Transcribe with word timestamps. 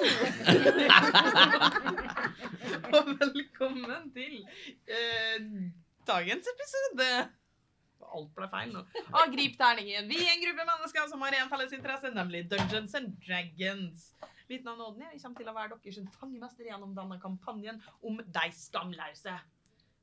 Og 2.96 3.04
velkommen 3.20 4.06
til 4.14 4.46
eh, 4.88 5.40
dagens 6.08 6.46
episode. 6.54 7.08
Alt 8.10 8.32
ble 8.34 8.48
feil 8.50 8.72
nå. 8.74 8.80
Av 9.12 9.28
Grip 9.34 9.54
terningen. 9.60 10.08
Vi 10.10 10.18
er 10.24 10.30
en 10.32 10.42
gruppe 10.46 10.64
mennesker 10.72 11.02
som 11.12 11.20
har 11.26 11.32
en 11.38 11.50
felles 11.52 11.72
interesse, 11.76 12.08
nemlig 12.16 12.40
Dungeons 12.50 12.92
and 12.98 13.08
Dragons. 13.26 13.98
Mitt 14.50 14.64
navn 14.66 14.80
er 14.80 14.84
Odny, 14.88 15.04
og 15.06 15.12
jeg 15.14 15.22
kommer 15.22 15.38
til 15.38 15.50
å 15.52 15.54
være 15.54 15.76
deres 15.84 16.08
fangemester 16.16 16.64
gjennom 16.66 16.92
denne 16.96 17.16
kampanjen 17.22 17.76
om 18.02 18.14
de 18.24 18.46
skamløse. 18.56 19.34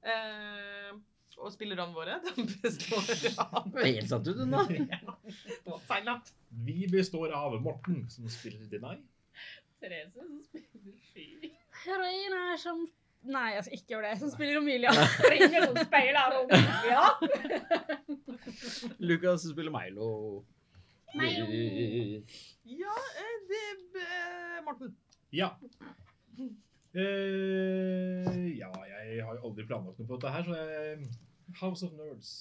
Eh, 0.07 0.91
og 1.37 1.51
spillerne 1.53 1.93
våre 1.93 2.15
de 2.25 2.31
består 2.61 3.05
av 3.43 3.75
Helt 3.83 4.09
satt 4.09 4.27
ut, 4.29 4.37
hun 4.39 4.51
da. 4.55 4.61
Det 4.69 4.87
var 5.67 5.79
feil 5.89 6.05
navn. 6.07 6.23
Vi 6.69 6.79
består 6.89 7.29
av 7.35 7.51
Morten, 7.61 7.97
som 8.13 8.23
spiller 8.31 8.65
Deny. 8.71 8.97
Therese 9.81 10.13
som 10.15 10.39
spiller 10.45 10.95
sky. 11.09 11.51
Heroin 11.85 12.37
er 12.43 12.57
som 12.61 12.87
Nei, 13.27 13.57
altså, 13.57 13.71
ikke 13.73 13.85
gjør 13.91 14.05
det. 14.05 14.11
Som 14.21 14.29
spiller 14.31 14.59
Omilia. 14.59 14.91
Trenger 15.25 15.65
noen 15.65 15.79
speiler 15.83 16.35
Omilia. 16.37 17.01
Lukas 19.09 19.41
som 19.43 19.51
spiller 19.51 19.73
Milo. 19.73 20.11
Milo. 21.17 21.47
Ja, 22.67 22.95
eh, 23.23 23.33
det 23.49 23.63
er 24.05 24.61
Morten. 24.63 24.93
Ja. 25.33 25.49
Uh, 26.97 28.57
ja, 28.57 28.69
jeg 28.87 29.25
har 29.25 29.35
jo 29.35 29.49
aldri 29.49 29.65
planlagt 29.67 29.99
noe 29.99 30.07
på 30.07 30.15
dette 30.15 30.31
her, 30.33 30.47
så 30.47 30.55
jeg 30.61 31.09
House 31.59 31.85
of 31.85 31.97
Nerds. 31.97 32.31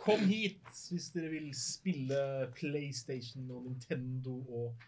Kom 0.00 0.24
hit 0.26 0.64
hvis 0.90 1.10
dere 1.14 1.30
vil 1.34 1.50
spille 1.56 2.18
PlayStation 2.56 3.50
og 3.52 3.66
Nintendo 3.68 4.38
og 4.48 4.84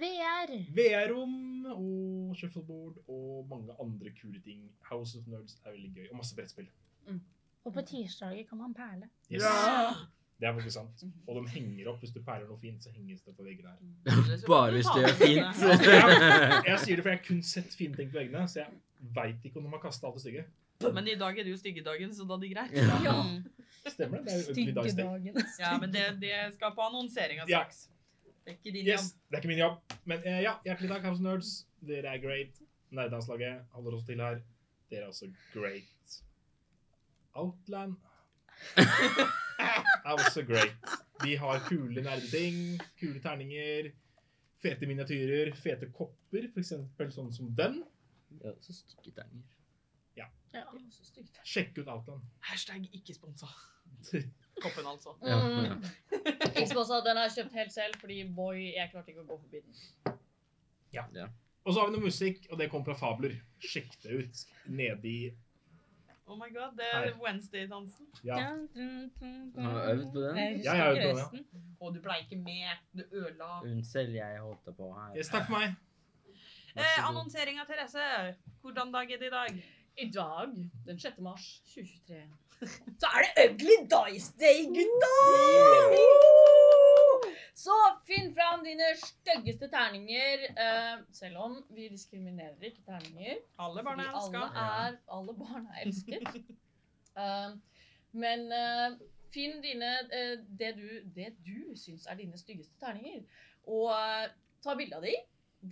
VR. 0.00 0.52
VR-rom 0.76 1.36
og 1.72 2.36
shuffleboard 2.38 2.98
og 3.08 3.46
mange 3.50 3.76
andre 3.82 4.12
kule 4.20 4.40
ting. 4.44 4.66
House 4.90 5.18
of 5.18 5.26
Nerds 5.30 5.56
er 5.64 5.72
veldig 5.76 5.92
gøy. 5.96 6.10
Og 6.10 6.20
masse 6.20 6.36
brettspill. 6.36 6.68
Og 7.66 7.72
på 7.74 7.82
tirsdager 7.82 8.44
kan 8.48 8.58
man 8.58 8.74
perle. 8.74 9.08
Yes. 9.32 9.42
Det 10.40 10.46
er 10.48 10.52
faktisk 10.52 10.74
sant. 10.76 11.02
Og 11.26 11.38
de 11.38 11.48
henger 11.54 11.88
opp 11.90 12.02
hvis 12.04 12.12
du 12.12 12.20
perler 12.22 12.44
noe 12.46 12.60
fint, 12.60 12.84
så 12.84 12.92
henges 12.92 13.22
det 13.24 13.32
på 13.38 13.42
veggene 13.46 13.72
her. 13.72 14.44
Bare 14.46 14.74
hvis 14.76 14.90
det 14.92 15.02
gjør 15.06 15.16
fint. 15.22 15.62
Jeg 16.68 16.82
sier 16.84 17.00
det 17.00 17.02
for 17.06 17.10
jeg 17.10 17.18
har 17.18 17.24
kun 17.24 17.42
sett 17.42 17.74
fine 17.78 17.96
ting 17.96 18.12
på 18.12 18.18
veggene, 18.20 18.44
så 18.52 18.60
jeg 18.60 19.10
veit 19.16 19.48
ikke 19.48 19.62
om 19.62 19.66
de 19.66 19.72
har 19.72 19.82
kasta 19.82 20.06
alt 20.10 20.18
det 20.18 20.26
stygge. 20.26 20.44
Men 20.92 21.08
i 21.08 21.16
dag 21.16 21.38
er 21.40 21.46
det 21.46 21.54
jo 21.54 21.58
styggedagen, 21.58 22.12
så 22.14 22.26
da 22.28 22.36
er 22.36 22.42
det 22.44 22.50
greit. 22.52 22.76
Ja. 23.06 23.16
Stemmer 23.86 24.20
det? 24.20 24.26
Det 24.26 24.34
er 24.34 24.42
jo. 24.42 24.52
Styggedagen. 24.52 25.42
Ja, 25.62 25.72
men 25.80 25.94
det, 25.94 26.04
det 26.20 26.34
skal 26.58 26.74
på 26.76 26.84
annonseringa 26.90 27.48
Ja. 27.48 27.64
Det 28.46 28.52
er 28.52 28.58
ikke 28.60 28.72
din 28.78 28.86
Yes, 28.86 29.02
jobb. 29.10 29.22
det 29.30 29.34
er 29.36 29.40
ikke 29.42 29.48
min 29.50 29.58
jobb. 29.58 29.94
Men 30.06 30.18
eh, 30.22 30.40
ja, 30.44 30.52
hjertelig 30.64 30.90
takk, 30.92 31.02
House 31.08 31.22
Nerds. 31.24 31.48
Dere 31.82 32.12
er 32.14 32.20
great. 32.22 32.60
Nerdelandslaget 32.94 33.64
holder 33.74 33.96
oss 33.98 34.04
til 34.06 34.20
her. 34.22 34.38
Dere 34.90 35.02
er 35.02 35.10
også 35.10 35.26
great. 35.52 36.14
Outland 37.34 37.96
er 40.06 40.12
også 40.14 40.44
great. 40.46 40.76
De 41.24 41.34
har 41.38 41.58
kule 41.68 42.02
nerdeting, 42.02 42.78
kule 43.00 43.20
terninger, 43.20 43.90
fete 44.62 44.86
miniatyrer, 44.86 45.50
fete 45.58 45.90
kopper, 45.92 46.46
eksempel 46.56 47.10
sånn 47.12 47.32
som 47.34 47.50
den. 47.58 47.82
Ja, 48.44 48.54
så 48.62 48.72
stygge 48.78 49.12
terninger. 49.16 49.44
Ja. 50.16 50.30
Så 50.94 51.04
stygt. 51.10 51.36
Sjekk 51.44 51.82
ut 51.82 51.88
Outland. 51.92 52.22
Hashtag 52.46 52.86
ikke 52.94 53.14
sponsa. 53.18 53.50
Koppen, 54.62 54.86
altså. 54.86 55.14
Ja, 55.22 55.36
Mm. 55.36 55.64
ja. 55.64 56.64
Xboxa, 56.66 57.00
den 57.04 57.16
har 57.16 57.28
jeg 57.28 57.34
kjøpt 57.38 57.52
helt 57.52 57.72
selv, 57.72 57.94
fordi 58.00 58.22
boy, 58.34 58.60
jeg 58.76 58.90
klarte 58.92 59.10
ikke 59.12 59.20
å 59.24 59.26
gå 59.28 59.40
forbi 59.40 59.60
den. 59.60 60.16
Ja. 60.92 61.04
Og 61.66 61.74
så 61.74 61.80
har 61.80 61.90
vi 61.90 61.96
noe 61.96 62.06
musikk, 62.06 62.46
og 62.50 62.58
det 62.58 62.70
kommer 62.70 62.84
fra 62.94 62.94
Fabler. 62.94 63.34
Sjekk 63.60 63.96
det 64.02 64.20
ut. 64.22 64.46
Nedi 64.68 65.34
Oh 66.28 66.34
my 66.34 66.48
god, 66.50 66.72
det 66.76 66.86
er 66.92 67.12
Wednesday-dansen. 67.22 68.06
Ja. 68.24 68.36
Ja. 68.40 68.48
Har 69.62 69.74
du 69.76 69.92
øvd 69.92 70.12
på 70.12 70.22
den? 70.24 70.36
Jeg 70.36 70.64
Ja, 70.64 70.72
jeg 70.72 70.82
har 70.82 70.88
øvd 70.90 71.02
på 71.02 71.30
den, 71.36 71.44
ja. 71.44 71.60
Og 71.80 71.94
du 71.94 72.00
ble 72.02 72.16
ikke 72.24 72.36
med. 72.42 72.80
Du 72.96 73.02
ødela. 73.12 73.60
Unnskyld, 73.62 74.10
jeg 74.16 74.40
holdt 74.40 74.64
på 74.76 74.88
her. 74.96 75.12
Yes, 75.16 75.28
takk 75.28 75.46
for 75.46 75.58
meg. 75.60 75.76
Eh, 76.76 77.08
annonsering 77.08 77.60
av 77.60 77.66
Therese. 77.70 78.34
Hvordan 78.62 78.90
dag 78.92 79.12
er 79.12 79.18
det 79.22 79.26
i 79.26 79.30
dag? 79.30 79.62
I 79.98 80.10
dag, 80.10 80.56
den 80.86 80.98
6. 80.98 81.20
mars 81.22 81.46
2023, 81.74 82.24
så 83.00 83.06
er 83.16 83.24
det 83.24 83.50
Ugly 83.50 83.76
Dice 83.92 84.32
Day, 84.40 84.64
gutta! 84.76 85.14
Så 87.56 87.74
finn 88.06 88.34
fram 88.34 88.64
dine 88.64 88.84
styggeste 89.00 89.68
terninger. 89.68 90.44
eh, 90.64 90.98
selv 91.12 91.36
om 91.36 91.64
vi 91.70 91.88
diskriminerer 91.88 92.62
ikke 92.62 92.82
terninger. 92.86 93.36
Alle 93.58 93.82
barn 93.84 94.00
er 94.00 94.12
elska. 94.12 94.42
Alle, 94.54 94.98
alle 95.08 95.34
barn 95.34 95.66
er 95.74 95.80
elsket. 95.86 96.22
uh, 97.16 97.56
men 98.22 98.52
uh, 98.52 98.98
finn 99.34 99.62
dine, 99.62 99.92
uh, 100.12 100.36
det, 100.58 100.74
du, 100.76 100.88
det 101.16 101.32
du 101.46 101.76
syns 101.76 102.06
er 102.06 102.20
dine 102.20 102.38
styggeste 102.38 102.76
terninger, 102.80 103.24
og 103.66 103.90
uh, 103.90 104.28
ta 104.62 104.76
bilde 104.76 104.96
av 104.96 105.02
de. 105.08 105.16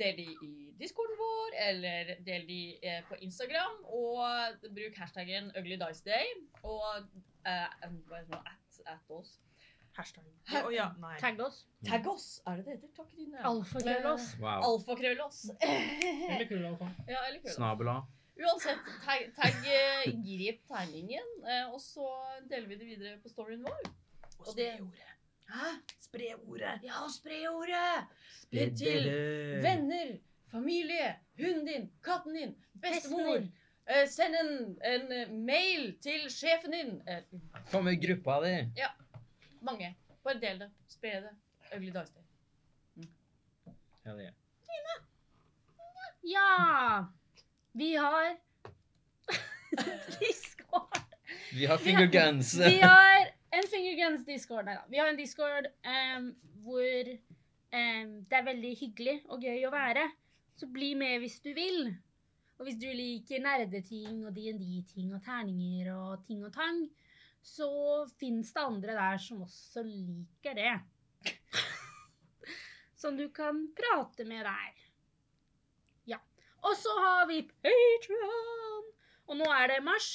Del 0.00 0.18
de 0.18 0.26
i 0.42 0.52
discorden 0.80 1.18
vår, 1.20 1.56
eller 1.68 2.14
del 2.26 2.46
de 2.48 2.60
eh, 2.82 3.00
på 3.08 3.18
Instagram. 3.26 3.80
Og 3.94 4.68
bruk 4.74 4.98
hashtaggen 4.98 5.52
uglydiceday. 5.58 6.34
Og 6.62 7.06
uh, 7.46 7.88
hva 8.08 8.20
heter 8.20 8.28
det 8.28 8.34
nå? 8.34 8.42
At, 8.42 8.80
at 8.96 9.14
oss. 9.14 9.36
Hashtag. 9.94 10.26
Å 10.58 10.70
ja, 10.74 10.88
nei. 10.98 11.14
Tagg 11.22 11.38
oss. 11.44 11.60
Tagg 11.86 12.06
oss, 12.10 12.26
er 12.50 12.58
det 12.58 12.64
det 12.66 12.72
heter? 12.74 12.90
Takk 12.96 13.44
Alfakrøll 13.46 14.08
oss. 14.10 14.32
Wow. 14.42 14.64
Alfakrølloss. 14.72 15.44
Eller 16.32 16.48
krøll 16.50 16.66
ja. 17.06 17.22
Snabela. 17.54 18.00
Uansett, 18.34 18.88
tagg, 19.04 19.28
tagg 19.36 19.68
eh, 19.70 20.08
grip 20.26 20.64
tegningen, 20.66 21.28
eh, 21.46 21.68
og 21.70 21.78
så 21.78 22.08
deler 22.50 22.66
vi 22.72 22.78
det 22.80 22.88
videre 22.88 23.18
på 23.22 23.30
storyen 23.30 23.62
vår. 23.62 23.92
Og 24.42 24.56
det- 24.58 24.72
gjorde. 24.80 25.13
Hæ? 25.48 25.70
Spre 26.00 26.34
ordet. 26.46 26.80
Ja, 26.82 27.02
spre 27.18 27.48
ordet! 27.48 28.06
Spre 28.40 28.70
til 28.76 29.04
venner, 29.62 30.16
familie, 30.50 31.14
hunden 31.38 31.66
din, 31.66 31.90
katten 32.04 32.34
din, 32.34 32.54
bestemor. 32.82 33.42
Eh, 33.90 34.08
send 34.08 34.34
en, 34.40 34.52
en 34.92 35.12
eh, 35.12 35.30
mail 35.30 35.98
til 36.02 36.30
sjefen 36.32 36.72
din. 36.72 37.02
Eh, 37.08 37.22
Få 37.66 37.80
med 37.82 37.98
gruppa 38.00 38.38
di. 38.46 38.54
Ja. 38.76 38.88
mange. 39.60 39.96
Bare 40.24 40.40
del 40.40 40.60
det. 40.60 40.70
Spre 40.88 41.08
det. 41.26 41.34
Ugly 41.76 41.90
Dice 41.92 42.20
Mm. 42.96 43.08
Hell 44.04 44.20
yeah. 44.20 44.32
Ja! 46.24 47.04
Vi 47.72 47.94
har 47.94 48.36
Vi 50.20 50.32
skal 50.32 51.02
Vi 51.52 51.64
har 51.64 51.78
finger 51.78 52.06
guns. 52.06 52.54
Vi 52.58 52.78
har 52.78 53.33
en 53.58 53.70
Fingerguns 53.70 54.24
Discord. 54.26 54.66
Nei 54.68 54.76
da. 54.78 54.84
Vi 54.90 55.00
har 55.00 55.10
en 55.10 55.18
Discord 55.18 55.68
um, 55.86 56.28
hvor 56.64 57.10
um, 57.12 58.10
det 58.28 58.38
er 58.38 58.48
veldig 58.48 58.72
hyggelig 58.80 59.16
og 59.28 59.44
gøy 59.44 59.66
å 59.68 59.72
være. 59.74 60.08
Så 60.54 60.68
bli 60.70 60.92
med 60.98 61.20
hvis 61.22 61.40
du 61.44 61.50
vil. 61.56 61.94
Og 62.58 62.68
hvis 62.68 62.78
du 62.78 62.86
liker 62.86 63.42
nerdeting 63.42 64.22
og 64.28 64.34
DND-ting 64.36 65.10
og 65.16 65.24
terninger 65.24 65.90
og 65.94 66.22
ting 66.26 66.44
og 66.46 66.52
tang, 66.54 66.84
så 67.44 67.68
fins 68.20 68.54
det 68.54 68.62
andre 68.62 68.94
der 68.96 69.18
som 69.20 69.42
også 69.44 69.82
liker 69.84 70.54
det. 70.56 70.74
som 73.00 73.18
du 73.18 73.26
kan 73.34 73.66
prate 73.76 74.24
med 74.28 74.46
der. 74.46 74.78
Ja. 76.14 76.20
Og 76.62 76.78
så 76.78 76.94
har 77.02 77.26
vi 77.28 77.42
Patreon 77.42 78.73
Og 79.28 79.38
nå 79.40 79.46
er 79.56 79.70
det 79.72 79.80
mars. 79.84 80.08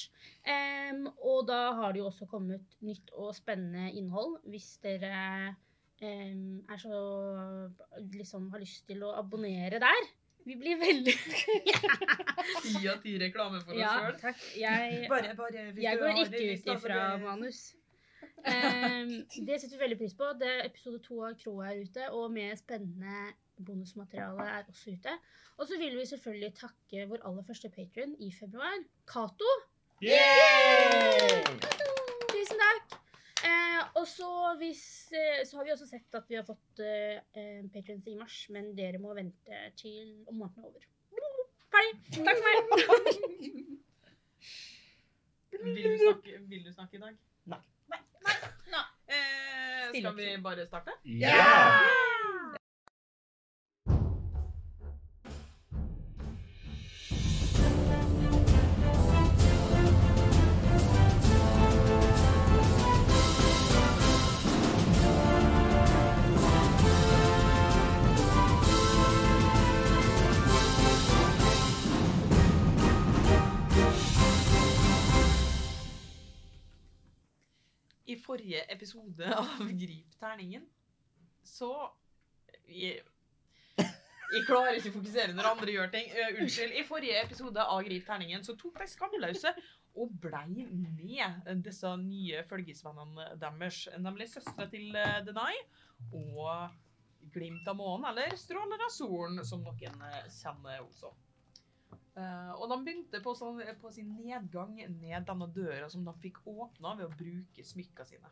Um, 0.45 1.07
og 1.25 1.47
da 1.49 1.59
har 1.79 1.93
det 1.95 2.01
jo 2.03 2.09
også 2.11 2.27
kommet 2.29 2.77
nytt 2.85 3.09
og 3.17 3.33
spennende 3.37 3.89
innhold. 3.97 4.37
Hvis 4.49 4.75
dere 4.83 5.55
um, 6.01 6.61
er 6.69 6.77
så 6.81 7.01
liksom 8.13 8.49
har 8.53 8.61
lyst 8.61 8.85
til 8.89 9.03
å 9.07 9.15
abonnere 9.19 9.81
der. 9.81 10.09
Vi 10.47 10.55
blir 10.57 10.79
veldig 10.79 11.13
Ti 12.63 12.79
av 12.89 13.01
ti 13.03 13.17
reklame 13.21 13.59
for 13.61 13.75
oss 13.75 13.81
Ja, 13.81 13.89
sjøl. 13.99 14.15
takk. 14.21 14.45
Jeg, 14.57 15.01
Bare, 15.11 15.33
bare 15.37 15.65
hvis 15.73 15.83
jeg 15.83 15.97
du 15.99 16.03
går 16.05 16.15
har 16.15 16.23
ikke 16.23 16.45
ut 16.53 16.71
ifra 16.77 17.01
manus. 17.21 17.59
Um, 18.39 19.11
det 19.45 19.59
setter 19.59 19.75
vi 19.75 19.81
veldig 19.83 19.97
pris 19.99 20.15
på. 20.17 20.31
Det 20.39 20.47
er 20.53 20.65
episode 20.69 21.01
to 21.05 21.19
av 21.27 21.35
Kroa 21.41 21.73
er 21.73 21.83
ute, 21.83 22.07
og 22.15 22.31
med 22.33 22.55
spennende 22.61 23.33
bonusmateriale 23.65 24.45
er 24.59 24.69
også 24.71 24.93
ute. 24.95 25.13
Og 25.57 25.67
så 25.67 25.77
vil 25.81 25.97
vi 25.97 26.05
selvfølgelig 26.05 26.53
takke 26.59 27.05
vår 27.09 27.25
aller 27.27 27.45
første 27.47 27.69
patron 27.73 28.15
i 28.19 28.31
februar, 28.33 28.77
Cato. 29.07 29.51
Yay! 30.01 31.43
Tusen 32.31 32.61
takk. 32.63 32.99
Eh, 33.43 33.81
og 33.95 34.05
så, 34.07 34.29
hvis, 34.59 35.11
eh, 35.15 35.41
så 35.47 35.57
har 35.57 35.67
vi 35.67 35.71
også 35.71 35.87
sett 35.87 36.15
at 36.15 36.27
vi 36.29 36.35
har 36.39 36.45
fått 36.47 36.81
eh, 36.83 37.19
eh, 37.39 37.65
patrons 37.73 38.07
i 38.07 38.15
mars, 38.19 38.39
men 38.55 38.73
dere 38.77 38.99
må 38.99 39.13
vente 39.15 39.61
til 39.79 40.23
om 40.27 40.41
måneden 40.43 40.63
er 40.63 40.71
over. 40.71 40.87
Ferdig. 41.69 41.93
Takk 42.25 42.37
for 42.39 42.47
meg. 42.49 42.59
Vil 45.59 45.83
du 45.83 45.97
snakke, 45.97 46.39
vil 46.47 46.65
du 46.65 46.71
snakke 46.73 46.97
i 46.97 47.01
dag? 47.03 47.17
Nei. 47.51 47.59
Nei. 47.91 47.99
Nei. 48.73 48.85
Eh, 49.09 49.89
skal 49.99 50.15
vi 50.15 50.29
bare 50.43 50.67
starte? 50.69 50.95
Ja! 51.03 52.08
Forrige 78.29 78.65
episode 78.69 79.31
av 79.43 79.63
Grip 79.79 80.19
terningen, 80.21 80.67
så 81.45 81.71
jeg, 82.69 83.01
jeg 83.79 84.45
klarer 84.45 84.77
ikke 84.77 84.91
å 84.93 84.99
fokusere 84.99 85.33
når 85.33 85.51
andre 85.55 85.73
gjør 85.73 85.91
ting. 85.93 86.11
Uh, 86.13 86.41
unnskyld. 86.43 86.77
I 86.77 86.85
forrige 86.87 87.23
episode 87.25 87.65
av 87.65 87.81
Grip 87.87 88.05
terningen 88.05 88.45
så 88.45 88.57
tok 88.59 88.77
de 88.83 88.89
skamløse 88.91 89.53
og 89.99 90.11
blei 90.21 90.67
med 90.69 91.63
disse 91.65 91.89
nye 92.03 92.43
følgesvennene 92.47 93.33
deres. 93.41 93.87
Nemlig 93.97 94.29
søstera 94.29 94.69
til 94.71 94.93
eh, 94.95 95.17
Denai 95.25 95.55
og 96.13 96.77
Glimt 97.33 97.67
av 97.67 97.75
månen, 97.75 98.05
eller 98.11 98.37
Stråler 98.39 98.85
av 98.85 98.93
solen, 98.93 99.41
som 99.45 99.65
noen 99.65 100.05
eh, 100.07 100.29
kjenner 100.31 100.85
også. 100.85 101.11
Eh, 102.19 102.51
og 102.57 102.67
de 102.71 102.77
begynte 102.83 103.21
på, 103.23 103.33
sånn, 103.37 103.61
på 103.79 103.91
sin 103.95 104.11
nedgang 104.19 104.75
ned 104.75 105.27
denne 105.29 105.47
døra 105.55 105.87
som 105.91 106.03
de 106.07 106.15
fikk 106.23 106.41
åpna 106.49 106.97
ved 106.99 107.07
å 107.07 107.15
bruke 107.15 107.65
smykka 107.65 108.07
sine. 108.07 108.31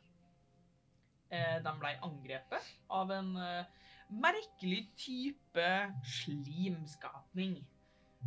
Uh, 1.27 1.57
de 1.59 1.71
ble 1.75 1.89
angrepet 2.07 2.67
av 2.95 3.09
en 3.11 3.33
uh, 3.35 3.87
merkelig 4.09 4.85
type 4.95 5.65
slimskapning. 6.03 7.57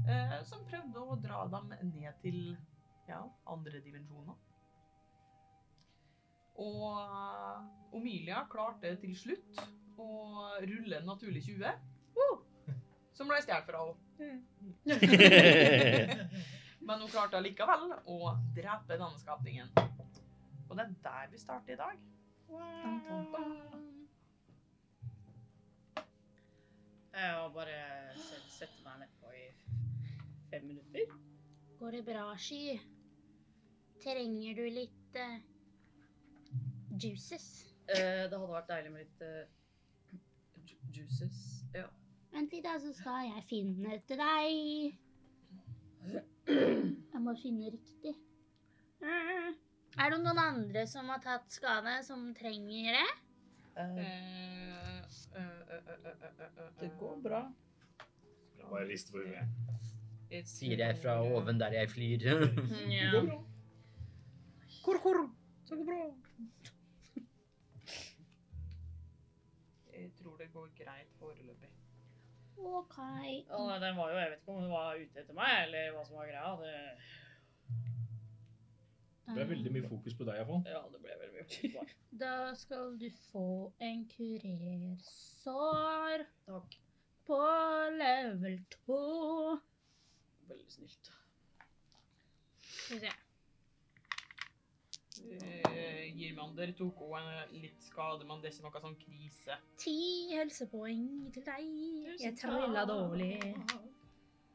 Eh, 0.08 0.36
som 0.46 0.62
prøvde 0.68 1.02
å 1.02 1.16
dra 1.20 1.42
dem 1.50 1.72
ned 1.90 2.20
til 2.22 2.38
ja, 3.08 3.20
andre 3.50 3.80
dimensjoner. 3.84 4.36
Og 6.60 6.84
eh, 7.00 7.96
Omilia 7.96 8.44
klarte 8.52 8.94
til 9.02 9.16
slutt 9.18 9.64
å 10.00 10.10
rulle 10.62 11.00
en 11.00 11.10
naturlig 11.10 11.42
20. 11.48 11.88
Som 13.16 13.28
ble 13.28 13.40
stjålet 13.42 13.66
fra 13.66 13.82
henne. 13.88 14.09
Men 16.80 17.00
hun 17.00 17.08
klarte 17.12 17.36
allikevel 17.38 17.92
å 18.10 18.18
drepe 18.56 18.96
denne 18.96 19.18
skapningen. 19.20 19.68
Og 20.70 20.76
det 20.78 20.84
er 20.86 20.94
der 21.04 21.30
vi 21.32 21.38
starter 21.42 21.72
i 21.74 21.80
dag. 21.80 21.96
Jeg 27.12 27.30
har 27.36 27.48
bare 27.54 27.76
se- 28.16 28.42
sette 28.54 28.82
meg 28.84 29.00
nedpå 29.02 29.32
i 29.34 29.44
fem 30.50 30.64
minutter. 30.66 31.04
Går 31.80 31.90
det 31.96 32.04
bra, 32.06 32.26
Sky? 32.38 32.78
Trenger 34.00 34.54
du 34.56 34.64
litt 34.72 35.16
uh, 35.20 35.38
juices? 37.02 37.48
Eh, 37.90 38.24
det 38.30 38.36
hadde 38.38 38.52
vært 38.54 38.70
deilig 38.70 38.92
med 38.94 39.00
litt 39.04 39.20
uh, 39.26 39.44
ju- 40.64 40.80
juices. 41.00 41.40
Ja. 41.74 41.86
Vent 42.32 42.52
litt, 42.54 42.64
da, 42.64 42.76
så 42.78 42.92
skal 42.94 43.24
jeg 43.26 43.42
finne 43.50 43.96
til 44.06 44.20
deg. 44.20 44.98
Jeg 46.50 47.20
må 47.24 47.34
finne 47.40 47.70
riktig. 47.74 48.14
Er 49.02 50.12
det 50.14 50.20
noen 50.22 50.38
andre 50.38 50.84
som 50.88 51.08
har 51.10 51.20
tatt 51.24 51.50
skade, 51.50 51.96
som 52.06 52.28
trenger 52.38 52.94
det? 52.98 53.10
Eh, 53.80 55.02
Det 56.80 56.90
går 57.00 57.16
bra. 57.24 57.42
Bare 58.70 58.86
liste 58.86 59.10
for 59.16 59.26
huet. 59.26 59.48
Jeg 60.30 60.46
Sier 60.46 60.78
jeg 60.78 60.98
fra 61.02 61.16
oven 61.26 61.58
der 61.58 61.74
jeg 61.74 61.90
flyr. 61.90 62.18
Det 62.22 63.10
går 63.10 63.26
bra. 63.26 63.38
Kor, 64.84 64.98
kor. 65.02 65.18
Så 65.66 65.76
går 65.76 65.86
bra. 65.90 66.04
Jeg 69.92 70.12
tror 70.20 70.36
det 70.38 70.48
går 70.54 70.68
greit 70.78 71.10
foreløpig. 71.18 71.72
OK. 72.60 72.96
Nei, 73.00 73.44
den 73.80 73.96
var 73.96 74.10
jo, 74.12 74.18
jeg 74.20 74.30
vet 74.30 74.38
ikke 74.40 74.52
om 74.54 74.60
hun 74.62 74.70
var 74.72 74.96
ute 75.00 75.20
etter 75.22 75.34
meg, 75.36 75.50
eller 75.66 75.92
hva 75.96 76.02
som 76.06 76.16
var 76.20 76.26
greia. 76.28 76.50
Det, 76.60 76.74
Det 79.30 79.34
ble 79.36 79.44
veldig 79.54 79.70
mye 79.76 79.86
fokus 79.88 80.14
på 80.18 80.24
deg, 80.26 80.34
iallfall. 80.40 80.62
ja, 80.66 80.80
det 80.92 80.98
ble 81.04 81.12
veldig 81.22 81.34
mye 81.36 81.46
fokus 81.46 81.60
på 81.62 81.66
meg. 81.84 81.90
Da 82.24 82.32
skal 82.58 82.86
du 82.98 83.06
få 83.30 83.44
en 83.86 84.00
kurersår 84.10 86.18
Takk. 86.48 86.70
på 87.28 87.38
level 88.00 88.56
2. 88.74 88.98
Veldig 90.50 90.70
snilt. 90.74 91.04
Skal 92.66 92.96
vi 92.98 93.02
se. 93.06 93.12
Eh, 95.30 96.10
Girmander 96.16 96.72
tok 96.78 97.00
også 97.06 97.20
en 97.20 97.54
litt 97.62 97.82
skade, 97.84 98.26
men 98.28 98.42
det 98.42 98.50
er 98.50 98.56
ikke 98.56 98.66
noe 98.66 98.82
sånn 98.84 98.98
krise. 99.00 99.56
Ti 99.80 99.96
helsepoeng 100.34 101.06
til 101.34 101.46
deg. 101.46 101.70
Jeg 102.20 102.36
trilla 102.40 102.84
dårlig. 102.88 103.38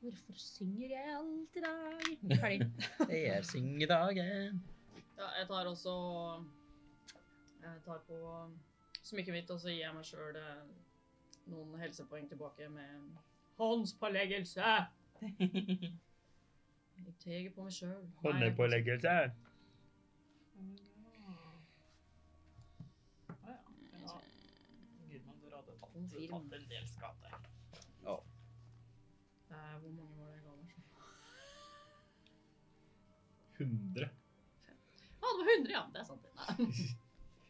Hvorfor 0.05 0.37
synger 0.37 0.91
jeg 0.91 1.13
alt 1.17 1.57
i 1.57 1.63
dag? 1.65 2.09
Ferdig. 2.41 2.67
Det 3.09 3.21
er 3.33 3.45
syngedagen. 3.47 4.59
Ja, 5.17 5.29
jeg 5.39 5.47
tar 5.49 5.65
også 5.71 5.93
Jeg 7.63 7.79
tar 7.85 8.03
på 8.05 8.19
smykket 9.01 9.33
mitt, 9.33 9.49
og 9.49 9.59
så 9.61 9.71
gir 9.71 9.85
jeg 9.85 9.95
meg 9.95 10.05
sjøl 10.05 10.37
noen 11.49 11.79
helsepoeng 11.81 12.27
tilbake 12.29 12.69
med 12.69 13.17
håndspåleggelse. 13.57 14.75
Jeg 16.95 17.13
tar 17.19 17.49
på 17.55 17.65
meg 17.65 17.73
sjøl. 17.75 18.05
Håndepåleggelse. 18.23 19.15
Hadde 26.05 26.27
tatt, 26.27 26.29
Konfirm. 26.31 26.49
tatt 26.49 26.59
en 26.59 26.67
del 26.69 26.85
skade. 26.87 27.27
Ja. 28.05 28.15
Eh, 29.51 29.75
Hvor 29.81 29.91
mange 29.91 30.13
var 30.19 30.25
det 30.27 30.35
jeg 30.35 30.43
ga 30.45 30.51
deg? 30.59 30.69
100. 33.57 34.09
Ja, 35.21 35.27
det 35.31 35.37
var 35.39 35.47
100, 35.57 35.71
ja. 35.71 35.83
Det 35.93 35.99
er 35.99 36.05
sant. 36.05 36.25
Nei. 36.35 36.55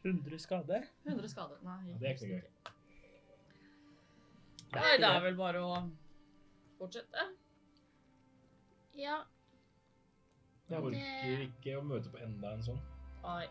100 0.05 0.39
skade. 0.39 0.77
100 1.03 1.29
skade. 1.31 1.55
Nei, 1.65 1.79
Ja, 1.89 1.95
det 1.97 2.05
er 2.07 2.13
ikke 2.13 2.27
noe 2.29 2.35
gøy. 2.35 2.43
Nei, 4.75 4.97
det 4.99 5.07
er 5.09 5.21
vel 5.23 5.37
bare 5.39 5.59
å 5.63 5.75
fortsette. 6.77 7.21
Ja, 8.95 9.17
Jeg 10.69 10.79
orker 10.81 11.41
ikke 11.45 11.75
å 11.79 11.81
møte 11.85 12.09
på 12.11 12.17
enda 12.23 12.53
en 12.55 12.63
sånn. 12.65 12.79
Nei, 13.23 13.45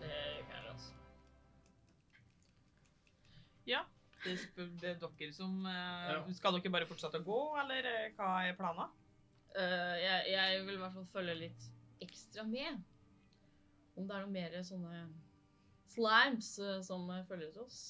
det 0.00 0.08
gjør 0.08 0.38
ikke 0.42 0.54
jeg, 0.54 0.64
altså. 0.72 0.92
Det, 4.24 4.34
spør- 4.42 4.72
det 4.80 4.88
er 4.90 4.98
dere 5.02 5.32
som 5.32 5.66
eh, 5.66 6.08
Ja. 6.10 6.22
Skal 6.34 6.56
dere 6.58 6.72
bare 6.74 6.88
fortsette 6.90 7.20
å 7.20 7.26
gå, 7.26 7.38
eller 7.62 7.86
eh, 7.86 8.08
hva 8.16 8.30
er 8.48 8.56
planen? 8.58 8.90
Uh, 9.54 9.94
jeg, 9.98 10.24
jeg 10.34 10.64
vil 10.66 10.76
i 10.76 10.80
hvert 10.82 10.94
fall 10.94 11.06
følge 11.12 11.34
litt 11.38 11.68
ekstra 12.04 12.44
med. 12.46 12.82
Om 13.98 14.06
det 14.06 14.16
er 14.16 14.26
noe 14.26 14.34
mer 14.34 14.56
sånne 14.66 14.98
slimes 15.90 16.50
som 16.86 17.08
følger 17.26 17.48
etter 17.48 17.64
oss. 17.64 17.80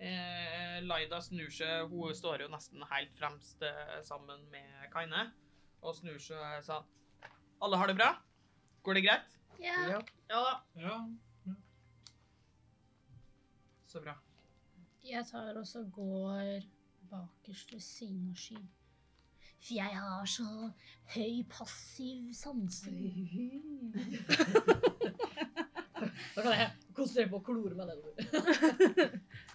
Eh, 0.00 0.78
Laida 0.86 1.18
snur 1.20 1.50
seg, 1.52 1.90
hun 1.92 2.14
står 2.16 2.46
jo 2.46 2.48
nesten 2.50 2.80
helt 2.88 3.12
fremst 3.18 3.60
sammen 4.08 4.46
med 4.50 4.86
Kaine, 4.94 5.26
og 5.84 5.92
snur 5.98 6.16
seg 6.24 6.64
sånn 6.64 6.88
Alle 7.60 7.76
har 7.76 7.92
det 7.92 7.98
bra? 8.00 8.14
Går 8.82 8.96
det 8.96 9.04
greit? 9.04 9.36
ja. 9.60 9.76
Ja. 9.92 10.00
Ja 10.32 10.40
da. 10.46 10.54
Ja. 10.80 10.96
Så 13.92 14.00
bra. 14.00 14.16
Jeg 15.04 15.26
tar 15.26 15.56
også 15.56 15.84
går 15.92 16.60
bakerst 17.10 17.72
ved 17.72 17.80
siden 17.80 18.28
av 18.30 18.36
Sky. 18.36 18.58
For 19.60 19.74
jeg 19.74 19.96
har 19.96 20.28
så 20.28 20.48
høy 21.14 21.42
passiv 21.50 22.32
sanse. 22.36 22.92
Da 26.30 26.42
kan 26.44 26.54
jeg 26.54 26.68
konsentrere 26.96 27.28
på 27.28 27.38
å 27.40 27.44
klore 27.44 27.76
meg 27.76 27.90
nedover. 27.90 29.16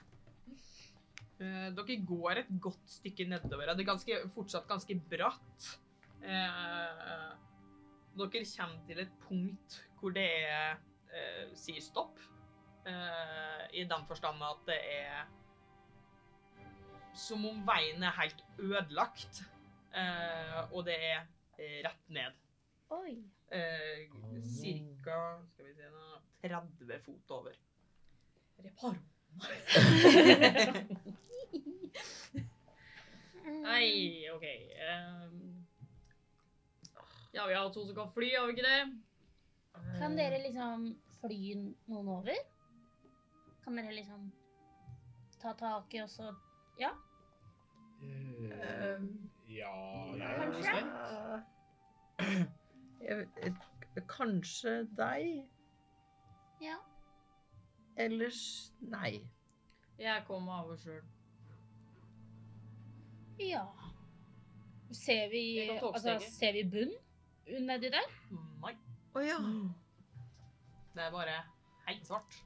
Eh, 1.35 1.65
dere 1.75 1.95
går 2.07 2.39
et 2.39 2.51
godt 2.63 2.85
stykke 2.87 3.25
nedover. 3.27 3.67
Det 3.75 3.83
er 3.83 3.87
ganske, 3.89 4.19
fortsatt 4.31 4.69
ganske 4.69 4.95
bratt. 5.11 5.65
Eh, 6.23 7.33
dere 8.15 8.43
kommer 8.53 8.85
til 8.87 9.01
et 9.03 9.11
punkt 9.25 9.75
hvor 9.99 10.15
det 10.15 10.23
er, 10.47 10.79
eh, 11.11 11.51
sier 11.59 11.83
stopp. 11.83 12.23
Eh, 12.85 13.63
I 13.81 13.83
den 13.89 14.05
forstand 14.07 14.43
at 14.45 14.61
det 14.67 14.79
er 14.97 15.25
som 17.15 17.45
om 17.47 17.61
veien 17.67 18.03
er 18.03 18.11
helt 18.19 18.43
ødelagt. 18.59 19.43
Uh, 19.95 20.73
og 20.75 20.85
det 20.85 20.97
er 20.99 21.23
rett 21.85 22.09
ned. 22.11 22.31
Oi. 22.91 23.13
Eh, 23.55 24.11
cirka 24.43 25.39
skal 25.53 25.65
vi 25.69 25.73
si, 25.77 25.81
nå, 25.93 26.05
30 26.43 26.99
fot 27.05 27.31
over. 27.37 27.53
Reparo. 28.65 28.99
Nei, 33.65 34.29
OK. 34.33 34.43
ehm. 34.43 35.65
ja, 37.33 37.47
vi 37.47 37.53
har 37.53 37.69
to 37.73 37.85
som 37.85 37.95
kan 37.95 38.11
fly, 38.13 38.29
har 38.35 38.45
vi 38.47 38.51
ikke 38.55 38.67
det? 38.67 38.83
Kan 39.99 40.17
dere 40.17 40.43
liksom 40.43 40.99
fly 41.21 41.41
noen 41.87 42.07
over? 42.19 42.54
Kan 43.65 43.77
dere 43.77 43.93
liksom 43.97 44.31
ta 45.41 45.53
tak 45.57 45.93
i 45.93 46.01
og 46.03 46.09
så 46.09 46.33
Ja? 46.79 46.91
Eh, 48.01 49.01
ja, 49.47 49.71
jeg 50.19 50.35
Kanskje? 50.41 50.75
Jeg, 53.01 53.27
jeg, 53.43 53.55
kanskje 54.07 54.73
deg? 54.97 55.47
Ja. 56.61 56.75
ellers 57.97 58.73
nei. 58.79 59.21
Jeg 59.99 60.23
kommer 60.27 60.59
av 60.59 60.69
oss 60.75 60.83
sjøl. 60.83 61.01
Ja. 63.39 63.65
Ser 64.91 65.29
vi, 65.31 65.43
kan 65.79 65.89
altså, 65.93 66.17
ser 66.37 66.53
vi 66.53 66.63
bunn 66.69 66.93
nedi 67.65 67.91
der? 67.93 68.09
Nei. 68.61 68.75
Å 69.15 69.25
ja. 69.25 69.37
Det 70.95 71.07
er 71.07 71.11
bare 71.11 71.39
helt 71.87 72.07
svart. 72.07 72.41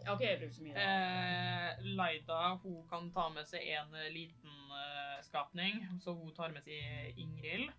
Jeg 0.00 0.08
har 0.08 0.20
ikke 0.20 0.40
brukt 0.40 0.56
så 0.56 0.64
mye. 0.64 0.86
Eh, 0.86 1.84
Laida 1.98 2.40
hun 2.62 2.80
kan 2.90 3.10
ta 3.14 3.28
med 3.34 3.48
seg 3.48 3.66
en 3.76 3.94
eh, 4.00 4.10
liten 4.14 4.74
eh, 4.80 5.16
skapning, 5.26 5.84
så 6.02 6.14
hun 6.16 6.34
tar 6.36 6.52
med 6.54 6.64
seg 6.64 7.18
Ingrid. 7.20 7.70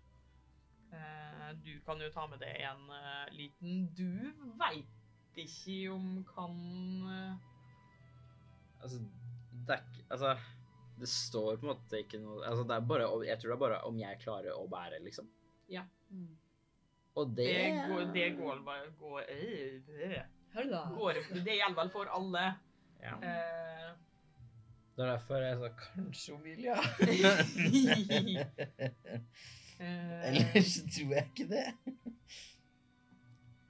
Eh, 0.92 1.48
du 1.64 1.80
kan 1.86 2.00
jo 2.00 2.10
ta 2.12 2.26
med 2.28 2.42
deg 2.42 2.58
en 2.68 2.90
eh, 2.92 3.30
liten 3.32 3.86
Du 3.96 4.10
veit 4.60 5.38
ikke 5.40 5.76
om 5.94 6.18
kan 6.28 6.58
eh, 7.08 7.46
Altså, 8.82 8.98
det 9.66 9.78
er 9.78 9.86
ikke 9.86 10.04
Altså, 10.12 10.34
det 11.00 11.08
står 11.08 11.56
på 11.56 11.64
en 11.64 11.70
måte 11.70 12.02
ikke 12.02 12.20
noe 12.20 12.42
Altså, 12.44 12.66
det 12.68 12.76
er 12.76 12.84
bare 12.92 13.08
Jeg 13.24 13.40
tror 13.40 13.54
det 13.54 13.56
er 13.56 13.62
bare 13.64 13.80
om 13.88 14.02
jeg 14.02 14.20
klarer 14.20 14.52
å 14.58 14.68
bære, 14.68 15.00
liksom. 15.06 15.30
Mm. 16.12 16.36
Og 17.16 17.34
det 17.38 17.48
Det 17.48 17.88
går, 17.88 18.04
det 18.12 18.28
går, 18.36 18.62
går, 19.00 19.20
eh, 19.32 19.80
det 19.88 20.12
Halla. 20.12 20.41
Går 20.54 21.14
Det 21.44 21.56
gjelder 21.58 21.76
vel 21.78 21.90
for 21.90 22.06
alle. 22.12 22.44
Ja. 23.02 23.14
Uh, 23.16 23.90
Det 24.96 25.02
er 25.02 25.08
derfor 25.14 25.40
jeg 25.40 25.56
sa 25.58 25.68
kanskje 25.80 26.34
Omilia. 26.34 26.74
uh, 29.80 30.26
Ellers 30.28 30.74
tror 30.94 31.14
jeg 31.16 31.24
ikke 31.32 31.48
det. 31.50 31.66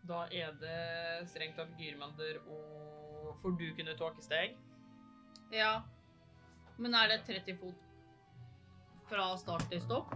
Da 0.03 0.25
er 0.35 0.51
det 0.59 1.29
strengt 1.31 1.57
tatt 1.57 1.77
Gyrmander 1.79 2.41
og 2.51 3.39
Får 3.43 3.55
du 3.59 3.65
kunne 3.75 3.95
tåkesteg? 3.99 4.57
Ja. 5.55 5.81
Men 6.79 6.95
er 6.95 7.09
det 7.11 7.23
30 7.27 7.57
fot 7.59 7.87
fra 9.09 9.25
start 9.41 9.65
til 9.71 9.81
stopp? 9.83 10.13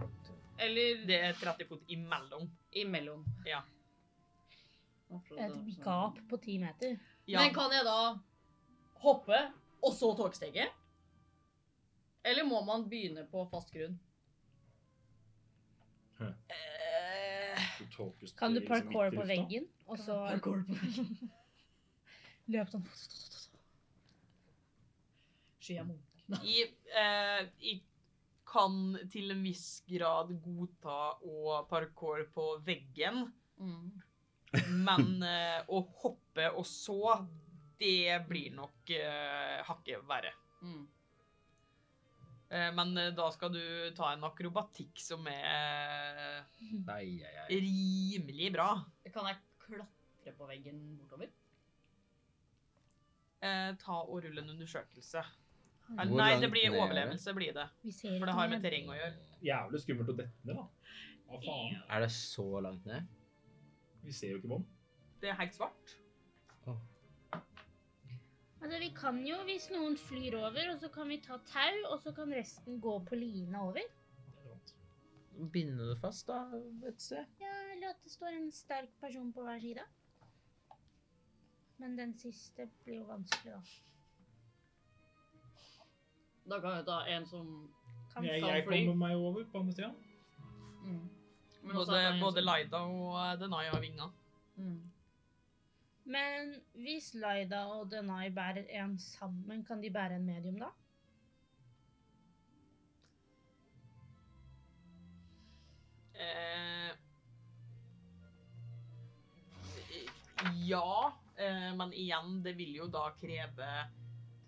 Eller 0.59 1.01
Det 1.07 1.17
er 1.21 1.33
30 1.39 1.67
fot 1.69 1.83
imellom. 1.91 2.47
imellom? 2.71 3.25
Ja. 3.45 3.61
Et 5.09 5.77
gap 5.83 6.17
på 6.29 6.37
ti 6.43 6.57
meter. 6.59 6.97
Ja, 7.27 7.39
Men 7.39 7.53
kan 7.55 7.71
jeg 7.71 7.85
da 7.85 8.17
hoppe, 9.03 9.37
og 9.83 9.93
så 9.93 10.09
togsteget? 10.17 10.69
Eller 12.25 12.43
må 12.43 12.59
man 12.65 12.89
begynne 12.89 13.23
på 13.31 13.45
fast 13.51 13.71
grunn? 13.71 13.99
eh, 16.19 17.59
Du 17.79 17.85
tolker 17.93 18.27
Kan 18.37 18.53
du 18.53 18.59
liksom 18.59 18.87
parkour 18.89 19.11
midt 19.11 19.19
på 19.21 19.27
veggen, 19.27 19.67
og 19.87 19.99
så 19.99 20.17
løpe 22.47 22.71
sånn 22.71 22.85
Skyamon. 25.61 25.99
jeg, 26.43 26.71
eh, 26.95 27.45
jeg 27.61 27.81
kan 28.47 28.97
til 29.11 29.31
en 29.31 29.43
viss 29.43 29.81
grad 29.87 30.31
godta 30.43 31.17
å 31.23 31.63
parkour 31.69 32.25
på 32.33 32.49
veggen, 32.65 33.31
Mm. 33.57 33.89
Men 34.87 35.23
eh, 35.25 35.63
å 35.73 35.81
hoppe 36.03 36.49
og 36.53 36.65
så, 36.67 37.17
det 37.79 38.19
blir 38.29 38.53
nok 38.57 38.91
eh, 38.95 39.57
hakket 39.67 40.05
verre. 40.09 40.33
Mm. 40.65 40.85
Eh, 42.49 42.69
men 42.77 42.93
da 43.17 43.27
skal 43.35 43.51
du 43.53 43.61
ta 43.97 44.13
en 44.13 44.23
akrobatikk 44.27 45.01
som 45.03 45.25
er 45.31 46.45
Nei, 46.61 47.17
nei, 47.19 47.33
nei. 47.41 47.47
rimelig 47.51 48.53
bra. 48.55 48.69
Kan 49.11 49.27
jeg 49.29 49.41
klatre 49.65 50.35
på 50.37 50.47
veggen 50.49 50.79
bortover? 51.01 51.33
Eh, 53.43 53.73
ta 53.81 53.99
og 54.01 54.23
rulle 54.23 54.41
en 54.41 54.55
undersøkelse. 54.55 55.21
Hvor 55.87 56.09
nei, 56.19 56.33
det 56.41 56.49
blir 56.51 56.67
ned 56.67 56.75
er 56.75 56.83
overlevelse, 56.83 57.33
blir 57.37 57.53
det. 57.55 57.67
For 58.01 58.25
det 58.27 58.33
har 58.35 58.49
med 58.51 58.63
terreng 58.65 58.89
å 58.91 58.95
gjøre. 58.97 59.13
Jævlig 59.45 59.79
skummelt 59.83 60.09
å 60.11 60.15
dette 60.17 60.47
ned, 60.49 60.57
da. 60.57 60.65
Hva 61.27 61.39
faen? 61.43 61.77
Er 61.95 62.03
det 62.03 62.09
så 62.15 62.47
langt 62.63 62.87
ned? 62.87 63.07
Vi 64.07 64.13
ser 64.15 64.31
jo 64.31 64.39
ikke 64.39 64.47
bånd. 64.55 64.67
Det 65.21 65.29
er 65.29 65.35
helt 65.41 65.55
svart. 65.57 65.97
Altså, 68.61 68.79
vi 68.81 68.87
kan 68.95 69.19
jo, 69.27 69.35
hvis 69.45 69.67
noen 69.71 69.97
flyr 69.99 70.35
over, 70.39 70.71
og 70.73 70.79
så 70.81 70.87
kan 70.91 71.09
vi 71.11 71.19
ta 71.23 71.37
tau, 71.45 71.75
og 71.91 71.99
så 72.01 72.11
kan 72.15 72.31
resten 72.33 72.79
gå 72.81 72.93
på 73.05 73.15
line 73.19 73.59
over. 73.61 73.83
Binde 75.53 75.89
det 75.91 75.99
fast, 76.01 76.27
da, 76.27 76.39
et 76.89 77.01
sted. 77.01 77.27
Ja, 77.39 77.51
eller 77.75 77.91
at 77.93 77.99
det 78.03 78.11
står 78.11 78.33
en 78.39 78.47
sterk 78.51 78.89
person 79.01 79.29
på 79.33 79.43
hver 79.45 79.59
side. 79.61 79.85
Men 81.77 81.97
den 81.99 82.15
siste 82.17 82.65
blir 82.83 82.97
jo 83.03 83.05
vanskelig, 83.11 83.53
da. 83.53 83.61
Da 86.49 86.59
kan 86.63 86.79
jeg 86.79 86.85
ta 86.87 86.97
en 87.17 87.25
som 87.27 87.53
Kan 88.13 88.25
Jeg, 88.25 88.39
kan 88.41 88.49
jeg 88.55 88.63
fly. 88.65 88.85
kommer 88.85 89.07
meg 89.07 89.15
over 89.15 89.43
på 89.51 89.59
andre 89.59 89.73
sida. 89.73 89.91
mm. 90.83 91.09
Både, 91.73 92.19
både 92.21 92.41
Laida 92.41 92.83
og 92.85 93.17
eh, 93.21 93.33
Denai 93.39 93.65
har 93.67 93.81
vinger. 93.81 94.11
Mm. 94.55 94.91
Men 96.07 96.53
hvis 96.79 97.11
Laida 97.19 97.65
og 97.67 97.89
Denai 97.91 98.29
bærer 98.31 98.69
en 98.79 98.97
sammen, 98.99 99.65
kan 99.67 99.81
de 99.83 99.91
bære 99.91 100.15
en 100.15 100.25
medium 100.25 100.59
da? 100.61 100.71
Eh, 106.17 106.91
ja, 110.67 111.13
eh, 111.35 111.69
men 111.75 111.93
igjen, 111.93 112.39
det 112.43 112.55
vil 112.57 112.75
jo 112.79 112.87
da 112.91 113.09
kreve 113.19 113.71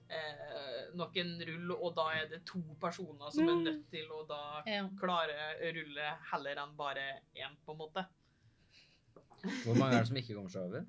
eh, 0.09 0.89
noen 0.97 1.33
rull, 1.47 1.71
og 1.77 1.95
da 1.95 2.07
er 2.17 2.29
det 2.31 2.39
to 2.49 2.61
personer 2.81 3.29
som 3.31 3.47
er 3.49 3.55
Mm. 3.55 3.63
nødt 3.63 3.89
til 3.91 4.07
å 4.11 4.23
da 4.27 4.63
Ja. 4.65 4.87
klare 4.99 5.73
rulle 5.75 6.07
heller 6.31 6.55
enn 6.63 6.75
bare 6.77 7.19
én, 7.35 7.55
på 7.65 7.71
en 7.71 7.77
måte. 7.77 8.05
Hvor 9.65 9.75
mange 9.77 9.95
er 9.95 9.99
det 9.99 10.07
som 10.07 10.17
ikke 10.17 10.35
kommer 10.35 10.49
seg 10.49 10.61
over? 10.63 10.85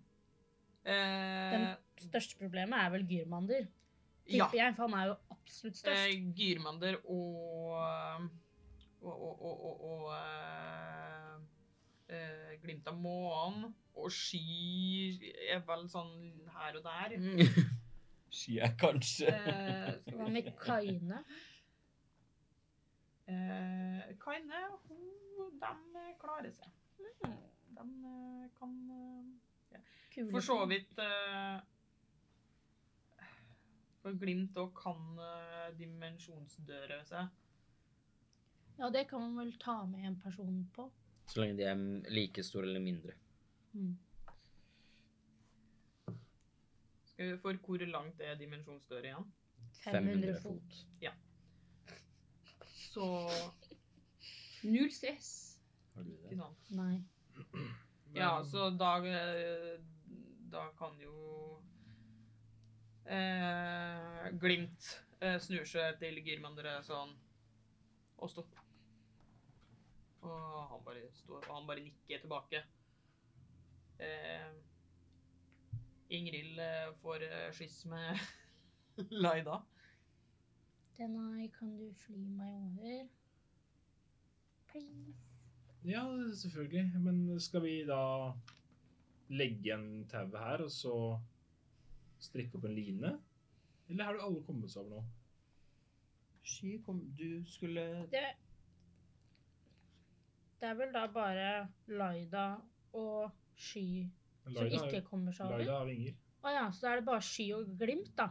Eh, 0.84 1.76
Største 2.00 2.38
problemet 2.40 2.78
er 2.80 2.90
vel 2.90 3.04
Gyrmander. 3.06 3.66
ja. 4.26 4.48
Jeg, 4.54 4.74
for 4.76 4.88
han 4.88 4.94
er 5.00 5.06
jo 5.12 5.16
absolutt 5.30 5.76
størst. 5.76 6.08
Eh, 6.08 6.32
Gyrmander 6.34 6.96
og 7.04 8.30
og, 9.02 9.16
og, 9.16 9.42
og, 9.42 9.64
og, 9.64 9.84
og 9.84 10.12
eh, 10.14 11.36
eh, 12.16 12.56
Glimt 12.62 12.86
av 12.90 12.96
månen 13.00 13.74
og 13.96 14.10
Sky 14.12 15.32
er 15.50 15.60
vel 15.66 15.86
sånn 15.88 16.12
her 16.56 16.76
og 16.76 16.84
der. 16.84 17.16
Sky 17.16 17.46
er 18.60 18.76
kanskje 18.78 19.26
Eh, 19.30 19.94
skal 20.02 20.16
Hva 20.16 20.25
ha 20.25 20.30
med. 20.34 20.52
Kaine? 20.60 21.18
Eh, 23.30 24.16
Kaine, 24.22 24.60
hun, 24.88 25.50
de 25.60 26.04
klarer 26.20 26.50
seg. 26.54 26.70
De 27.00 27.84
eh, 27.84 28.46
kan 28.58 28.72
ja. 29.70 29.80
For 30.30 30.40
så 30.42 30.56
vidt 30.66 30.99
eh, 30.99 31.60
For 34.02 34.16
Glimt 34.18 34.56
òg 34.58 34.72
kan 34.75 35.20
dimensjonsdøre 35.78 37.04
seg. 37.06 37.28
Ja, 38.80 38.88
det 38.90 39.08
kan 39.10 39.20
man 39.20 39.37
vel 39.37 39.52
ta 39.60 39.84
med 39.87 40.06
en 40.08 40.20
person 40.20 40.62
på. 40.75 40.87
Så 41.28 41.42
lenge 41.42 41.58
de 41.58 41.66
er 41.68 41.82
like 42.10 42.42
store 42.42 42.64
eller 42.66 42.80
mindre. 42.80 43.12
Mm. 43.72 43.99
Skal 47.04 47.09
vi, 47.09 47.09
for 47.42 47.58
hvor 47.66 47.84
langt 47.86 48.20
er 48.24 48.38
dimensjonsdøra 48.40 49.10
igjen? 49.12 49.26
500 49.84 50.40
fot. 50.42 50.80
Så 52.90 53.06
Null 54.62 54.90
stress. 54.92 55.60
Har 55.94 56.02
du 56.02 56.10
ikke 56.10 56.36
sant. 56.36 56.70
Nei. 56.76 56.96
Ja, 58.14 58.32
så 58.44 58.70
da 58.74 58.96
eh, 59.06 59.78
Da 60.52 60.64
kan 60.78 60.98
jo 61.00 61.14
eh, 63.06 64.26
Glimt 64.42 64.88
eh, 65.22 65.38
snur 65.40 65.64
seg 65.68 66.00
til 66.02 66.18
Gyrmandere 66.26 66.80
sånn 66.84 67.14
og 68.20 68.28
stopp. 68.28 68.58
Og 70.26 70.58
han 70.72 70.82
bare 70.84 71.06
står 71.16 71.46
og 71.46 71.54
han 71.54 71.70
bare 71.70 71.86
nikker 71.86 72.20
tilbake. 72.26 72.60
Eh, 74.02 74.50
Ingrid 76.10 76.58
eh, 76.58 76.90
får 77.02 77.22
eh, 77.22 77.52
skyss 77.54 77.84
med 77.86 78.18
Laida. 79.22 79.60
Denne 80.98 81.46
kan 81.54 81.76
du 81.78 81.86
fly 81.94 82.18
meg 82.34 82.56
over? 82.58 83.04
Please. 84.72 85.30
Ja, 85.86 86.02
selvfølgelig. 86.36 87.00
Men 87.00 87.40
skal 87.40 87.62
vi 87.62 87.76
da 87.88 88.32
legge 89.30 89.74
en 89.74 90.04
tauet 90.10 90.38
her, 90.38 90.64
og 90.66 90.70
så 90.74 90.94
strikke 92.20 92.58
opp 92.58 92.66
en 92.68 92.74
line? 92.74 93.14
Eller 93.88 94.04
har 94.04 94.18
du 94.18 94.26
alle 94.26 94.42
kommet 94.46 94.70
seg 94.70 94.82
over 94.82 95.00
nå? 95.00 95.06
Sky, 96.42 96.76
kom 96.82 97.04
Du 97.14 97.44
skulle 97.46 97.82
Det, 98.10 98.22
det 100.60 100.68
er 100.68 100.74
vel 100.74 100.92
da 100.94 101.06
bare 101.14 101.68
Laida 101.86 102.46
og 102.92 103.30
Sky 103.54 104.08
som 104.44 104.54
Laida 104.54 104.78
har- 104.78 104.87
ikke 104.92 105.09
kommer 105.11 105.32
seg 105.37 105.47
over? 105.47 105.59
Laida 105.59 105.78
har 105.78 105.87
vinger. 105.87 106.14
Å 106.40 106.52
ja, 106.54 106.62
så 106.73 106.80
da 106.87 106.92
er 106.92 106.97
det 107.02 107.04
bare 107.11 107.20
sky 107.26 107.47
og 107.52 107.75
glimt, 107.78 108.14
da. 108.16 108.28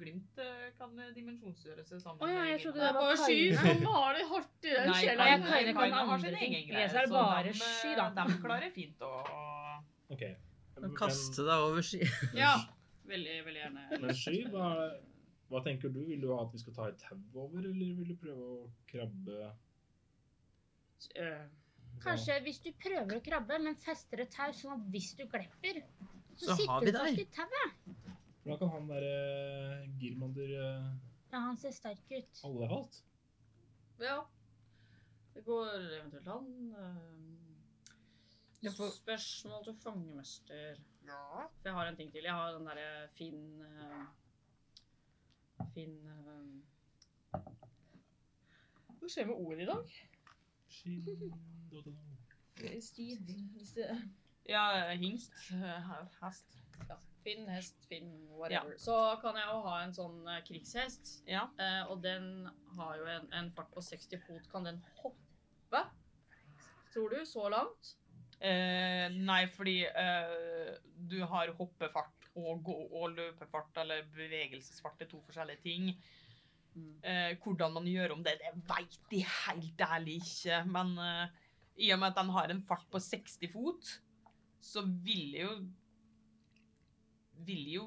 Glimt 0.00 0.38
eh, 0.40 0.70
kan 0.78 0.94
dimensjonsgjøre 1.14 1.82
seg 1.84 2.00
sammen. 2.00 2.22
Å 2.24 2.28
ja, 2.30 2.40
med 2.40 2.50
jeg 2.54 2.60
trodde 2.62 2.80
Det 2.80 2.86
er 2.88 2.94
bare 2.96 3.16
sky 3.20 3.40
som 3.58 3.82
har 3.92 4.14
det 4.16 4.22
hardt 4.30 4.64
i 4.64 4.70
den 4.72 4.88
Nei, 4.88 5.00
kjelleren. 5.04 5.42
Kaine- 5.44 5.74
kan 5.76 5.92
andre 5.92 6.20
sin 6.30 6.38
ting. 6.38 6.54
egen 6.54 6.74
er 7.02 7.08
bare 7.12 7.42
dem, 7.44 7.58
sky, 7.60 7.90
eh, 7.92 7.96
da. 8.00 8.24
De 8.24 8.38
klarer 8.46 8.70
fint 8.72 9.04
å 9.04 9.10
okay. 10.10 10.36
Men 10.80 10.94
kaste 10.96 11.44
deg 11.44 11.66
over 11.68 11.82
sky. 11.82 12.00
Ja, 12.42 12.54
veldig, 13.06 13.36
veldig 13.44 13.60
gjerne. 13.60 14.00
Men 14.00 14.14
Sky, 14.16 14.38
hva, 14.50 14.70
hva 15.52 15.60
tenker 15.62 15.92
du? 15.92 16.00
Vil 16.08 16.20
du 16.24 16.32
ha 16.32 16.40
at 16.46 16.52
vi 16.56 16.58
skal 16.64 16.72
ta 16.80 16.88
et 16.88 16.98
tau 17.04 17.20
over, 17.44 17.58
eller 17.60 17.94
vil 18.00 18.08
du 18.08 18.16
prøve 18.16 18.48
å 18.56 18.70
krabbe 18.88 19.52
Eh, 21.20 21.44
Kanskje 22.02 22.40
hvis 22.42 22.58
du 22.64 22.70
prøver 22.72 23.16
å 23.16 23.22
krabbe, 23.24 23.58
men 23.62 23.76
fester 23.76 24.20
et 24.20 24.30
tau, 24.34 24.50
sånn 24.52 24.72
at 24.76 24.86
hvis 24.92 25.14
du 25.16 25.24
glepper, 25.26 25.82
så, 26.36 26.46
Så 26.46 26.50
har 26.50 26.56
sitter 26.56 26.80
vi 26.84 26.90
du 26.90 26.98
fast 26.98 27.16
deg. 27.16 27.20
i 27.20 27.24
tauet. 27.36 27.70
Da 28.44 28.56
kan 28.60 28.68
han 28.74 28.88
derre 28.88 29.86
Girmander 30.00 30.50
eh, 30.52 30.88
Ja, 31.32 31.38
han 31.46 31.56
ser 31.56 31.70
sterk 31.72 32.10
ut. 32.10 32.40
alle 32.44 32.68
fast. 32.68 33.04
Ja. 34.00 34.18
Det 35.34 35.44
går 35.44 35.70
eventuelt 36.00 36.28
an. 36.28 36.74
Ja, 38.60 38.70
eh, 38.70 38.74
for- 38.76 38.90
Spørsmål 38.90 39.64
til 39.64 39.74
fangemester. 39.80 40.76
For 41.04 41.64
jeg 41.64 41.72
har 41.74 41.86
en 41.86 41.96
ting 41.96 42.10
til. 42.12 42.22
Jeg 42.24 42.32
har 42.32 42.52
den 42.52 42.66
derre 42.66 43.08
Finn 43.12 43.62
eh, 43.62 44.06
Finn 45.74 45.96
eh, 46.06 47.40
Hva 48.98 49.08
skjer 49.10 49.26
med 49.28 49.36
ord 49.36 49.60
i 49.60 49.66
dag? 49.68 49.90
Stid 52.80 53.10
Ja, 54.48 54.64
hingst. 55.00 55.32
Hest. 56.20 56.58
ja, 56.88 56.96
Finn, 57.24 57.48
hest, 57.48 57.86
Finn, 57.88 58.10
whatever. 58.36 58.74
Så 58.78 58.94
kan 59.22 59.38
jeg 59.40 59.48
jo 59.48 59.60
ha 59.64 59.76
en 59.80 59.94
sånn 59.96 60.18
eh, 60.28 60.42
krigshest. 60.44 61.14
Ja. 61.30 61.46
Eh, 61.56 61.82
og 61.88 62.02
den 62.04 62.48
har 62.76 62.98
jo 63.00 63.06
en, 63.08 63.30
en 63.32 63.52
fart 63.56 63.70
på 63.72 63.80
60 63.84 64.20
fot. 64.26 64.48
Kan 64.52 64.68
den 64.68 64.82
hoppe? 65.00 65.84
Tror 66.92 67.14
du? 67.16 67.22
Så 67.26 67.48
langt? 67.48 67.94
Eh, 68.44 69.06
nei, 69.14 69.46
fordi 69.54 69.78
eh, 69.88 70.74
du 71.08 71.22
har 71.30 71.54
hoppefart 71.56 72.28
og, 72.34 72.68
og 72.68 73.14
løpefart, 73.14 73.80
eller 73.80 74.04
bevegelsesfart, 74.12 74.98
det 74.98 75.06
er 75.06 75.12
to 75.14 75.22
forskjellige 75.24 75.62
ting. 75.64 75.88
Eh, 77.04 77.36
hvordan 77.38 77.74
man 77.76 77.86
gjør 77.86 78.16
om 78.16 78.22
det, 78.24 78.38
det 78.40 78.50
veit 78.66 78.96
de 79.10 79.20
helt 79.22 79.84
ærlig 79.86 80.16
ikke. 80.22 80.62
Men 80.66 80.96
eh, 80.98 81.28
i 81.86 81.92
og 81.94 82.00
med 82.00 82.10
at 82.10 82.18
den 82.18 82.32
har 82.34 82.50
en 82.50 82.64
fart 82.66 82.86
på 82.90 83.02
60 83.02 83.52
fot, 83.52 83.92
så 84.64 84.84
vil 85.04 85.38
jo 85.42 85.54
Vil 87.44 87.64
jo 87.72 87.84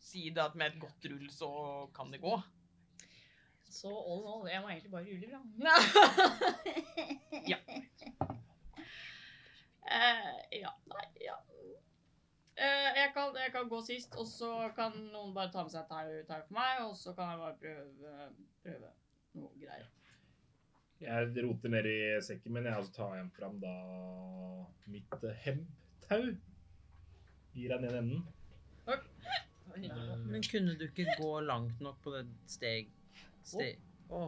si 0.00 0.28
det 0.30 0.42
at 0.42 0.54
med 0.54 0.70
et 0.70 0.80
godt 0.80 1.06
rull 1.10 1.30
så 1.32 1.48
kan 1.96 2.12
det 2.12 2.20
gå. 2.20 2.34
Så 3.70 3.88
all 3.88 4.20
in 4.20 4.28
all, 4.28 4.48
jeg 4.50 4.62
må 4.62 4.68
egentlig 4.68 4.92
bare 4.92 5.08
rulle 5.08 5.28
bra. 5.32 5.40
Ja. 7.48 7.58
Uh, 9.90 10.36
ja. 10.54 10.70
Nei, 10.86 11.06
ja. 11.18 11.34
Eh, 12.60 12.88
jeg, 12.98 13.12
kan, 13.14 13.30
jeg 13.40 13.52
kan 13.54 13.68
gå 13.70 13.78
sist, 13.86 14.16
og 14.20 14.26
så 14.28 14.50
kan 14.76 14.92
noen 15.14 15.32
bare 15.36 15.48
ta 15.52 15.62
med 15.64 15.72
seg 15.72 15.86
tau, 15.88 16.10
tau 16.28 16.42
for 16.44 16.56
meg, 16.58 16.82
og 16.84 16.92
så 16.98 17.14
kan 17.16 17.30
jeg 17.32 17.40
bare 17.40 17.56
prøve, 17.62 18.26
prøve 18.66 18.90
noe 19.40 19.62
greier. 19.62 19.88
Jeg 21.00 21.44
roter 21.46 21.72
ned 21.72 21.86
i 21.88 21.96
sekken 22.20 22.52
min, 22.52 22.66
jeg, 22.68 22.76
og 22.76 22.84
så 22.84 22.92
tar 22.98 23.14
jeg 23.16 23.30
fram 23.38 23.56
da 23.62 23.72
mitt 24.92 25.24
eh, 25.24 25.38
hemptau. 25.46 26.26
Gir 27.56 27.72
deg 27.72 27.86
ned 27.86 27.96
enden. 28.02 28.26
Men 30.28 30.44
kunne 30.44 30.74
du 30.76 30.84
ikke 30.90 31.14
gå 31.16 31.30
langt 31.46 31.80
nok 31.80 32.02
på 32.04 32.12
det 32.18 32.26
steg... 32.50 32.90
steg... 33.46 33.80
Å, 34.10 34.26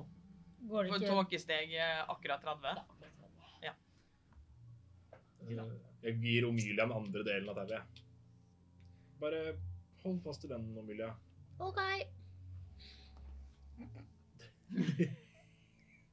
Går 0.71 0.87
det 0.87 0.93
På 0.93 0.99
ikke 1.01 1.11
tåkesteg 1.11 1.73
eh, 1.75 2.01
akkurat 2.09 2.41
30. 2.47 2.81
Eh, 3.03 3.75
Jeg 6.07 6.19
gir 6.23 6.47
Omilia 6.49 6.85
den 6.87 6.95
andre 6.95 7.25
delen 7.27 7.51
av 7.51 7.59
tauet. 7.61 8.03
Bare 9.23 9.43
hold 10.03 10.21
fast 10.25 10.45
i 10.45 10.51
den, 10.51 10.69
Omilia. 10.79 11.13
OK. 11.63 11.81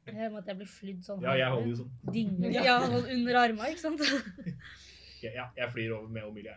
Jeg 0.10 0.32
måtte 0.34 0.50
jeg 0.50 0.58
blir 0.58 0.66
flydd 0.66 1.04
sånn. 1.06 1.20
Ja, 1.22 1.36
jeg 1.38 1.52
holder 1.54 1.68
jo 1.70 1.76
sånn. 1.84 1.90
Dingler. 2.16 2.56
Ja, 2.66 2.80
sånn 2.82 3.12
under 3.14 3.36
arma, 3.44 3.68
ikke 3.70 3.84
sant? 3.84 4.02
Ja, 5.22 5.30
ja, 5.36 5.44
jeg 5.54 5.68
flyr 5.76 5.92
over 6.00 6.10
med 6.10 6.26
Omilia. 6.26 6.56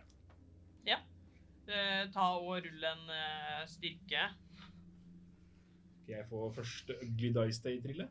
Eh, 1.73 2.09
ta 2.13 2.25
og 2.37 2.65
rull 2.65 2.85
en 2.85 3.11
eh, 3.15 3.63
styrke. 3.71 4.25
Jeg 6.11 6.27
får 6.29 6.51
første 6.57 6.97
Ugly 7.07 7.31
Dice 7.37 7.63
Day-trille? 7.65 8.09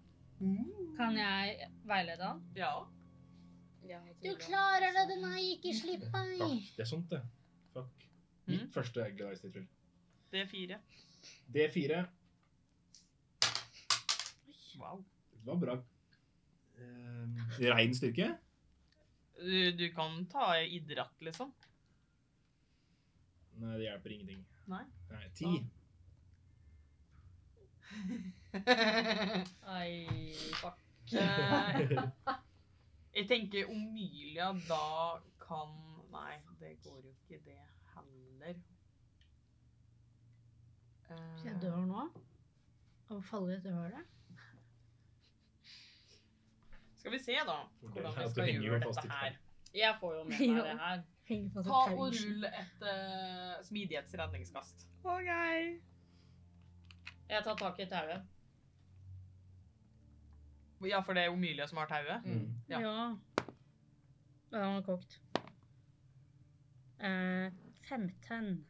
Kan 0.98 1.18
jeg 1.20 1.68
veilede 1.86 2.26
han? 2.26 2.40
Ja. 2.56 2.72
Du 4.24 4.32
klarer 4.40 4.96
det, 4.96 5.18
nei, 5.20 5.58
ikke 5.58 5.74
slipp 5.76 6.08
meg. 6.14 6.40
Takk, 6.40 6.72
det 6.78 6.86
er 6.86 6.90
sånt, 6.90 7.12
det. 7.12 7.20
Mitt 8.52 8.68
mm. 8.68 8.74
første 8.76 9.02
er 10.42 10.48
fire. 10.48 10.80
D4. 11.56 12.04
Wow. 14.80 15.04
Det 15.32 15.46
var 15.46 15.60
bra. 15.60 15.76
Um, 16.82 17.36
Rein 17.60 17.96
styrke? 17.96 18.38
Du, 19.42 19.72
du 19.78 19.92
kan 19.94 20.26
ta 20.32 20.54
idrett, 20.62 21.22
liksom. 21.22 21.52
Nei, 23.62 23.76
det 23.78 23.84
hjelper 23.86 24.16
ingenting. 24.16 24.46
Nei. 24.72 24.84
Nei, 25.12 25.26
ti. 25.36 25.52
Ai, 29.78 30.34
fuck. 30.62 30.80
Eh, 31.12 31.92
jeg 33.12 33.28
tenker 33.28 33.68
Omilia 33.68 34.54
da 34.70 35.20
kan 35.44 35.74
Nei, 36.12 36.38
det 36.60 36.78
går 36.86 37.02
jo 37.04 37.12
ikke, 37.12 37.40
det 37.46 37.58
heller. 38.42 38.62
Eh, 41.10 41.38
Så 41.38 41.48
jeg 41.48 41.62
dør 41.62 41.86
nå? 41.86 42.08
Av 43.12 43.18
å 43.18 43.22
falle 43.28 43.52
i 43.52 43.56
dette 43.60 43.72
hølet? 43.76 44.08
Skal 47.02 47.12
vi 47.16 47.20
se, 47.20 47.34
da, 47.48 47.58
hvordan 47.82 48.14
vi 48.14 48.28
skal 48.30 48.52
gjøre 48.62 48.80
dette 48.86 49.08
her. 49.10 49.38
Jeg 49.74 49.96
får 50.00 50.16
jo 50.18 50.24
med 50.30 50.40
meg 50.54 50.64
det 50.68 50.78
her. 50.80 51.02
Ta 51.64 51.80
og 51.96 52.12
rull 52.12 52.44
et 52.50 52.84
uh, 52.84 53.64
smidighetsredningskast. 53.64 54.86
Jeg 57.32 57.44
tar 57.46 57.56
tak 57.56 57.80
i 57.80 57.88
tauet. 57.88 58.22
Ja, 60.90 61.00
for 61.06 61.14
det 61.16 61.24
er 61.24 61.32
Omilia 61.32 61.68
som 61.70 61.78
har 61.80 61.88
tauet. 61.88 62.26
Mm. 62.26 62.48
Ja. 62.70 62.80
Ja. 62.82 63.16
Ja, 64.52 64.64
han 64.66 64.74
var 64.76 64.82
kokt. 64.84 65.20
Eh, 67.00 67.54
15. 67.92 68.68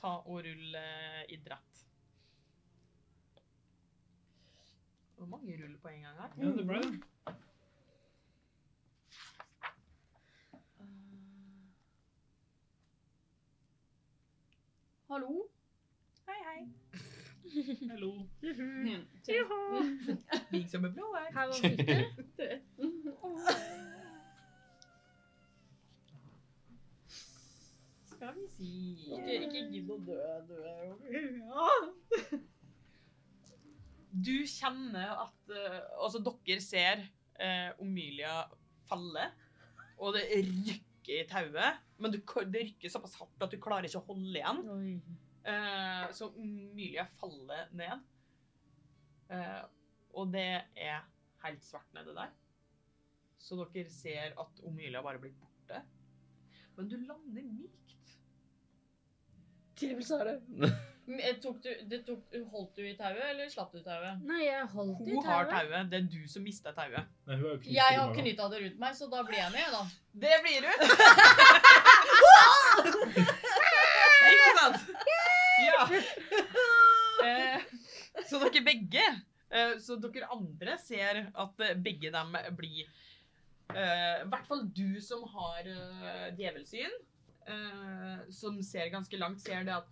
Ta 0.00 0.08
og 0.26 0.40
rull 0.42 0.74
eh, 0.74 1.22
idrett. 1.28 1.86
Var 5.20 5.26
mange 5.26 5.62
ruller 5.62 5.78
på 5.78 5.88
en 5.88 6.02
gang 6.02 6.16
her. 6.18 6.28
Ja, 6.40 6.44
det 6.56 6.66
ble 6.66 6.82
det. 6.82 7.00
Hallo? 15.10 15.48
Hei, 16.26 16.40
hei. 16.48 16.60
Hallo. 17.90 18.12
Mm. 18.42 19.06
Big 20.50 20.68
som 20.70 20.84
en 20.84 20.94
blå 20.94 21.16
her. 21.18 21.32
Her 21.38 21.46
var 21.46 21.62
Victor. 21.62 22.00
Skal 28.20 28.34
vi 28.36 28.46
si 28.52 28.70
Ikke, 29.16 29.36
ikke 29.46 29.60
gidd 29.72 29.90
å 29.94 29.96
dø, 30.04 30.24
dø. 30.44 30.72
Du 34.10 34.34
kjenner 34.44 35.14
at 35.22 35.52
eh, 35.56 35.78
Altså, 35.96 36.20
dere 36.26 36.60
ser 36.60 37.06
eh, 37.40 37.70
Omilia 37.80 38.42
falle, 38.90 39.24
og 40.02 40.18
det 40.18 40.26
rykker 40.34 41.22
i 41.22 41.26
tauet. 41.30 41.80
Men 42.02 42.12
du, 42.12 42.18
det 42.50 42.64
rykker 42.66 42.92
såpass 42.92 43.16
hardt 43.22 43.46
at 43.46 43.54
du 43.54 43.60
klarer 43.62 43.88
ikke 43.88 44.02
å 44.02 44.08
holde 44.10 44.36
igjen. 44.36 44.60
Eh, 45.48 46.04
så 46.16 46.28
Omilia 46.34 47.06
faller 47.22 47.70
ned. 47.78 48.04
Eh, 49.32 49.62
og 50.12 50.34
det 50.34 50.48
er 50.74 51.06
helt 51.46 51.64
svart 51.64 51.88
nede 51.96 52.12
der. 52.18 52.34
Så 53.40 53.56
dere 53.62 53.94
ser 53.94 54.36
at 54.42 54.64
Omilia 54.68 55.00
bare 55.06 55.22
blir 55.22 55.32
borte. 55.40 55.80
Men 56.76 56.90
du 56.90 56.98
lander 56.98 57.46
mykt. 57.46 57.89
Trivels 59.80 60.10
er 60.16 60.24
det. 60.28 60.38
Tok 61.42 61.56
du, 61.64 61.70
det 61.90 61.98
tok, 62.06 62.20
holdt 62.52 62.76
du 62.78 62.84
i 62.86 62.92
tauet, 62.94 63.22
eller 63.32 63.48
slapp 63.50 63.72
du 63.74 63.80
tauet? 63.82 64.20
Nei, 64.28 64.44
jeg 64.44 64.66
holdt 64.74 65.00
i 65.00 65.04
tauet. 65.08 65.16
Hun 65.16 65.26
har 65.26 65.48
tauet. 65.50 65.88
Det 65.90 65.98
er 65.98 66.06
du 66.12 66.20
som 66.30 66.44
mista 66.46 66.70
tauet. 66.76 67.08
Nei, 67.26 67.38
Jeg 67.74 67.96
har 67.98 68.12
knytta 68.14 68.46
det 68.52 68.60
rundt 68.66 68.78
meg, 68.84 68.94
så 68.98 69.08
da 69.10 69.24
blir 69.26 69.40
jeg 69.40 69.50
med, 69.56 69.66
da. 69.74 69.82
Det 70.26 70.36
blir 70.44 70.60
du! 70.62 70.70
Ikke 74.30 74.52
sant? 74.60 74.78
Ja. 75.64 75.82
Eh, 77.26 77.60
så 78.30 78.38
dere 78.44 78.62
begge, 78.64 79.04
eh, 79.50 79.74
så 79.82 79.96
dere 80.00 80.30
andre 80.32 80.76
ser 80.80 81.24
at 81.34 81.64
eh, 81.66 81.74
begge 81.84 82.12
dem 82.14 82.36
blir 82.56 82.84
eh, 83.74 84.22
I 84.22 84.28
hvert 84.30 84.46
fall 84.48 84.62
du 84.76 85.00
som 85.04 85.24
har 85.34 85.66
djevelsyn, 86.38 86.94
eh, 87.46 88.24
som 88.30 88.58
ser 88.62 88.90
ganske 88.92 89.16
langt, 89.18 89.40
ser 89.40 89.64
det 89.64 89.74
at 89.80 89.88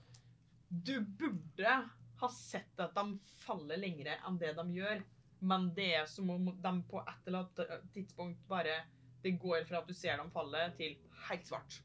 du 0.68 1.00
burde 1.00 1.76
ha 2.20 2.28
sett 2.34 2.80
at 2.82 2.94
de 2.94 3.18
faller 3.44 3.78
lengre 3.80 4.18
enn 4.26 4.36
det 4.40 4.50
de 4.58 4.64
gjør, 4.74 5.02
men 5.40 5.68
det 5.76 5.86
er 6.00 6.06
som 6.10 6.28
om 6.34 6.48
de 6.60 6.72
på 6.90 7.00
et 7.04 7.26
eller 7.30 7.44
annet 7.44 7.62
eh, 7.64 7.84
tidspunkt 7.94 8.40
bare 8.50 8.80
Det 9.22 9.32
går 9.42 9.64
fra 9.66 9.80
at 9.80 9.86
du 9.88 9.94
ser 9.94 10.16
dem 10.20 10.28
falle, 10.30 10.60
til 10.78 10.92
helt 11.28 11.46
svart. 11.46 11.80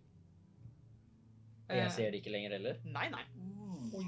Eh, 1.70 1.80
Jeg 1.80 1.92
ser 1.96 2.12
det 2.12 2.20
ikke 2.22 2.34
lenger 2.34 2.52
heller. 2.58 2.78
Nei, 2.86 3.08
nei. 3.10 3.24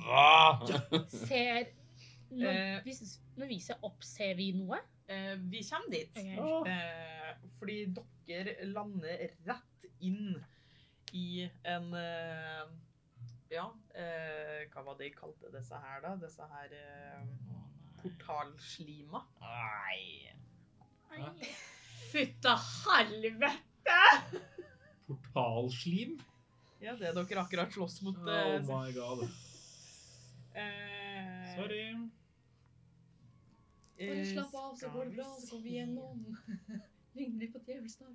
Ah! 0.06 0.62
Ser 1.10 1.72
når, 2.30 2.52
Eh. 2.52 2.80
hvis, 2.84 3.20
når 3.38 3.48
vi 3.50 3.60
ser 3.64 3.82
opp, 3.86 4.04
ser 4.04 4.36
vi 4.38 4.52
noe? 4.58 4.78
Eh, 5.08 5.36
vi 5.42 5.62
kommer 5.66 5.90
dit. 5.94 6.12
Okay. 6.18 6.72
Eh, 6.74 7.50
fordi 7.60 7.78
dere 8.28 8.56
lander 8.70 9.26
rett 9.46 9.90
inn 10.06 10.36
i 11.16 11.46
en 11.64 11.94
eh, 11.96 12.66
Ja, 13.54 13.66
eh, 13.96 14.66
hva 14.74 14.84
var 14.84 14.98
det 15.00 15.08
de 15.10 15.16
kalte 15.16 15.52
disse 15.54 15.78
her, 15.80 16.02
da? 16.04 16.16
Disse 16.20 16.48
her 16.52 16.74
eh, 16.76 17.22
portalslima. 18.02 19.22
Nei. 19.42 20.34
Nei. 21.16 21.52
Fytta 22.12 22.56
helvete! 22.60 24.00
Portalslim? 25.08 26.18
Ja, 26.84 26.96
det 27.00 27.14
dere 27.16 27.42
akkurat 27.46 27.72
slåss 27.74 28.02
mot. 28.06 28.18
Oh 28.20 28.60
my 28.68 28.92
god. 28.96 29.24
eh, 30.54 31.56
Sorry. 31.56 31.86
Bare 33.96 34.26
slapp 34.28 34.56
av, 34.60 34.74
så 34.76 34.90
går 34.92 35.06
det 35.08 35.16
bra, 35.22 35.30
så 35.40 35.56
går 35.56 35.62
vi 35.64 35.78
gjennom. 35.78 36.26
Ring 37.16 37.38
de 37.40 37.48
på 37.54 37.62
djevelstar. 37.64 38.12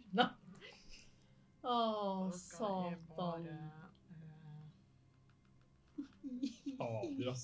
Å, 1.62 2.30
satan. 2.32 3.46
eh, 3.46 3.76
Fader, 6.80 7.28
ass. 7.30 7.42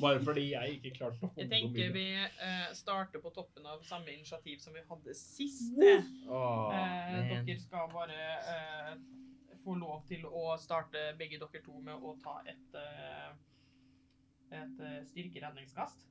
Bare 0.00 0.20
fordi 0.22 0.44
jeg 0.52 0.76
ikke 0.76 0.92
klarte 1.00 1.18
å 1.26 1.30
holde 1.32 1.42
Jeg 1.42 1.50
tenker 1.50 1.92
vi 1.94 2.04
eh, 2.22 2.68
starter 2.78 3.22
på 3.24 3.32
toppen 3.34 3.66
av 3.66 3.80
samme 3.88 4.12
initiativ 4.14 4.60
som 4.62 4.76
vi 4.76 4.84
hadde 4.88 5.14
sist. 5.18 5.72
Åh, 5.74 6.74
Eh, 6.76 7.32
men- 7.32 7.46
dere 7.48 7.58
skal 7.62 7.88
bare 7.90 8.20
eh, 8.52 8.92
få 9.64 9.74
lov 9.80 10.04
til 10.06 10.22
å 10.28 10.52
starte 10.62 11.08
begge 11.18 11.40
dere 11.42 11.62
to 11.64 11.80
med 11.82 11.94
å 11.98 12.14
ta 12.22 12.36
et, 12.46 12.78
eh, 12.78 13.32
et 14.60 14.80
eh, 14.86 15.00
styrkeredningskast. 15.10 16.04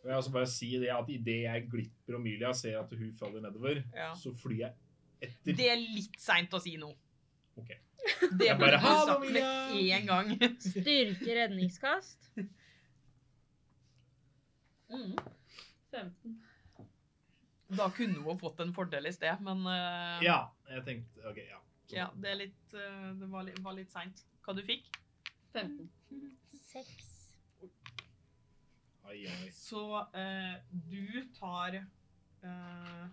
Jeg 0.00 0.08
vil 0.08 0.16
også 0.16 0.32
bare 0.32 0.46
si 0.48 0.70
det 0.80 0.88
at 0.92 1.08
idet 1.12 1.42
jeg 1.46 1.66
glipper 1.72 2.16
Omilia 2.16 2.52
ser 2.56 2.78
at 2.80 2.92
hun 2.96 3.12
faller 3.16 3.40
nedover, 3.44 3.82
Ja. 3.94 4.12
så 4.16 4.32
flyr 4.36 4.58
jeg 4.66 4.74
etter. 5.20 5.54
Det 5.58 5.68
er 5.72 5.80
litt 5.80 6.18
seint 6.20 6.52
å 6.56 6.60
si 6.62 6.76
nå. 6.80 6.90
Ok. 7.60 7.70
Det 7.70 8.46
Jeg 8.46 8.56
burde 8.56 8.58
bare, 8.58 8.78
du 8.80 8.84
«Ha 8.86 8.94
sagt 9.06 9.20
med 9.26 9.36
Emilia!» 9.42 9.98
en 10.00 10.06
gang. 10.08 10.30
Styrke 10.64 11.34
redningskast. 11.42 12.30
Mm. 14.90 15.12
15. 15.90 16.32
Da 17.78 17.84
kunne 17.94 18.18
hun 18.24 18.38
fått 18.40 18.58
en 18.64 18.72
fordel 18.74 19.06
i 19.06 19.12
sted, 19.14 19.38
men 19.46 19.60
uh, 19.62 20.18
Ja, 20.24 20.38
jeg 20.66 20.82
tenkte 20.88 21.28
OK, 21.30 21.36
ja. 21.46 21.60
Ja, 21.94 22.08
det, 22.18 22.32
er 22.32 22.38
litt, 22.40 22.74
uh, 22.74 23.12
det 23.20 23.28
var, 23.30 23.46
litt- 23.46 23.60
var 23.62 23.76
litt 23.78 23.92
seint. 23.94 24.24
Hva 24.42 24.54
du 24.58 24.64
fikk? 24.66 24.88
15. 25.54 25.86
6. 26.72 27.06
Ai, 29.06 29.20
ai. 29.30 29.48
Så 29.54 29.84
uh, 30.02 30.58
du 30.90 31.22
tar 31.38 31.78
eh, 31.78 33.06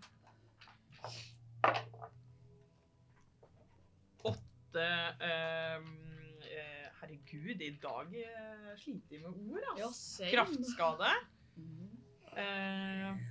Åtte 4.27 4.84
eh, 5.19 5.75
eh, 5.75 6.88
Herregud, 7.01 7.62
i 7.62 7.71
dag 7.82 8.13
eh, 8.21 8.71
sliter 8.82 9.17
jeg 9.17 9.23
med 9.23 9.51
ord, 9.53 9.65
Ja, 9.77 9.88
ass. 9.89 10.01
same. 10.17 10.32
Kraftskade. 10.34 11.12
Mm. 11.58 11.91
Eh, 12.38 13.27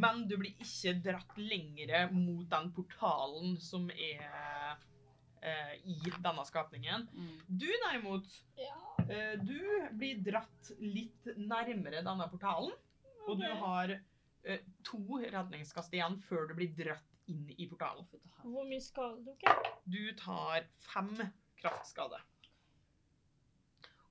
men 0.00 0.22
du 0.28 0.36
blir 0.40 0.54
ikke 0.64 0.94
dratt 1.04 1.34
lengre 1.36 2.06
mot 2.14 2.46
den 2.48 2.70
portalen 2.72 3.58
som 3.60 3.90
er 3.92 4.22
eh, 5.44 5.74
i 5.84 5.98
denne 6.16 6.44
skapningen. 6.48 7.04
Mm. 7.12 7.34
Du 7.60 7.66
derimot 7.68 8.30
Ja. 8.58 8.72
Eh, 9.10 9.34
Du 9.42 9.58
blir 9.98 10.22
dratt 10.24 10.72
litt 10.80 11.28
nærmere 11.36 12.00
denne 12.06 12.28
portalen, 12.32 12.72
og 13.28 13.36
du 13.40 13.46
har 13.60 13.92
eh, 14.44 14.62
to 14.86 15.02
redningskast 15.20 15.92
igjen 15.98 16.16
før 16.28 16.48
du 16.48 16.54
blir 16.56 16.72
dratt 16.78 17.04
inn 17.32 17.46
i 17.56 17.68
portalen. 17.70 18.06
Hvor 18.42 18.66
mye 18.68 18.82
skade 18.82 19.24
du 19.24 19.32
jeg? 19.44 19.72
Du 19.86 20.02
tar 20.18 20.66
fem 20.84 21.14
kraftskade. 21.60 22.20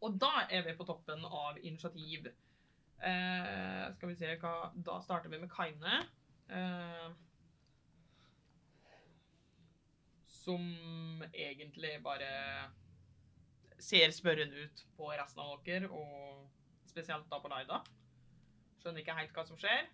Og 0.06 0.16
da 0.22 0.46
er 0.48 0.64
vi 0.68 0.76
på 0.78 0.88
toppen 0.88 1.26
av 1.26 1.58
initiativ. 1.60 2.30
Eh, 3.00 3.86
skal 3.96 4.12
vi 4.12 4.16
se 4.20 4.36
hva 4.42 4.72
Da 4.76 5.00
starter 5.04 5.32
vi 5.32 5.40
med 5.40 5.52
Kaine. 5.52 6.02
Eh, 6.50 7.10
som 10.28 10.64
egentlig 11.34 11.98
bare 12.04 12.30
ser 13.80 14.12
spørrende 14.12 14.66
ut 14.66 14.86
på 14.98 15.12
resten 15.12 15.42
av 15.44 15.62
dere, 15.66 15.90
og 15.90 16.50
spesielt 16.90 17.30
da 17.32 17.40
på 17.40 17.52
Laida. 17.52 17.80
Skjønner 18.80 19.04
ikke 19.04 19.18
helt 19.20 19.36
hva 19.36 19.46
som 19.48 19.60
skjer. 19.60 19.88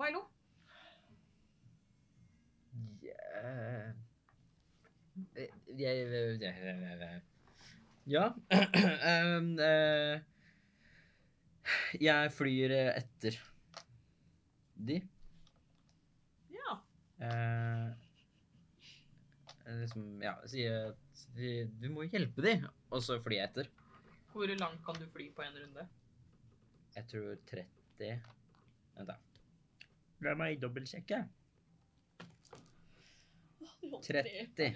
Milo? 0.00 0.24
Eh, 3.30 3.92
jeg, 5.36 5.48
jeg, 5.78 6.40
jeg, 6.42 7.22
Ja. 8.10 8.24
Um, 8.50 9.52
eh, 9.62 10.20
jeg 12.00 12.32
flyr 12.34 12.72
eh, 12.74 12.90
etter 12.98 13.36
de. 14.80 14.96
Ja. 16.56 16.76
Eh, 17.20 17.90
liksom, 19.82 20.08
ja, 20.24 20.34
sier 20.50 20.90
at 20.90 21.24
vi- 21.36 21.68
du 21.80 21.88
må 21.92 22.08
hjelpe 22.08 22.42
de, 22.42 22.56
og 22.90 23.02
så 23.04 23.20
fly 23.22 23.38
etter. 23.44 23.68
Hvor 24.32 24.46
langt 24.58 24.82
kan 24.86 24.94
du 24.98 25.06
fly 25.12 25.28
på 25.34 25.42
en 25.44 25.58
runde? 25.60 25.86
Jeg 26.96 27.06
tror 27.10 27.36
30 27.46 27.66
Vent, 28.00 29.06
da. 29.06 29.16
La 30.24 30.34
meg 30.34 30.58
dobbeltsjekke. 30.62 31.20
30. 33.80 34.74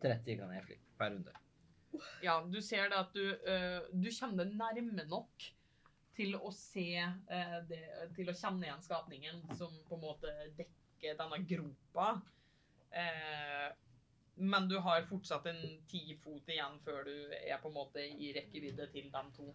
30 0.00 0.36
kan 0.38 0.52
jeg 0.54 0.66
fly 0.66 0.76
per 0.98 1.14
runde. 1.14 1.34
Ja, 2.24 2.38
du 2.46 2.60
ser 2.64 2.88
det 2.88 2.98
at 3.00 3.16
du, 3.16 3.24
uh, 3.44 3.88
du 3.92 4.08
kommer 4.14 4.44
deg 4.44 4.54
nærme 4.56 5.04
nok 5.10 5.48
til 6.16 6.36
å 6.36 6.52
se 6.54 7.02
uh, 7.02 7.58
det, 7.68 7.80
Til 8.16 8.30
å 8.30 8.36
kjenne 8.36 8.68
igjen 8.68 8.84
skapningen 8.84 9.42
som 9.58 9.74
på 9.88 9.98
en 9.98 10.04
måte 10.04 10.32
dekker 10.58 11.18
denne 11.18 11.42
gropa. 11.48 12.12
Uh, 12.90 13.68
men 14.40 14.68
du 14.68 14.78
har 14.80 15.04
fortsatt 15.08 15.46
en 15.50 15.60
ti 15.90 16.14
fot 16.22 16.48
igjen 16.48 16.78
før 16.84 17.04
du 17.04 17.16
er 17.36 17.58
på 17.60 17.68
en 17.68 17.76
måte 17.76 18.00
i 18.00 18.30
rekkevidde 18.32 18.86
til 18.94 19.10
de 19.12 19.22
to. 19.36 19.50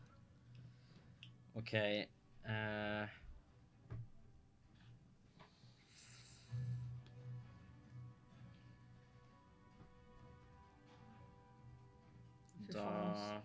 OK 1.57 1.73
eh, 1.73 3.15
Da 12.75 13.41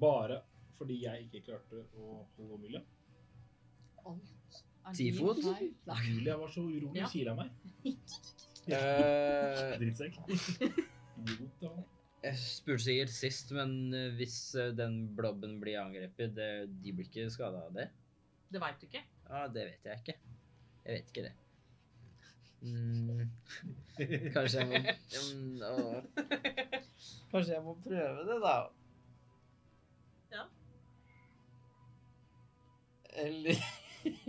Bare 0.00 0.42
fordi 0.76 0.98
jeg 1.06 1.26
ikke 1.26 1.40
klarte 1.48 1.80
å 1.96 2.18
holde 2.36 2.56
Omilia. 2.58 2.82
Alt 4.04 4.58
er 4.86 4.96
din 4.98 5.16
feil. 5.16 5.70
Nei. 5.88 6.00
Var 6.26 6.50
så 6.52 6.64
urolig 6.66 7.00
Ja. 7.00 7.08
sier 7.08 7.30
jeg 7.30 7.36
meg. 7.38 7.48
eh, 8.76 9.76
Drittsekk. 9.80 10.18
Idiot, 11.16 11.62
da. 11.62 11.72
Jeg 12.26 12.38
spurte 12.42 12.82
sikkert 12.82 13.14
sist, 13.14 13.52
men 13.56 13.72
eh, 13.94 14.12
hvis 14.18 14.38
eh, 14.58 14.72
den 14.76 15.00
blobben 15.16 15.56
blir 15.62 15.80
angrepet, 15.80 16.34
det, 16.36 16.50
de 16.82 16.92
blir 16.92 17.08
ikke 17.08 17.28
skada 17.32 17.64
av 17.68 17.74
det? 17.76 17.88
Det 18.52 18.62
veit 18.62 18.80
du 18.80 18.86
ikke. 18.90 19.02
Ja, 19.30 19.46
det 19.52 19.66
vet 19.70 19.88
jeg 19.90 20.02
ikke. 20.02 20.16
Jeg 20.84 20.98
vet 21.00 21.12
ikke 21.12 21.26
det. 21.26 21.34
Mm, 22.66 23.26
kanskje 24.34 24.62
jeg 24.62 24.68
må 24.70 24.80
mm, 24.82 25.62
å. 25.70 26.84
Kanskje 27.32 27.56
jeg 27.56 27.64
må 27.64 27.74
prøve 27.84 28.26
det, 28.28 28.38
da. 28.44 28.56
Ja. 30.36 30.44
Eller 33.24 33.64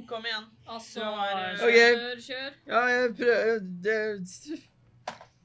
Kom 0.09 0.25
igjen. 0.25 0.47
Altså, 0.65 1.05
kjør, 1.05 1.59
okay. 1.67 2.21
kjør. 2.25 2.57
Ja, 2.65 2.81
jeg 2.89 3.13
prøver 3.19 3.59
det, 3.85 3.99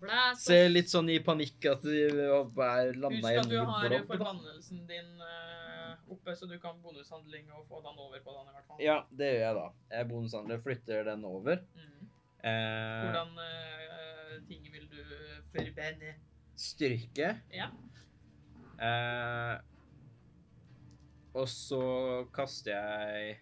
Blæs 0.03 0.43
Ser 0.43 0.71
litt 0.73 0.91
sånn 0.91 1.11
i 1.13 1.19
panikk 1.23 1.69
at 1.71 1.85
de 1.87 2.01
er 2.09 2.97
landa 2.99 3.21
Husk 3.21 3.43
at 3.45 3.51
du 3.51 3.59
har 3.69 3.95
forbannelsen 4.09 4.81
din 4.89 5.23
eh, 5.23 5.93
oppe, 6.11 6.35
så 6.39 6.49
du 6.51 6.57
kan 6.63 6.81
bonushandling 6.83 7.47
og 7.55 7.69
få 7.69 7.83
den 7.85 8.01
over 8.03 8.19
på 8.25 8.35
den 8.35 8.49
i 8.49 8.57
hvert 8.57 8.67
fall. 8.67 8.81
Ja, 8.83 8.99
det 9.11 9.31
gjør 9.31 9.45
jeg 9.45 9.59
da. 9.61 9.69
Jeg 9.95 10.09
bonushandler 10.11 10.65
flytter 10.65 11.07
den 11.13 11.25
over. 11.29 11.63
Mm. 11.77 12.11
Eh, 12.43 12.99
Hvordan 13.05 13.33
uh, 13.39 14.35
ting 14.49 14.67
vil 14.75 14.89
du 14.91 15.01
forbenne? 15.55 16.17
Styrke. 16.59 17.35
Ja. 17.53 17.69
Eh, 18.83 19.57
og 21.33 21.49
så 21.49 21.83
kaster 22.35 22.75
jeg 22.75 23.39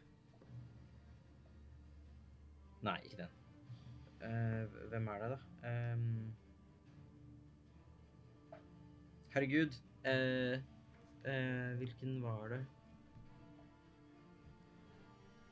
Nei, 2.81 2.97
ikke 3.05 3.19
den. 3.19 3.33
Eh, 4.25 4.77
hvem 4.89 5.09
er 5.13 5.19
det, 5.21 5.29
da? 5.35 5.39
Eh, 5.69 5.99
herregud. 9.35 9.77
Eh, 10.09 10.57
eh, 11.29 11.77
hvilken 11.77 12.23
var 12.25 12.49
det? 12.55 12.63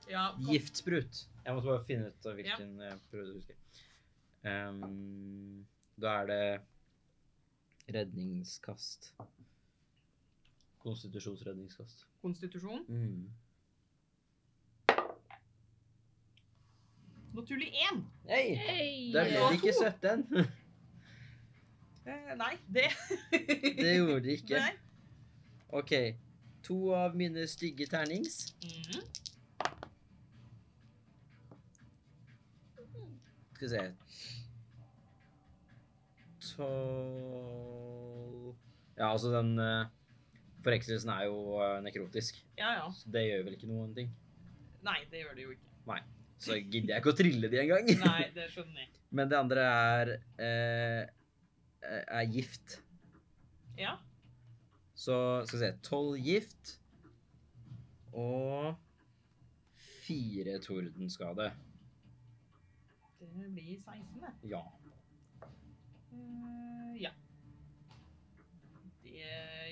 Ja. 0.09 0.31
Giftsprut. 0.41 1.29
Jeg 1.45 1.55
måtte 1.55 1.69
bare 1.69 1.85
finne 1.85 2.09
ut 2.09 2.27
av 2.29 2.39
hvilken 2.39 2.81
jeg 2.87 2.99
prøvde 3.11 3.35
å 3.35 3.37
huske. 3.37 3.55
Um, 4.49 5.67
da 6.01 6.15
er 6.23 6.29
det 6.31 6.43
redningskast. 7.95 9.15
Konstitusjonsredningskast. 10.79 12.07
Konstitusjon. 12.23 12.85
Mm. 12.89 13.31
Naturlig 17.35 17.67
én. 17.67 18.05
Hei! 18.29 18.55
Hey. 18.55 19.13
Der 19.13 19.25
ble 19.25 19.39
det 19.49 19.55
ikke 19.55 19.73
17. 19.73 20.27
Eh, 22.09 22.37
nei, 22.41 22.55
det 22.73 22.87
Det 23.83 23.97
gjorde 23.97 24.23
det 24.25 24.33
ikke. 24.39 24.55
Nei. 24.55 24.71
OK. 25.77 25.93
To 26.65 26.95
av 26.97 27.17
mine 27.17 27.47
stygge 27.47 27.87
ternings. 27.87 28.55
Mm. 28.65 29.03
Skal 33.53 33.69
vi 33.69 33.69
se 33.69 33.83
Tolv 36.59 38.55
Ja, 38.99 39.13
altså, 39.13 39.31
den 39.31 39.55
uh, 39.63 39.87
forhekselsen 40.65 41.11
er 41.15 41.29
jo 41.29 41.59
eh, 41.63 41.77
nekrotisk. 41.85 42.41
Ja, 42.59 42.73
ja. 42.81 42.87
Så 42.91 43.11
det 43.15 43.23
gjør 43.29 43.45
vel 43.47 43.55
ikke 43.55 43.69
noen 43.71 43.93
ting. 43.95 44.09
Nei, 44.83 44.99
det 45.13 45.23
gjør 45.23 45.37
det 45.37 45.45
jo 45.45 45.53
ikke. 45.55 45.71
Nei. 45.89 46.01
Så 46.43 46.57
gidder 46.59 46.95
jeg 46.95 47.03
ikke 47.03 47.13
å 47.13 47.19
trille 47.19 47.51
de 47.51 47.61
engang. 47.63 47.87
Nei, 48.03 48.27
det 48.35 48.49
skjønner 48.55 48.83
jeg. 48.83 48.91
Men 49.17 49.31
det 49.31 49.39
andre 49.39 49.63
er 49.69 50.13
eh, 50.43 51.03
er 51.87 52.27
gift. 52.35 52.81
Ja. 53.79 53.95
Så 54.99 55.15
skal 55.47 55.59
vi 55.59 55.63
se 55.63 55.71
Tolv 55.87 56.19
gift 56.19 56.75
og 58.19 58.75
fire 60.03 60.59
tordenskade. 60.65 61.53
Det 63.19 63.51
blir 63.55 63.79
16, 63.79 64.19
det. 64.23 64.33
Ja. 64.51 64.65
Eh, 66.19 66.99
ja. 67.05 67.13
Det 69.05 69.15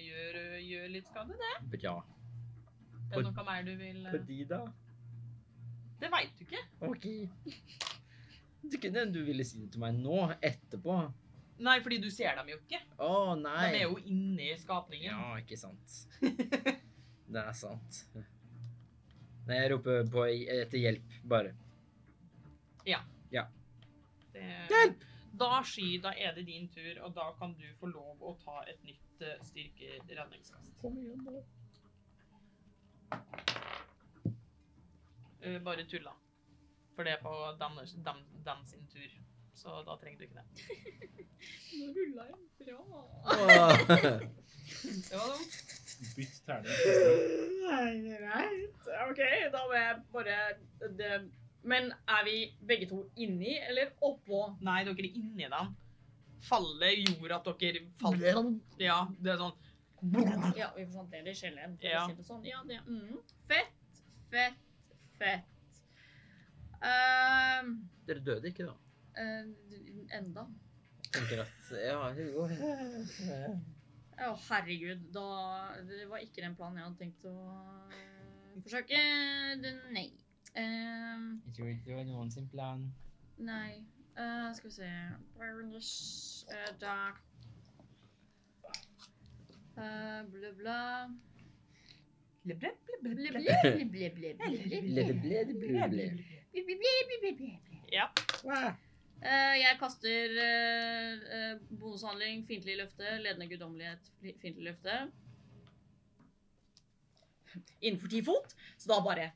gjør, 0.03 0.39
gjør 0.63 0.89
litt 0.95 1.11
skade, 1.11 1.37
det. 1.41 1.55
Bra. 1.77 1.97
Er 3.07 3.21
det 3.21 3.25
noe 3.29 3.47
mer 3.47 3.67
du 3.67 3.73
vil 3.79 4.01
eh, 4.03 4.13
På 4.15 4.21
de, 4.29 4.39
da? 4.51 4.61
Det 6.01 6.11
veit 6.13 6.35
du 6.37 6.45
ikke. 6.45 6.63
OK. 6.91 7.07
Det 8.67 8.81
kunne 8.83 9.05
hende 9.05 9.15
du 9.15 9.23
ville 9.25 9.45
si 9.47 9.61
det 9.63 9.71
til 9.75 9.83
meg 9.85 9.95
nå, 9.97 10.19
etterpå. 10.45 10.97
Nei, 11.63 11.77
fordi 11.85 12.01
du 12.03 12.09
ser 12.13 12.35
dem 12.37 12.51
jo 12.53 12.59
ikke. 12.59 12.81
Å, 13.01 13.13
nei. 13.41 13.69
De 13.73 13.79
er 13.79 13.87
jo 13.87 14.01
inni 14.11 14.51
skapningen. 14.61 15.13
Ja, 15.13 15.37
ikke 15.41 15.57
sant. 15.61 16.01
Det 17.33 17.43
er 17.43 17.55
sant. 17.59 18.03
Nei, 19.47 19.57
jeg 19.57 19.71
roper 19.73 20.05
på 20.11 20.27
etter 20.31 20.79
hjelp, 20.79 21.17
bare. 21.27 21.55
Ja. 22.87 23.01
Det, 24.37 24.45
Hjelp! 24.71 25.05
Da, 25.37 25.63
Sky, 25.65 25.99
da 26.03 26.13
er 26.17 26.33
det 26.37 26.47
din 26.49 26.69
tur, 26.73 27.03
og 27.05 27.15
da 27.17 27.27
kan 27.39 27.53
du 27.59 27.67
få 27.81 27.91
lov 27.91 28.23
å 28.25 28.33
ta 28.45 28.63
et 28.71 28.83
nytt 28.87 29.25
uh, 29.25 29.37
styrkeredningskast. 29.51 30.73
Kom 30.81 30.97
igjen, 31.01 31.25
da. 31.27 31.43
Eh, 35.43 35.59
bare 35.63 35.85
tulla. 35.85 36.15
For 36.97 37.05
det 37.05 37.13
er 37.19 37.23
på 37.23 37.35
deres, 37.61 37.93
dem, 38.07 38.25
dem 38.47 38.65
sin 38.65 38.87
tur. 38.93 39.13
Så 39.57 39.83
da 39.87 39.97
trenger 40.01 40.19
du 40.19 40.25
ikke 40.25 40.41
det. 40.41 40.47
Nå 41.77 41.93
rulla 41.97 42.27
jeg 42.31 42.37
bra. 42.65 42.81
Det 45.09 45.15
var 45.15 45.29
dumt. 45.31 45.53
Bytt 46.17 46.39
terning. 46.47 46.73
Nei, 47.63 47.91
greit. 48.03 48.89
OK, 49.05 49.21
da 49.53 49.61
må 49.69 49.77
jeg 49.77 50.01
bare 50.13 50.39
det. 50.99 51.13
Men 51.63 51.93
er 52.09 52.25
vi 52.25 52.37
begge 52.67 52.89
to 52.89 53.11
inni 53.17 53.57
eller 53.69 53.93
oppå? 54.03 54.57
Nei, 54.63 54.85
dere 54.85 54.95
er 54.99 55.17
inni 55.19 55.49
dem. 55.51 55.77
Fallet 56.47 57.01
gjorde 57.09 57.35
at 57.41 57.49
dere 57.61 57.81
falt. 57.99 58.21
Ja, 58.79 59.01
det 59.19 59.33
er 59.33 59.41
sånn 59.41 59.57
Ja, 60.57 60.69
vi 60.77 60.85
forsvant 60.85 61.11
ned 61.11 61.27
i 61.27 61.35
kjelleren. 61.35 61.77
For 61.81 61.89
Ja. 61.89 62.05
å 62.05 62.09
si 62.11 62.15
det 62.15 62.25
sånn. 62.29 62.45
Ja, 62.47 62.63
det, 62.69 62.81
mm. 62.87 63.17
Fett, 63.49 64.03
fett, 64.31 64.59
fett. 65.19 65.45
Ehm, 66.85 67.89
Dere 68.07 68.21
døde 68.21 68.51
ikke, 68.53 68.67
da? 68.69 68.77
Uh, 69.17 69.49
enda. 70.13 70.45
Tenker 71.11 71.41
at 71.41 71.71
Ja, 71.73 72.11
jo. 72.13 72.45
Å, 74.17 74.33
herregud. 74.49 75.07
Da 75.13 75.25
Det 75.89 76.07
var 76.09 76.19
ikke 76.25 76.43
den 76.45 76.55
planen 76.57 76.79
jeg 76.79 76.87
hadde 76.87 77.01
tenkt 77.01 77.25
å 77.25 77.35
forsøke. 78.63 79.01
Nei. 79.93 80.11
Ehm, 80.57 81.27
tror 81.57 81.69
ikke 81.69 81.97
var 81.99 82.05
noen 82.09 82.31
sin 82.33 82.49
plan. 82.49 82.87
nei. 83.39 83.85
Uh, 84.17 84.49
skal 84.57 84.71
vi 84.71 84.75
se 84.79 84.87
Baroness 85.37 86.47
uh, 86.49 86.71
Dark 86.81 87.19
uh, 89.77 90.23
Bla, 90.33 90.53
bla. 90.57 91.11
Ja. 97.93 98.07
Eh, 99.27 99.55
jeg 99.61 99.77
kaster 99.81 100.35
eh, 100.43 101.23
eh, 101.37 101.55
bonushandling, 101.81 102.43
fiendtlig 102.49 102.77
løfte, 102.81 103.15
ledende 103.25 103.49
guddommelighet, 103.51 104.11
fi- 104.21 104.35
fiendtlig 104.43 104.69
løfte. 104.71 104.97
Innenfor 107.81 108.09
ti 108.13 108.21
fot, 108.27 108.53
så 108.79 108.91
da 108.93 108.99
bare 109.05 109.25
eh, 109.31 109.35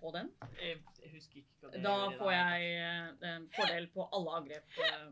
på 0.00 0.10
den. 0.14 0.26
Jeg 0.60 0.76
husker 1.14 1.36
ikke 1.42 1.52
hva 1.60 1.68
det 1.72 1.82
Da 1.84 1.96
får 2.18 2.30
jeg 2.32 2.60
eh, 2.78 3.06
en 3.34 3.44
fordel 3.56 3.84
på 3.94 4.00
alle 4.12 4.30
angrep 4.40 4.66
eh, 4.86 5.06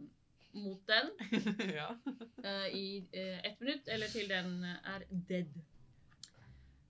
mot 0.53 0.81
den 0.91 1.07
ja. 1.81 1.89
eh, 2.49 2.69
i 2.77 3.09
eh, 3.13 3.39
ett 3.39 3.61
minutt, 3.61 3.89
eller 3.89 4.07
til 4.07 4.29
den 4.29 4.65
er 4.65 4.99
dead. 5.11 5.47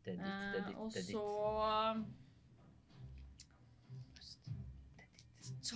dead, 0.04 0.14
it, 0.14 0.14
dead, 0.14 0.14
it, 0.14 0.20
dead 0.56 0.70
Eh, 0.70 0.80
og 0.80 0.92
så 0.92 1.94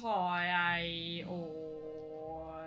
tar 0.00 0.42
jeg 0.42 1.26
og 1.26 2.64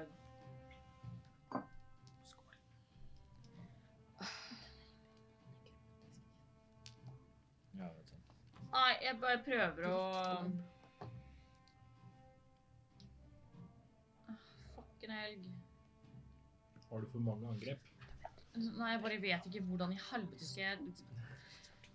Nei, 8.78 8.94
jeg 9.02 9.18
bare 9.22 9.40
prøver 9.46 9.88
å 9.90 9.98
Ah, 14.28 14.36
Fucken 14.76 15.12
helg. 15.14 15.46
Har 16.90 17.02
du 17.04 17.08
for 17.12 17.20
mange 17.26 17.48
angrep? 17.52 17.90
Nei, 18.58 18.92
jeg 18.96 19.02
bare 19.04 19.18
vet 19.22 19.48
ikke 19.50 19.64
hvordan 19.68 19.92
i 19.94 20.00
helvete 20.02 20.46
skal 20.48 20.64
jeg 20.64 20.78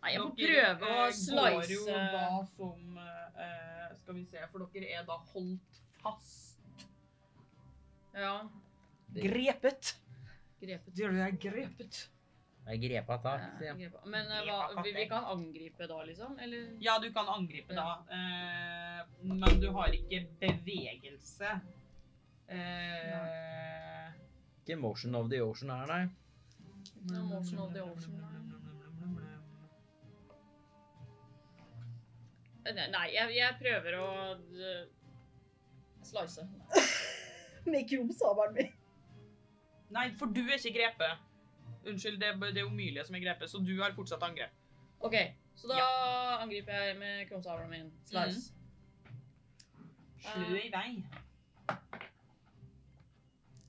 Nei, 0.02 0.10
jeg 0.12 0.20
får 0.20 0.34
prøve 0.38 0.90
å 0.90 1.06
slice 1.14 1.32
Dere 1.32 1.54
går 1.54 1.72
jo 1.72 1.80
slice 1.84 2.02
da 2.12 2.26
som 2.56 2.98
eh, 3.02 3.88
Skal 4.02 4.18
vi 4.18 4.24
se, 4.30 4.44
for 4.52 4.66
dere 4.74 4.88
er 4.98 5.06
da 5.08 5.16
holdt 5.32 5.80
fast. 6.02 6.58
Ja, 8.12 8.32
Grepet. 9.14 9.92
grepet. 10.60 10.92
Dere 10.98 11.22
er 11.28 11.36
grepet. 11.40 12.00
Jeg 12.62 12.78
grepa 12.78 13.16
tak, 13.18 13.46
sier 13.58 13.74
jeg. 13.74 13.90
Men 14.06 14.28
eh, 14.30 14.44
hva, 14.46 14.82
vi, 14.84 14.92
vi 14.94 15.06
kan 15.10 15.24
angripe 15.32 15.86
da, 15.90 15.98
liksom? 16.06 16.36
Eller? 16.38 16.68
Ja, 16.82 16.94
du 17.02 17.08
kan 17.14 17.26
angripe 17.28 17.74
da, 17.74 17.86
eh, 18.06 19.00
men 19.32 19.58
du 19.60 19.68
har 19.74 19.94
ikke 19.96 20.22
bevegelse. 20.40 21.56
Eh, 22.46 24.12
Ikke 24.62 24.76
motion 24.78 25.14
of 25.18 25.30
the 25.30 25.42
ocean 25.42 25.70
her, 25.74 25.86
nei. 25.90 26.04
No 27.10 27.24
motion 27.26 27.58
of 27.58 27.74
the 27.74 27.82
ocean. 27.82 28.20
Nei, 32.62 33.06
jeg, 33.10 33.32
jeg 33.34 33.54
prøver 33.58 33.96
å 33.98 34.08
uh, 34.38 34.84
slice. 36.06 36.44
Med 37.72 37.88
krumsabelen 37.90 38.54
min. 38.54 38.70
Nei, 39.92 40.06
for 40.18 40.30
du 40.30 40.44
er 40.44 40.60
ikke 40.60 40.76
grepet. 40.78 41.31
Unnskyld, 41.86 42.20
det, 42.20 42.54
det 42.54 42.62
er 42.62 42.66
Omilie 42.66 43.04
som 43.04 43.16
er 43.18 43.24
grepet, 43.24 43.50
så 43.50 43.58
du 43.58 43.74
har 43.82 43.94
fortsatt 43.96 44.22
angrep. 44.22 44.58
OK, 45.02 45.16
så 45.58 45.68
da 45.68 45.78
angriper 46.38 46.72
jeg 46.72 46.98
med 46.98 47.28
krumsabelen 47.28 47.70
min. 47.70 47.92
Slice. 48.06 48.52
Slø 50.22 50.58
i 50.60 50.70
vei. 50.70 50.90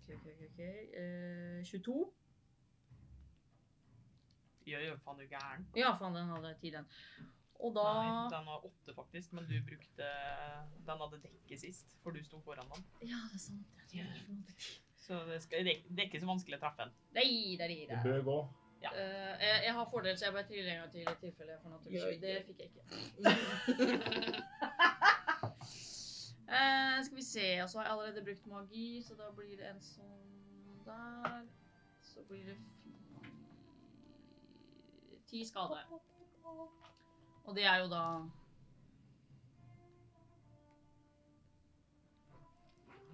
OK, 0.07 0.11
OK, 0.13 0.27
OK. 0.27 0.43
ok. 0.49 0.59
Eh, 0.99 1.63
22. 1.65 2.11
Ja, 4.67 4.79
ja, 4.79 4.93
faen, 5.03 5.17
du 5.17 5.25
er 5.25 5.31
gæren. 5.31 5.65
Ja, 5.75 5.95
faen, 5.99 6.15
den 6.15 6.29
hadde 6.31 6.53
ti, 6.61 6.71
den. 6.71 6.85
Og 7.63 7.75
da 7.75 7.83
Nei, 7.95 8.29
den 8.31 8.47
var 8.47 8.65
åtte, 8.67 8.93
faktisk, 8.95 9.33
men 9.33 9.45
du 9.47 9.53
brukte 9.67 10.07
Den 10.87 11.03
hadde 11.03 11.19
dekket 11.23 11.61
sist, 11.61 11.93
for 12.03 12.11
du 12.11 12.23
sto 12.23 12.41
foran 12.43 12.67
den. 12.73 12.85
Ja, 13.07 13.21
det 13.31 13.39
er 13.39 13.43
sant. 13.45 13.83
Jeg 13.93 14.07
tror 14.07 14.33
det. 14.37 14.71
Så 15.03 15.17
det, 15.27 15.41
skal, 15.43 15.65
det, 15.67 15.73
det 15.89 15.99
er 15.99 16.07
ikke 16.07 16.19
så 16.23 16.29
vanskelig 16.29 16.55
å 16.57 16.61
treffe 16.63 16.85
den. 16.85 16.93
Nei, 17.17 17.29
det 17.59 17.67
gir 17.73 17.87
Det 17.89 17.95
det. 17.97 18.03
bør 18.05 18.21
gå. 18.27 18.35
Ja. 18.83 18.91
Uh, 18.91 19.33
jeg, 19.43 19.57
jeg 19.65 19.73
har 19.77 19.85
fordel, 19.91 20.17
så 20.19 20.25
jeg 20.25 20.33
bare 20.35 20.47
triller 20.47 20.71
en 20.71 20.79
gang 20.81 20.91
til 20.91 21.01
i 21.01 21.15
tilfelle 21.21 21.51
jeg 21.51 21.61
får 21.63 21.69
naturlig 21.73 21.99
skyld. 22.03 22.21
Det 22.23 22.45
fikk 22.47 22.59
jeg 22.59 22.69
ikke. 22.69 22.83
uh, 26.47 26.97
skal 27.05 27.15
vi 27.19 27.25
se, 27.27 27.47
og 27.63 27.69
så 27.69 27.77
har 27.79 27.85
jeg 27.85 27.93
allerede 27.97 28.23
brukt 28.29 28.47
magi, 28.53 28.87
så 29.07 29.13
da 29.19 29.27
blir 29.35 29.55
det 29.59 29.67
en 29.73 29.81
sånn 29.83 30.23
der. 30.87 31.43
Så 32.13 32.23
blir 32.29 32.45
det 32.51 32.57
ti 35.27 35.43
skade. 35.47 35.79
Og 37.43 37.55
det 37.55 37.63
er 37.67 37.77
jo 37.83 37.87
da 37.91 38.03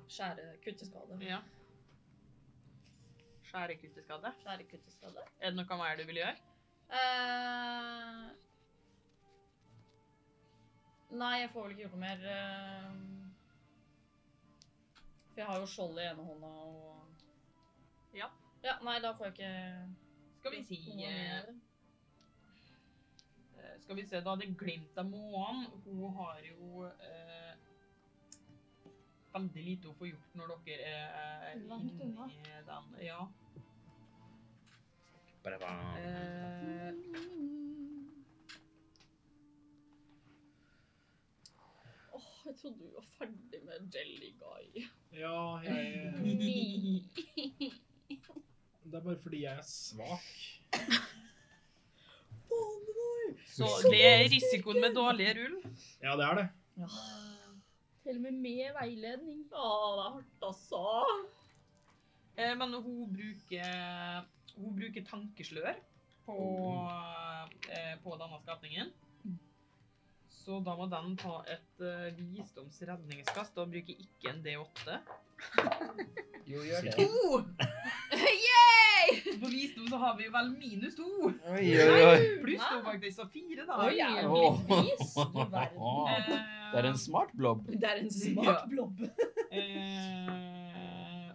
Skjære 0.09 0.45
kutteskade. 0.63 1.17
Ja. 1.21 1.37
Skjære 3.49 3.75
kutteskade. 3.81 4.33
Er 5.41 5.49
det 5.49 5.57
noe 5.57 5.77
mer 5.81 5.97
du 5.97 6.03
vil 6.09 6.21
gjøre? 6.21 6.35
Uh, 6.89 8.25
nei, 11.17 11.35
jeg 11.43 11.49
får 11.53 11.61
vel 11.63 11.71
ikke 11.75 11.83
gjort 11.83 11.95
noe 11.97 12.03
mer. 12.07 12.19
Uh, 12.25 13.19
for 15.39 15.41
jeg 15.41 15.47
har 15.47 15.59
jo 15.63 15.67
skjold 15.71 15.99
i 15.99 16.05
ene 16.09 16.23
hånda 16.27 16.47
og 16.67 18.15
Ja. 18.17 18.25
Ja, 18.63 18.73
nei, 18.83 18.97
da 18.99 19.13
får 19.15 19.29
jeg 19.29 19.33
ikke 19.37 19.51
Skal 20.39 20.51
vi 20.51 20.63
si 20.67 20.79
eh, 21.07 21.45
Skal 23.79 23.95
vi 23.95 24.05
se, 24.09 24.19
da 24.25 24.33
det 24.35 24.49
glimt 24.59 24.97
av 24.99 25.07
månen 25.07 25.69
Hun 25.85 26.17
har 26.17 26.41
jo 26.43 26.83
eh, 26.89 27.28
veldig 29.33 29.63
lite 29.65 29.89
å 29.91 29.95
få 29.97 30.09
gjort 30.09 30.35
når 30.39 30.53
dere 30.65 30.89
er 30.93 31.59
Langt 31.69 31.91
inni 31.91 32.03
unna. 32.09 32.27
den. 32.69 32.85
Ja. 33.05 33.27
Eh, 35.97 36.93
Åh, 42.13 42.29
jeg 42.45 42.55
trodde 42.59 42.77
vi 42.83 42.89
var 42.95 43.05
ferdig 43.17 43.59
med 43.65 43.93
Jelly 43.95 44.31
Guy. 44.39 44.85
Ja, 45.19 45.35
jeg 45.63 45.75
Det 48.89 48.97
er 48.97 49.03
bare 49.05 49.19
fordi 49.21 49.43
jeg 49.43 49.53
er 49.53 49.65
svak. 49.69 50.29
så 53.45 53.67
det 53.91 53.99
er 54.07 54.23
risikoen 54.33 54.79
med 54.81 54.95
dårlige 54.97 55.35
rull. 55.37 55.59
Ja, 56.01 56.15
det 56.17 56.25
er 56.25 56.35
det. 56.39 56.47
Til 58.09 58.17
og 58.17 58.23
med 58.23 58.37
med 58.41 58.71
veiledning. 58.73 59.41
Å, 59.53 59.65
det 59.93 60.03
er 60.03 60.13
hardt, 60.15 60.45
altså. 60.47 60.79
Eh, 62.39 62.55
men 62.57 62.71
hun 62.81 63.03
bruker, 63.13 64.23
hun 64.55 64.71
bruker 64.79 65.05
tankeslør 65.05 65.77
på, 66.25 66.37
eh, 67.69 67.93
på 68.01 68.15
denne 68.17 68.39
skapningen. 68.41 68.89
Så 70.39 70.57
da 70.65 70.73
må 70.79 70.89
den 70.89 71.13
ta 71.21 71.35
et 71.53 71.83
uh, 71.85 72.09
visdomsredningskast 72.17 73.61
og 73.61 73.69
bruke 73.75 73.93
ikke 73.93 74.33
en 74.33 74.41
D8. 74.41 74.97
Jo, 76.49 76.65
gjør 76.65 76.89
det. 76.89 76.95
To! 76.97 77.43
Yay! 78.49 79.37
På 79.37 79.53
visdom 79.53 79.85
så 79.93 80.01
har 80.01 80.17
vi 80.17 80.31
vel 80.33 80.49
minus 80.55 80.97
to. 80.97 81.29
Oi, 81.29 81.61
oi, 81.61 81.85
oi. 81.93 81.98
Pluss 82.49 82.65
to, 82.69 82.79
faktisk. 82.85 83.15
Så 83.21 83.25
fire, 83.33 83.65
da. 83.69 83.77
Oi, 83.85 83.93
jeg 83.97 84.23
er 84.23 84.27
vis. 84.29 85.13
Du 85.15 85.39
verden. 85.53 85.79
Eh, 86.13 86.25
Det 86.69 86.79
er 86.83 86.87
en 86.91 86.97
smart 87.01 87.31
blob. 87.37 87.63
Det 87.69 87.83
er 87.83 87.97
en 88.03 88.09
Ja. 88.09 88.17
smart 88.19 88.67
blobb. 88.69 88.99
eh, 89.51 91.31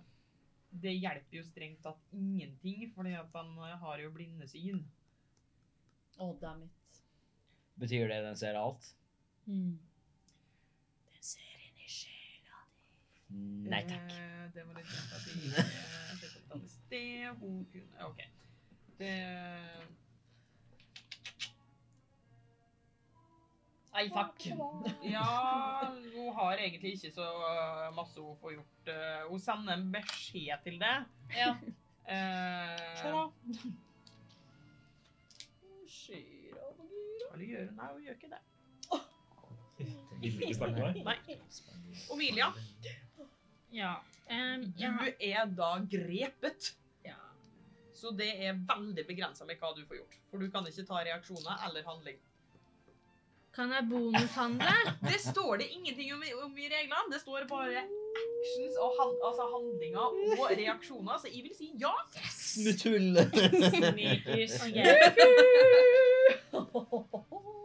det 0.84 0.92
hjelper 1.00 1.38
jo 1.38 1.42
strengt 1.46 1.80
tatt 1.82 2.02
ingenting, 2.12 2.84
fordi 2.94 3.14
at 3.18 3.30
han 3.34 3.54
har 3.80 3.98
jo 4.02 4.10
blindesyn. 4.14 4.82
Å, 6.20 6.28
damn 6.40 6.62
it. 6.66 7.00
Betyr 7.80 8.06
det 8.12 8.20
den 8.22 8.36
ser 8.38 8.54
alt? 8.60 8.84
Mm. 9.48 9.78
Den 11.08 11.22
ser 11.24 11.56
inn 11.64 11.80
i 11.82 11.88
sjela. 11.90 12.60
Nei 13.72 13.80
takk. 13.88 14.12
Eh, 14.14 14.44
det 14.54 14.62
var 14.68 14.78
litt 14.78 14.92
kjent 14.92 15.16
at 15.16 15.24
vi 15.26 15.50
eh, 15.50 15.72
sett 16.20 16.36
opp 16.38 16.52
den 16.54 16.68
sted. 16.70 17.26
Hun 17.40 17.64
kunne 17.72 18.06
OK. 18.10 18.22
Det 19.00 19.14
Nei, 23.94 24.08
fuck. 24.10 24.46
Ja, 25.14 25.24
hun 26.14 26.32
har 26.34 26.56
egentlig 26.58 26.96
ikke 26.96 27.12
så 27.14 27.26
masse 27.94 28.18
hun 28.20 28.36
får 28.40 28.56
gjort. 28.56 28.88
Eh, 28.90 29.20
Hun 29.30 29.40
sender 29.40 29.76
en 29.78 29.84
beskjed 29.94 30.64
til 30.66 30.80
det. 30.82 30.94
Ja. 31.36 31.52
Eh, 32.04 33.04
på 33.04 33.20
gira. 35.86 36.66
Eller 37.34 37.44
gjør 37.48 37.66
hun 37.68 37.78
Nei, 37.78 37.88
hun 37.92 38.02
gjør 38.06 38.18
ikke 38.18 38.32
det. 38.34 38.42
Vil 40.24 40.34
du 40.38 40.44
ikke 40.46 40.56
snakke 40.56 40.80
med 40.80 41.00
meg? 41.04 41.22
Nei. 41.28 41.38
Omilia, 42.14 42.50
Ja. 43.74 43.94
em, 44.30 44.62
du 44.78 44.84
er 45.20 45.46
da 45.56 45.70
grepet. 45.90 46.74
ja. 47.04 47.16
Så 47.94 48.10
det 48.16 48.30
er 48.46 48.52
veldig 48.68 49.06
begrensa 49.06 49.44
med 49.44 49.58
hva 49.58 49.74
du 49.76 49.84
får 49.86 49.96
gjort. 49.98 50.14
For 50.30 50.38
du 50.38 50.50
kan 50.50 50.66
ikke 50.66 50.86
ta 50.86 50.94
reaksjoner 51.04 51.66
eller 51.68 51.84
handling. 51.86 52.18
Kan 53.54 53.70
jeg 53.72 53.84
bonushandle? 53.90 54.74
Det 55.06 55.20
står 55.20 55.56
det 55.62 55.66
ingenting 55.76 56.08
om, 56.14 56.22
i- 56.26 56.34
om 56.44 56.56
i 56.58 56.66
reglene. 56.72 57.06
Det 57.12 57.20
står 57.20 57.46
bare 57.48 57.84
actions 58.24 58.76
og 58.82 58.90
han, 58.98 59.12
altså 59.28 59.44
handlinger 59.54 60.06
og 60.40 60.50
reaksjoner. 60.58 61.18
Så 61.22 61.26
jeg 61.34 61.42
vil 61.46 61.54
si 61.58 61.70
ja. 61.80 61.92
Smutthull! 62.34 63.16
Sneakers. 63.70 64.54
Ok. 64.66 64.78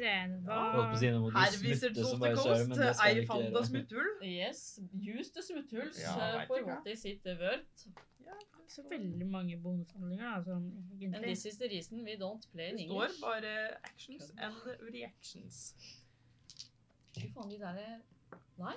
De 0.00 1.32
Her 1.36 1.56
viser 1.62 1.94
vi 3.14 3.26
fant 3.26 3.48
gjøre. 3.48 3.64
smutthull. 3.66 4.10
Yes, 4.22 4.80
use 4.94 5.30
Ja, 6.02 6.12
eh, 6.16 6.40
vet 6.40 6.46
for 6.46 6.66
what 6.66 6.86
is 6.92 7.04
it 7.04 7.24
worth. 7.24 7.86
Så 8.68 8.82
veldig 8.90 9.26
mange 9.30 9.56
bonushandlinger, 9.62 10.24
da, 10.26 10.42
sånn 10.42 10.64
And 11.14 11.24
this 11.24 11.44
is 11.46 11.58
the 11.58 11.68
reason 11.70 12.02
we 12.04 12.16
don't 12.18 12.42
play 12.52 12.68
in 12.72 12.78
English. 12.78 13.12
Det 13.12 13.18
står 13.18 13.34
English. 13.36 13.44
bare 13.44 13.76
actions 13.84 14.32
and 14.38 14.54
reactions. 14.92 15.60
Fy 17.14 17.30
faen, 17.32 17.50
de 17.50 17.58
der 17.58 18.00
Nei, 18.58 18.74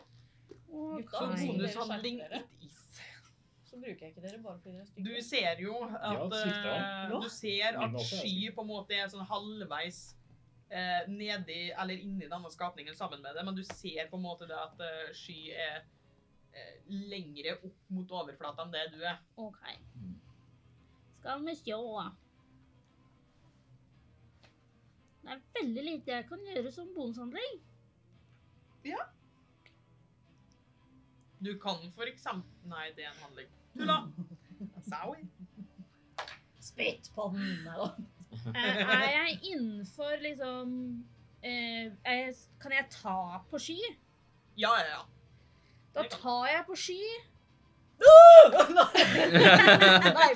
Gutta, 0.70 1.18
Så 1.38 1.48
bonushandling 1.48 2.22
it 2.22 2.46
is. 2.62 3.02
så 3.70 3.78
bruker 3.78 4.06
jeg 4.06 4.10
ikke 4.10 4.22
dere 4.22 4.42
bare 4.44 4.60
fordi 4.60 4.76
dere 4.76 4.86
er 4.98 5.04
Du 5.04 5.24
ser 5.24 5.62
jo 5.64 5.76
at 5.84 6.14
ja, 6.14 6.24
uh, 6.26 7.24
Du 7.24 7.30
ser 7.30 7.80
at 7.80 8.02
sky 8.06 8.52
på 8.56 8.62
en 8.62 8.68
måte 8.68 8.94
er 8.98 9.10
sånn 9.12 9.26
halvveis 9.26 10.00
eh, 10.70 11.10
nedi 11.10 11.72
eller 11.72 11.98
inni 11.98 12.28
denne 12.30 12.52
skapningen 12.52 12.96
sammen 12.96 13.22
med 13.22 13.36
det, 13.36 13.46
men 13.46 13.56
du 13.56 13.64
ser 13.64 14.10
på 14.10 14.18
en 14.18 14.26
måte 14.26 14.48
det 14.50 14.58
at 14.58 14.82
eh, 14.86 15.12
sky 15.18 15.38
er 15.54 15.82
eh, 16.54 16.76
lengre 17.10 17.58
opp 17.60 17.94
mot 17.94 18.18
overflata 18.22 18.66
enn 18.66 18.74
det 18.74 18.86
du 18.94 19.00
er. 19.04 19.22
Ok. 19.42 19.62
Skal 21.20 21.46
vi 21.46 21.56
sjå. 21.60 21.80
Det 25.20 25.36
er 25.36 25.42
veldig 25.60 25.82
lite 25.86 26.16
jeg 26.16 26.30
kan 26.30 26.46
gjøre 26.48 26.72
som 26.74 26.94
bonushandling. 26.96 27.60
Du 31.40 31.54
kan 31.60 31.84
for 31.96 32.10
eksempel 32.10 32.70
Nei, 32.70 32.90
det 32.96 33.06
er 33.06 33.12
en 33.14 33.22
handling. 33.24 33.52
Tulla! 33.76 34.00
Sorry. 34.92 35.28
Spytt 36.60 37.12
på 37.16 37.30
den! 37.36 38.10
Nei. 38.46 38.66
Eh, 38.66 38.94
er 38.96 39.10
jeg 39.16 39.40
innenfor 39.54 40.20
liksom 40.24 40.76
eh, 41.44 41.90
er, 42.06 42.30
Kan 42.62 42.72
jeg 42.76 42.86
ta 42.94 43.40
på 43.50 43.60
sky? 43.62 43.80
Ja, 44.60 44.74
ja, 44.80 44.86
ja. 44.96 45.02
Da 45.96 46.06
tar 46.12 46.48
jeg 46.52 46.66
på 46.68 46.76
sky. 46.80 47.02
Hva 48.00 48.64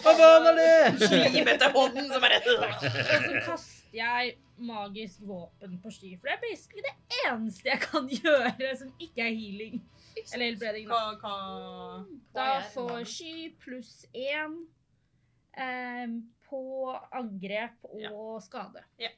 faen 0.03 0.47
er 0.49 0.57
det? 0.57 0.73
Slimete 1.07 1.69
hånden 1.71 2.09
som 2.11 2.25
er 2.27 2.35
Og 2.39 2.47
så 2.83 3.43
kaster 3.45 3.95
jeg 3.95 4.33
magisk 4.63 5.23
våpen 5.27 5.79
på 5.83 5.91
sky. 5.93 6.13
For 6.19 6.29
det 6.29 6.35
er 6.35 6.41
basically 6.43 6.83
det 6.85 6.95
eneste 7.23 7.69
jeg 7.69 7.81
kan 7.83 8.09
gjøre 8.11 8.75
som 8.79 8.91
ikke 8.99 9.25
er 9.25 9.33
healing. 9.37 9.81
Eller 10.33 10.45
helbreding. 10.51 10.87
da. 10.89 11.01
Hva, 11.21 11.23
hva 11.23 11.37
Da 12.35 12.47
får 12.73 13.03
sky 13.09 13.49
pluss 13.63 14.05
én 14.13 14.59
em, 15.57 16.19
på 16.53 16.61
angrep 17.17 17.87
og 17.89 18.37
skade. 18.45 18.83
Ja. 19.01 19.09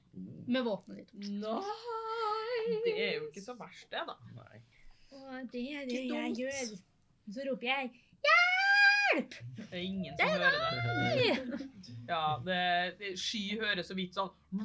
Med 0.48 0.64
våpenet 0.64 1.12
ditt. 1.12 1.30
Nei! 1.44 2.80
Det 2.86 2.96
er 2.96 3.14
jo 3.20 3.28
ikke 3.28 3.44
så 3.44 3.54
verst, 3.60 3.90
det, 3.92 4.02
da. 4.08 4.16
Nei. 4.40 4.62
Og 5.16 5.52
det 5.52 5.64
er 5.76 5.86
det 5.88 6.00
Ikke 6.00 6.16
jeg 6.16 6.30
dumt. 6.32 6.40
gjør. 6.40 6.76
Så 7.36 7.40
roper 7.50 7.68
jeg 7.68 7.92
'hjelp'! 8.26 9.36
Det 9.58 9.68
er 9.72 9.82
ingen 9.82 10.18
som 10.18 10.30
hører 10.30 10.52
det. 10.52 11.70
Ja, 12.08 12.42
det, 12.46 12.60
det, 13.00 13.20
Sky 13.20 13.60
hører 13.60 13.84
så 13.86 13.96
vidt 13.98 14.14
sånn 14.18 14.30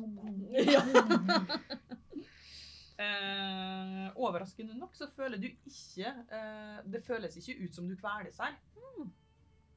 eh, 3.00 4.06
Overraskende 4.20 4.76
nok 4.76 4.96
så 4.98 5.08
føler 5.16 5.40
du 5.40 5.46
ikke 5.48 6.10
eh, 6.10 6.80
Det 6.84 7.00
føles 7.06 7.36
ikke 7.40 7.56
ut 7.64 7.74
som 7.78 7.88
du 7.88 7.96
kveles 7.96 8.40
her. 8.42 8.58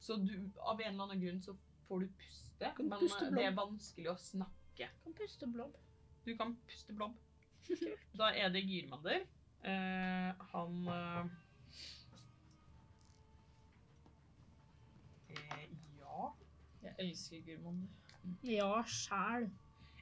Så 0.04 0.18
du, 0.20 0.34
av 0.60 0.80
en 0.80 0.90
eller 0.90 1.06
annen 1.06 1.22
grunn 1.22 1.40
så 1.44 1.54
får 1.88 2.04
du 2.04 2.08
puste, 2.20 2.72
Kan 2.76 2.88
men 2.88 2.98
puste 3.00 3.30
det 3.34 3.46
er 3.48 3.56
vanskelig 3.56 4.10
å 4.12 4.18
snakke. 4.20 4.90
Du 5.04 5.06
Kan 5.06 5.16
puste 5.20 5.46
blobb. 5.46 5.78
Du 6.24 6.36
kan 6.36 6.56
puste 6.68 6.96
blobb. 6.96 7.16
Da 8.18 8.30
er 8.36 8.52
det 8.52 8.64
Gyrmander. 8.68 9.24
Eh, 9.64 10.44
han 10.52 10.88
eh, 10.92 11.26
eh, 15.32 15.62
Ja 16.00 16.26
Jeg 16.84 16.94
elsker 16.98 17.44
Girmander. 17.46 17.88
Ja, 18.44 18.82
sjæl. 18.84 19.48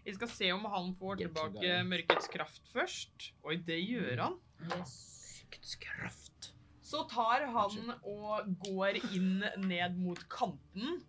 Vi 0.03 0.15
skal 0.17 0.31
se 0.31 0.51
om 0.55 0.67
han 0.67 0.91
får 0.99 1.21
tilbake 1.23 1.77
mørkets 1.87 2.27
kraft 2.31 2.67
først. 2.75 3.31
Oi, 3.47 3.61
det 3.67 3.79
gjør 3.85 4.25
han. 4.25 4.37
Mørkets 4.67 5.77
Kraft. 5.83 6.51
Så 6.83 7.05
tar 7.11 7.47
han 7.55 7.95
og 8.03 8.51
går 8.67 8.99
inn 9.15 9.45
ned 9.63 9.95
mot 10.03 10.19
kanten 10.31 11.05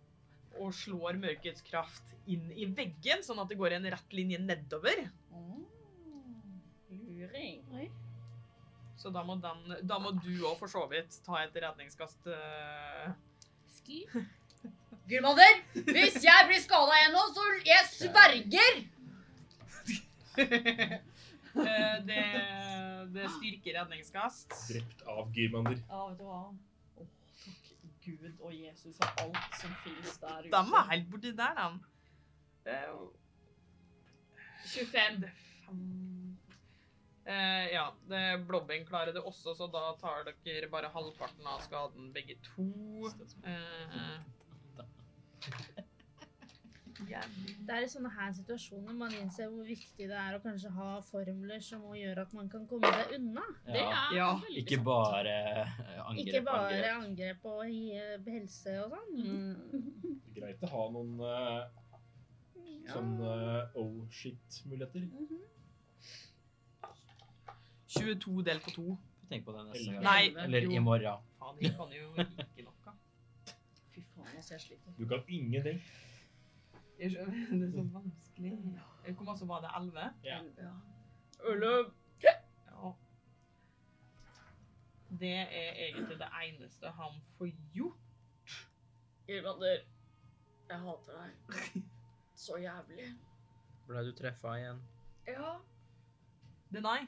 og 0.60 0.74
slår 0.76 1.18
mørkets 1.20 1.64
kraft 1.66 2.14
inn 2.30 2.46
i 2.56 2.66
veggen, 2.70 3.22
sånn 3.24 3.40
at 3.42 3.50
det 3.50 3.58
går 3.60 3.76
en 3.76 3.90
rett 3.94 4.16
linje 4.16 4.40
nedover. 4.40 5.04
Luring. 6.90 7.90
Så 8.96 9.10
da 9.12 9.20
må, 9.26 9.36
den, 9.36 9.74
da 9.84 9.98
må 10.00 10.14
du 10.16 10.32
òg 10.48 10.56
for 10.62 10.70
så 10.70 10.86
vidt 10.88 11.18
ta 11.26 11.42
et 11.42 11.56
redningskast. 11.60 12.24
Uh... 12.24 13.10
Ski. 13.76 14.04
Gurmander, 15.10 15.58
hvis 15.74 16.22
jeg 16.24 16.46
blir 16.48 16.62
skada 16.64 16.94
igjen 16.96 17.12
nå, 17.12 17.24
så 17.36 17.48
jeg 17.68 17.90
sverger! 17.92 18.78
Eh, 21.54 21.98
det, 22.02 22.22
det 23.14 23.28
styrker 23.36 23.76
redningskast. 23.76 24.48
Drept 24.72 25.04
av 25.06 25.28
Gyrmander. 25.36 25.76
Ja, 25.86 26.00
vet 26.08 26.18
du 26.18 26.24
hva? 26.26 26.40
Gud 28.04 28.40
og 28.40 28.52
Jesus 28.54 28.98
og 29.00 29.20
alt 29.24 29.58
som 29.60 29.70
finnes 29.84 30.18
der 30.22 30.38
ute. 30.44 30.50
De 30.52 30.70
var 30.72 30.88
helt 30.90 31.10
borti 31.10 31.32
der, 31.36 31.54
de. 31.54 31.80
Det 32.64 32.78
25. 34.64 35.20
det 35.20 35.30
fem- 35.64 36.10
Eh, 37.26 37.66
ja, 37.72 37.86
det, 38.08 38.46
Blobben 38.46 38.82
klarer 38.84 39.12
det 39.16 39.22
også, 39.24 39.54
så 39.56 39.66
da 39.72 39.80
tar 40.00 40.26
dere 40.44 40.68
bare 40.68 40.90
halvparten 40.92 41.46
av 41.48 41.62
skaden 41.64 42.10
begge 42.12 42.34
to. 42.44 42.66
Eh, 43.48 44.18
jævlig. 47.10 47.54
Det 47.66 47.74
er 47.76 47.84
i 47.84 47.88
sånne 47.92 48.10
her 48.14 48.32
situasjoner 48.36 48.96
man 48.98 49.12
innser 49.18 49.48
hvor 49.52 49.64
viktig 49.68 50.08
det 50.10 50.16
er 50.20 50.36
å 50.36 50.40
kanskje 50.42 50.70
ha 50.76 50.88
formler 51.06 51.60
som 51.64 51.80
må 51.86 51.94
gjøre 51.98 52.24
at 52.26 52.34
man 52.36 52.48
kan 52.52 52.66
komme 52.70 52.90
seg 52.94 53.14
unna. 53.18 53.44
Det 53.66 53.76
Ja. 53.80 54.02
er 54.10 54.16
Ja, 54.16 54.28
Ikke 54.60 54.78
bare 54.84 55.34
eh, 55.60 56.00
angrep, 56.08 56.26
Ikke 56.26 56.44
bare 56.44 56.92
angrep. 56.98 57.40
angrep 57.44 57.44
og 57.44 58.30
helse 58.34 58.76
og 58.84 58.94
sånn. 58.96 59.10
Mm. 59.16 60.20
Greit 60.36 60.62
å 60.62 60.70
ha 60.74 60.84
noen 60.90 61.20
uh, 61.20 61.64
sånne 62.90 63.34
oh 63.80 64.06
shit-muligheter. 64.10 65.08
22 67.94 68.42
delt 68.42 68.62
på 68.64 68.70
2. 68.74 68.96
Tenk 69.30 69.44
på 69.46 69.52
det 69.54 69.62
neste 69.68 69.92
gang. 69.92 70.02
Nei, 70.04 70.22
Eller 70.44 70.66
i 70.68 70.78
morgen. 70.82 71.22
Faen, 71.38 71.60
jeg 71.62 71.74
kan 71.78 71.92
jo 71.94 72.08
ikke 72.18 72.64
noe. 72.66 72.94
Fy 73.94 74.02
faen, 74.02 74.32
altså, 74.36 74.54
jeg 74.56 74.60
sliter. 74.64 74.96
Du 74.98 75.06
kan 75.08 75.22
ingenting. 75.28 75.78
Jeg 76.98 77.10
skjønner, 77.10 77.46
Det 77.60 77.68
er 77.68 77.72
så 77.72 77.84
vanskelig. 77.94 78.52
Hvor 79.16 79.24
masse 79.28 79.48
var 79.48 79.60
det? 79.64 79.70
11? 79.80 80.06
Ja. 80.24 80.38
Ja. 80.58 80.74
Ja. 82.74 82.92
Det 85.20 85.30
er 85.30 85.76
egentlig 85.88 86.18
det 86.18 86.28
eneste 86.42 86.90
han 86.90 87.20
får 87.38 87.50
gjort. 87.74 88.00
Gurmander, 89.28 89.84
jeg 90.68 90.78
hater 90.80 91.20
deg. 91.20 91.82
Så 92.34 92.56
jævlig. 92.58 93.12
Ble 93.86 94.02
du 94.08 94.10
treffa 94.16 94.56
igjen? 94.58 94.80
Ja. 95.28 95.52
Det 96.72 96.82
nei. 96.82 97.04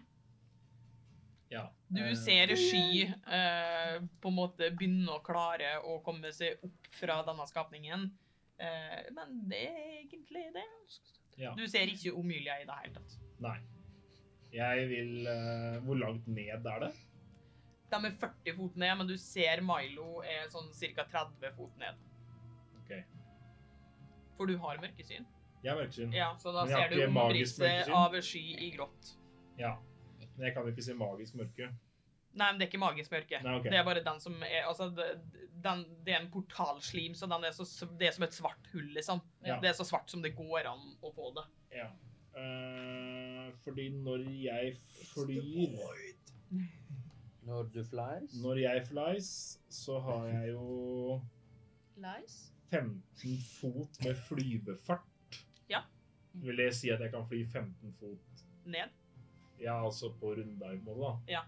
Ja. 1.51 1.66
du 1.89 2.01
Eh, 2.03 2.14
ser 2.18 2.53
Sky 2.59 3.03
eh, 3.07 3.99
på 4.20 4.30
en 4.30 4.39
måte 4.39 4.70
begynne 4.74 5.16
å 5.16 5.22
klare 5.24 5.76
å 5.82 5.99
komme 6.05 6.32
seg 6.34 6.62
opp 6.66 6.89
fra 6.95 7.20
denne 7.26 7.47
skapningen. 7.51 8.09
Eh, 8.59 9.00
men 9.12 9.40
det 9.50 9.62
er 9.68 9.88
egentlig 10.00 10.44
det. 10.54 10.66
Ja. 11.36 11.52
Du 11.57 11.66
ser 11.68 11.90
ikke 11.92 12.14
Omilia 12.16 12.57
i 12.62 12.68
det 12.68 12.76
hele 12.82 12.94
tatt. 12.96 13.16
Nei. 13.44 13.59
Jeg 14.57 14.86
vil 14.88 15.26
eh, 15.28 15.82
Hvor 15.84 15.98
langt 16.00 16.28
ned 16.30 16.64
er 16.64 16.86
det? 16.86 16.92
De 17.92 17.98
er 18.09 18.14
40 18.20 18.57
fot 18.57 18.76
ned, 18.80 18.94
men 18.98 19.09
du 19.09 19.16
ser 19.20 19.61
Milo 19.62 20.22
er 20.26 20.48
sånn 20.50 20.72
ca. 20.96 21.04
30 21.12 21.52
fot 21.59 21.76
ned. 21.78 22.00
Ok. 22.80 22.94
For 24.38 24.50
du 24.50 24.57
har 24.62 24.80
mørkesyn. 24.82 25.26
Jeg 25.62 25.70
har 25.72 25.78
mørkesyn. 25.78 26.14
Ja, 26.14 26.32
så 26.40 26.52
da 26.54 26.64
ser 26.66 26.90
du 26.92 27.04
omrisset 27.07 27.92
av 27.94 28.16
sky 28.24 28.42
i 28.66 28.72
grått. 28.74 29.12
Ja. 29.61 29.76
Men 30.36 30.48
jeg 30.48 30.57
kan 30.57 30.66
ikke 30.68 30.84
se 30.84 30.96
magisk 30.96 31.38
mørke. 31.38 31.70
Nei, 32.37 32.51
men 32.51 32.59
det 32.61 32.66
er 32.66 32.70
ikke 32.70 32.82
magisk 32.82 33.12
mørke. 33.14 33.41
Nei, 33.45 33.55
okay. 33.59 33.72
Det 33.72 33.78
er 33.80 33.84
bare 33.87 34.03
den 34.05 34.18
som 34.20 34.34
er 34.45 34.66
Altså, 34.68 34.91
den, 34.93 35.84
det 36.05 36.14
er 36.14 36.20
en 36.20 36.30
portalslim, 36.32 37.14
så 37.16 37.28
den 37.30 37.47
er 37.49 37.55
så, 37.57 37.64
det 37.97 38.11
er 38.11 38.16
som 38.16 38.26
et 38.26 38.37
svart 38.37 38.68
hull, 38.74 38.91
liksom. 38.97 39.22
Ja. 39.47 39.57
Det 39.62 39.70
er 39.70 39.78
så 39.78 39.87
svart 39.89 40.12
som 40.12 40.24
det 40.24 40.34
går 40.37 40.68
an 40.68 40.84
å 41.01 41.12
få 41.16 41.32
det. 41.39 41.47
Ja. 41.78 41.89
Uh, 42.37 43.49
fordi 43.64 43.89
når 43.97 44.26
jeg 44.28 44.74
flyr 45.09 45.78
Når 47.47 47.70
du 47.72 47.80
flies? 47.89 48.37
Når 48.43 48.61
jeg 48.61 48.84
flies, 48.91 49.30
så 49.72 49.97
har 50.05 50.28
jeg 50.28 50.53
jo 50.53 51.16
Lies? 51.97 52.37
15 52.68 53.41
fot 53.47 54.05
med 54.05 54.20
flyvefart. 54.28 55.41
Ja. 55.70 55.87
Vil 56.45 56.61
det 56.61 56.74
si 56.76 56.93
at 56.93 57.01
jeg 57.01 57.14
kan 57.14 57.24
fly 57.24 57.41
15 57.47 57.97
fot 57.97 58.45
Ned. 58.66 58.93
Ja, 59.62 59.78
altså 59.84 60.11
på 60.20 60.34
rundearmmålet, 60.37 61.07
da. 61.07 61.39
Ja. 61.39 61.43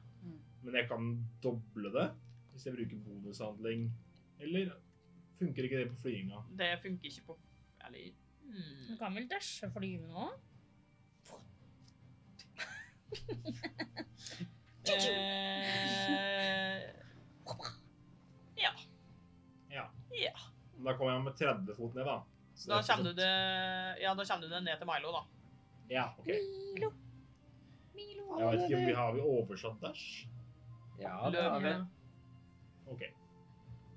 Men 0.62 0.74
jeg 0.74 0.88
kan 0.90 1.12
doble 1.42 1.92
det 1.94 2.08
hvis 2.52 2.66
jeg 2.66 2.74
bruker 2.74 3.02
bonushandling. 3.06 3.88
Eller 4.40 4.72
funker 5.38 5.62
ikke 5.64 5.78
det 5.78 5.90
på 5.92 6.00
flyginga? 6.02 6.42
Det 6.58 6.70
funker 6.82 7.10
ikke 7.10 7.26
på 7.26 7.38
Eller 7.86 8.10
Du 8.42 8.52
hmm. 8.52 8.98
kan 8.98 9.14
vel 9.14 9.28
dæsje 9.30 9.70
flyet 9.70 10.08
nå? 10.08 10.28
eh, 14.88 16.82
Ja. 18.56 18.72
Ja. 19.70 19.84
Ja. 20.12 20.34
Da 20.84 20.96
kommer 20.96 21.12
jeg 21.12 21.22
med 21.22 21.32
30 21.32 21.74
fot 21.76 21.94
ned, 21.94 22.04
da. 22.04 22.20
Så 22.54 22.70
Da 22.70 22.78
er 22.78 22.86
kommer 22.88 23.04
du 23.04 23.12
det 23.14 24.02
Ja, 24.02 24.14
da 24.14 24.24
kommer 24.24 24.46
du 24.46 24.54
det 24.54 24.62
ned 24.64 24.78
til 24.78 24.86
Milo, 24.86 25.12
da. 25.12 25.22
Ja, 25.90 26.04
ok. 26.18 26.26
Milo. 26.26 26.92
Milo. 27.94 28.38
Jeg 28.38 28.46
vet 28.52 28.62
ikke 28.64 28.80
om 28.80 28.86
vi 28.86 28.94
har 28.94 29.12
vi 29.14 29.20
oversatt 29.20 29.80
dash. 29.82 30.26
Ja, 30.98 31.30
det 31.32 31.42
har 31.42 31.60
vi. 31.60 31.74
Ok. 32.92 33.02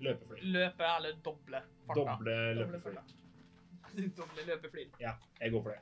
Løpefly. 0.02 0.42
Løpe 0.56 0.90
eller 0.98 1.16
doble 1.26 1.62
farta. 1.88 2.02
Doble 2.02 2.36
løpefly. 2.58 2.98
doble 4.18 4.46
løpefly. 4.50 4.86
Jeg 5.42 5.52
går 5.54 5.64
for 5.64 5.70
det. 5.76 5.82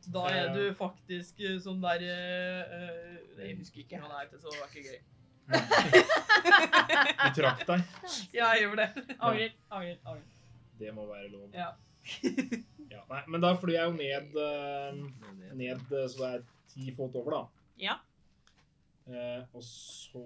Så 0.00 0.12
da 0.14 0.22
er 0.30 0.52
du 0.54 0.62
faktisk 0.78 1.40
eh, 1.42 1.56
sånn 1.58 1.80
der 1.82 2.02
eh, 2.04 2.74
eh, 2.76 3.46
Jeg 3.48 3.56
husker 3.58 3.82
ikke 3.82 3.98
hva 4.02 4.10
det 4.12 4.18
heter, 4.26 4.42
så 4.42 4.52
det 4.52 4.60
var 4.60 4.68
ikke 4.70 4.88
gøy. 4.90 5.00
Du 7.26 7.40
trakk 7.40 7.62
deg. 7.66 7.82
Ja, 8.34 8.52
jeg 8.54 8.66
gjorde 8.66 8.84
det. 8.84 9.04
Angrer, 9.24 9.52
angrer, 9.70 9.98
angrer. 10.04 10.26
Det 10.78 10.92
må 10.94 11.06
være 11.08 11.30
lov. 11.32 11.48
Ja. 11.54 11.72
Ja, 12.92 13.02
nei, 13.10 13.22
men 13.32 13.42
da 13.42 13.50
flyr 13.58 13.74
jeg 13.74 13.88
jo 13.88 13.94
ned, 13.96 14.36
eh, 14.38 15.54
ned 15.58 15.80
eh, 15.90 16.06
så 16.12 16.20
det 16.20 16.28
er 16.36 16.44
ti 16.70 16.92
fot 16.94 17.16
over, 17.18 17.34
da. 17.34 17.42
Ja. 17.82 17.96
Eh, 19.06 19.42
og 19.54 19.62
så 19.62 20.20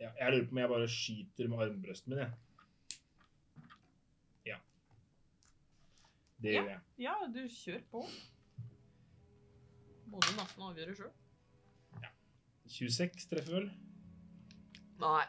ja, 0.00 0.08
Jeg 0.18 0.32
lurer 0.32 0.46
på 0.48 0.54
om 0.56 0.58
jeg 0.62 0.68
bare 0.72 0.88
skyter 0.88 1.48
med 1.52 1.58
armbrøsten 1.66 2.14
min, 2.14 2.22
jeg. 2.22 2.32
Ja. 4.46 4.56
Det 6.42 6.54
gjør 6.56 6.70
jeg. 6.70 6.80
Ja, 7.04 7.14
du 7.34 7.42
kjør 7.48 7.82
på. 7.90 8.06
Må 10.12 10.20
du 10.24 10.32
nesten 10.40 10.64
avgjøre 10.70 10.96
sjøl. 10.96 11.12
26 12.72 13.28
treffer 13.28 13.58
vel. 13.58 13.70
Nei. 15.02 15.24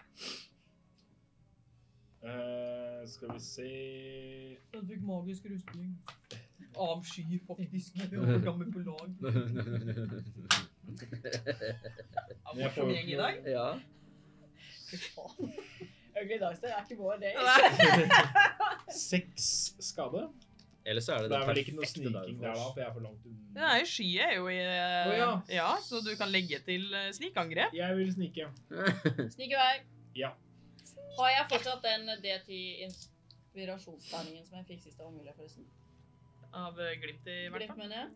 Eh, 2.24 3.04
skal 3.12 3.34
vi 3.34 3.40
se 3.44 3.70
Du 4.72 4.80
fikk 4.88 5.04
magisk 5.04 5.46
rustning. 5.52 5.98
Avsky, 6.76 7.40
faktisk. 7.48 7.96
Jeg 7.96 8.12
var 8.20 8.56
med 8.58 8.72
på 8.74 8.80
lag. 8.80 9.10
Er 12.44 12.54
det 12.56 12.78
jo 12.78 12.86
gjeng 12.90 13.10
i 13.10 13.16
dag. 13.20 13.36
ja. 13.48 13.80
Fy 14.90 14.96
faen. 15.10 15.52
Ugly 16.14 16.38
Dagster 16.42 16.68
er 16.70 16.82
ikke 16.84 16.98
vår 17.02 17.16
day. 17.22 17.34
Seks 19.10 19.46
skade. 19.82 20.28
Eller 20.86 21.02
så 21.02 21.12
er 21.14 21.18
det 21.18 21.24
Det 21.24 21.30
det 21.32 21.38
er 21.42 21.46
vel 21.48 21.58
ikke 21.62 21.76
noe 21.78 21.86
sniking 21.88 22.14
der, 22.14 22.26
da, 22.44 22.54
for 22.60 22.80
jeg 22.82 22.88
er 22.90 22.94
for 22.94 23.00
langt 23.06 23.26
unna. 23.26 23.38
Nei, 23.56 23.84
sky 23.88 24.18
er 24.20 24.34
jo 24.36 24.48
i 24.52 24.58
oh, 24.60 25.14
ja. 25.16 25.42
Ja, 25.50 25.78
så 25.82 26.00
du 26.04 26.16
kan 26.20 26.30
legge 26.34 26.60
til 26.66 26.94
eh, 26.94 27.12
snikangrep. 27.16 27.74
Jeg 27.78 27.96
vil 27.98 28.14
snike. 28.14 28.48
snike 28.68 29.30
Snik 29.38 29.52
i 29.56 29.58
vei. 29.62 29.76
Ja. 30.20 30.30
Har 31.18 31.30
jeg 31.32 31.46
fortsatt 31.54 31.82
den 31.88 32.02
D10-inspirasjonsterningen 32.26 34.44
som 34.50 34.56
jeg 34.60 34.66
fikk 34.74 34.82
sist? 34.84 34.98
Det 34.98 35.04
var 35.06 35.12
mulig, 35.16 35.34
forresten. 35.38 35.64
Av 36.54 36.80
eh, 36.80 36.96
glimt, 37.02 37.26
i 37.28 37.38
hvert 37.50 37.60
Glimt, 37.64 37.72
fall. 37.74 37.78
mener 37.82 37.96
jeg. 37.98 38.10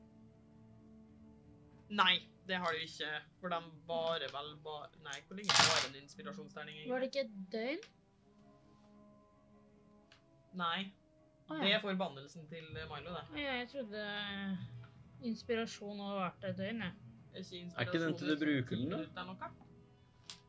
Nei, 1.97 2.13
det 2.47 2.57
har 2.61 2.75
du 2.75 2.83
ikke. 2.83 3.09
For 3.41 3.49
de 3.53 3.59
varer 3.88 4.29
vel 4.33 4.49
bare 4.65 4.89
Nei, 5.05 5.17
hvor 5.27 5.39
lenge 5.39 5.55
varer 5.57 5.88
en 5.89 5.99
inspirasjonsterning? 6.03 6.75
egentlig? 6.77 6.91
Var 6.91 6.99
det 7.05 7.09
ikke 7.11 7.23
et 7.25 7.35
døgn? 7.55 7.85
Nei. 10.57 10.79
Å, 11.47 11.57
Det 11.61 11.69
er 11.77 11.79
forbannelsen 11.83 12.47
til 12.51 12.65
eh, 12.75 12.88
Milo, 12.91 13.13
det. 13.15 13.23
ja, 13.39 13.53
jeg 13.61 13.69
trodde 13.71 14.01
inspirasjon 15.27 16.01
hadde 16.03 16.17
vært 16.19 16.47
et 16.49 16.57
døgn, 16.59 16.81
jeg. 16.83 16.93
Er 17.38 17.43
ikke, 17.45 17.61
Er 17.77 17.88
ikke 17.88 18.01
den 18.03 18.17
til 18.17 18.27
du 18.31 18.35
bruker 18.41 18.79
den, 18.81 18.89
da? 18.91 18.99
da? 19.15 19.25
Noe? 19.29 19.49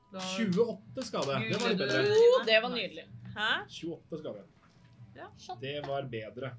Da 0.09 0.23
28 0.41 1.05
skade. 1.05 1.35
Det 1.45 1.59
var 1.61 1.69
litt 1.75 1.83
bedre. 1.83 2.01
Oh, 2.33 2.45
det 2.49 2.57
var 2.65 2.73
nydelig. 2.73 3.05
Hæ? 3.37 3.49
28 3.69 4.21
skade. 4.23 4.45
Ja. 5.19 5.27
Det 5.61 5.75
var 5.87 6.09
bedre. 6.09 6.51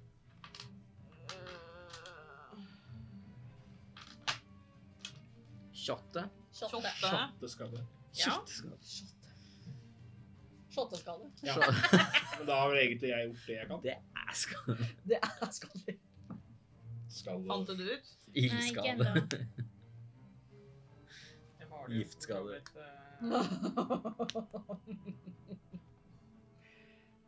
Shotte. 5.89 6.23
Shotte. 6.53 6.91
Shotte. 7.01 7.17
28 7.41 7.49
skade. 7.49 7.85
Ja. 8.19 8.35
Shotteskade. 10.69 11.31
Ja. 11.41 11.55
Men 12.37 12.47
da 12.47 12.55
har 12.61 12.69
vel 12.69 12.77
egentlig 12.83 13.09
jeg 13.09 13.27
gjort 13.29 13.45
det 13.47 13.55
jeg 13.57 13.67
kan. 13.67 13.81
Det 13.83 13.95
er 13.97 14.33
skade. 14.37 14.87
Det 15.09 15.17
er 15.17 15.51
skadelig. 15.51 15.95
Skal 17.09 17.41
Fant 17.49 17.67
du 17.67 17.73
det 17.79 17.97
ut? 17.97 18.11
Ildskade. 18.37 19.05
Giftskade. 21.89 22.61
så 22.69 22.77
eh, 22.77 23.33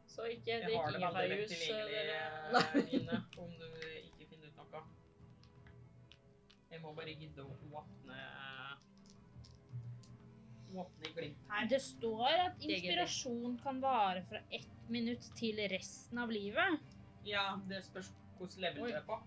Så 0.08 0.22
ikke 0.30 0.60
drikk 0.68 0.96
ingefærjus. 0.96 1.50
dere. 1.50 2.20
eh, 2.54 3.40
om 3.42 3.52
du 3.58 3.66
ikke 4.04 4.28
finner 4.30 4.48
ut 4.48 4.56
noe. 4.60 4.82
Jeg 6.72 6.82
må 6.84 6.94
bare 6.96 7.16
gidde 7.18 7.42
å 7.42 7.58
åpne 10.76 11.10
i 11.10 11.14
glimt 11.18 11.52
her. 11.52 11.68
Det 11.70 11.82
står 11.84 12.32
at 12.46 12.66
inspirasjon 12.66 13.58
kan 13.64 13.82
vare 13.84 14.24
fra 14.30 14.42
ett 14.52 14.90
minutt 14.92 15.28
til 15.38 15.60
resten 15.72 16.22
av 16.22 16.32
livet. 16.32 16.80
Ja, 17.28 17.46
det 17.70 17.84
spørs 17.86 18.12
hvordan 18.38 18.66
level 18.66 18.90
du 18.90 18.98
er 18.98 19.06
på. 19.06 19.20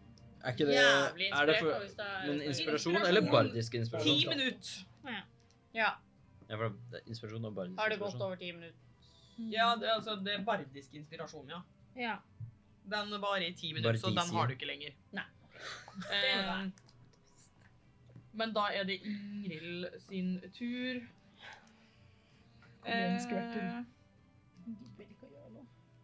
Er 0.45 0.53
ikke 0.53 0.67
det 0.69 0.75
Jævlig 0.77 1.29
Er 1.33 1.47
det 1.47 1.55
for 1.63 2.27
Men 2.27 2.41
inspirasjon 2.43 2.97
eller 2.97 3.31
bardisk 3.31 3.75
inspirasjon? 3.75 4.19
Ti 4.19 4.29
minutter! 4.29 4.73
Ja. 5.75 5.91
Ja, 6.49 6.57
for 6.57 6.75
det 6.91 7.01
er 7.01 7.09
inspirasjon 7.09 7.45
og 7.49 7.55
bardisk 7.55 7.81
Har 7.81 7.89
det 7.89 7.99
gått 8.03 8.21
over 8.21 8.37
ti 8.37 8.53
minutter? 8.53 8.81
Ja, 9.39 9.75
det, 9.81 9.89
er 9.89 9.95
altså, 9.95 10.17
det 10.17 10.35
er 10.35 10.45
bardisk 10.47 10.95
inspirasjon, 10.95 11.49
ja. 11.51 11.63
Ja. 11.99 12.17
Den 12.91 13.15
varer 13.23 13.49
i 13.49 13.55
ti 13.57 13.73
minutter, 13.73 13.97
så 13.99 14.13
den 14.15 14.37
har 14.37 14.47
du 14.47 14.53
ikke 14.55 14.69
lenger. 14.69 14.93
Nei. 15.17 15.25
Eh, 16.13 16.67
men 18.35 18.53
da 18.55 18.69
er 18.75 18.87
det 18.87 18.99
Ingrid 19.07 19.87
sin 20.09 20.37
tur. 20.55 21.01
Kom 22.85 22.93
igjen. 22.93 23.87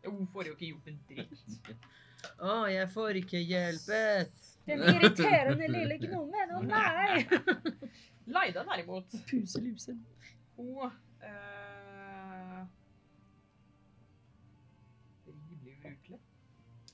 Eh, 0.02 0.10
Hun 0.10 0.26
får 0.32 0.46
jo 0.48 0.54
ikke 0.54 0.66
gjort 0.70 0.88
en 0.88 1.00
dritt. 1.08 1.74
Å, 2.40 2.54
jeg 2.72 2.88
får 2.92 3.18
ikke 3.20 3.40
hjulpet. 3.40 4.46
Den 4.68 4.82
irriterende 4.88 5.68
lille 5.72 5.96
gnomen. 6.02 6.54
Å 6.56 6.60
nei! 6.64 7.24
Laida 8.30 8.62
derimot, 8.68 9.14
Puselusen. 9.28 9.98
hun 10.56 10.90
eh, 11.24 12.60
Rimelig 15.26 15.74
ubrukelig. 15.78 16.20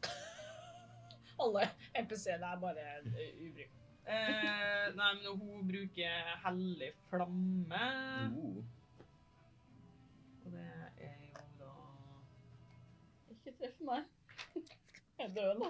Alle 1.43 1.67
NPC-ene 2.01 2.53
er 2.55 2.63
bare 2.63 2.87
uh, 3.05 3.19
ubrukt. 3.45 3.83
Eh, 4.07 4.87
nei, 4.95 5.11
men 5.19 5.27
hun 5.43 5.67
bruker 5.67 6.33
hellig 6.47 6.93
flamme. 7.11 7.85
Oh. 8.39 8.61
Ikke 13.47 13.55
treff 13.61 13.79
meg. 13.87 14.07
Jeg 15.19 15.29
er 15.31 15.35
død 15.37 15.61
nå. 15.63 15.69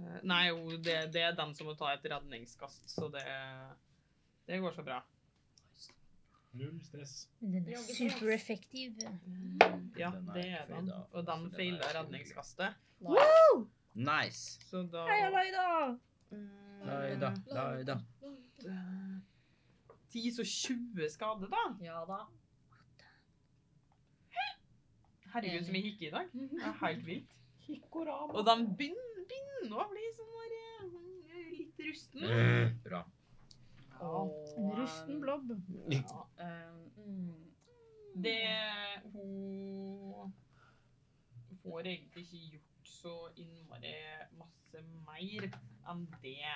Eh, 0.00 0.16
Nei, 0.26 0.40
jo, 0.48 0.76
det, 0.82 0.96
det 1.14 1.22
er 1.22 1.36
den 1.38 1.54
som 1.54 1.68
må 1.70 1.74
ta 1.78 1.92
et 1.94 2.04
redningskast, 2.10 2.88
så 2.90 3.06
det, 3.12 3.22
det 4.48 4.58
går 4.60 4.74
så 4.76 4.82
bra. 4.84 4.98
Null 6.58 6.80
stress. 6.82 7.28
Den 7.38 7.68
er 7.70 7.78
supereffektiv. 7.86 8.98
Ja, 9.96 10.10
det 10.34 10.46
er 10.50 10.66
den. 10.72 10.90
Og 11.12 11.22
den 11.28 11.46
er 11.46 11.54
feiler 11.54 11.94
redningskastet. 12.00 12.74
Nice. 13.00 13.68
Nice. 13.94 14.58
Så 14.66 14.82
da 14.90 15.04
Heia 15.06 15.30
Laida! 15.30 15.66
Laida, 16.90 17.30
Laida. 17.54 17.96
eh, 18.66 19.16
10 20.10 20.32
så 20.40 20.44
20 20.44 21.08
skade, 21.14 21.48
da. 21.54 21.62
Ja 21.86 22.02
da. 22.08 22.20
Herregud, 25.34 25.64
så 25.66 25.72
mye 25.72 25.82
hikke 25.82 26.06
i 26.08 26.10
dag. 26.10 26.32
Det 26.32 26.62
er 26.66 26.76
helt 26.86 27.06
vilt. 27.06 27.36
Og 27.70 28.42
de 28.46 28.56
begynner, 28.78 29.24
begynner 29.30 29.84
å 29.84 29.88
bli 29.92 30.06
sånn 30.16 30.32
der, 30.40 30.54
eh, 31.36 31.50
litt 31.58 31.82
rusten. 31.86 32.24
Mm, 32.26 32.72
bra. 32.84 33.04
En 34.00 34.72
rusten 34.78 35.20
blobb. 35.20 35.52
Ja, 35.92 36.26
um, 36.40 36.90
mm. 36.96 37.46
Det 38.24 38.40
Hun 39.12 40.32
får 41.62 41.80
egentlig 41.80 42.24
ikke 42.24 42.56
gjort 42.56 42.90
så 42.90 43.14
innmari 43.36 43.94
masse 44.38 44.82
mer 45.06 45.46
enn 45.90 46.06
det. 46.22 46.54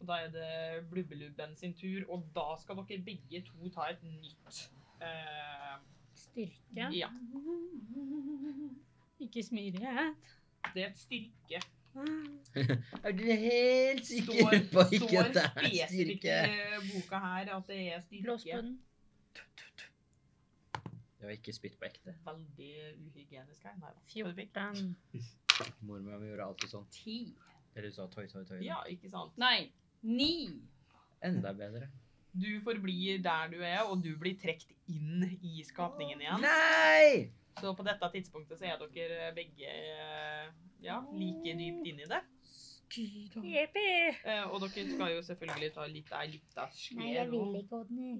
Og 0.00 0.08
da 0.08 0.18
er 0.24 0.32
det 0.34 0.88
Blubbelubben 0.90 1.56
sin 1.56 1.74
tur, 1.74 2.04
og 2.08 2.26
da 2.34 2.54
skal 2.60 2.82
dere 2.82 3.04
begge 3.06 3.44
to 3.46 3.70
ta 3.72 3.86
et 3.92 4.02
nytt 4.02 4.64
eh, 5.00 5.76
Styrke. 6.34 6.88
Ja. 6.98 7.08
Ikke 9.22 9.42
smidighet. 9.46 10.14
Det 10.74 10.82
er 10.82 10.88
et 10.90 10.98
styrke. 10.98 11.60
Er 13.04 13.12
du 13.14 13.22
helt 13.22 14.06
sikker 14.06 14.32
Står, 14.34 14.56
på 14.72 14.84
ikke 14.96 15.08
står 15.08 15.20
at 15.20 15.34
det 15.34 15.44
er 15.44 15.86
spesifikt 15.86 16.24
styrke? 16.24 16.38
i 16.50 16.88
boka 16.90 17.20
her 17.22 17.52
at 17.56 17.68
det 17.70 17.78
er 17.92 18.00
Blås 18.24 18.40
styrke. 18.42 18.56
på 18.56 18.62
den. 18.66 18.80
Det 21.18 21.28
var 21.28 21.30
ikke 21.38 21.52
spytt 21.56 21.78
på 21.80 21.86
ekte. 21.88 22.14
Veldig 22.26 22.72
uhygienisk 23.06 23.62
her. 23.64 23.76
Nei 23.80 23.92
da. 23.94 24.00
Perfekt. 24.26 24.58
14. 25.54 25.76
Mormor 25.86 26.18
mi 26.20 26.26
gjorde 26.32 26.44
alltid 26.50 26.68
sånn. 26.74 26.88
Ti. 26.92 27.14
Eller 27.76 27.88
du 27.88 27.94
sa 27.96 28.08
tøy, 28.12 28.26
tøy, 28.28 28.42
tøy. 28.50 28.58
Ja, 28.66 28.80
ikke 28.90 29.08
sant. 29.10 29.38
Nei. 29.40 29.70
Ni. 30.02 30.32
Enda 31.24 31.54
bedre. 31.56 31.88
Du 32.34 32.48
forblir 32.66 33.20
der 33.22 33.48
du 33.52 33.60
er, 33.62 33.80
og 33.86 34.00
du 34.02 34.10
blir 34.18 34.34
trukket 34.40 34.74
inn 34.90 35.22
i 35.40 35.62
skapningen 35.64 36.20
igjen. 36.24 36.42
Nei! 36.42 37.30
Så 37.60 37.70
på 37.78 37.84
dette 37.86 38.08
tidspunktet 38.10 38.58
så 38.58 38.66
er 38.66 38.80
dere 38.90 39.28
begge 39.36 39.70
eh, 39.70 40.48
ja, 40.82 40.96
like 41.14 41.54
dypt 41.60 41.86
inn 41.86 42.00
i 42.02 42.08
det. 42.10 42.18
Jippi! 42.94 43.84
Eh, 44.26 44.42
Og 44.50 44.60
dere 44.64 44.84
skal 44.90 45.12
jo 45.14 45.22
selvfølgelig 45.26 45.70
ta 45.76 45.86
litt 45.90 46.10
av 46.14 46.26
litt 46.30 46.58
av 46.58 46.74
Nei, 46.98 47.12
jeg 47.14 47.30
vil 47.30 47.56
ikke, 47.60 47.80
Odny. 47.84 48.10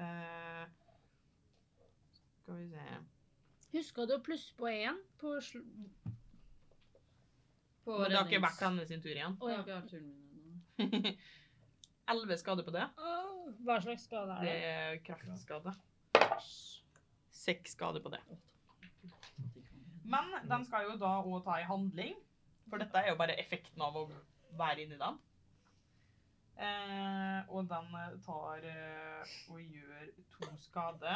Eh, 0.00 0.64
Skal 2.40 2.56
vi 2.56 2.68
se 2.72 2.86
Huska 3.76 4.06
du 4.08 4.16
å 4.16 4.22
plusse 4.24 4.56
på 4.58 4.66
én 4.72 4.96
på 5.20 5.36
sl... 5.44 5.60
På 7.84 7.98
Men 8.00 8.10
Det 8.10 8.16
har 8.18 8.26
ikke 8.26 8.42
vært 8.42 8.64
hennes 8.64 8.88
sin 8.90 9.04
tur 9.04 9.12
igjen. 9.12 9.36
Å, 9.38 9.52
ja. 9.52 9.60
Elleve 12.10 12.36
skader 12.40 12.64
på 12.66 12.72
det. 12.74 12.86
Åh, 12.98 13.50
Hva 13.66 13.76
slags 13.84 14.04
skade 14.08 14.36
er 14.38 14.44
Det 14.44 14.54
det? 14.54 14.70
er 14.74 15.00
kraftskade. 15.06 15.74
Seks 17.40 17.76
skader 17.76 18.02
på 18.04 18.10
det. 18.12 18.20
Men 20.10 20.32
den 20.50 20.64
skal 20.66 20.88
jo 20.88 20.96
da 20.98 21.12
òg 21.22 21.44
ta 21.46 21.60
i 21.60 21.66
handling, 21.68 22.16
for 22.70 22.82
dette 22.82 22.98
er 22.98 23.12
jo 23.12 23.18
bare 23.20 23.36
effekten 23.38 23.82
av 23.86 23.96
å 24.00 24.08
være 24.58 24.82
inni 24.84 24.98
den. 24.98 25.18
Eh, 26.60 27.38
og 27.48 27.68
den 27.70 27.94
eh, 27.96 28.16
tar 28.26 28.66
eh, 28.68 29.30
og 29.48 29.60
gjør 29.62 30.10
to 30.34 30.48
skade. 30.60 31.14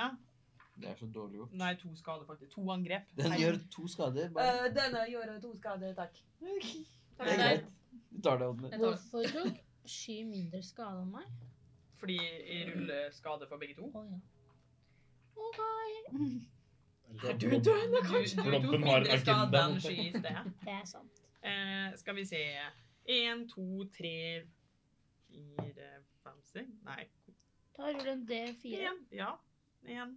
Det 0.81 0.89
er 0.91 0.97
så 0.99 1.07
dårlig 1.15 1.39
gjort. 1.43 1.53
Nei, 1.61 1.73
to 1.79 1.91
skade, 1.99 2.25
faktisk. 2.27 2.55
To 2.57 2.65
angrep. 2.73 3.11
Den 3.19 3.31
Nei. 3.35 3.41
gjør 3.43 3.59
to 3.71 3.85
skader. 3.91 4.31
Bare. 4.35 4.71
denne 4.75 5.05
gjør 5.11 5.35
to 5.43 5.53
skader, 5.59 5.93
takk. 5.99 6.17
Det 6.41 7.29
er 7.29 7.37
greit. 7.43 7.69
Du 8.11 8.21
tar 8.23 8.39
det, 8.39 8.49
det. 8.63 8.79
Hvorfor 8.81 9.23
tok 9.33 9.61
Sky 9.85 10.23
mindre 10.25 10.63
skade 10.65 11.03
enn 11.03 11.11
meg? 11.13 11.27
Fordi 12.01 12.15
jeg 12.17 12.71
ruller 12.75 13.11
skade 13.13 13.47
for 13.49 13.61
begge 13.61 13.75
to. 13.77 13.91
Å 13.93 14.05
ja. 14.05 14.21
OK. 15.45 15.61
Er 17.25 17.37
Du, 17.39 17.49
du 17.51 17.59
tok 17.61 17.93
Klumpen 18.39 18.87
har 18.89 19.05
mindre 19.05 19.19
skade 19.21 19.45
agenda. 19.45 19.65
enn 19.69 19.81
sky 19.85 19.97
i 20.07 20.11
sted. 20.15 20.51
Det 20.65 20.73
er 20.79 20.85
sant. 20.89 21.21
Eh, 21.45 21.93
skal 22.01 22.17
vi 22.17 22.25
se 22.25 22.41
Én, 23.05 23.43
to, 23.51 23.85
tre, 23.93 24.15
fire, 25.29 25.91
fem, 26.25 26.39
seks 26.49 26.71
Nei, 26.87 27.03
Da 27.77 27.91
ruller 27.91 28.13
en 28.15 28.23
D4. 28.31 28.79
én. 28.89 29.03
Ja. 29.13 29.35
Én. 29.85 30.15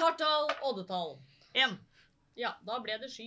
Partall, 0.00 0.48
oddetall. 0.70 1.18
Én. 1.54 1.76
Ja, 2.40 2.54
da 2.64 2.78
ble 2.80 2.94
det 3.02 3.10
sky. 3.12 3.26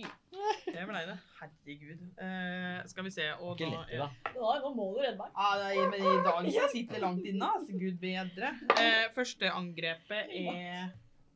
Det 0.66 0.84
ble 0.88 1.02
det. 1.06 1.14
Herregud. 1.38 2.00
Eh, 2.24 2.80
skal 2.90 3.06
vi 3.06 3.12
se 3.14 3.28
og 3.36 3.54
Ikke 3.54 3.70
lett, 3.70 3.92
da. 4.00 4.08
Ja, 4.34 4.56
nå 4.64 4.72
må 4.74 4.88
du 4.96 4.98
redde 5.04 5.14
meg. 5.20 5.30
Ah, 5.38 5.54
nei, 5.62 5.84
men 5.92 6.02
i 6.02 6.16
dag 6.26 6.48
så 6.56 6.66
sitter 6.72 6.98
det 6.98 7.02
langt 7.04 7.28
inne. 7.30 7.52
Altså. 7.60 7.78
Gud 7.78 8.00
bedre. 8.02 8.50
Eh, 8.74 9.06
første 9.14 9.52
angrepet 9.54 10.34
er 10.42 10.92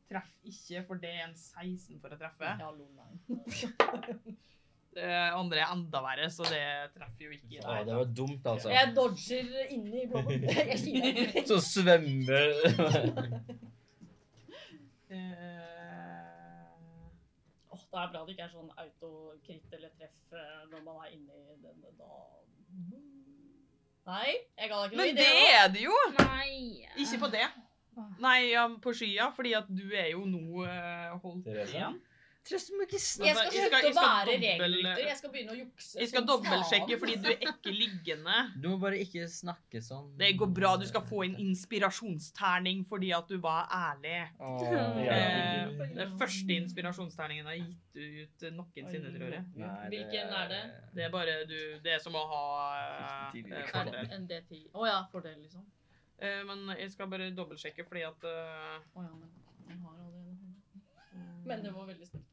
Treff 0.09 0.29
ikke, 0.49 0.83
for 0.87 0.97
det 0.97 1.09
er 1.13 1.25
en 1.27 1.35
16 1.37 1.99
for 2.01 2.15
å 2.15 2.17
treffe. 2.17 2.53
Ja, 2.59 2.69
lol, 2.73 2.89
nei. 2.97 4.37
Det 4.89 5.05
andre 5.05 5.59
er 5.61 5.69
enda 5.69 5.99
verre, 6.01 6.25
så 6.33 6.43
det 6.49 6.63
treffer 6.95 7.27
jo 7.27 7.35
ikke. 7.35 7.59
Nei, 7.61 7.83
det 7.85 7.93
var 7.93 8.07
dumt, 8.17 8.47
altså. 8.49 8.71
Jeg 8.73 8.89
dodger 8.97 9.51
inni 9.69 10.07
blommen. 10.09 10.47
Så 11.49 11.59
svømmer 11.61 12.55
Eh, 15.09 15.48
Det 17.89 17.97
er 17.99 18.11
bra 18.13 18.19
det 18.25 18.33
ikke 18.35 18.43
er 18.45 18.51
sånn 18.53 18.69
autokritt 18.77 19.71
eller 19.73 19.89
treff 19.97 20.33
eh, 20.37 20.59
når 20.71 20.83
man 20.85 20.99
er 21.05 21.13
inni 21.15 21.39
denne 21.63 21.93
da 21.97 22.11
Nei, 24.09 24.29
jeg 24.57 24.69
ga 24.71 24.77
deg 24.81 24.91
ikke 24.91 24.97
noe 24.97 25.05
Men 25.05 25.09
idé. 25.13 25.25
det 25.25 25.49
er 25.53 25.67
det 25.73 25.81
jo! 25.83 25.95
Nei. 26.17 26.85
Ikke 27.03 27.19
på 27.21 27.29
det. 27.33 27.47
Nei, 28.23 28.37
ja, 28.53 28.63
på 28.81 28.93
skya, 28.95 29.27
fordi 29.35 29.51
at 29.57 29.67
du 29.69 29.83
er 29.91 30.07
jo 30.13 30.23
nå 30.25 30.63
eh, 30.65 31.09
holdt 31.21 31.43
Therese? 31.45 31.73
igjen. 31.75 31.97
Trøst 32.47 32.69
meg 32.73 32.87
ikke 32.87 32.97
Jeg 32.97 33.03
skal 33.03 33.25
Jeg 33.27 33.35
skal- 33.35 33.51
slutte 33.51 33.89
å 33.89 33.95
være 33.99 34.33
regelrytter. 34.39 35.01
Jeg 35.05 35.17
skal 35.19 35.29
begynne 35.33 35.51
å 35.53 35.57
jukse. 35.59 35.99
Jeg 35.99 36.07
skal 36.09 36.23
dobbeltsjekke 36.25 36.97
fordi 37.01 37.15
du 37.21 37.27
er 37.29 37.37
ikke 37.51 37.73
liggende. 37.75 38.37
Du 38.61 38.69
må 38.71 38.77
bare 38.81 38.97
ikke 39.03 39.25
snakke 39.29 39.81
sånn. 39.83 40.07
Det 40.17 40.29
går 40.39 40.47
bra. 40.55 40.71
Du 40.77 40.85
skal 40.87 41.01
få 41.01 41.23
en 41.27 41.35
inspirasjonsterning 41.35 42.85
fordi 42.87 43.11
at 43.13 43.27
du 43.27 43.37
var 43.43 43.67
ærlig. 43.69 44.29
Oh, 44.39 44.63
Ja. 45.05 45.13
Eh, 45.13 45.93
den 45.99 46.15
første 46.17 46.55
inspirasjonsterningen 46.55 47.45
har 47.45 47.59
gitt 47.59 47.99
ut 47.99 48.47
noensinne, 48.55 49.11
tror 49.17 49.31
jeg. 49.35 49.43
Nei, 49.59 49.89
Hvilken 49.93 50.33
er 50.39 50.47
det? 50.55 50.61
Det 50.95 51.03
er 51.05 51.09
bare 51.13 51.37
du 51.45 51.57
Det 51.83 51.93
er 51.97 51.99
som 51.99 52.13
å 52.17 52.23
ha 52.31 52.45
eh, 52.79 53.31
Tidligere 53.35 53.67
eh, 53.67 53.73
fordel. 53.75 54.09
en 54.15 54.27
D10? 54.31 54.63
Å 54.73 54.87
ja, 54.87 54.97
fordel, 55.11 55.37
liksom. 55.43 55.65
Eh, 56.19 56.43
Men 56.47 56.65
jeg 56.77 56.91
skal 56.95 57.07
bare 57.11 57.29
dobbeltsjekke 57.35 57.85
fordi 57.87 58.03
at 58.07 58.23
eh, 58.23 58.79
ja, 58.95 59.01
men 59.01 59.29
jeg 59.69 59.77
har 59.83 59.93
allerede 59.93 61.45
Men 61.45 61.63
det 61.63 61.71
var 61.73 61.85
veldig 61.87 62.07
snilt. 62.09 62.28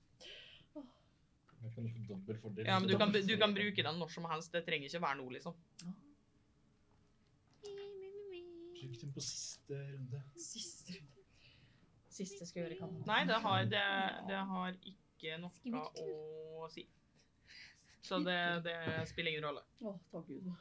Jeg 1.66 1.74
kan 1.74 1.88
få 1.90 2.04
dobbel 2.08 2.38
fordel. 2.40 2.66
Ja, 2.68 2.78
men 2.78 2.88
du 2.88 2.96
kan, 2.98 3.12
du 3.12 3.36
kan 3.40 3.54
bruke 3.56 3.84
den 3.88 3.98
når 4.00 4.12
som 4.14 4.26
helst. 4.30 4.52
Det 4.54 4.62
trenger 4.66 4.88
ikke 4.88 5.02
være 5.02 5.18
nå, 5.20 5.26
liksom. 5.34 5.56
Bruk 8.76 8.98
den 9.02 9.12
på 9.16 9.24
siste 9.24 9.80
runde. 9.92 10.22
Siste 10.38 10.96
runde. 10.96 11.12
Siste 12.16 12.46
skal 12.48 12.64
gjøre 12.64 12.78
kan. 12.80 12.92
Nei, 13.08 13.22
det 13.28 13.40
har, 13.44 13.64
det, 13.68 13.86
det 14.30 14.42
har 14.52 14.78
ikke 14.92 15.40
noe 15.42 15.82
å 16.62 16.70
si. 16.72 16.86
Så 18.06 18.20
det, 18.22 18.38
det 18.64 18.76
spiller 19.10 19.34
ingen 19.34 19.48
rolle. 19.48 19.64
Å, 19.82 19.96
takk 20.12 20.28
Gud. 20.30 20.52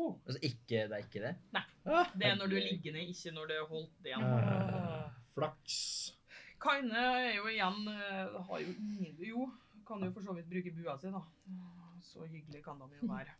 Altså, 0.00 0.38
ikke, 0.40 0.86
det 0.88 0.96
er 0.96 1.02
ikke 1.04 1.22
det? 1.22 1.34
Nei. 1.54 1.64
Det 2.16 2.30
er 2.30 2.38
når 2.40 2.50
du 2.50 2.56
er 2.58 2.64
liggende, 2.66 3.04
ikke 3.12 3.34
når 3.36 3.50
du 3.50 3.54
er 3.58 3.66
holdt 3.68 4.08
igjen. 4.08 4.24
Ah, 4.24 5.10
Flaks. 5.36 5.76
Kaine 6.64 6.96
er 6.96 7.34
jo 7.36 7.50
igjen 7.50 7.88
eh, 7.92 8.36
Har 8.48 8.62
jo 8.62 8.72
ingen 8.72 9.18
Jo, 9.20 9.48
kan 9.86 10.04
jo 10.04 10.12
for 10.12 10.24
så 10.24 10.34
vidt 10.36 10.50
bruke 10.50 10.74
bua 10.76 10.96
si, 11.00 11.10
da. 11.12 11.22
Så 12.04 12.26
hyggelig 12.28 12.62
kan 12.64 12.80
de 12.80 13.00
jo 13.00 13.08
være. 13.10 13.34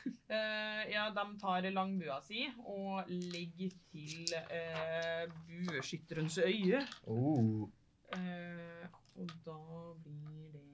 Uh, 0.00 0.82
ja, 0.88 1.10
de 1.12 1.24
tar 1.42 1.66
langbua 1.74 2.20
si 2.24 2.46
og 2.64 3.08
legger 3.10 3.74
til 3.92 4.30
uh, 4.32 5.24
bueskytterens 5.48 6.38
øye. 6.38 6.80
Oh. 7.04 7.66
Uh, 8.14 8.86
og 9.20 9.34
da 9.44 9.58
blir 10.04 10.52
det 10.54 10.70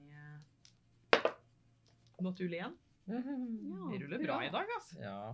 Naturlig 2.21 2.57
igjen. 2.57 2.77
det 3.05 3.97
ruller 4.01 4.23
bra 4.23 4.39
i 4.41 4.49
dag, 4.49 4.71
altså. 4.75 4.95
Ja. 4.99 5.33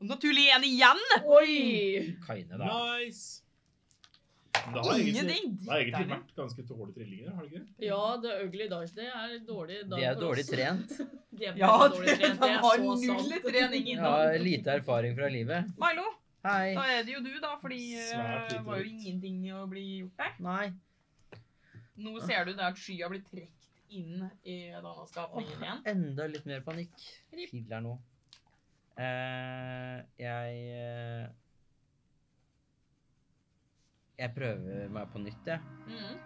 Naturlig 0.00 0.44
igjen 0.46 0.64
igjen! 0.64 1.00
Oi! 1.26 1.56
Kaine, 2.26 2.58
da. 2.60 2.68
Nice. 2.70 3.42
Det 4.60 4.82
har 4.84 4.98
egentlig, 4.98 5.36
det 5.64 5.70
har 5.70 5.80
egentlig 5.82 6.08
vært 6.10 6.32
ganske 6.36 6.64
dårlige 6.68 6.94
trillinger, 6.98 7.30
har 7.36 7.46
det 7.46 7.50
ikke? 7.50 7.62
det? 7.78 7.86
Ja, 7.86 8.00
The 8.24 8.34
Ugly 8.44 8.66
Dice, 8.72 8.94
det 8.96 9.06
er 9.08 9.34
dårlig. 9.48 9.78
dag 9.90 9.98
De 10.00 10.06
er 10.10 10.18
dårlig 10.20 10.44
trent. 10.48 10.94
De 11.40 11.48
er 11.50 11.60
Ja, 11.60 11.70
dårlig 11.88 12.16
trent. 12.20 12.40
Det 12.40 12.50
er 12.50 12.60
har 12.66 12.82
null 12.84 13.34
trening 13.46 13.88
innom. 13.94 14.04
har 14.06 14.38
lite 14.44 14.74
erfaring 14.80 15.16
fra 15.18 15.30
livet. 15.32 15.70
Milo, 15.80 16.06
Hei. 16.44 16.74
da 16.76 16.84
er 16.98 17.02
det 17.08 17.16
jo 17.16 17.22
du, 17.24 17.32
da, 17.42 17.54
fordi 17.62 17.80
eh, 18.00 18.36
det 18.52 18.60
var 18.66 18.80
jo 18.80 18.90
ingenting 18.92 19.40
å 19.56 19.64
bli 19.70 19.86
gjort 20.02 20.22
der. 20.24 20.36
Nei. 20.44 20.70
Nå 22.00 22.14
ser 22.24 22.46
du 22.48 22.54
det 22.56 22.64
at 22.64 22.78
skya 22.80 23.10
blir 23.12 23.20
trukket 23.28 23.56
inn 23.90 24.22
i 24.46 24.60
danaskapningen 24.76 25.64
igjen. 25.66 25.82
Enda 25.90 26.28
litt 26.30 26.46
mer 26.48 26.62
panikk. 26.64 26.94
Filler 27.50 27.82
nå. 27.84 27.96
Eh, 29.00 30.00
jeg 30.20 30.62
eh, 30.76 31.28
Jeg 34.20 34.34
prøver 34.36 34.90
meg 34.92 35.06
på 35.08 35.20
nytt, 35.22 35.46
jeg. 35.48 35.60
Mm. 35.88 36.18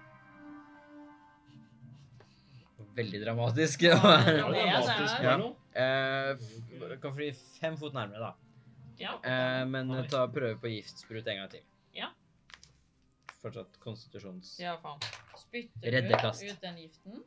Veldig 2.95 3.20
dramatisk. 3.22 3.84
Ja, 3.86 3.99
det 3.99 4.24
det 4.26 4.32
er 4.34 4.38
er 4.38 4.72
dramatisk, 4.72 5.22
Ja. 5.22 5.36
Eh, 5.84 6.99
kan 7.03 7.14
fly 7.14 7.28
fem 7.61 7.78
fot 7.78 7.95
nærmere, 7.95 8.18
da. 8.18 8.32
Ja. 8.99 9.14
Eh, 9.22 9.62
men 9.70 9.95
ta 10.11 10.26
prøve 10.30 10.59
på 10.62 10.70
giftsprut 10.74 11.26
en 11.30 11.40
gang 11.42 11.51
til. 11.55 11.62
Ja. 11.95 12.11
Fortsatt 13.42 13.78
konstitusjons... 13.82 14.57
ja, 14.62 14.74
faen. 14.82 14.99
Spytter 15.38 16.01
du 16.03 16.14
ut 16.51 16.62
den 16.62 16.78
giften? 16.82 17.24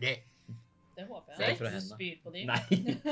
Det. 0.00 0.18
Det 0.96 1.08
håper 1.08 1.32
Det 1.36 1.44
er 1.44 1.48
jeg. 1.48 1.58
fra 1.60 1.80
spyr 1.80 2.20
på 2.24 2.32
de. 2.34 2.44
Nei. 2.48 2.60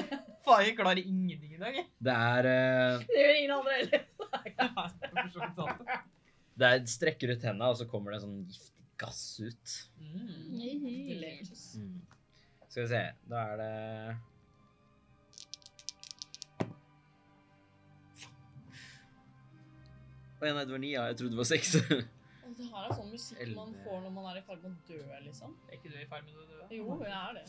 Faen, 0.45 0.65
jeg 0.67 0.77
klarer 0.77 1.01
ingenting 1.05 1.55
i 1.57 1.61
dag. 1.61 1.83
Det 2.05 2.15
er 2.15 2.49
uh... 2.49 3.05
Det 3.09 3.17
gjør 3.25 3.35
ingen 3.41 3.57
andre 3.59 3.73
heller. 3.81 4.01
Det 6.59 6.67
er 6.67 6.89
strekker 6.91 7.31
ut 7.35 7.45
hendene, 7.47 7.71
og 7.71 7.79
så 7.79 7.87
kommer 7.87 8.13
det 8.13 8.19
en 8.19 8.27
sånn 8.27 8.41
giftig 8.49 8.79
gass 8.99 9.41
ut. 9.41 9.91
Mm. 10.01 10.27
Mm. 11.79 12.03
Skal 12.69 12.83
vi 12.83 12.89
se. 12.89 13.03
Da 13.31 13.45
er 13.53 13.57
det 13.61 13.71
Å 20.39 20.47
ja, 20.47 20.55
nei, 20.55 20.63
det 20.63 20.71
var 20.71 20.79
ni. 20.83 20.93
Ja. 20.95 21.07
Jeg 21.11 21.19
trodde 21.19 21.35
det 21.35 21.43
var 21.43 21.51
seks. 21.51 21.75
Det 22.59 22.67
her 22.73 22.89
er 22.89 22.95
sånn 22.97 23.11
musikk 23.13 23.51
man 23.55 23.75
får 23.85 23.99
når 24.03 24.13
man 24.17 24.25
er 24.33 24.39
i 24.41 24.43
ferd 24.43 24.63
med 24.65 24.73
å 24.73 24.87
dø, 24.89 25.19
liksom. 25.23 25.53
Er 25.69 25.77
ikke 25.77 25.93
du 25.93 25.99
i 26.01 26.07
ferd 26.11 26.25
med 26.27 26.39
å 26.43 26.47
dø? 26.49 26.57
Jo, 26.75 26.97
jeg 27.05 27.13
er 27.15 27.37
det. 27.37 27.45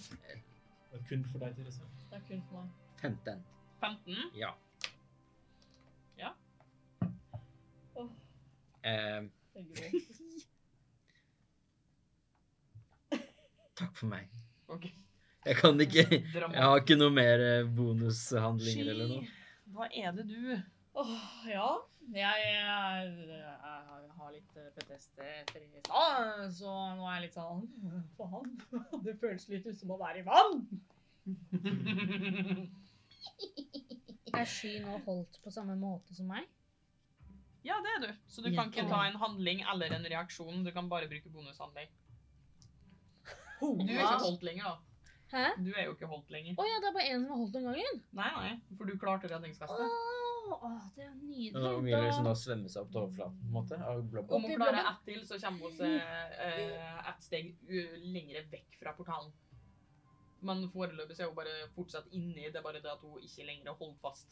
Det 0.92 1.00
er 1.00 1.06
kun 1.10 1.24
for 1.26 1.42
deg, 1.42 1.56
Therese. 1.58 1.88
Det 2.12 2.18
er 2.20 2.26
kun 2.28 2.44
for 2.50 2.60
meg. 2.60 2.76
15. 3.00 3.42
15? 3.82 4.20
Ja. 4.38 4.52
Ja. 4.52 4.52
Eh, 8.84 9.22
er 9.60 9.64
grovt. 9.74 10.16
takk 13.80 13.96
for 13.96 14.08
meg. 14.12 14.28
Ok. 14.68 14.90
Jeg 15.46 15.56
kan 15.56 15.80
ikke 15.80 16.04
Jeg 16.04 16.62
har 16.62 16.82
ikke 16.82 16.98
noe 17.00 17.14
mer 17.16 17.40
eh, 17.44 17.68
bonushandlinger 17.76 18.92
eller 18.92 19.08
noe. 19.14 19.30
Hva 19.74 19.88
er 19.94 20.12
det 20.18 20.26
du 20.28 20.40
Åh, 21.00 21.46
ja. 21.48 21.70
Jeg, 22.10 22.42
jeg, 22.42 23.28
jeg 23.30 24.14
har 24.18 24.32
litt 24.34 24.56
eh, 24.58 24.70
PTSD 24.76 25.20
etter 25.22 25.62
i 25.62 25.82
stad, 25.86 26.48
så 26.58 26.72
nå 26.98 27.06
er 27.06 27.20
jeg 27.20 27.24
litt 27.28 27.38
sånn 27.38 27.62
Faen. 28.18 28.50
Det 29.06 29.14
føles 29.22 29.46
litt 29.52 29.68
ut 29.70 29.78
som 29.78 29.94
å 29.94 30.00
være 30.02 30.24
i 30.24 30.28
vann. 30.28 30.64
Er 34.40 34.46
Sky 34.48 34.80
nå 34.84 35.00
holdt 35.06 35.40
på 35.44 35.52
samme 35.54 35.76
måte 35.80 36.16
som 36.18 36.28
meg? 36.30 36.46
Ja, 37.68 37.76
det 37.84 37.92
er 37.96 38.04
du. 38.08 38.12
Så 38.32 38.42
du 38.42 38.50
kan 38.56 38.70
ikke 38.72 38.86
ta 38.90 39.02
en 39.10 39.18
handling 39.20 39.64
eller 39.72 39.92
en 39.98 40.06
reaksjon. 40.08 40.64
Du 40.64 40.72
kan 40.72 40.88
bare 40.90 41.08
bruke 41.12 41.30
bonushandling. 41.34 41.90
Du 43.60 43.82
er 43.92 44.00
ikke 44.00 44.24
holdt 44.24 44.44
lenger, 44.48 44.64
da. 44.64 44.78
Hæ? 45.34 45.44
Du 45.62 45.74
er 45.76 45.84
jo 45.90 45.92
ikke 45.98 46.08
holdt 46.10 46.30
lenger. 46.34 46.56
Å 46.58 46.64
ja, 46.66 46.78
det 46.82 46.88
er 46.90 46.94
bare 46.96 47.10
én 47.12 47.26
som 47.26 47.34
har 47.36 47.42
holdt 47.42 47.54
den 47.58 47.66
gangen? 47.68 48.00
Nei, 48.18 48.30
nei, 48.38 48.54
for 48.80 48.88
du 48.90 48.96
klarte 49.02 49.30
redningskastet. 49.30 49.98
å, 50.50 50.70
det 50.96 51.04
er 51.06 51.12
nydelig. 51.20 51.52
Og 51.60 51.82
Emilie 51.84 52.14
som 52.16 52.26
da 52.26 52.34
svømme 52.40 52.72
seg 52.72 52.82
opp 52.88 52.94
til 52.96 53.02
overflaten, 53.04 53.38
på 53.44 53.50
en 53.52 53.58
måte, 53.60 53.78
av 53.92 54.00
blobben. 54.10 54.34
Om 54.40 54.48
hun 54.48 54.56
klarer 54.64 54.80
ett 54.94 55.04
til, 55.06 55.20
så 55.30 55.38
kommer 55.44 55.68
hun 55.68 55.76
seg 55.78 56.00
eh, 56.48 57.12
ett 57.12 57.22
steg 57.28 57.52
u- 57.68 58.00
lenger 58.16 58.48
vekk 58.56 58.80
fra 58.82 58.96
portalen. 58.98 59.36
Men 60.42 60.64
foreløpig 60.72 61.18
så 61.20 61.28
er 61.28 61.30
hun 61.34 61.38
bare 61.38 61.54
fortsatt 61.76 62.08
inni. 62.16 62.48
Det 62.50 62.56
er 62.56 62.66
bare 62.66 62.82
det 62.82 62.90
at 62.96 63.04
hun 63.06 63.20
ikke 63.22 63.46
lenger 63.46 63.76
holder 63.76 64.00
fast. 64.02 64.32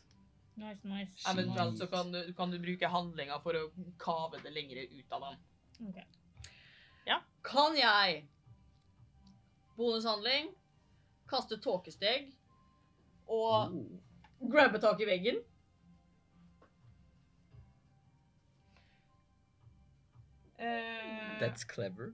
Nice, 0.58 0.82
nice. 0.88 1.24
Eventuelt 1.30 1.78
så 1.78 1.88
kan 1.88 2.12
du, 2.12 2.34
kan 2.34 2.52
du 2.52 2.58
bruke 2.60 2.88
handlinga 2.90 3.38
for 3.44 3.54
å 3.60 3.68
kave 4.02 4.40
det 4.44 4.52
lengre 4.56 4.88
ut 4.90 5.12
av 5.14 5.28
den. 5.28 5.44
Ok. 5.90 6.00
Kan 7.48 7.78
jeg 7.80 8.26
bonushandling, 9.78 10.50
kaste 11.32 11.56
tåkesteg 11.64 12.34
og 13.28 13.72
Oh. 13.72 13.86
grabbe 14.52 14.82
tak 14.84 15.00
i 15.00 15.06
veggen? 15.08 15.38
Eh, 20.58 21.40
That's 21.40 21.64
clever. 21.64 22.14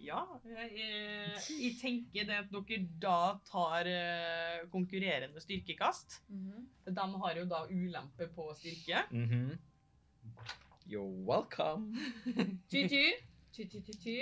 Ja, 0.00 0.20
jeg, 0.48 0.70
eh, 0.80 1.48
jeg 1.60 1.74
tenker 1.80 2.24
det 2.28 2.36
at 2.40 2.52
dere 2.52 2.78
da 3.02 3.16
tar 3.44 3.88
eh, 3.90 4.62
konkurrerende 4.72 5.40
styrkekast. 5.42 6.22
De 6.86 7.08
har 7.24 7.36
jo 7.36 7.44
da 7.50 7.64
ulempe 7.68 8.28
på 8.34 8.48
styrke. 8.56 9.04
Mhm. 9.10 9.58
You're 10.90 11.24
welcome. 11.26 11.94
Ty-ty. 12.70 13.04
Ty-ty-ty-ty. 13.52 14.16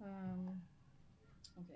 Um, 0.00 0.62
ok. 1.56 1.70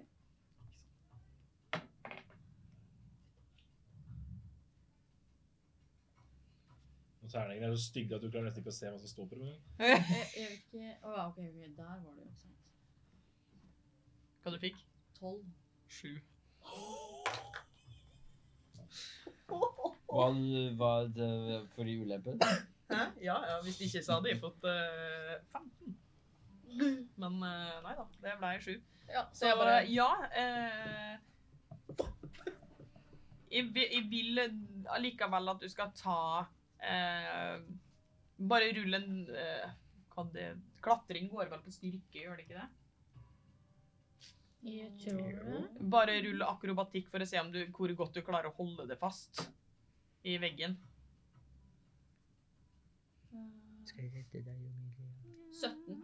Og 7.22 7.22
terningene 7.33 7.69
er 7.71 7.77
så 7.77 7.87
stygge 7.91 8.15
at 8.17 8.23
du 8.23 8.29
klarer 8.31 8.47
nesten 8.49 8.63
ikke 8.63 8.73
å 8.75 8.77
se 8.79 8.91
hva 8.93 8.99
som 9.01 9.11
står 9.13 9.29
på 9.33 9.39
dem. 9.41 9.49
engang. 9.49 9.63
Jeg, 9.89 10.27
jeg 10.37 10.51
ikke 10.59 10.85
Å 11.09 11.17
ja, 11.17 11.27
OK, 11.29 11.39
ok, 11.39 11.61
der 11.77 11.97
var 12.05 12.13
det 12.17 12.23
jo. 12.23 12.29
ikke 12.29 12.45
sant. 12.45 12.59
Hva 14.43 14.53
du 14.55 14.59
fikk? 14.67 14.79
Tolv. 15.19 15.43
Sju. 15.93 16.13
Hva 20.13 20.27
var 20.79 21.09
det 21.17 21.61
for 21.75 21.85
de 21.89 21.95
ulempen? 22.03 22.41
Hæ? 22.93 23.05
Ja, 23.25 23.37
ja, 23.49 23.59
hvis 23.65 23.79
ikke 23.87 24.03
så 24.05 24.19
hadde 24.19 24.29
jeg 24.33 24.41
fått 24.43 24.65
eh, 24.69 25.37
15. 25.53 25.95
Men 27.23 27.39
eh, 27.47 27.77
nei 27.85 27.95
da, 27.97 28.05
det 28.25 28.35
ble 28.41 28.51
sju. 28.65 28.75
Ja, 29.13 29.23
Så 29.37 29.49
jeg 29.49 29.57
bare 29.61 29.79
Ja. 29.93 30.09
Eh, 30.37 31.15
jeg, 33.53 33.67
vil- 33.75 33.93
jeg 33.93 34.05
vil 34.11 34.41
allikevel 34.89 35.49
at 35.53 35.61
du 35.61 35.69
skal 35.69 35.91
ta 35.97 36.19
eh, 36.83 37.57
Bare 38.43 38.73
rull 38.75 38.99
en 38.99 39.11
eh, 39.39 39.73
hva 40.13 40.25
det, 40.35 40.47
Klatring 40.83 41.29
går 41.33 41.51
vel 41.53 41.61
på 41.65 41.73
styrke, 41.73 42.21
gjør 42.21 42.39
det 42.39 42.47
ikke 42.47 42.59
det? 42.59 42.69
Jeg 44.73 44.91
tror 45.03 45.39
det. 45.39 45.63
Bare 45.91 46.19
rull 46.23 46.45
akrobatikk 46.47 47.09
for 47.11 47.23
å 47.23 47.27
se 47.27 47.41
om 47.41 47.51
du, 47.55 47.61
hvor 47.75 47.93
godt 47.99 48.19
du 48.19 48.23
klarer 48.27 48.51
å 48.51 48.57
holde 48.59 48.87
det 48.91 48.99
fast 49.01 49.45
i 50.27 50.37
veggen. 50.43 50.77
Skal 53.89 54.07
jeg 54.07 54.13
rette 54.15 54.43
deg, 54.47 54.59
Emilie? 54.69 55.09
17. 55.59 56.03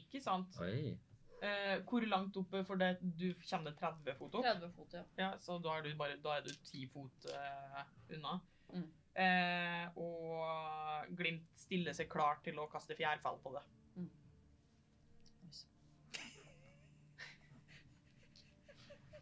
Ikke 0.00 0.22
sant? 0.24 0.56
Oi. 0.62 0.96
Eh, 1.40 1.76
hvor 1.88 2.04
langt 2.08 2.36
oppe 2.36 2.60
for 2.68 2.80
det 2.80 2.98
du 3.00 3.30
kommer 3.48 3.70
det 3.70 3.78
30 3.80 4.16
fot 4.18 4.34
opp? 4.36 4.44
30 4.44 4.72
fot, 4.76 4.96
ja. 4.96 5.04
Ja, 5.20 5.30
så 5.40 5.56
da 5.64 5.78
er 5.78 5.86
du 5.86 5.94
bare 5.96 6.18
da 6.20 6.36
er 6.36 6.44
du 6.44 6.50
10 6.52 6.88
fot 6.92 7.28
eh, 7.32 7.84
unna. 8.16 8.38
Mm. 8.72 8.88
Eh, 9.20 9.86
og 10.00 11.14
Glimt 11.18 11.48
stiller 11.58 11.92
seg 11.96 12.08
klar 12.12 12.38
til 12.44 12.58
å 12.62 12.68
kaste 12.70 12.94
fjærfall 12.98 13.38
på 13.42 13.52
det. 13.56 13.62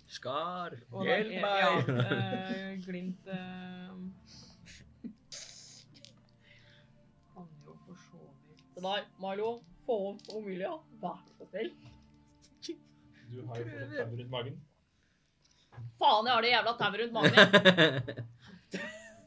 Skar, 0.08 0.72
Og 0.90 1.04
da 1.04 1.10
hjelp 1.10 1.32
er- 1.36 1.42
meg! 1.42 1.58
Ja, 1.60 1.72
eh, 2.00 2.76
glimt 2.80 3.26
eh, 3.28 3.90
Kan 7.34 7.48
jo 7.66 7.74
for 7.84 7.94
så 8.06 8.22
vidt 8.46 8.62
Det 8.74 8.82
der, 8.86 9.04
Milo, 9.20 9.50
få 9.84 9.98
opp 10.14 10.22
Omilia. 10.38 10.72
Vær 11.02 11.20
så 11.36 11.44
snill. 11.50 11.70
Du 13.28 13.42
har 13.44 13.56
jo 13.60 13.64
fått 13.68 13.92
tau 13.98 14.16
rundt 14.16 14.30
magen. 14.32 14.56
Faen, 16.00 16.26
jeg 16.26 16.34
har 16.34 16.42
det 16.42 16.52
jævla 16.54 16.72
tauet 16.80 17.00
rundt 17.02 17.12
magen. 17.12 18.26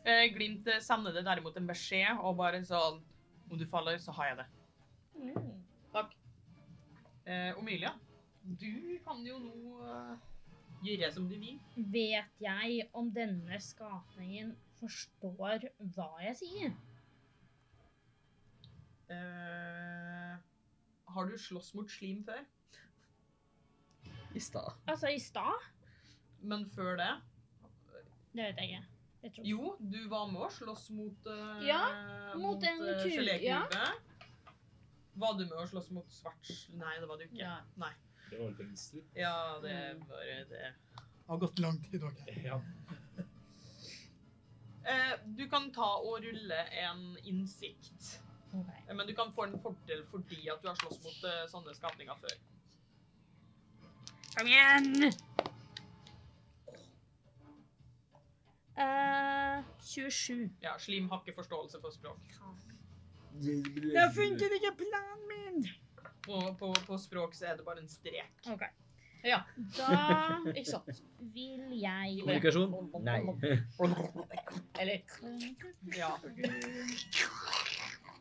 eh, 0.05 0.25
Glimt 0.33 0.67
eh, 0.67 0.81
sender 0.83 1.15
det 1.15 1.25
derimot 1.27 1.57
en 1.59 1.69
beskjed 1.69 2.21
og 2.21 2.37
bare 2.39 2.63
sånn 2.65 3.01
Om 3.51 3.59
du 3.59 3.65
faller, 3.67 3.97
så 3.99 4.13
har 4.15 4.29
jeg 4.29 4.37
det. 4.39 4.45
Takk. 5.91 6.13
Eh, 7.27 7.57
Omilia, 7.59 7.91
du 8.43 8.99
kan 9.03 9.19
jo 9.27 9.41
nå 9.43 9.81
eh, 9.91 10.13
gjøre 10.87 11.09
som 11.11 11.27
du 11.27 11.35
vil. 11.35 11.57
Vet 11.75 12.39
jeg 12.41 12.87
om 12.97 13.11
denne 13.13 13.59
skapningen 13.59 14.53
forstår 14.79 15.67
hva 15.97 16.07
jeg 16.23 16.37
sier? 16.39 16.71
Eh, 19.11 20.39
har 21.11 21.27
du 21.27 21.37
slåss 21.37 21.73
mot 21.75 21.91
slim 21.91 22.23
før? 22.23 22.41
I 24.31 24.39
stad. 24.39 24.79
Altså, 24.87 25.11
i 25.11 25.19
stad? 25.19 25.69
Men 26.39 26.63
før 26.71 26.95
det? 26.97 27.11
Det 28.31 28.45
vet 28.47 28.63
jeg 28.63 28.69
ikke. 28.71 29.00
Jo, 29.45 29.75
du 29.79 29.99
var 30.09 30.27
med 30.31 30.41
å 30.41 30.49
slåss 30.49 30.87
mot 30.97 31.27
uh, 31.29 31.59
Ja, 31.65 31.81
mot 32.41 32.63
en 32.65 32.79
eh, 32.89 33.03
ku- 33.03 33.11
gelékube. 33.13 33.83
Var 35.21 35.33
du 35.37 35.43
med 35.45 35.57
å 35.61 35.67
slåss 35.69 35.91
mot 35.93 36.09
svart 36.13 36.49
Nei, 36.73 36.95
det 36.99 37.05
var 37.09 37.19
du 37.19 37.25
ikke. 37.27 37.41
Ja. 37.43 37.57
Nei. 37.77 37.91
Det 38.31 38.39
var 38.39 38.55
venstre. 38.57 39.03
Ja, 39.13 39.35
det 39.61 39.75
var 40.07 40.25
det. 40.49 40.73
Har 41.27 41.37
gått 41.43 41.59
lang 41.59 41.77
tid 41.91 42.03
òg. 42.07 42.21
Ja. 42.43 42.61
Eh, 44.81 45.11
du 45.37 45.43
kan 45.49 45.67
ta 45.71 45.85
og 46.01 46.23
rulle 46.23 46.57
en 46.81 47.03
innsikt. 47.29 48.15
Ok. 48.49 48.69
Eh, 48.87 48.95
Men 48.97 49.05
du 49.07 49.13
kan 49.13 49.29
få 49.35 49.43
en 49.45 49.53
fordel 49.61 50.01
fordi 50.09 50.39
at 50.49 50.63
du 50.63 50.71
har 50.71 50.79
slåss 50.79 50.97
mot 51.03 51.19
uh, 51.29 51.43
sånne 51.51 51.75
skapninger 51.77 52.17
før. 52.17 52.33
Kom 54.33 54.49
igjen! 54.49 55.11
Eh, 58.81 59.63
27. 59.85 60.49
Ja, 60.63 60.75
Slim 60.79 61.09
har 61.11 61.21
ikke 61.25 61.35
forståelse 61.37 61.81
for 61.81 61.93
språk. 61.93 62.19
Da 63.95 64.05
funker 64.15 64.53
ikke 64.57 64.71
planen 64.81 65.25
min! 65.31 65.67
På, 66.25 66.39
på, 66.59 66.71
på 66.85 66.97
språk 67.01 67.33
så 67.37 67.45
er 67.51 67.55
det 67.59 67.65
bare 67.65 67.81
en 67.81 67.89
strek. 67.89 68.33
Ok. 68.51 68.63
Ja. 69.25 69.39
Da 69.77 69.87
Ikke 70.49 70.65
sant? 70.69 71.01
vil 71.33 71.73
jeg 71.77 72.15
Kommunikasjon? 72.23 72.71
Nei. 73.05 73.19
Eller 74.81 74.97
Ja. 75.97 76.09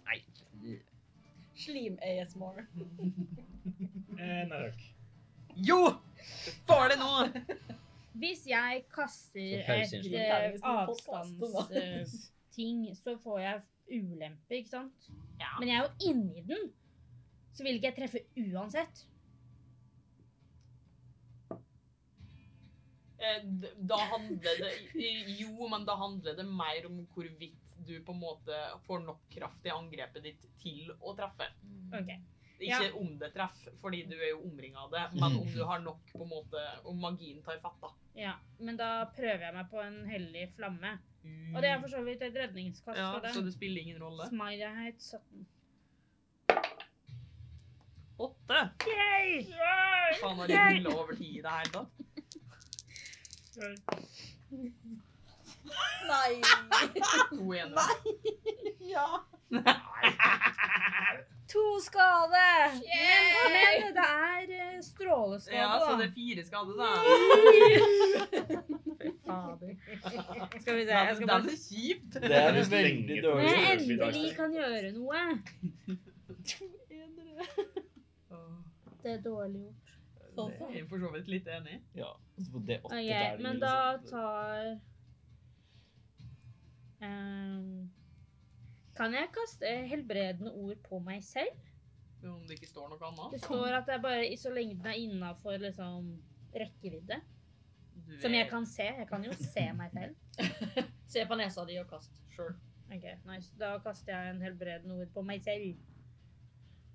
Nei. 0.04 0.18
slim-ASMR. 1.60 2.60
Eh, 4.20 4.42
nei 4.48 4.60
takk. 4.60 4.84
Jo! 5.56 5.80
Får 6.68 6.92
det 6.92 6.98
nå! 7.00 7.12
Hvis 8.18 8.40
jeg 8.50 8.80
kaster 8.90 9.60
et 9.62 9.92
eh, 10.10 10.58
avstandsting, 10.66 12.80
så 12.98 13.14
får 13.22 13.38
jeg 13.40 13.60
ulempe, 14.00 14.56
ikke 14.58 14.72
sant? 14.72 15.06
Ja. 15.38 15.52
Men 15.60 15.68
jeg 15.70 15.76
er 15.78 15.84
jo 15.86 15.92
inni 16.10 16.42
den, 16.48 16.64
så 17.54 17.62
vil 17.66 17.74
ikke 17.78 17.90
jeg 17.92 17.98
treffe 18.00 18.20
uansett. 18.50 18.94
Eh, 23.20 23.42
Da 23.90 23.98
handler 24.14 24.54
det 24.64 24.72
Jo, 25.40 25.52
men 25.68 25.84
da 25.86 25.94
handler 26.00 26.32
det 26.38 26.46
mer 26.48 26.86
om 26.88 27.02
hvorvidt 27.14 27.58
du 27.86 27.94
på 28.04 28.12
en 28.12 28.20
måte 28.20 28.56
får 28.86 29.00
nok 29.06 29.20
kraft 29.32 29.66
i 29.66 29.70
angrepet 29.72 30.22
ditt 30.24 30.42
til 30.60 30.90
å 31.00 31.14
treffe. 31.16 31.46
Ok. 31.96 32.10
Ikke 32.60 32.90
om 33.00 33.12
det 33.20 33.30
treffer, 33.34 33.72
fordi 33.80 34.02
du 34.10 34.16
er 34.18 34.32
jo 34.32 34.42
omringa 34.44 34.82
av 34.84 34.90
det, 34.92 35.04
men 35.16 35.38
om 35.40 35.46
du 35.48 35.62
har 35.64 35.80
nok 35.84 36.10
på 36.12 36.22
en 36.24 36.28
måte 36.28 36.64
Om 36.84 36.98
magien 37.00 37.42
tar 37.46 37.60
fatt, 37.62 37.78
da. 37.80 37.92
Ja, 38.18 38.34
men 38.58 38.76
da 38.76 38.90
prøver 39.16 39.46
jeg 39.46 39.54
meg 39.56 39.70
på 39.70 39.80
en 39.82 40.02
hellig 40.10 40.50
flamme. 40.56 40.98
Og 41.54 41.62
det 41.62 41.70
er 41.70 41.80
for 41.80 41.92
så 41.92 42.02
vidt 42.04 42.22
et 42.24 42.36
redningskast 42.36 42.98
ja, 42.98 43.10
for 43.12 43.32
Så 43.34 43.42
det 43.44 43.52
spiller 43.54 43.80
ingen 43.82 44.02
rolle. 44.02 44.28
Smileyheit 44.28 45.02
17. 45.02 45.46
Åtte! 48.20 48.60
Yay! 48.86 49.44
Faen, 50.20 50.36
har 50.36 50.46
det 50.46 50.60
rulla 50.60 50.90
over 51.00 51.16
ti 51.16 51.38
i 51.38 51.42
det 51.44 51.50
hele 51.56 51.70
tatt? 51.76 51.88
Nei. 56.10 56.32
Nei! 56.68 56.88
To 57.30 57.52
Nei. 57.52 57.90
Ja. 58.90 59.06
To 61.50 61.64
skade! 61.82 62.42
Yeah! 62.86 63.38
Men, 63.54 63.84
men 63.84 63.94
det 63.96 64.04
er 64.06 64.82
stråleskade 64.82 64.82
stråleskade, 64.82 65.56
Ja, 65.56 65.80
så 65.80 65.96
det 65.98 66.06
er 66.08 66.12
fire 66.14 66.44
skade, 66.44 66.72
da. 66.78 66.90
Fy 69.00 69.10
fader. 69.26 69.72
Skal 70.60 70.76
vi 70.76 70.84
se, 70.84 70.92
jeg 70.92 71.16
skal 71.16 71.28
bare... 71.28 71.42
Det 71.42 71.52
er 71.52 71.62
kjipt. 71.68 72.12
Det 72.14 72.18
er 72.24 72.52
Det 72.52 72.70
veldig 72.70 73.22
dårlig. 73.24 73.44
Når 73.44 73.56
jeg 73.56 73.80
endelig 73.80 74.36
kan 74.36 74.50
gjøre 74.54 74.92
noe. 74.92 75.20
Det 79.02 79.12
er 79.12 79.20
dårlig 79.24 79.60
gjort. 79.64 79.96
Det 80.36 80.44
er 80.60 80.76
jeg 80.76 80.86
for 80.88 80.98
så 81.02 81.10
vidt 81.16 81.28
litt 81.28 81.48
enig 81.50 81.74
i. 81.74 81.80
Ja, 81.98 82.12
og 82.14 82.52
på 82.52 82.62
det 82.68 82.78
åtte 82.84 82.94
Ok, 82.94 83.08
terninger, 83.10 83.42
men 83.42 83.60
da 83.60 83.74
tar 84.06 84.78
Ehm, 87.00 87.90
Kan 89.00 89.14
jeg 89.16 89.30
kaste 89.32 89.68
helbredende 89.88 90.52
ord 90.60 90.80
på 90.84 90.98
meg 91.00 91.22
selv? 91.24 91.56
Om 92.20 92.42
det 92.44 92.58
ikke 92.58 92.68
står 92.68 92.90
noe 92.92 93.06
annet. 93.08 93.30
Det 93.32 93.38
står 93.46 93.76
at 93.78 93.86
det 93.88 93.94
er 93.96 94.02
bare 94.04 94.26
i 94.28 94.34
så 94.36 94.50
lenge 94.52 94.74
den 94.76 94.90
er 94.90 94.98
innafor 95.00 95.56
liksom, 95.62 96.10
rekkevidde. 96.52 97.16
Du 98.10 98.18
Som 98.20 98.34
er- 98.34 98.42
jeg 98.42 98.48
kan 98.50 98.66
se. 98.66 98.82
Jeg 98.98 99.08
kan 99.08 99.24
jo 99.24 99.32
se 99.32 99.64
meg 99.72 99.94
selv. 99.94 100.16
Se 101.10 101.24
på 101.26 101.34
nesa 101.34 101.64
di 101.66 101.78
og 101.80 101.88
kast. 101.90 102.12
Sure. 102.36 102.52
Ok, 102.92 103.06
nice. 103.26 103.48
Da 103.58 103.78
kaster 103.82 104.12
jeg 104.12 104.34
en 104.34 104.42
helbredende 104.44 104.94
ord 105.00 105.08
på 105.14 105.22
meg 105.26 105.42
selv. 105.42 105.74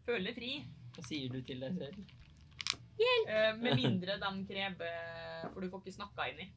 Føler 0.06 0.34
fri. 0.38 0.51
Hva 0.95 1.03
sier 1.03 1.34
du 1.34 1.41
til 1.41 1.60
deg 1.66 1.76
selv? 1.82 2.14
Eh, 2.95 3.58
med 3.60 3.76
mindre 3.76 4.16
den 4.22 4.45
krever 4.47 5.49
For 5.51 5.60
du 5.60 5.68
får 5.74 5.82
ikke 5.84 5.95
snakka 5.97 6.30
inn 6.32 6.45
i. 6.45 6.47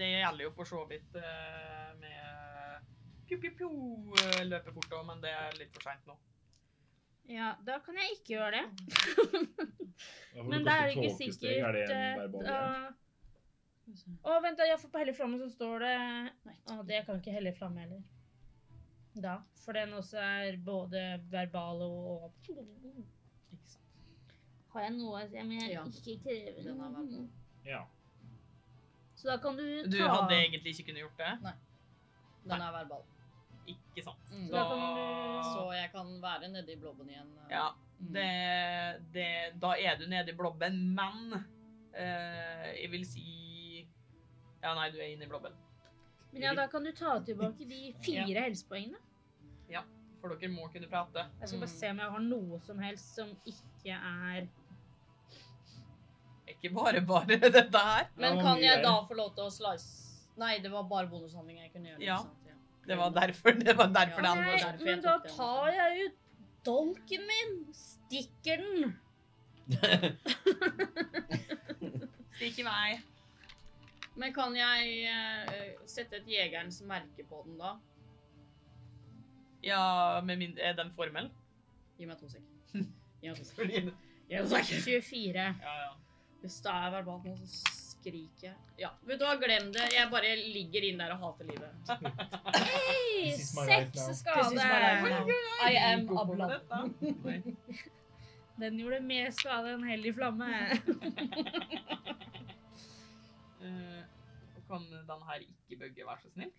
Det 0.00 0.08
gjelder 0.08 0.44
jo 0.48 0.50
for 0.56 0.64
så 0.66 0.80
vidt 0.90 1.14
eh, 1.20 1.92
med 2.00 2.41
pju-pju-pju 3.32 4.44
løper 4.48 4.74
fort 4.76 4.94
òg, 4.98 5.04
men 5.08 5.20
det 5.24 5.32
er 5.32 5.58
litt 5.58 5.72
for 5.74 5.86
seint 5.88 6.06
nå. 6.08 6.16
Ja, 7.30 7.52
da 7.64 7.78
kan 7.84 7.96
jeg 7.96 8.16
ikke 8.16 8.34
gjøre 8.34 8.58
det. 8.58 8.64
Men 10.50 10.64
da 10.66 10.74
er 10.80 10.90
det 10.90 10.96
ikke 10.98 11.14
sikkert 11.20 11.52
Er 11.52 11.76
det 11.76 11.84
en 11.86 11.92
eh, 11.96 12.18
verbal 12.18 12.42
greie? 12.48 12.90
Å, 14.22 14.34
vent, 14.42 14.58
da. 14.58 14.66
Jeg 14.66 14.80
får 14.82 14.90
på 14.94 15.00
hellig 15.02 15.14
flamme, 15.18 15.38
så 15.40 15.48
står 15.52 15.84
det. 15.84 15.94
Å, 16.72 16.76
det 16.88 17.00
kan 17.06 17.20
ikke 17.20 17.34
hellig 17.34 17.52
flamme 17.58 17.82
heller. 17.84 18.02
Da. 19.22 19.36
For 19.62 19.76
den 19.76 19.92
også 19.98 20.20
er 20.22 20.56
både 20.64 21.02
verbal 21.30 21.82
og. 21.84 22.52
Har 24.72 24.86
jeg 24.86 24.94
noe 24.96 25.20
jeg 25.26 25.44
mener, 25.44 25.68
Ja. 25.68 25.82
ikke 25.84 26.14
krever 26.24 26.62
Den 26.64 26.80
av 26.80 26.94
noe? 26.96 27.26
Ja. 27.68 27.82
Så 29.14 29.28
da 29.28 29.36
kan 29.38 29.58
du 29.58 29.66
ta 29.84 29.90
Du 29.92 29.98
hadde 30.00 30.38
egentlig 30.38 30.72
ikke 30.74 30.88
kunnet 30.88 31.04
gjort 31.04 31.20
det? 31.20 31.32
Nei. 31.44 31.52
Den 32.48 32.64
er 32.64 32.72
verbal. 32.74 33.04
Ikke 33.70 34.02
sant. 34.04 34.30
Mm. 34.32 34.46
Så 34.48 34.52
da 34.52 35.42
Så 35.52 35.64
jeg 35.76 35.90
kan 35.92 36.08
være 36.22 36.48
nedi 36.50 36.76
blobben 36.80 37.08
igjen. 37.10 37.28
eh. 37.46 37.50
Ja, 37.56 37.68
Mm. 38.02 38.12
det, 38.14 39.02
det, 39.14 39.26
da 39.62 39.74
er 39.78 39.96
du 39.96 40.06
nede 40.10 40.32
i 40.32 40.34
blobben, 40.34 40.78
men 40.94 41.34
eh, 41.94 42.72
jeg 42.82 42.90
vil 42.90 43.04
si 43.06 43.86
Ja, 44.62 44.72
nei, 44.74 44.88
du 44.90 44.98
er 44.98 45.12
inne 45.12 45.22
i 45.24 45.28
blobben. 45.30 45.52
Men 46.32 46.42
ja, 46.42 46.54
da 46.54 46.66
kan 46.66 46.82
du 46.84 46.90
ta 46.92 47.18
tilbake 47.20 47.68
de 47.68 47.92
fire 48.02 48.40
helsepoengene. 48.48 48.98
Ja, 49.70 49.82
For 50.20 50.34
dere 50.34 50.50
må 50.50 50.66
kunne 50.72 50.88
prate. 50.90 51.28
Jeg 51.40 51.48
skal 51.48 51.60
bare 51.60 51.68
se 51.76 51.90
om 51.90 51.98
jeg 51.98 52.10
har 52.16 52.20
noe 52.26 52.58
som 52.66 52.78
helst 52.78 53.14
som 53.14 53.30
ikke 53.46 53.94
er 53.94 54.48
Ikke 56.48 56.70
bare 56.74 57.00
bare 57.06 57.38
dette 57.58 57.78
her. 57.78 58.08
Men 58.16 58.38
kan 58.42 58.58
jeg 58.62 58.82
da 58.82 58.96
få 59.06 59.14
lov 59.18 59.34
til 59.36 59.44
å 59.46 59.50
slice 59.50 60.08
Nei, 60.40 60.56
det 60.64 60.70
var 60.72 60.86
bare 60.88 61.06
bonushandling 61.12 61.58
jeg 61.60 61.72
kunne 61.74 61.90
gjøre. 61.92 62.00
Ja. 62.02 62.16
ikke 62.16 62.22
sant? 62.24 62.38
Ja. 62.40 62.41
Det 62.86 62.96
var 62.98 63.10
derfor 63.14 63.50
det 63.58 63.76
var 63.78 63.86
derfor 63.94 64.22
Ja. 64.22 64.34
var 64.34 64.44
derfor 64.44 64.84
men 64.84 65.02
da 65.02 65.18
tar 65.28 65.68
jeg 65.70 66.06
ut 66.06 66.18
dolken 66.66 67.20
min, 67.30 67.54
stikker 67.74 68.56
den. 68.62 68.96
Stikk 72.36 72.58
i 72.58 72.66
vei. 72.66 73.00
Men 74.18 74.34
kan 74.34 74.56
jeg 74.56 75.08
uh, 75.08 75.86
sette 75.88 76.16
et 76.20 76.28
jegerens 76.28 76.82
merke 76.84 77.24
på 77.28 77.42
den 77.46 77.58
da? 77.60 77.76
Ja, 79.62 80.20
med 80.24 80.36
min 80.36 80.58
Er 80.58 80.74
den 80.76 80.90
formell? 80.96 81.30
Gi 81.98 82.06
meg 82.06 82.18
to 82.18 82.28
sek. 82.28 82.42
Gi 83.22 83.28
meg 83.30 83.36
to 83.38 83.44
sek. 83.44 84.74
24. 84.84 85.46
Ja, 85.62 85.74
ja. 85.84 85.92
Hvis 86.42 86.56
det 86.64 86.72
er 86.74 86.90
verbalt 86.90 87.24
nå, 87.28 87.36
så 87.46 87.46
skriker 88.02 88.48
jeg. 88.48 88.56
Ja, 88.82 88.90
vet 89.06 89.20
du 89.20 89.24
hva, 89.26 89.36
glem 89.40 89.70
det. 89.74 89.84
Jeg 89.94 90.10
bare 90.10 90.34
ligger 90.40 90.86
inn 90.88 90.98
der 91.00 91.14
og 91.14 91.20
hater 91.22 91.46
livet. 91.48 91.72
Hei, 92.72 93.34
seks 93.38 94.08
skade. 94.18 94.62
I 95.70 95.74
am 95.78 96.06
Gå 96.10 96.18
a 96.18 96.24
blood. 96.26 96.56
Den 98.62 98.78
gjorde 98.80 99.00
mer 99.06 99.30
skade 99.34 99.76
enn 99.76 99.86
hellig 99.86 100.14
flamme. 100.18 100.48
uh, 103.62 104.02
Kan 104.68 104.82
den 104.90 105.24
her 105.28 105.46
ikke 105.46 105.80
bugge, 105.84 106.06
vær 106.08 106.18
så 106.22 106.28
snill? 106.34 106.52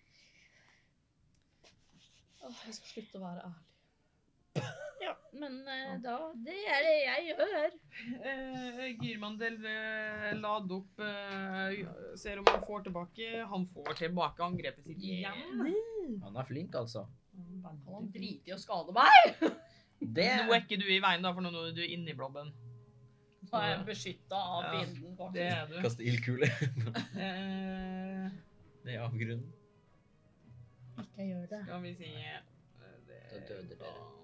Åh, 2.44 2.58
jeg 2.68 2.74
skal 2.76 2.90
slutte 2.96 3.20
å 3.20 3.24
være 3.24 3.46
ærlig. 3.48 3.63
Ja, 5.04 5.12
men 5.36 5.58
uh, 5.66 5.94
da 6.04 6.14
Det 6.46 6.56
er 6.70 6.84
det 6.86 6.94
jeg 7.02 7.26
gjør. 7.30 7.74
Uh, 8.24 8.84
Girmandel 9.02 9.58
uh, 9.64 10.30
lad 10.40 10.72
opp 10.78 11.02
Ser 12.20 12.40
om 12.40 12.48
han 12.48 12.62
får 12.64 12.86
tilbake 12.88 13.28
Han 13.50 13.66
får 13.74 13.98
tilbake 14.00 14.44
angrepet 14.46 14.86
sitt 14.88 15.02
igjen. 15.04 15.68
Han 16.24 16.36
er 16.40 16.48
flink, 16.48 16.74
altså. 16.78 17.06
Han 17.64 18.10
driter 18.14 18.52
i 18.52 18.54
å 18.54 18.60
skade 18.62 18.94
meg? 18.94 19.48
Det 20.04 20.26
Nå 20.44 20.52
er 20.52 20.60
ikke 20.62 20.76
du 20.80 20.86
i 20.90 21.00
veien, 21.00 21.22
da, 21.24 21.30
for 21.32 21.44
nå 21.44 21.50
er 21.64 21.74
du 21.76 21.82
inne 21.84 22.12
i 22.12 22.16
blobben. 22.18 22.50
Nå 23.44 23.60
er 23.60 23.68
jeg 23.70 23.84
beskytta 23.86 24.36
av 24.36 24.64
Ja, 24.66 24.72
fienden, 24.74 25.14
Det 25.34 25.44
er 25.46 25.68
du. 25.70 25.76
Kaste 25.84 26.04
ildkule 26.04 26.48
Eh, 27.14 28.26
ned 28.84 28.94
i 28.94 28.98
avgrunnen. 29.00 29.46
Ikke 31.00 31.26
gjør 31.30 31.46
det. 31.50 31.60
skal 31.64 31.80
vi 31.82 31.94
si 31.98 32.10
det, 32.10 32.42
det, 33.08 33.22
Da 33.30 33.40
døde 33.48 33.78
dere. 33.80 34.23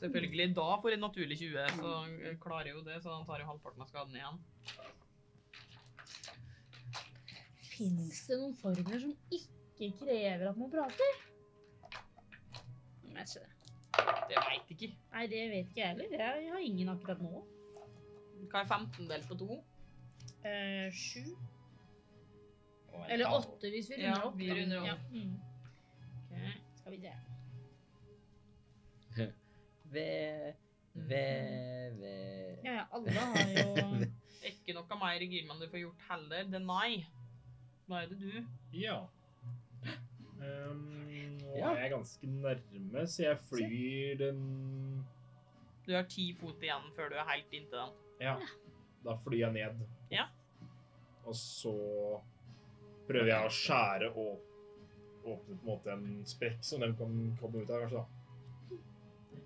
Selvfølgelig. 0.00 0.46
Da 0.56 0.66
får 0.80 0.94
en 0.96 1.02
naturlig 1.04 1.36
20, 1.38 1.66
så 1.76 1.90
han 2.00 2.38
klarer 2.40 2.70
jo 2.72 2.80
det. 2.86 3.02
Så 3.04 3.12
han 3.12 3.26
tar 3.28 3.42
jo 3.42 3.48
halvparten 3.50 3.82
av 3.84 3.88
skaden 3.90 4.16
igjen. 4.16 4.38
Fins 7.70 8.22
det 8.28 8.38
noen 8.40 8.56
formler 8.60 9.00
som 9.02 9.12
ikke 9.32 9.90
krever 10.00 10.48
at 10.50 10.58
man 10.60 10.72
prater? 10.72 11.20
Jeg 13.10 13.14
vet 13.16 13.34
ikke 13.34 13.40
det. 13.44 13.56
Det 14.30 14.42
veit 14.46 14.68
ikke. 14.74 14.88
Nei, 15.12 15.24
det 15.28 15.40
vet 15.52 15.70
ikke 15.70 15.80
jeg 15.82 15.88
heller. 15.92 16.12
Jeg 16.16 16.52
har 16.54 16.64
ingen 16.64 16.92
akkurat 16.92 17.20
nå. 17.24 17.40
Hva 18.50 18.62
er 18.62 18.68
15 18.70 19.08
delt 19.10 19.26
på 19.28 19.36
2? 19.40 19.56
Eh, 20.48 20.86
sju. 20.96 21.34
Eller 23.10 23.32
åtte, 23.36 23.68
hvis 23.72 23.90
vi 23.90 23.98
Ja, 24.00 24.14
runder 24.14 24.26
opp. 24.30 24.36
vi 24.38 24.48
runder 24.54 24.80
opp. 24.80 24.86
Ja. 24.86 24.96
Mm. 25.10 25.34
Okay. 26.30 26.54
Skal 26.78 26.92
vi 26.94 27.00
se. 27.04 27.12
Ved 29.90 30.54
Ved 30.94 31.96
Ved 32.00 32.64
Ja, 32.64 32.72
ja, 32.80 32.84
alle 32.92 33.10
har 33.10 33.54
jo 33.56 34.06
Ikke 34.50 34.74
noe 34.76 34.98
mer 35.00 35.24
Girman 35.30 35.60
du 35.60 35.66
får 35.68 35.82
gjort 35.82 36.04
heller. 36.08 36.44
Det 36.48 36.56
er 36.60 36.64
nei. 36.64 37.06
Da 37.90 37.98
er 38.02 38.06
det 38.12 38.18
du. 38.20 38.46
Ja. 38.72 38.98
Um, 40.40 40.84
nå 41.42 41.56
Ja. 41.58 41.72
er 41.74 41.80
jeg 41.82 41.90
ganske 41.92 42.26
nærme, 42.30 43.02
så 43.10 43.24
jeg 43.26 43.38
flyr 43.50 44.16
den 44.22 44.40
Du 45.86 45.92
har 45.96 46.06
ti 46.08 46.30
fot 46.40 46.62
igjen 46.62 46.86
før 46.96 47.10
du 47.12 47.16
er 47.20 47.26
helt 47.34 47.52
inntil 47.56 47.80
den. 47.82 47.96
Ja. 48.22 48.36
Da 49.04 49.16
flyr 49.24 49.40
jeg 49.46 49.52
ned. 49.56 49.82
Ja. 50.12 50.28
Og 51.26 51.34
så 51.36 51.74
prøver 53.08 53.32
jeg 53.32 53.44
å 53.48 53.52
skjære 53.52 54.10
og 54.14 54.40
åpne 55.26 55.56
på 55.56 55.58
en 55.58 55.66
måte 55.66 55.92
en 55.92 56.08
sprekk 56.28 56.62
som 56.64 56.80
den 56.84 56.94
kan 56.96 57.16
komme 57.40 57.60
ut 57.64 57.70
av, 57.70 57.82
kanskje. 57.84 58.00
da. 58.00 58.19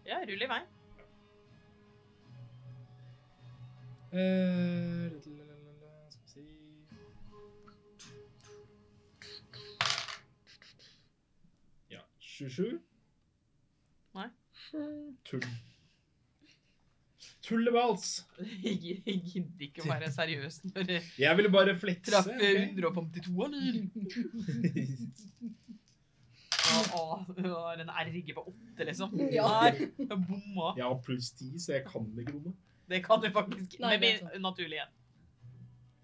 Ja, 0.07 0.19
rull 0.29 0.43
i 0.43 0.47
vei. 0.51 0.61
Eh, 4.15 5.11
skal 5.21 5.33
vi 6.23 6.29
si 6.31 6.41
Ja, 11.91 12.01
27. 12.21 12.81
Nei. 14.15 14.29
Tull. 15.25 15.43
Tullebals! 17.45 18.23
Jeg 18.65 18.79
gidder 18.81 19.61
ikke 19.67 19.83
å 19.85 19.87
være 19.91 20.09
seriøs 20.15 20.63
når 20.71 20.89
jeg 20.95 21.03
Jeg 21.21 21.37
ville 21.37 21.51
bare 21.53 21.75
flekse. 21.77 22.09
Traff 22.09 22.25
ok? 22.33 22.41
152, 22.73 23.45
eller? 23.45 23.75
Ja, 26.65 26.79
å, 26.97 27.01
jeg 27.37 27.51
har 27.53 27.81
en 27.83 27.91
RG 27.93 28.35
på 28.37 28.45
8, 28.49 28.87
liksom. 28.89 29.19
Ja. 29.35 29.49
Nei, 29.67 29.89
jeg 29.99 30.09
bomma. 30.09 30.71
Jeg 30.79 30.87
har 30.87 31.01
pluss 31.05 31.31
10, 31.37 31.59
så 31.61 31.77
jeg 31.77 31.85
kan 31.89 32.07
ikke 32.21 32.37
bomme. 32.39 32.55
Det 32.89 33.01
kan 33.05 33.21
du 33.21 33.29
faktisk. 33.33 33.79
Nei, 33.81 33.95
Med 33.97 34.03
det 34.05 34.33
er 34.37 34.43
naturlig 34.45 34.79
igjen. 34.81 34.95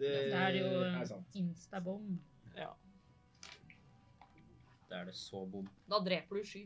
Det 0.01 0.13
Da 0.33 0.45
er 0.49 0.55
jo 0.57 0.69
er 0.87 1.09
sant. 1.09 1.35
instabom. 1.37 2.15
Ja. 2.57 2.71
Da 4.91 5.03
er 5.03 5.11
det 5.11 5.15
så 5.15 5.45
bom. 5.47 5.69
Da 5.89 6.01
dreper 6.05 6.41
du 6.41 6.45
Sky. 6.49 6.65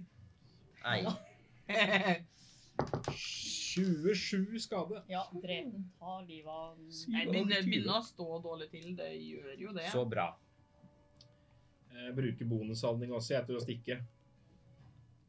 Nei. 0.84 1.00
27 3.14 4.58
skade. 4.58 5.02
Ja, 5.08 5.24
drep 5.32 5.72
den. 5.72 5.90
Ta 5.98 6.20
livet 6.20 6.50
av 6.50 6.78
den. 6.78 6.90
Begynner, 7.30 7.62
begynner 7.66 7.98
å 7.98 8.02
stå 8.06 8.38
dårlig 8.44 8.70
til. 8.72 8.94
Det 8.98 9.10
gjør 9.18 9.54
jo 9.66 9.74
det. 9.76 9.88
Så 9.92 10.04
bra. 10.08 10.28
Jeg 11.94 12.14
bruker 12.16 12.48
bonushandling 12.50 13.12
også, 13.14 13.34
jeg, 13.36 13.46
til 13.46 13.56
å 13.56 13.62
stikke. 13.62 13.96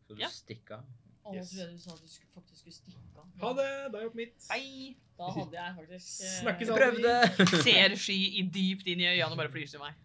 Så 0.07 0.15
du 0.15 0.21
Ja. 0.21 0.27
Å, 1.25 1.33
Yes. 1.33 1.49
trodde 1.49 1.61
jeg 1.65 1.71
du 1.73 1.79
sa 1.81 1.91
at 1.95 2.01
du 2.01 2.07
skulle, 2.07 2.29
faktisk 2.35 2.59
skulle 2.61 2.73
stikke 2.75 3.17
av. 3.17 3.25
Ha 3.41 3.49
det! 3.57 3.69
Da 3.91 3.97
er 3.97 4.01
jeg 4.03 4.09
opp 4.11 4.15
mitt. 4.19 4.43
Hei! 4.51 4.97
Da 5.17 5.29
hadde 5.33 5.55
jeg 5.57 5.75
faktisk 5.79 6.21
eh, 6.21 6.35
Snakkes 6.43 6.69
aldri. 6.69 6.83
prøvde! 6.83 7.63
Ser 7.65 7.95
sky 7.97 8.17
i 8.37 8.43
dypt 8.53 8.85
inn 8.93 9.01
i 9.01 9.07
øynene 9.09 9.31
og 9.31 9.37
bare 9.39 9.49
flyr 9.49 9.65
til 9.71 9.81
meg. 9.81 9.95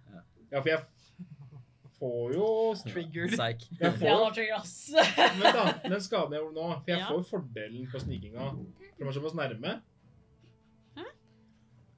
Ja, 0.51 0.63
for 0.63 0.69
jeg 0.71 0.81
får 1.99 2.33
jo 2.39 2.47
Triggered. 2.95 3.35
Psyk. 3.37 3.67
Jeg 3.69 3.79
Det 3.85 3.93
får 4.01 4.17
var 4.25 4.33
trigger, 4.39 4.57
ass. 4.63 4.75
Vent, 5.43 5.45
da. 5.59 5.67
Den 5.85 6.01
skaden 6.01 6.33
jeg 6.33 6.41
gjorde 6.41 6.57
nå 6.57 6.67
For 6.79 6.91
jeg 6.95 6.99
Ja. 7.05 7.09
får 7.13 7.29
fordelen 7.35 7.91
på 7.93 8.01
snikinga. 8.07 8.49
For 8.57 9.05
de 9.05 9.09
er 9.11 9.17
såpass 9.21 9.37
nærme. 9.37 9.77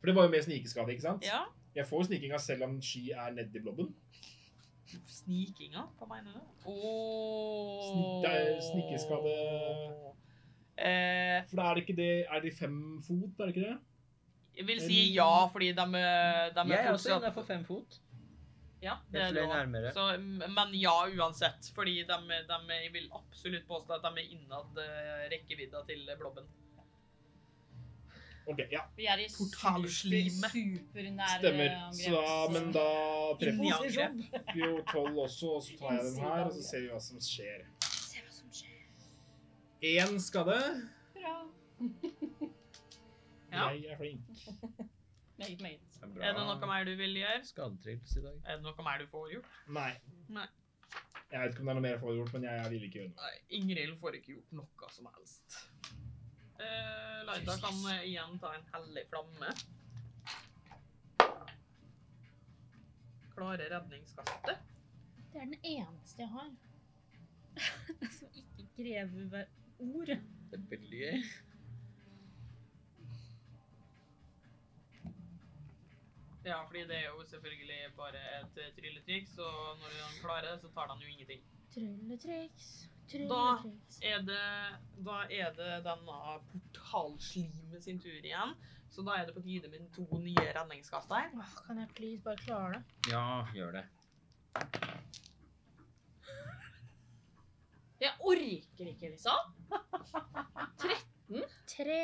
For 0.02 0.06
det 0.10 0.14
var 0.16 0.26
jo 0.26 0.30
mer 0.34 0.42
snikeskade, 0.42 0.90
ikke 0.96 1.04
sant? 1.06 1.22
Ja. 1.24 1.44
Jeg 1.78 1.86
får 1.86 2.00
jo 2.02 2.06
snikinga 2.10 2.38
selv 2.42 2.64
om 2.66 2.80
sky 2.82 3.12
er 3.14 3.30
nedi 3.38 3.60
blobben. 3.62 3.92
Snikinga? 5.08 5.86
Hva 5.98 6.08
mener 6.10 6.36
du? 6.36 6.42
Oh. 6.70 8.22
er 8.28 8.60
snikeskade. 8.60 9.36
Eh, 10.76 11.38
For 11.50 11.58
da 11.60 11.68
er 11.68 11.76
det 11.76 11.82
ikke 11.84 11.96
det 11.98 12.12
Er 12.24 12.40
de 12.40 12.50
fem 12.56 12.76
fot, 13.04 13.38
er 13.38 13.50
det 13.50 13.56
ikke 13.56 13.66
det? 13.68 13.78
jeg 14.56 14.66
vil 14.68 14.80
si 14.82 14.96
ja, 15.14 15.46
fordi 15.52 15.70
de, 15.72 15.84
de 15.92 16.00
er 16.00 16.72
Jeg 16.72 16.80
er 16.84 16.92
også 16.92 17.14
innafor 17.16 17.44
fem 17.48 17.62
fot. 17.64 18.00
Ja, 18.82 18.96
det 19.12 19.20
er 19.22 19.36
det 19.36 19.92
Så, 19.94 20.04
men 20.18 20.74
ja, 20.74 20.94
uansett. 21.06 21.70
Fordi 21.74 22.02
de, 22.08 22.18
de 22.48 22.74
jeg 22.74 22.90
vil 22.92 23.08
absolutt 23.14 23.66
påstå 23.68 23.94
at 23.96 24.04
de 24.08 24.20
er 24.24 24.34
innad 24.34 24.80
eh, 24.82 25.22
rekkevidda 25.32 25.84
til 25.88 26.02
blobben. 26.18 26.48
Ok, 28.46 28.58
ja. 28.72 28.80
Vi 28.96 29.06
er 29.06 29.20
i 29.22 29.26
Portalslimet. 29.30 30.50
super, 30.50 31.08
Stemmer. 31.38 31.76
Så 31.94 32.10
da, 32.10 32.48
men 32.52 32.72
da 32.74 32.86
treffer 33.38 33.76
angrep. 33.76 34.54
vi 34.54 34.60
jo 34.64 34.80
tolv 34.90 35.18
også, 35.26 35.52
og 35.56 35.62
så 35.62 35.76
tar 35.78 35.92
jeg 35.98 36.04
den 36.08 36.18
her, 36.24 36.44
og 36.48 36.52
så 36.56 36.62
ser 36.70 36.80
vi 36.80 36.88
hva 36.90 37.00
som 37.00 37.20
skjer. 37.22 37.66
Se 37.86 38.24
hva 38.24 38.34
som 38.38 38.50
skjer. 38.58 38.80
Én 39.92 40.18
skade. 40.20 40.58
Bra. 41.14 41.36
Ja. 43.52 43.68
Jeg 43.76 43.84
er 43.92 43.96
flink. 44.00 44.20
Meget, 45.38 45.60
meget. 45.60 45.80
Er. 46.02 46.06
Er 46.22 46.32
det 46.32 46.44
noe 46.46 46.66
mer 46.66 46.84
du 46.88 46.94
vil 46.96 47.16
gjøre? 47.18 47.44
Skadetrips 47.44 48.16
i 48.16 48.22
dag. 48.24 48.38
Er 48.46 48.56
det 48.58 48.64
noe 48.64 48.84
mer 48.86 49.02
du 49.02 49.10
får 49.10 49.26
gjort? 49.34 49.50
Nei. 49.68 49.90
Nei. 50.32 50.46
Jeg 51.32 51.40
vet 51.40 51.52
ikke 51.52 51.60
om 51.64 51.68
det 51.68 51.72
er 51.72 51.76
noe 51.78 51.84
mer 51.84 51.94
jeg 51.94 52.00
får 52.00 52.16
gjort, 52.16 52.32
men 52.36 52.46
jeg 52.48 52.70
vil 52.72 52.86
ikke 52.86 52.98
gjøre 53.00 53.10
noe. 53.10 53.26
Nei, 53.26 53.34
Ingrid 53.58 53.92
får 54.00 54.16
ikke 54.18 54.34
gjort 54.36 54.56
noe 54.56 54.90
som 54.96 55.10
helst. 55.12 55.58
Eh, 56.58 57.24
Laida 57.26 57.56
kan 57.62 57.78
eh, 57.92 58.02
igjen 58.08 58.38
ta 58.38 58.54
en 58.54 58.66
hellig 58.72 59.06
flamme. 59.08 59.52
Klare 63.34 63.70
redningskastet. 63.70 64.58
Det 65.32 65.40
er 65.40 65.46
den 65.46 65.64
eneste 65.64 66.22
jeg 66.22 66.28
har. 66.28 66.50
Som 68.18 68.28
ikke 68.36 68.68
krever 68.76 69.46
ord. 69.78 70.12
Det 70.50 70.58
er 70.60 70.68
veldig 70.74 71.00
gøy. 71.00 71.24
Ja, 76.44 76.62
fordi 76.66 76.80
det 76.90 76.96
er 76.96 77.04
jo 77.06 77.24
selvfølgelig 77.30 77.82
bare 77.96 78.20
et 78.40 78.56
trylletriks, 78.76 79.38
og 79.38 79.76
når 79.78 79.92
han 80.02 80.16
klarer 80.20 80.48
det, 80.50 80.60
så 80.60 80.68
tar 80.74 80.88
han 80.90 80.98
jo 81.00 81.06
ingenting. 81.06 81.42
Trylletriks, 81.74 82.88
Da 83.12 83.62
er 84.00 84.22
det, 84.24 84.44
da 85.04 85.16
er 85.28 85.50
det 85.56 85.72
denne 85.84 86.18
portalslimet 86.50 87.84
sin 87.84 87.98
tur 88.00 88.14
igjen. 88.14 88.54
Så 88.92 89.04
da 89.04 89.16
er 89.16 89.26
det 89.28 89.34
på 89.36 89.42
tide 89.44 89.68
med 89.72 89.88
to 89.94 90.04
nye 90.20 90.52
redningskast 90.56 91.08
der. 91.12 91.32
Åh, 91.36 91.52
kan 91.66 91.80
jeg 91.80 91.88
please 91.96 92.22
bare 92.24 92.40
klare 92.40 92.72
det? 92.78 93.12
Ja, 93.12 93.44
gjør 93.56 93.78
det. 93.78 93.84
Jeg 98.02 98.12
orker 98.20 98.88
ikke, 98.90 99.12
liksom. 99.12 99.52
Tre. 101.72 102.02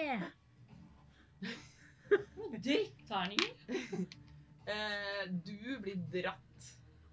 Dritterninger. 2.65 3.53
Eh, 4.69 5.25
du 5.33 5.79
blir 5.81 6.01
dratt 6.13 6.67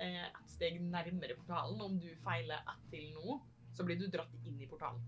eh, 0.04 0.26
et 0.28 0.50
steg 0.52 0.80
nærmere 0.84 1.38
portalen. 1.40 1.82
Om 1.82 2.00
du 2.00 2.10
feiler 2.24 2.64
ett 2.64 2.90
til 2.92 3.10
nå, 3.16 3.40
så 3.76 3.86
blir 3.88 4.00
du 4.00 4.08
dratt 4.12 4.48
inn 4.48 4.60
i 4.62 4.68
portalen. 4.70 5.04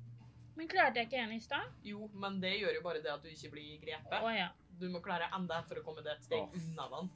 Men 0.57 0.69
klarte 0.69 1.01
jeg 1.01 1.09
ikke 1.09 1.21
en 1.21 1.35
i 1.35 1.41
stad? 1.41 1.73
Jo, 1.85 2.07
men 2.17 2.39
det 2.41 2.55
gjør 2.57 2.79
jo 2.79 2.85
bare 2.85 3.01
det 3.03 3.13
at 3.13 3.23
du 3.23 3.29
ikke 3.29 3.53
blir 3.53 3.75
Å 3.77 3.81
grepet. 3.83 4.31
ja. 4.39 4.49
Du 4.77 4.87
må 4.93 5.01
klare 5.01 5.29
enda 5.33 5.61
et 5.61 5.69
for 5.69 5.79
å 5.79 5.85
komme 5.85 6.03
deg 6.05 6.17
et 6.17 6.25
steg 6.25 6.43
oh. 6.43 6.57
unna 6.57 6.87
den. 6.93 7.11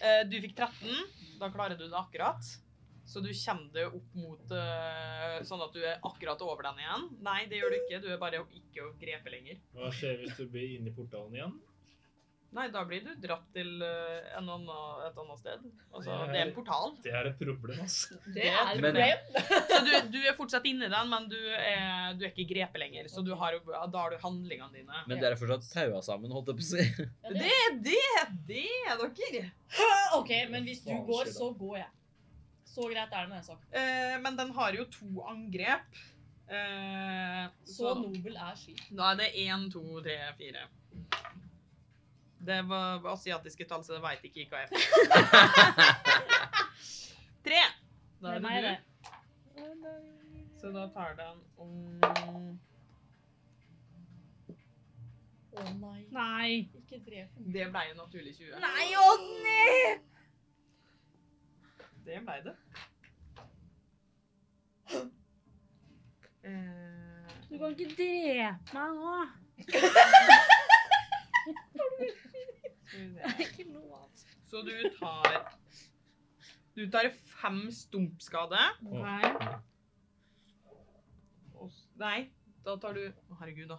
Eh, 0.00 0.22
du 0.26 0.36
fikk 0.42 0.56
13. 0.58 1.38
Da 1.40 1.50
klarer 1.52 1.78
du 1.78 1.86
det 1.86 1.96
akkurat. 1.98 2.50
Så 3.10 3.22
du 3.22 3.30
kommer 3.34 3.72
deg 3.74 3.94
opp 3.98 4.12
mot 4.14 4.52
eh, 4.54 5.40
Sånn 5.46 5.62
at 5.64 5.74
du 5.74 5.80
er 5.82 5.98
akkurat 6.06 6.42
over 6.46 6.62
den 6.68 6.78
igjen. 6.84 7.08
Nei, 7.26 7.40
det 7.50 7.58
gjør 7.58 7.74
du 7.74 7.78
ikke. 7.80 8.02
Du 8.04 8.06
er 8.12 8.20
bare 8.22 8.44
ikke 8.54 8.86
å 8.86 8.92
grepe 9.00 9.34
lenger. 9.34 9.58
Hva 9.74 9.90
skjer 9.94 10.22
hvis 10.22 10.36
du 10.38 10.44
blir 10.50 10.76
inne 10.76 10.92
i 10.92 10.94
portalen 10.94 11.34
igjen? 11.38 11.56
Nei, 12.52 12.64
da 12.74 12.80
blir 12.82 13.04
du 13.06 13.12
dratt 13.22 13.44
til 13.54 13.68
eh, 13.86 14.30
en 14.38 14.48
annen, 14.50 14.70
et 15.06 15.18
annet 15.22 15.38
sted. 15.38 15.66
Altså, 15.94 16.16
det 16.32 16.38
er 16.40 16.48
en 16.48 16.54
portal. 16.56 16.96
Det 17.04 17.12
er 17.14 17.28
et 17.30 17.36
problem, 17.38 17.78
altså. 17.84 18.16
Det 18.34 18.46
er 18.50 18.56
et 18.72 18.80
Men- 18.82 18.96
problem. 18.96 19.44
Så 19.70 19.78
du, 19.86 19.90
du 20.16 20.18
er 20.26 20.34
fortsatt 20.34 20.66
inni 20.66 20.88
den, 20.90 21.12
men 21.12 21.28
du 21.30 21.36
er, 21.38 22.16
du 22.18 22.24
er 22.26 22.32
ikke 22.32 22.48
grepet 22.50 22.82
lenger. 22.82 23.06
Så 23.12 23.22
du 23.22 23.30
har, 23.38 23.54
da 23.62 24.02
har 24.02 24.10
du 24.10 24.18
handlingene 24.24 24.72
dine. 24.80 25.04
Men 25.06 25.22
dere 25.22 25.36
er 25.36 25.40
fortsatt 25.40 25.68
taua 25.70 26.02
sammen, 26.02 26.34
holdt 26.34 26.50
jeg 26.50 26.58
på 26.58 26.66
å 26.66 26.70
si. 26.72 26.88
Ja, 26.88 27.30
det- 27.38 27.38
Det 27.40 27.54
er 27.54 27.78
det! 27.86 28.26
Det 28.50 28.66
er 28.90 29.04
dere! 29.22 29.46
OK, 30.18 30.34
men 30.50 30.66
hvis 30.66 30.82
du 30.88 30.90
går, 31.06 31.30
så 31.30 31.52
går 31.54 31.78
jeg. 31.84 31.90
Så 32.70 32.86
greit 32.90 33.10
er 33.14 33.24
det 33.26 33.30
med 33.30 33.38
den 33.38 33.46
saken. 33.46 33.70
Eh, 33.78 34.16
men 34.26 34.36
den 34.42 34.50
har 34.58 34.74
jo 34.74 34.84
to 34.90 35.22
angrep. 35.30 36.02
Eh, 36.50 37.46
Så 37.66 37.94
nobel 37.94 38.34
er 38.36 38.58
sky. 38.58 38.74
Da 38.90 39.12
er 39.12 39.18
det 39.22 39.30
én, 39.46 39.68
to, 39.72 39.82
tre, 40.02 40.18
fire. 40.38 40.66
Det 42.46 42.62
var 42.68 43.06
asiatiske 43.12 43.64
tall, 43.68 43.82
så 43.84 43.92
det 43.98 44.02
veit 44.02 44.24
ikke 44.24 44.40
IKF. 44.46 44.70
Tre! 47.44 47.60
Da 48.20 48.20
Det 48.20 48.28
er 48.30 48.34
er 48.36 48.40
meg, 48.40 48.62
det 48.62 48.68
det. 48.68 48.76
du. 49.56 49.62
Så 50.60 50.66
da 50.72 50.86
tar 50.94 51.14
den 51.18 51.36
om 51.60 51.72
Å 55.50 55.52
nei. 55.80 56.00
Nei. 56.14 56.50
Ikke 56.78 56.98
drep 57.04 57.28
den. 57.36 57.46
Det 57.52 57.64
ble 57.74 57.82
en 57.90 57.96
naturlig 58.00 58.32
20. 58.38 58.54
Nei, 58.62 58.84
Odny! 59.00 59.66
Det 62.06 62.18
ble 62.24 62.36
det. 62.46 62.54
Du 67.50 67.54
kan 67.58 67.68
ikke 67.74 67.90
drepe 67.98 68.74
meg 68.74 68.90
nå. 68.96 69.14
skal 72.90 73.06
er 73.06 73.30
se. 73.30 73.46
Ikke 73.46 73.66
lov. 73.72 74.10
Så 74.50 74.62
du 74.66 74.72
tar 74.98 75.56
Du 76.76 76.84
tar 76.90 77.10
fem 77.40 77.64
stumpskade. 77.74 78.60
Nei. 78.82 79.32
Nei, 82.00 82.18
da 82.64 82.76
tar 82.80 82.94
du 82.96 83.02
Å, 83.10 83.36
herregud, 83.42 83.68
da. 83.74 83.76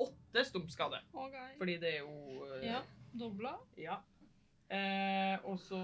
Åtte 0.00 0.44
stumpskade. 0.48 1.02
Okay. 1.12 1.50
Fordi 1.58 1.74
det 1.82 1.90
er 1.96 1.98
jo 2.06 2.46
eh, 2.46 2.64
Ja. 2.70 2.80
Dobla. 3.12 3.56
ja. 3.76 3.98
Eh, 4.70 5.36
og 5.44 5.58
så 5.58 5.80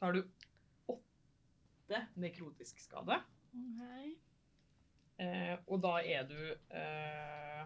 tar 0.00 0.12
du 0.16 0.24
åtte 0.90 2.00
nekrotisk 2.18 2.80
skade. 2.82 3.20
Okay. 3.54 4.16
Eh, 5.22 5.54
og 5.68 5.78
da 5.84 5.94
er 6.02 6.26
du 6.26 6.40
eh, 6.74 7.62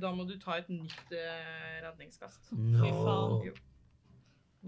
Da 0.00 0.12
må 0.16 0.24
du 0.24 0.38
ta 0.40 0.54
et 0.60 0.68
nytt 0.72 1.10
eh, 1.12 1.80
redningskast. 1.84 2.52
No. 2.56 2.78
Fy 2.80 2.88
faen. 2.94 3.42
Jo. 3.48 3.52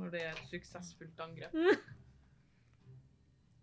Når 0.00 0.08
det 0.12 0.20
er 0.26 0.30
et 0.32 0.46
suksessfullt 0.50 1.20
angrep. 1.20 1.52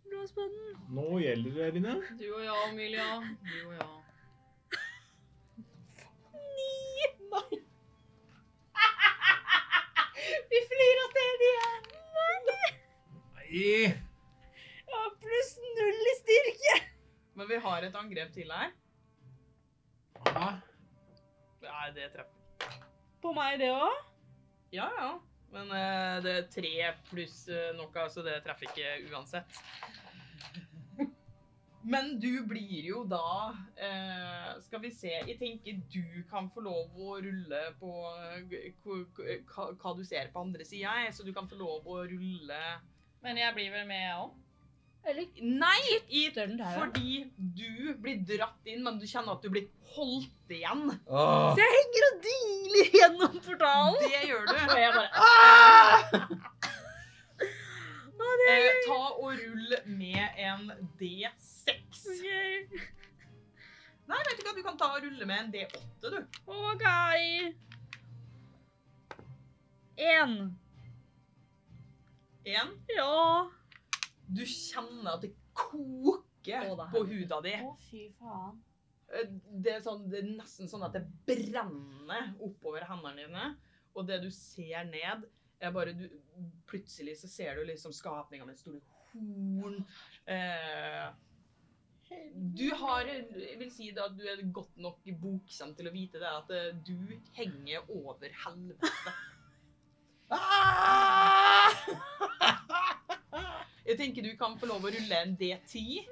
Blås 0.09 0.32
på 0.34 0.41
den. 0.41 0.53
Nå 0.97 1.20
gjelder 1.22 1.51
det, 1.57 1.65
Eline. 1.67 1.93
Du 2.17 2.26
og 2.34 2.41
jeg, 2.43 2.55
Amelia. 2.70 3.09
Du 3.45 3.57
og 3.67 3.74
jeg. 3.78 3.88
Vi 10.49 10.57
flyr 10.72 10.97
av 11.03 11.09
sted 11.13 11.39
igjen. 11.49 11.84
Nei! 13.38 13.86
Ja, 14.89 15.01
pluss 15.22 15.51
null 15.78 16.01
i 16.13 16.15
styrke. 16.20 16.74
Men 17.38 17.45
vi 17.49 17.57
har 17.63 17.80
et 17.86 17.95
angrep 17.95 18.30
til 18.34 18.49
her. 18.51 18.70
Ja. 20.26 20.49
Nei, 21.64 21.88
det 21.95 22.12
treffer. 22.14 22.78
På 23.20 23.34
meg, 23.36 23.60
det 23.60 23.72
òg? 23.74 24.05
Ja, 24.76 24.88
ja. 24.99 25.12
Men 25.53 25.72
uh, 25.74 26.20
det 26.24 26.36
er 26.36 26.49
tre 26.53 26.74
pluss 27.10 27.41
uh, 27.49 27.72
noe, 27.78 28.05
så 28.14 28.24
det 28.26 28.38
treffer 28.45 28.70
ikke 28.70 28.99
uansett. 29.10 29.60
Men 31.89 32.20
du 32.20 32.43
blir 32.43 32.89
jo 32.89 33.05
da 33.07 33.55
uh, 33.55 34.49
Skal 34.66 34.82
vi 34.84 34.89
se 34.91 35.14
Jeg 35.14 35.38
tenker 35.39 35.78
du 35.88 36.24
kan 36.30 36.49
få 36.51 36.64
lov 36.66 36.97
å 36.99 37.16
rulle 37.24 37.62
på 37.80 37.93
eh, 38.51 38.76
hva 39.47 39.93
du 39.95 40.03
ser 40.03 40.28
på 40.34 40.43
andre 40.43 40.68
sida, 40.68 41.07
så 41.16 41.24
du 41.24 41.32
kan 41.34 41.47
få 41.49 41.57
lov 41.60 41.88
å 41.88 42.01
rulle 42.03 42.60
Men 43.24 43.39
jeg 43.39 43.55
blir 43.55 43.72
vel 43.74 43.88
med, 43.88 44.03
jeg 44.03 44.20
òg. 44.20 44.36
Eller 45.08 45.26
Nei! 45.41 45.80
I, 46.10 46.26
fordi 46.36 47.32
du 47.38 47.93
blir 48.04 48.20
dratt 48.28 48.68
inn, 48.68 48.84
men 48.86 49.00
du 49.00 49.06
kjenner 49.08 49.38
at 49.38 49.45
du 49.45 49.50
blir 49.54 49.70
holdt 49.95 50.54
igjen. 50.54 50.84
Åh. 51.08 51.56
Så 51.56 51.64
jeg 51.64 51.76
henger 51.78 52.08
og 52.10 52.20
dingler 52.28 52.91
gjennom 53.00 53.39
portalen. 53.45 54.00
Det 54.04 54.22
gjør 54.30 54.43
du. 54.50 54.56
Og 54.60 54.80
jeg 54.84 54.91
bare 54.97 56.50
Eh, 58.50 58.68
ta 58.88 58.95
og 59.20 59.34
rull 59.38 59.76
med 59.86 60.39
en 60.41 60.72
D6. 61.00 62.00
Okay. 62.16 62.66
Nei, 64.10 64.18
vet 64.26 64.39
du 64.39 64.45
hva, 64.47 64.54
du 64.58 64.64
kan 64.66 64.78
ta 64.80 64.89
og 64.95 65.04
rulle 65.06 65.28
med 65.30 65.43
en 65.43 65.52
D8, 65.54 66.10
du. 66.10 66.18
OK. 66.50 66.86
Én. 70.00 70.36
En. 72.50 72.74
Ja. 72.95 73.50
Du 74.30 74.43
kjenner 74.45 75.15
at 75.15 75.23
det 75.25 75.32
koker 75.57 76.67
det 76.77 76.88
på 76.93 76.99
huda 77.09 77.39
di. 77.45 77.55
Å, 77.65 77.67
fy 77.89 78.03
faen. 78.19 78.55
Eh, 79.09 79.27
Det 79.63 79.71
er, 79.77 79.82
sånn, 79.84 80.05
det 80.11 80.17
er 80.21 80.27
nesten 80.38 80.69
sånn 80.69 80.86
at 80.86 80.93
det 80.95 81.03
brenner 81.27 82.25
oppover 82.45 82.86
hendene 82.89 83.25
dine. 83.25 83.45
Og 83.97 84.01
det 84.07 84.17
du 84.23 84.30
ser 84.34 84.86
ned, 84.89 85.19
er 85.59 85.71
bare 85.75 85.91
du, 85.97 86.05
Plutselig 86.69 87.17
så 87.19 87.27
ser 87.27 87.57
du 87.57 87.65
liksom 87.67 87.91
skapninger 87.95 88.45
med 88.47 88.57
store 88.59 88.80
horn. 89.11 89.82
Eh, 90.30 91.07
du 92.34 92.69
har 92.80 93.05
Jeg 93.09 93.57
vil 93.59 93.71
si 93.73 93.89
at 93.91 94.15
du 94.17 94.23
er 94.30 94.41
godt 94.53 94.77
nok 94.82 94.99
boksom 95.21 95.73
til 95.77 95.88
å 95.89 95.93
vite 95.93 96.21
det, 96.21 96.30
at 96.30 96.49
eh, 96.53 96.75
du 96.86 96.95
henger 97.38 97.80
over 97.89 98.30
helvete. 98.45 99.11
Jeg 103.90 103.98
tenker 103.98 104.22
du 104.22 104.36
kan 104.38 104.54
få 104.62 104.68
lov 104.70 104.84
å 104.86 104.90
rulle 104.94 105.18
en 105.18 105.32
D10. 105.34 106.04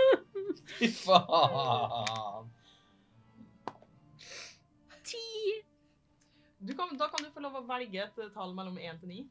Fy 0.78 0.88
faen. 0.96 2.46
Ti. 5.04 5.20
Du 6.64 6.72
kan, 6.78 6.94
da 6.96 7.10
kan 7.12 7.20
du 7.20 7.28
få 7.34 7.42
lov 7.44 7.58
å 7.60 7.64
velge 7.68 8.00
et 8.00 8.16
eh, 8.22 8.30
tall 8.32 8.54
mellom 8.56 8.78
1 8.80 9.02
til 9.02 9.12
9. 9.12 9.26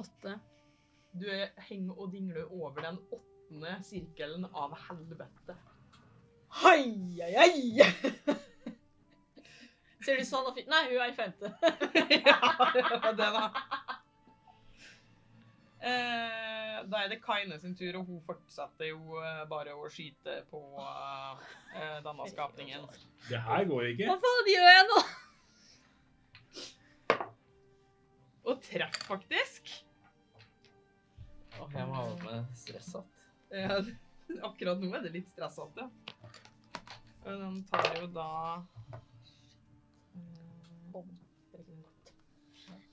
Åtte. 0.00 0.38
Du 1.12 1.26
er, 1.28 1.50
henger 1.68 2.00
og 2.00 2.14
dingler 2.14 2.48
over 2.48 2.80
den 2.86 2.96
åttende 3.12 3.76
sirkelen 3.84 4.48
av 4.48 4.72
helvete. 4.86 5.58
Hei, 6.62 6.88
hei, 7.20 7.34
hei! 7.36 8.32
Ser 10.04 10.16
du 10.16 10.24
sånn 10.24 10.48
og 10.48 10.56
fint? 10.56 10.72
Nei, 10.72 10.86
hun 10.88 11.04
er 11.04 11.12
i 11.12 11.18
femte. 11.20 11.52
ja, 12.30 12.40
det 12.72 12.88
var 12.88 13.12
det, 13.12 13.28
da. 13.36 13.93
Eh, 15.84 16.78
da 16.88 17.02
er 17.04 17.10
det 17.12 17.18
Kaine 17.20 17.58
sin 17.60 17.74
tur, 17.76 17.98
og 17.98 18.06
hun 18.08 18.20
fortsetter 18.24 18.88
jo 18.88 19.18
eh, 19.20 19.42
bare 19.50 19.74
å 19.76 19.88
skyte 19.92 20.38
på 20.48 20.60
eh, 20.80 21.98
denne 22.06 22.28
skapningen. 22.30 22.86
Det 23.28 23.40
her 23.44 23.66
går 23.68 23.90
ikke. 23.90 24.08
Hva 24.08 24.16
faen 24.22 24.48
gjør 24.48 24.70
jeg 24.70 24.86
nå? 24.90 25.02
Og 28.44 28.64
treff, 28.64 28.96
faktisk. 29.08 29.74
Åh, 31.60 31.68
jeg 31.76 31.86
må 31.88 31.94
ha 31.96 32.06
med 32.24 32.56
stressatt. 32.58 33.20
Ja, 33.52 33.76
akkurat 34.48 34.80
nå 34.80 34.88
er 34.96 35.04
det 35.04 35.12
litt 35.18 35.28
stressete. 35.32 35.88
Og 37.24 37.40
Den 37.40 37.60
tar 37.68 37.92
jo 38.00 38.08
da 38.12 38.30
eh, 40.16 41.14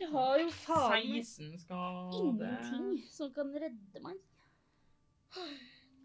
Jeg 0.02 0.10
har 0.10 0.39
jo 0.41 0.49
faen 0.56 1.12
meg 1.12 1.22
16 1.22 1.60
skade. 1.62 2.18
ingenting 2.18 2.88
som 3.12 3.30
kan 3.36 3.52
redde 3.54 4.02
meg. 4.02 4.18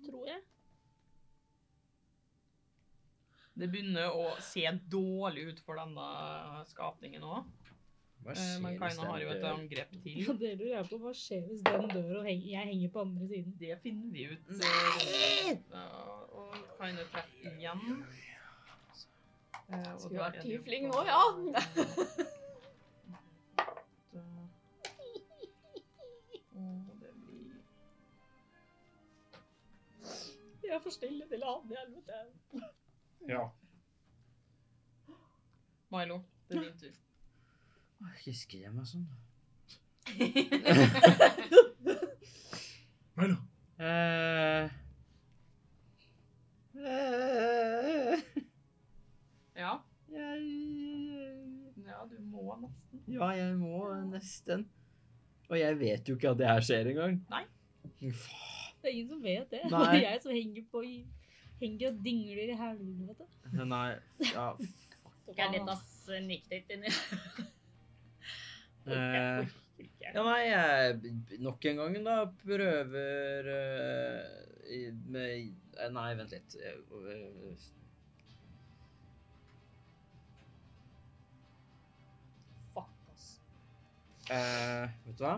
Tror 0.06 0.26
jeg. 0.28 0.42
Det 3.56 3.70
begynner 3.72 4.12
å 4.12 4.34
se 4.44 4.66
dårlig 4.92 5.46
ut 5.48 5.62
for 5.64 5.80
denne 5.80 6.08
skapningen 6.68 7.24
òg. 7.24 7.46
Men 8.26 8.36
skjer 8.36 8.78
Kaina 8.80 9.06
har 9.06 9.20
jo 9.22 9.30
et 9.32 9.44
angrep 9.48 9.92
til. 10.02 10.20
Ja, 10.26 10.34
det 10.36 10.52
lurer 10.58 10.72
jeg 10.74 10.88
på. 10.90 10.98
Hva 11.00 11.12
skjer 11.16 11.44
hvis 11.46 11.62
den 11.64 11.88
dør 11.94 12.18
og 12.20 12.28
jeg 12.28 12.66
henger 12.68 12.92
på 12.92 13.04
andre 13.06 13.28
siden? 13.30 13.54
Det 13.60 13.76
finner 13.84 14.12
vi 14.12 14.26
ut. 14.32 14.48
Nei! 14.60 15.56
ja, 15.72 15.84
Og 16.36 16.56
Kaina 16.76 17.06
treffer 17.14 17.52
igjen. 17.54 18.00
Eh, 19.66 19.92
Skulle 19.98 20.20
vært 20.20 20.42
jo 20.42 20.48
tiefling 20.50 20.90
nå, 20.90 21.04
ja. 21.08 21.22
Jeg 30.66 30.74
er 30.74 30.80
for 30.82 30.90
stille 30.90 31.24
til 31.30 31.42
han 31.44 31.70
i 31.70 31.74
helvete. 31.78 32.12
Ja. 33.28 33.44
Milo, 35.90 36.20
det 36.48 36.56
er 36.56 36.60
din 36.62 36.78
tur. 36.78 36.88
Åh, 38.02 38.08
Husker 38.26 38.58
jeg 38.64 38.72
meg 38.74 38.86
sånn? 38.90 39.06
Milo. 43.16 43.36
Uh, 43.76 44.64
uh, 46.80 48.16
Ja. 49.56 49.72
Jeg... 50.10 50.40
ja, 51.86 51.98
du 52.10 52.16
må 52.30 52.56
nesten. 52.60 52.98
Ja, 53.08 53.26
jeg 53.38 53.56
må 53.60 53.94
nesten. 54.10 54.66
Og 55.48 55.58
jeg 55.60 55.78
vet 55.78 56.08
jo 56.08 56.14
ikke 56.18 56.30
at 56.34 56.38
det 56.42 56.48
her 56.50 56.60
skjer 56.66 56.84
engang. 56.92 57.14
Nei. 57.30 57.44
Faen. 58.10 58.55
Det 58.86 58.92
er 58.92 58.98
ingen 59.00 59.08
som 59.10 59.22
vet 59.24 59.50
det. 59.50 59.60
Nei. 59.66 59.82
Det 59.90 59.98
er 59.98 60.04
jeg 60.12 60.20
som 60.22 60.30
henger 60.36 60.66
på 60.70 60.82
i 60.86 60.96
Henger 61.58 61.88
og 61.88 62.00
dingler 62.04 62.50
i 62.52 62.56
helvete. 62.60 63.24
Nei, 63.66 63.86
ja 64.28 64.44
Tok 65.26 65.38
jeg 65.40 65.54
litt 65.56 65.70
av 65.72 65.80
sniktitt 65.90 66.68
inni. 66.70 66.90
eh, 68.86 69.46
Ja, 70.04 70.22
nei, 70.22 70.42
jeg 70.46 71.40
nok 71.42 71.64
en 71.66 71.80
gang 71.80 71.96
da 72.06 72.18
prøver 72.44 73.48
uh, 73.50 74.20
i- 74.70 74.92
med 75.10 75.48
eh, 75.80 75.90
Nei, 75.96 76.06
vent 76.20 76.30
litt. 76.36 76.54
Fuck, 82.74 82.88
ass. 83.14 83.26
eh, 84.30 84.88
vet 85.06 85.18
du 85.18 85.24
hva? 85.24 85.34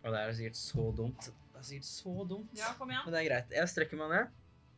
Og 0.00 0.12
det 0.14 0.20
er 0.20 0.32
sikkert 0.36 0.56
så 0.56 0.84
dumt. 0.96 1.28
Det 1.52 1.60
er 1.60 1.66
sikkert 1.68 1.88
så 1.90 2.14
dumt. 2.30 2.52
Ja, 2.58 2.72
kom 2.78 2.90
igjen. 2.90 3.02
Men 3.04 3.14
det 3.14 3.20
er 3.20 3.28
greit. 3.28 3.54
Jeg 3.58 3.68
strekker 3.72 4.00
meg 4.00 4.12
ned, 4.14 4.30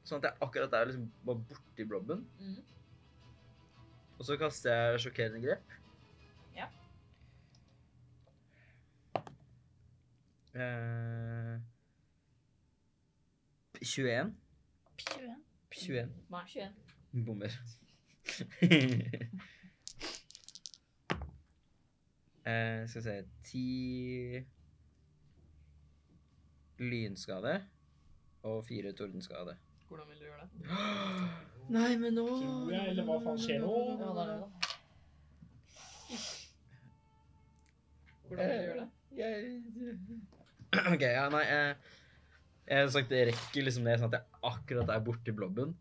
sånn 0.08 0.18
at 0.22 0.30
jeg 0.30 0.46
akkurat 0.46 0.74
er 0.78 0.90
liksom 0.90 1.08
bare 1.26 1.44
borti 1.52 1.86
blobben. 1.86 2.24
Mm. 2.40 2.60
Og 4.18 4.26
så 4.26 4.36
kaster 4.40 4.74
jeg 4.74 5.02
sjokkerende 5.06 5.42
grep. 5.42 5.76
Ja. 6.56 6.66
Eh, 10.54 11.54
21. 13.82 14.34
21. 15.70 16.10
Nei. 16.30 16.44
21. 16.46 16.74
Bommer. 17.26 17.52
eh, 22.46 22.86
skal 22.88 23.00
vi 23.00 23.06
se 23.06 23.16
10 23.52 24.44
lynskade 26.78 27.62
og 28.42 28.64
fire 28.66 28.92
tordenskade. 28.92 29.56
Hvordan 29.88 30.08
vil 30.08 30.18
du 30.18 30.24
gjøre 30.24 30.40
det? 30.42 30.50
Nei, 31.76 31.96
men 32.00 32.16
nå 32.16 32.26
Tror 32.26 32.72
jeg, 32.72 32.88
eller 32.90 33.06
hva 33.06 33.18
faen 33.22 33.38
skjer 33.38 33.60
nå? 33.62 33.72
Ja, 34.00 34.08
det 34.16 34.22
er 34.22 34.30
det, 34.32 34.36
da. 34.40 34.48
Hvordan 38.28 38.48
vil 38.48 38.58
du 38.58 38.64
gjøre 38.68 38.80
det? 38.80 38.88
OK, 40.94 41.02
ja, 41.04 41.24
nei 41.28 41.42
Jeg, 41.44 41.76
jeg 42.66 42.78
har 42.80 42.92
sagt 42.94 43.10
det 43.12 43.26
rekker 43.28 43.66
liksom 43.66 43.84
ned 43.84 44.00
sånn 44.00 44.08
at 44.08 44.22
jeg 44.22 44.40
akkurat 44.48 44.92
er 44.94 45.02
borti 45.04 45.34
blobben. 45.36 45.74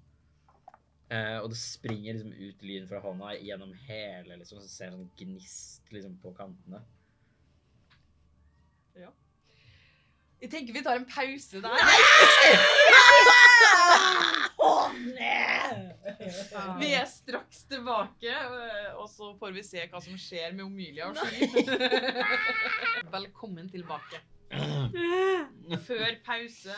Eh, 1.12 1.38
og 1.42 1.50
det 1.52 1.60
springer 1.60 2.16
liksom 2.16 2.32
ut 2.36 2.66
lyn 2.68 2.88
fra 2.88 3.00
hånda 3.04 3.34
gjennom 3.40 3.72
hele, 3.88 4.38
liksom, 4.40 4.62
så 4.64 4.70
ser 4.72 4.90
jeg 4.90 4.96
sånn 4.96 5.10
gnist 5.20 5.92
liksom 5.96 6.18
på 6.24 6.32
kantene. 6.38 6.80
Jeg 10.42 10.50
tenker 10.50 10.74
vi 10.74 10.82
tar 10.82 10.98
en 10.98 11.06
pause 11.06 11.60
der. 11.62 11.70
Nei! 15.14 15.62
Vi 16.82 16.88
er 16.98 17.06
straks 17.06 17.60
tilbake, 17.70 18.32
øh, 18.32 18.98
og 19.04 19.10
så 19.10 19.30
får 19.38 19.54
vi 19.54 19.64
se 19.66 19.84
hva 19.92 20.02
som 20.02 20.18
skjer 20.18 20.56
med 20.58 20.66
Omilia 20.66 21.12
og 21.12 21.18
Sky. 21.22 21.46
Velkommen 23.14 23.70
tilbake. 23.70 24.22
Før 25.86 26.10
pause 26.26 26.78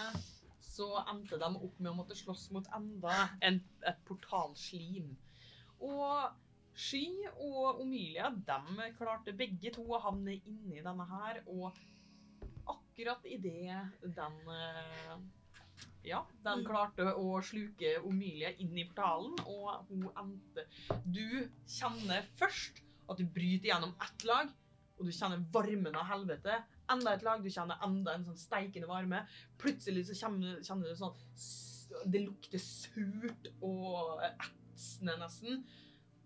så 0.60 0.90
endte 1.14 1.40
de 1.40 1.48
opp 1.54 1.80
med 1.80 1.92
å 1.94 1.96
måtte 2.02 2.20
slåss 2.20 2.50
mot 2.52 2.68
enda 2.76 3.30
en, 3.48 3.62
et 3.88 4.04
portalslim. 4.10 5.14
Og 5.80 6.36
Sky 6.76 7.06
og 7.38 7.80
Omilia 7.86 8.28
de 8.34 8.92
klarte 9.00 9.32
begge 9.38 9.72
to 9.72 9.88
å 9.88 10.04
havne 10.04 10.36
inni 10.42 10.84
denne 10.84 11.08
her, 11.16 11.44
og 11.48 11.72
akkurat 12.94 13.26
idet 13.26 13.78
den 14.02 14.34
eh, 14.48 15.18
ja, 16.06 16.20
den 16.44 16.62
klarte 16.66 17.08
å 17.18 17.40
sluke 17.42 17.96
Omilie 18.06 18.54
inn 18.62 18.76
i 18.78 18.86
portalen, 18.86 19.34
og 19.50 19.88
hun 19.90 20.10
endte 20.20 20.66
Du 21.06 21.50
kjenner 21.66 22.28
først 22.38 22.84
at 23.10 23.18
du 23.18 23.26
bryter 23.26 23.72
gjennom 23.72 23.96
ett 24.04 24.26
lag, 24.28 24.52
og 25.00 25.08
du 25.08 25.12
kjenner 25.12 25.42
varmen 25.52 25.96
av 25.98 26.06
helvete. 26.12 26.60
Enda 26.94 27.16
et 27.16 27.26
lag, 27.26 27.42
du 27.42 27.50
kjenner 27.50 27.82
enda 27.84 28.14
en 28.14 28.28
sånn 28.28 28.38
steikende 28.38 28.88
varme. 28.88 29.24
Plutselig 29.60 30.06
så 30.08 30.18
kjenner, 30.20 30.60
kjenner 30.64 30.92
du 30.94 31.00
sånn 31.00 32.06
Det 32.14 32.22
lukter 32.22 32.62
surt 32.62 33.50
og 33.66 34.22
etsende 34.28 35.18
nesten. 35.24 35.64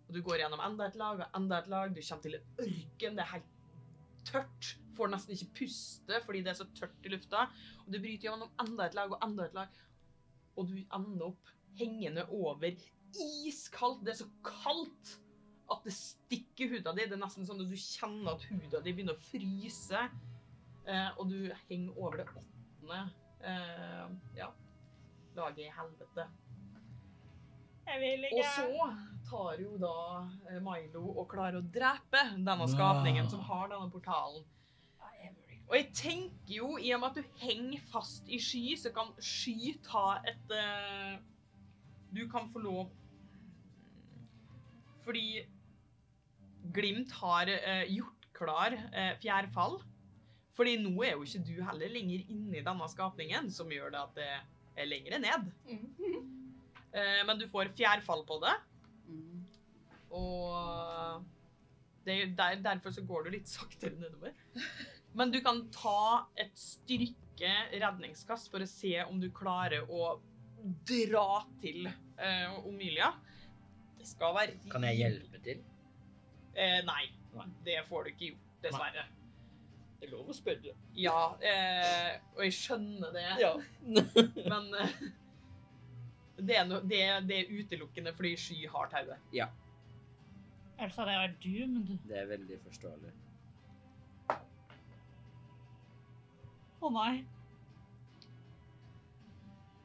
Og 0.07 0.17
du 0.17 0.21
går 0.25 0.43
gjennom 0.43 0.61
enda 0.67 0.89
et 0.89 0.99
lag 0.99 1.23
og 1.23 1.39
enda 1.39 1.61
et 1.61 1.71
lag. 1.71 1.95
Du 1.95 2.01
kommer 2.01 2.27
til 2.27 2.37
en 2.37 2.67
ørken. 2.67 3.17
Det 3.17 3.23
er 3.23 3.33
helt 3.37 3.55
tørt. 4.27 4.75
Får 4.97 5.11
nesten 5.13 5.35
ikke 5.35 5.61
puste 5.61 6.21
fordi 6.25 6.43
det 6.45 6.53
er 6.53 6.59
så 6.59 6.67
tørt 6.77 7.05
i 7.05 7.13
lufta. 7.13 7.47
Og 7.85 7.93
du 7.93 7.99
bryter 7.99 8.29
gjennom 8.29 8.51
enda 8.63 8.87
et 8.87 8.97
lag 8.97 9.13
og 9.13 9.23
enda 9.25 9.47
et 9.47 9.57
lag. 9.57 9.79
Og 10.57 10.71
du 10.71 10.77
ender 10.81 11.29
opp 11.29 11.53
hengende 11.77 12.25
over 12.33 12.73
iskaldt. 13.17 14.03
Det 14.05 14.15
er 14.15 14.21
så 14.23 14.29
kaldt 14.45 15.17
at 15.71 15.83
det 15.83 15.93
stikker 15.95 16.71
huda 16.75 16.93
di. 16.95 17.05
Det 17.05 17.17
er 17.17 17.21
nesten 17.21 17.47
sånn 17.47 17.61
at 17.63 17.71
du 17.71 17.77
kjenner 17.79 18.33
at 18.35 18.45
huda 18.49 18.81
di 18.83 18.95
begynner 18.95 19.17
å 19.17 19.27
fryse. 19.27 20.03
Eh, 20.87 21.09
og 21.19 21.27
du 21.31 21.39
henger 21.67 21.97
over 21.99 22.21
det 22.21 22.27
åttende 22.31 22.99
eh, 23.43 24.05
ja, 24.39 24.51
laget 25.35 25.65
i 25.65 25.71
helvete. 25.75 26.27
Jeg 27.87 27.99
vil 28.03 28.25
Og 28.35 28.45
så 28.51 28.87
tar 29.29 29.61
jo 29.61 29.77
da 29.79 29.97
eh, 30.49 30.59
Milo 30.63 31.03
og 31.13 31.27
klarer 31.31 31.59
å 31.59 31.65
drepe 31.75 32.23
denne 32.35 32.67
skapningen 32.71 33.27
som 33.31 33.43
har 33.47 33.67
denne 33.71 33.91
portalen. 33.91 34.45
Og 35.67 35.75
jeg 35.75 35.89
tenker 35.95 36.53
jo, 36.55 36.69
i 36.79 36.93
og 36.95 37.01
med 37.01 37.09
at 37.11 37.17
du 37.19 37.39
henger 37.41 37.83
fast 37.91 38.29
i 38.31 38.39
sky, 38.39 38.77
så 38.79 38.91
kan 38.95 39.11
sky 39.19 39.73
ta 39.83 40.21
et 40.27 40.53
uh, 40.55 41.17
Du 42.15 42.23
kan 42.31 42.47
få 42.53 42.63
lov 42.63 42.85
Fordi 45.03 45.43
Glimt 46.73 47.11
har 47.19 47.51
uh, 47.51 47.83
gjort 47.91 48.29
klar 48.35 48.75
uh, 48.75 49.13
fjærfall. 49.21 49.79
Fordi 50.55 50.77
nå 50.81 50.93
er 51.05 51.13
jo 51.15 51.23
ikke 51.23 51.43
du 51.45 51.59
heller 51.63 51.91
lenger 51.93 52.31
inni 52.33 52.63
denne 52.65 52.87
skapningen, 52.89 53.51
som 53.53 53.71
gjør 53.71 53.93
det 53.93 54.01
at 54.01 54.17
det 54.17 54.31
er 54.83 54.89
lengre 54.89 55.19
ned. 55.21 55.51
Uh, 55.67 57.21
men 57.27 57.39
du 57.39 57.47
får 57.51 57.71
fjærfall 57.77 58.25
på 58.27 58.39
det. 58.43 58.55
Og 60.17 61.23
det, 62.07 62.21
er 62.21 62.35
der, 62.35 62.61
derfor 62.63 62.91
så 62.95 63.03
går 63.05 63.27
du 63.27 63.35
litt 63.35 63.49
saktere 63.51 63.95
nedover. 63.99 64.35
Men 65.13 65.31
du 65.31 65.39
kan 65.41 65.63
ta 65.73 66.27
et 66.35 66.51
styrke 66.57 67.53
redningskast 67.73 68.51
for 68.51 68.59
å 68.65 68.67
se 68.69 68.95
om 69.05 69.19
du 69.21 69.29
klarer 69.33 69.85
å 69.89 70.17
dra 70.89 71.43
til 71.61 71.87
eh, 71.87 72.57
Omilia. 72.67 73.11
Det 73.97 74.07
skal 74.09 74.33
være 74.35 74.57
Kan 74.71 74.83
jeg 74.87 74.99
hjelpe 75.03 75.39
til? 75.45 75.61
Eh, 76.57 76.81
nei. 76.85 77.05
Nei. 77.37 77.45
Det 77.65 77.77
får 77.87 78.03
du 78.03 78.09
ikke 78.13 78.31
gjort, 78.31 78.47
dessverre. 78.63 79.05
Det 79.99 80.07
er 80.07 80.11
lov 80.13 80.29
å 80.29 80.35
spørre. 80.37 80.73
Ja, 80.97 81.19
eh, 81.41 82.17
og 82.35 82.43
jeg 82.45 82.53
skjønner 82.57 83.13
det, 83.15 83.27
Ja. 83.41 83.53
men 84.51 84.67
eh, 84.77 84.97
det, 86.37 86.57
er 86.59 86.65
no, 86.69 86.81
det, 86.85 87.01
er- 87.01 87.21
det 87.25 87.39
er 87.43 87.53
utelukkende 87.61 88.13
fordi 88.17 88.35
Sky 88.37 88.59
har 88.69 88.89
tauet. 88.93 89.31
Ellers 90.77 90.97
hadde 91.01 91.13
jeg 91.15 91.23
vært 91.23 91.39
doomed. 91.45 91.95
Det 92.05 92.17
er 92.21 92.27
veldig 92.29 92.59
forståelig. 92.67 93.13
Å 96.81 96.89
nei. 96.93 97.13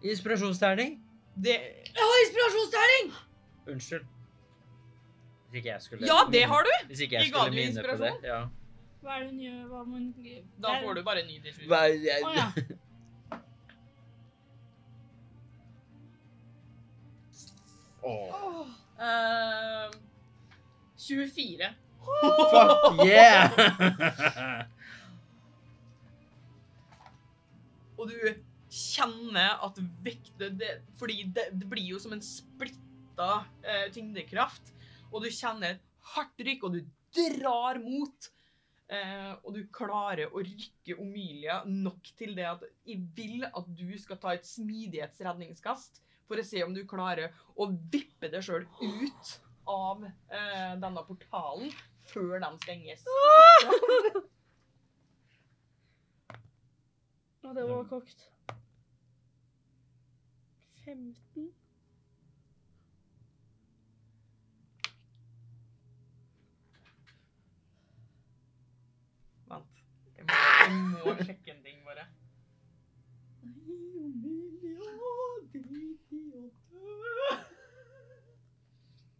Inspirasjonsterning? 0.02 0.96
Det, 1.34 1.54
Jeg 1.94 2.08
har 2.08 2.18
inspirasjonsterning! 2.26 3.12
Unnskyld. 3.72 4.08
Hvis 5.52 5.58
ikke 5.60 5.68
jeg 5.70 5.82
skulle 5.84 6.06
ja, 6.08 6.18
det 6.32 6.42
har 6.48 6.66
du! 6.66 6.72
Hvis 6.88 7.00
ikke 7.06 7.14
jeg 7.16 7.22
Jeg 7.26 7.32
skulle 7.32 7.50
mine 7.50 7.66
minne 7.68 7.82
på 7.82 7.96
det. 8.02 8.10
inspirasjon. 8.10 8.24
Ja. 8.24 8.40
Hva 9.02 9.16
er 9.16 9.22
det 9.22 9.28
hun 9.30 9.40
gjør? 9.42 9.62
Hva 9.70 9.82
må 9.84 9.96
hun 9.96 10.14
Da 10.62 10.74
får 10.84 10.94
du 10.94 11.02
bare 11.02 11.22
en 11.22 11.26
ny 11.26 11.38
D7. 11.42 11.66
Hva 11.70 11.80
Å 11.86 12.34
ja. 12.36 12.46
Åh, 18.02 18.66
Eh, 19.02 19.90
24. 20.96 21.74
Fuck 22.02 23.04
yeah! 23.04 23.50
Og 28.02 28.10
du 28.10 28.18
kjenner 28.72 29.60
at 29.62 29.78
vekte 30.04 30.50
det, 30.56 30.74
Fordi 30.98 31.22
det, 31.34 31.50
det 31.60 31.68
blir 31.70 31.92
jo 31.94 32.00
som 32.02 32.14
en 32.16 32.24
splitta 32.24 33.44
eh, 33.62 33.88
tyngdekraft. 33.94 34.72
Og 35.12 35.24
du 35.24 35.30
kjenner 35.30 35.76
et 35.76 35.90
hardt 36.14 36.40
rykk, 36.42 36.64
og 36.66 36.78
du 36.78 36.80
drar 37.12 37.78
mot. 37.82 38.30
Eh, 38.92 39.30
og 39.44 39.54
du 39.56 39.62
klarer 39.72 40.32
å 40.32 40.42
rykke 40.44 40.98
Omilia 41.00 41.62
nok 41.68 42.10
til 42.18 42.34
det 42.36 42.48
at 42.48 42.64
jeg 42.88 43.06
vil 43.16 43.46
at 43.48 43.70
du 43.72 43.94
skal 44.00 44.18
ta 44.20 44.34
et 44.36 44.48
smidighetsredningskast 44.48 46.02
for 46.28 46.40
å 46.40 46.44
se 46.44 46.60
om 46.64 46.74
du 46.76 46.82
klarer 46.88 47.32
å 47.56 47.70
vippe 47.92 48.28
deg 48.32 48.44
sjøl 48.44 48.66
ut 48.82 49.32
av 49.70 50.04
eh, 50.04 50.74
denne 50.82 51.06
portalen 51.08 51.72
før 52.12 52.42
den 52.42 52.60
stenges. 52.64 53.06
Og 57.42 57.54
det 57.54 57.64
var 57.68 57.82
kokt. 57.84 58.32
15. 60.84 61.54
Vent. 69.48 69.84
Jeg 70.16 70.24
må, 70.24 70.34
jeg 70.68 71.16
må 71.16 71.24
sjekke 71.24 71.50
en 71.50 71.62
ting, 71.64 71.84
bare. 71.84 72.06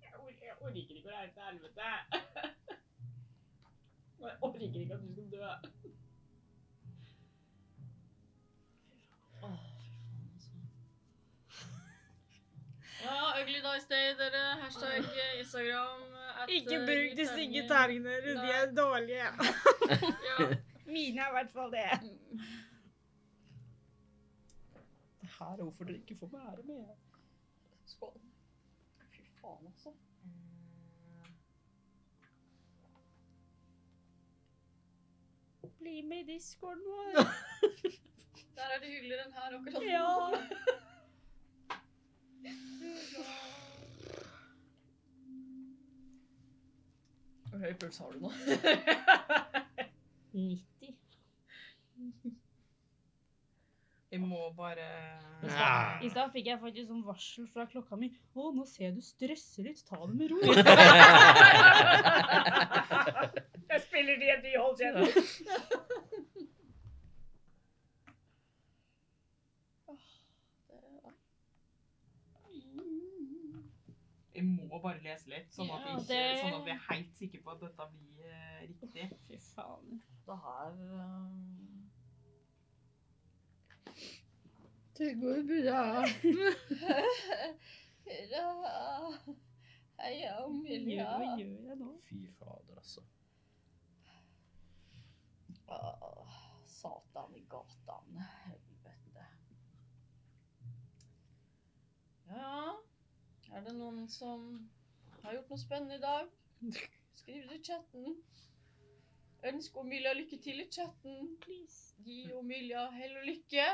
Jeg 0.03 0.15
orker, 0.19 0.77
ikke 0.77 1.09
å 1.09 1.15
reise 1.17 1.35
til 1.35 1.43
helvete. 1.51 1.91
Jeg 4.23 4.37
orker 4.41 4.61
ikke 4.61 4.95
at 4.95 5.01
du 5.03 5.13
skal 5.13 5.31
dø. 5.33 5.82
Ja, 13.03 13.19
Ugly 13.43 13.61
Dice 13.67 13.89
Day, 13.91 14.09
dere. 14.21 14.43
Hashtag 14.63 15.05
Instagram. 15.41 16.01
at, 16.43 16.49
Ikke 16.51 16.75
eh, 16.75 16.87
bruk 16.87 17.17
de 17.19 17.27
stygge 17.27 17.63
terningene 17.69 18.11
deres, 18.11 18.41
de 18.45 18.51
er 18.59 18.75
dårlige. 18.83 19.27
Ja. 20.29 20.47
Mine 20.87 21.21
er 21.21 21.29
i 21.29 21.33
hvert 21.33 21.51
fall 21.53 21.71
det. 21.73 21.89
Det 25.21 25.29
her 25.39 25.47
er 25.47 25.63
hvorfor 25.63 25.85
dere 25.85 25.97
ikke 25.97 26.17
får 26.21 26.31
være 26.33 26.63
med. 26.67 26.85
Skål. 27.87 28.21
Fy 29.11 29.23
faen, 29.41 29.67
altså. 29.67 29.91
Bli 35.79 36.03
med 36.03 36.17
i 36.29 36.33
discorden 36.33 36.83
vår. 36.87 37.23
Der 38.57 38.63
er 38.75 38.79
det 38.83 38.89
hyggeligere 38.89 39.25
enn 39.27 39.33
her 39.37 39.55
akkurat 39.57 39.75
nå. 39.75 39.83
Ja. 39.91 40.92
Hvor 47.51 47.59
høy 47.61 47.75
puls 47.81 47.99
har 48.01 48.09
du 48.13 48.19
nå? 48.25 48.31
90. 50.33 50.95
Vi 54.13 54.19
må 54.21 54.41
bare 54.57 54.87
I 56.05 56.09
stad- 56.13 56.33
fikk 56.35 56.47
jeg 56.51 56.59
faktisk 56.61 56.89
sånn 56.91 57.05
varsel 57.07 57.47
fra 57.49 57.65
klokka 57.69 57.97
mi. 57.97 58.11
Å, 58.37 58.51
nå 58.53 58.65
ser 58.69 58.85
jeg 58.91 58.95
du 58.99 59.03
stresser 59.05 59.63
litt. 59.69 59.81
Ta 59.89 59.97
det 60.05 60.15
med 60.19 60.29
ro. 60.33 60.39
jeg 63.73 63.81
spiller 63.87 64.17
D&D, 64.21 64.47
hold 64.61 64.77
kjeft. 64.81 65.13
Jeg 74.43 74.69
må 74.71 74.79
bare 74.83 75.01
lese 75.05 75.31
litt, 75.31 75.51
sånn 75.55 75.71
at, 75.71 75.85
Ja, 75.87 75.97
vi, 75.97 76.03
ikke, 76.03 76.09
det- 76.13 76.41
sånn 76.43 76.57
at 76.59 76.65
vi 76.67 76.73
er 76.75 76.83
helt 76.91 77.13
sikre 77.19 77.41
på 77.47 77.51
at 77.55 77.61
dette 77.67 77.87
blir 77.93 78.17
uh, 78.27 78.61
riktig. 78.69 79.07
Fy 79.29 79.39
faen. 79.53 80.03
Det 80.27 80.37
her 80.47 80.73
um... 80.99 81.91
Det 84.99 85.09
går 85.21 85.41
bra. 85.49 85.83
Hurra! 88.07 88.47
Heia 90.03 90.33
Omilia. 90.45 91.07
Hva 91.07 91.37
gjør 91.39 91.69
jeg 91.71 91.79
nå? 91.81 91.91
Fy 92.09 92.21
fader, 92.39 92.77
altså. 92.83 93.05
Åh, 95.73 96.33
Satan 96.69 97.37
i 97.39 97.45
gatan. 97.49 98.19
Helvete. 98.45 99.27
Ja, 102.33 102.73
er 103.53 103.65
det 103.67 103.75
noen 103.77 104.05
som 104.11 104.45
har 105.23 105.37
gjort 105.37 105.51
noe 105.53 105.61
spennende 105.61 105.99
i 105.99 106.03
dag? 106.03 106.29
Skriv 107.23 107.49
det 107.51 107.61
i 107.61 107.65
chatten. 107.71 108.15
Ønsk 109.53 109.77
Omilia 109.83 110.13
lykke 110.15 110.39
til 110.43 110.63
i 110.63 110.69
chatten. 110.71 111.33
Please. 111.43 111.97
Gi 112.07 112.25
Omilia 112.35 112.87
hell 112.95 113.17
og 113.21 113.27
lykke. 113.27 113.67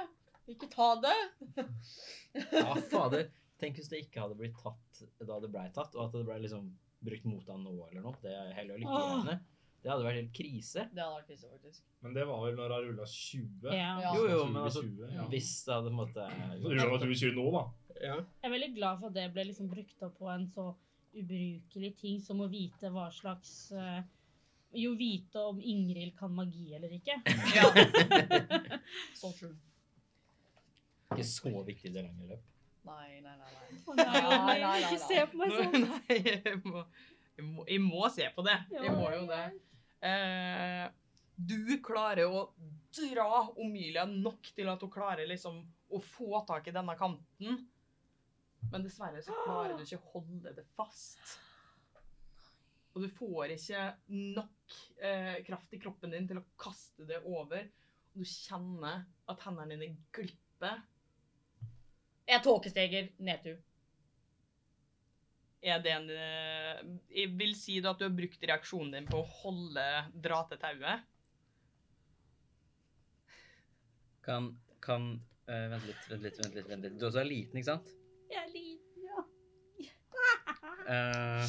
Ikke 0.49 0.69
ta 0.73 0.95
det. 1.05 1.17
Ja, 2.55 2.73
fader. 2.89 3.29
Tenk 3.61 3.77
hvis 3.81 3.91
det 3.91 4.05
ikke 4.05 4.23
hadde 4.23 4.37
blitt 4.39 4.57
tatt 4.61 5.03
da 5.27 5.37
det 5.43 5.51
blei 5.53 5.67
tatt, 5.75 5.95
og 5.99 6.07
at 6.07 6.15
det 6.15 6.25
blei 6.29 6.39
liksom 6.45 6.71
brukt 7.05 7.27
mot 7.29 7.49
han 7.51 7.65
nå 7.67 7.75
eller 7.91 8.05
noe. 8.05 8.17
Det 8.23 8.33
er 8.33 8.53
heller 8.57 8.81
lykke 8.81 8.95
Åh. 8.95 9.09
greiene. 9.09 9.39
Det 9.79 9.91
hadde 9.93 10.07
vært 10.09 10.19
helt 10.19 10.33
krise. 10.35 10.85
Det 10.91 11.03
hadde 11.03 11.19
vært 11.21 11.29
krise, 11.29 11.49
faktisk. 11.53 11.83
Men 12.03 12.15
det 12.17 12.25
var 12.27 12.41
vel 12.43 12.57
når 12.59 12.73
han 12.75 12.87
rulla 12.89 13.05
20? 13.13 13.69
Ja. 13.77 13.93
Jo, 14.17 14.25
jo, 14.33 14.41
men 14.51 14.63
altså 14.65 14.83
20, 14.83 15.13
ja. 15.15 15.27
Hvis 15.31 15.53
det 15.67 15.77
hadde 15.77 15.93
på 15.93 15.95
en 15.95 16.01
måte 16.01 16.25
rulla 16.65 16.99
20 17.13 17.37
nå, 17.37 17.45
da. 17.55 17.63
Ja. 18.03 18.19
Jeg 18.43 18.49
er 18.49 18.55
veldig 18.55 18.75
glad 18.77 19.01
for 19.01 19.11
at 19.11 19.17
det 19.17 19.27
ble 19.35 19.49
liksom 19.49 19.71
brukt 19.71 20.05
opp 20.07 20.19
på 20.21 20.31
en 20.33 20.47
så 20.53 20.71
ubrukelig 21.19 21.95
ting 21.99 22.21
som 22.23 22.43
å 22.45 22.49
vite 22.53 22.91
hva 22.93 23.09
slags 23.15 23.73
uh, 23.73 24.01
Jo, 24.77 24.93
vite 24.99 25.41
om 25.41 25.61
Ingrid 25.65 26.13
kan 26.19 26.35
magi 26.35 26.75
eller 26.77 26.93
ikke. 26.93 27.17
Ja. 27.57 27.69
Så 29.17 29.33
true. 29.39 29.57
Ikke 31.09 31.25
så 31.25 31.63
viktig 31.65 31.89
i 31.89 31.95
det 31.95 32.03
lange 32.05 32.27
løp. 32.29 32.43
Nei, 32.89 33.21
nei, 33.25 33.33
nei. 33.33 33.53
nei. 33.55 33.79
Oh, 33.87 33.95
nei, 33.97 34.05
Nei, 34.05 34.21
nei, 34.21 34.43
nei, 34.45 34.59
nei, 34.65 34.75
ikke 34.85 34.99
se 35.07 35.23
på 35.31 35.41
meg 35.41 35.55
sånn. 35.57 35.87
Nei, 36.09 36.19
jeg 36.21 36.59
må, 36.65 36.83
jeg, 37.39 37.47
må, 37.47 37.65
jeg 37.69 37.81
må 37.85 38.11
se 38.13 38.29
på 38.37 38.45
det. 38.45 38.59
Jeg 38.77 38.93
må 38.93 39.09
jo 39.15 39.25
det. 39.31 39.43
Uh, 40.05 40.85
du 41.39 41.79
klarer 41.85 42.29
å 42.29 42.45
dra 42.99 43.43
Omilia 43.61 44.05
nok 44.09 44.53
til 44.57 44.69
at 44.73 44.85
hun 44.85 44.93
klarer 44.93 45.29
liksom 45.29 45.61
å 45.89 46.01
få 46.05 46.43
tak 46.49 46.69
i 46.69 46.75
denne 46.77 46.97
kanten. 46.99 47.61
Men 48.73 48.85
dessverre 48.85 49.23
så 49.25 49.37
klarer 49.45 49.77
du 49.79 49.85
ikke 49.85 50.01
å 50.01 50.11
holde 50.19 50.53
det 50.57 50.65
fast. 50.77 51.39
Og 52.95 53.05
du 53.05 53.09
får 53.15 53.55
ikke 53.55 53.83
nok 54.11 54.77
eh, 55.07 55.37
kraft 55.47 55.75
i 55.77 55.81
kroppen 55.81 56.15
din 56.15 56.29
til 56.29 56.41
å 56.41 56.47
kaste 56.59 57.07
det 57.09 57.21
over. 57.23 57.69
Og 58.13 58.25
du 58.25 58.27
kjenner 58.27 59.05
at 59.31 59.45
hendene 59.47 59.77
dine 59.77 60.01
glipper. 60.15 60.81
Jeg 62.29 62.45
tåkesteger 62.45 63.13
nedtur. 63.25 63.61
Er 65.63 65.81
det 65.83 65.91
en 65.95 66.11
eh, 66.15 66.83
Jeg 67.11 67.33
vil 67.39 67.55
si 67.59 67.79
da 67.83 67.95
at 67.95 68.03
du 68.03 68.07
har 68.07 68.15
brukt 68.15 68.45
reaksjonen 68.51 68.93
din 68.95 69.09
på 69.09 69.23
å 69.23 69.31
holde 69.41 69.87
dra 70.15 70.43
til 70.51 70.61
tauet. 70.63 71.07
Kan, 74.27 74.53
kan 74.85 75.09
uh, 75.49 75.65
Vent 75.73 75.87
litt, 75.89 76.03
vent 76.11 76.27
litt, 76.27 76.43
vent 76.43 76.59
litt. 76.59 76.69
vent 76.69 76.85
litt. 76.85 76.99
Du 77.01 77.07
også 77.09 77.23
er 77.23 77.31
liten, 77.31 77.63
ikke 77.63 77.71
sant? 77.71 77.95
Jeg 78.29 78.39
er 78.43 78.49
liten, 78.53 79.03
ja. 79.09 79.25
Eh, 80.89 81.49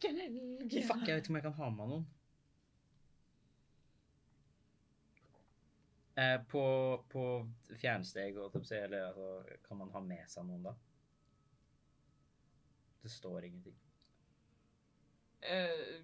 Fuck. 0.00 0.86
fuck, 0.86 1.08
jeg 1.08 1.14
vet 1.14 1.24
ikke 1.24 1.30
om 1.32 1.36
jeg 1.38 1.42
kan 1.46 1.56
ha 1.56 1.68
med 1.70 1.78
meg 1.78 1.88
noen. 1.92 2.06
Uh, 6.16 6.38
på, 6.48 6.62
på 7.12 7.22
fjernsteg, 7.76 8.38
og 8.40 8.54
si, 8.64 8.76
eller 8.80 9.10
altså, 9.10 9.56
kan 9.68 9.80
man 9.80 9.90
ha 9.92 10.00
med 10.00 10.28
seg 10.32 10.46
noen 10.48 10.64
da? 10.64 10.72
Det 13.02 13.12
står 13.12 13.48
ingenting. 13.48 13.76
Uh, 15.44 16.00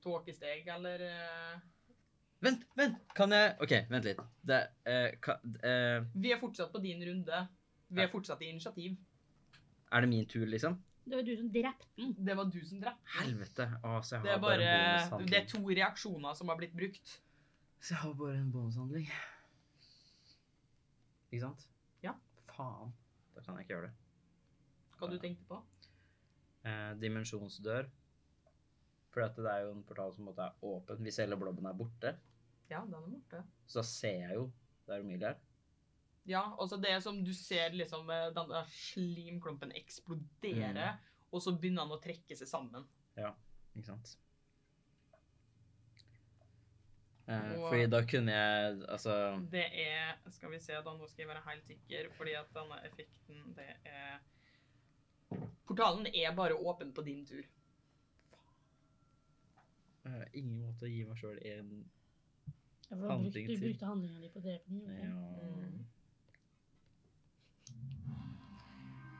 Tåkesteg, 0.00 0.64
eller 0.72 1.04
eh, 1.04 1.60
Vent, 2.40 2.62
vent! 2.76 3.00
Kan 3.16 3.34
jeg 3.36 3.56
OK, 3.60 3.72
vent 3.90 4.06
litt. 4.08 4.20
Det, 4.48 4.60
eh, 4.88 5.10
ka, 5.20 5.36
eh, 5.62 6.04
Vi 6.16 6.32
er 6.32 6.38
fortsatt 6.40 6.72
på 6.72 6.80
din 6.80 7.02
runde. 7.04 7.40
Vi 7.90 8.00
er 8.02 8.08
fortsatt 8.08 8.40
i 8.42 8.48
initiativ. 8.48 8.96
er 9.92 10.00
det 10.00 10.08
min 10.08 10.26
tur, 10.26 10.46
liksom? 10.46 10.78
Det 11.04 11.16
var 11.16 11.22
du 11.26 11.36
som 11.36 11.48
drepte 11.50 11.86
den. 11.96 12.14
Det 12.14 12.36
var 12.36 12.44
du 12.44 12.60
som 12.64 12.80
drepte. 12.80 13.16
Helvete. 13.18 13.66
Å, 13.82 14.00
så 14.04 14.14
jeg 14.14 14.20
har 14.20 14.26
Det 14.26 14.32
er 14.32 14.40
bare, 14.40 14.58
bare 14.58 14.78
bonushandling. 14.78 15.30
Det 15.30 15.38
er 15.40 15.46
to 15.50 15.60
reaksjoner 15.68 16.34
som 16.38 16.48
har 16.48 16.56
blitt 16.60 16.76
brukt. 16.76 17.20
Så 17.80 17.94
jeg 17.94 17.98
har 18.04 18.14
bare 18.14 18.36
en 18.38 18.52
bonushandling. 18.52 19.08
Ikke 21.32 21.42
sant? 21.42 21.66
Ja. 22.04 22.14
Faen. 22.54 22.92
Da 23.34 23.42
kan 23.42 23.56
jeg 23.58 23.66
ikke 23.66 23.74
gjøre 23.74 23.88
det. 23.88 23.94
Hva 25.00 25.10
du 25.10 25.18
tenkte 25.18 25.46
på? 25.48 25.60
Eh, 26.68 26.92
dimensjonsdør. 27.00 27.88
For 29.10 29.26
det 29.26 29.46
er 29.50 29.64
jo 29.64 29.72
en 29.74 29.82
portal 29.84 30.12
som 30.14 30.24
måte 30.28 30.44
er 30.44 30.52
åpen. 30.62 31.00
Hvis 31.02 31.18
hele 31.18 31.36
blobben 31.36 31.66
er 31.66 31.74
borte, 31.74 32.16
Ja, 32.70 32.84
den 32.84 32.94
er 32.94 33.08
borte. 33.10 33.44
så 33.66 33.80
da 33.80 33.82
ser 33.82 34.20
jeg 34.28 34.34
jo 34.36 34.52
det 34.86 34.94
er 34.96 35.00
Emilie 35.02 35.26
her. 35.28 35.36
Ja, 36.26 36.42
altså 36.60 36.76
det 36.80 37.02
som 37.02 37.24
du 37.24 37.32
ser 37.34 37.70
liksom 37.74 38.08
eh, 38.10 38.30
den 38.36 38.48
der 38.48 38.64
slimklumpen 38.70 39.72
eksplodere, 39.74 40.92
og 41.32 41.42
så 41.42 41.52
begynner 41.58 41.82
han 41.86 41.94
å 41.96 42.00
trekke 42.02 42.36
seg 42.36 42.46
sammen. 42.48 42.86
Ja, 43.16 43.32
Ikke 43.74 43.86
sant? 43.86 44.16
Eh, 47.28 47.52
Og- 47.60 47.68
fordi 47.70 47.86
da 47.90 48.00
kunne 48.02 48.32
jeg 48.32 48.82
Altså 48.88 49.12
Det 49.50 49.64
er 49.72 50.16
Skal 50.30 50.50
vi 50.50 50.58
se, 50.58 50.72
da 50.72 50.90
nå 50.96 51.06
skal 51.08 51.22
jeg 51.26 51.28
være 51.28 51.44
helt 51.48 51.66
sikker, 51.66 52.08
fordi 52.16 52.32
at 52.34 52.52
denne 52.54 52.80
effekten, 52.84 53.54
det 53.54 53.76
er 53.84 54.18
Portalen 55.66 56.06
er 56.12 56.34
bare 56.34 56.54
åpen 56.58 56.92
på 56.92 57.04
din 57.04 57.24
tur. 57.24 57.44
Eh, 60.06 60.24
Ingen 60.40 60.60
måte 60.64 60.86
å 60.86 60.90
gi 60.90 61.04
meg 61.08 61.18
sjøl 61.20 61.38
en 61.52 61.72
Ja, 62.90 63.16
til 63.30 63.46
du, 63.46 63.56
brukte 63.60 63.86
handlinga 63.86 64.20
di 64.20 64.28
på 64.32 64.40
å 64.40 64.44
drepe 64.44 64.66
den. 64.68 64.80
ja. 64.98 65.14
Mm. 65.14 65.86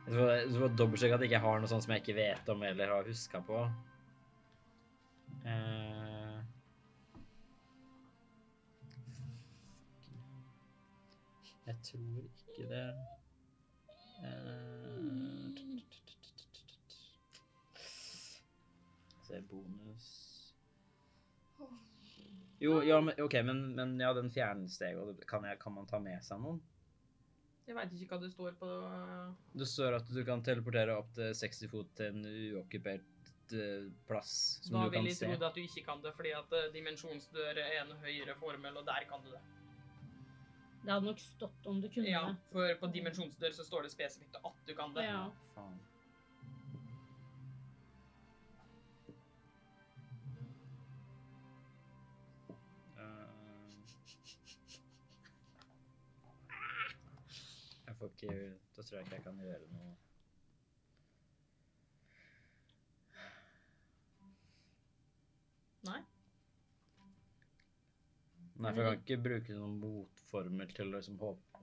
Jeg 0.01 0.15
tror 0.17 0.31
jeg 0.33 0.55
får 0.59 0.73
dobbeltsjekke 0.75 1.15
at 1.15 1.21
jeg 1.23 1.29
ikke 1.31 1.43
har 1.45 1.61
noe 1.61 1.69
sånt 1.71 1.85
som 1.85 1.93
jeg 1.93 2.01
ikke 2.03 2.17
vet 2.17 2.49
om 2.51 2.63
eller 2.67 2.87
har 2.91 3.07
huska 3.07 3.39
på. 3.47 3.61
Uh, 5.45 6.41
Jeg 11.71 11.75
tror 11.83 12.23
ikke 12.23 12.69
det. 12.69 12.95
Eh, 14.23 15.51
Se 19.23 19.41
bonus 19.49 19.70
Jo, 22.61 22.75
ja, 22.85 22.99
men, 23.01 23.15
OK, 23.23 23.33
men, 23.47 23.61
men 23.75 23.95
ja, 23.99 24.11
den 24.13 24.29
fjernsteget, 24.29 25.23
kan, 25.29 25.45
jeg, 25.49 25.57
kan 25.61 25.73
man 25.73 25.87
ta 25.89 25.97
med 25.99 26.21
seg 26.25 26.39
noen? 26.43 26.59
Jeg 27.65 27.77
veit 27.77 27.93
ikke 27.95 28.17
hva 28.17 28.19
det 28.21 28.31
står 28.33 28.55
på 28.59 28.67
Det 29.61 29.67
står 29.69 29.95
at 29.99 30.09
du 30.11 30.19
kan 30.27 30.41
teleportere 30.43 30.95
opp 30.97 31.11
til 31.15 31.31
60 31.37 31.69
fot 31.71 31.91
til 31.95 32.09
en 32.11 32.25
uokkupert 32.57 33.29
eh, 33.55 33.85
plass 34.09 34.33
som 34.65 34.75
Da 34.75 34.85
du 34.85 34.95
kan 34.95 35.05
vil 35.05 35.11
jeg 35.11 35.19
se. 35.21 35.29
tro 35.29 35.47
at 35.47 35.55
du 35.57 35.61
ikke 35.63 35.83
kan 35.87 36.01
det, 36.03 36.13
fordi 36.17 36.33
at 36.37 36.55
eh, 36.57 36.67
dimensjonsdør 36.75 37.61
er 37.63 37.77
en 37.83 37.93
høyere 38.03 38.35
formel, 38.41 38.77
og 38.81 38.85
der 38.89 39.07
kan 39.09 39.23
du 39.25 39.31
det. 39.33 39.41
Det 40.81 40.89
hadde 40.89 41.05
nok 41.05 41.19
stått 41.21 41.67
om 41.69 41.79
du 41.81 41.87
kunne 41.93 42.09
Ja, 42.09 42.23
for 42.49 42.75
på 42.81 42.89
dimensjonsdør 42.93 43.53
så 43.53 43.65
står 43.67 43.85
det 43.85 43.93
spesifikt 43.93 44.37
at 44.41 44.61
du 44.67 44.73
kan 44.77 44.93
det. 44.97 45.05
Ja. 45.05 45.27
Faen. 45.55 45.77
Får 58.01 58.15
ikke 58.15 58.37
Da 58.75 58.83
tror 58.83 58.97
jeg 58.97 59.07
ikke 59.07 59.19
jeg 59.19 59.27
kan 59.27 59.43
gjøre 59.45 59.67
noe 59.75 59.93
Nei? 65.81 66.01
Nei, 68.61 68.69
for 68.69 68.83
jeg 68.83 68.85
kan 68.85 68.99
ikke 68.99 69.23
bruke 69.25 69.55
noen 69.57 69.77
motformel 69.81 70.75
til 70.77 70.91
å 70.91 70.99
liksom 70.99 71.15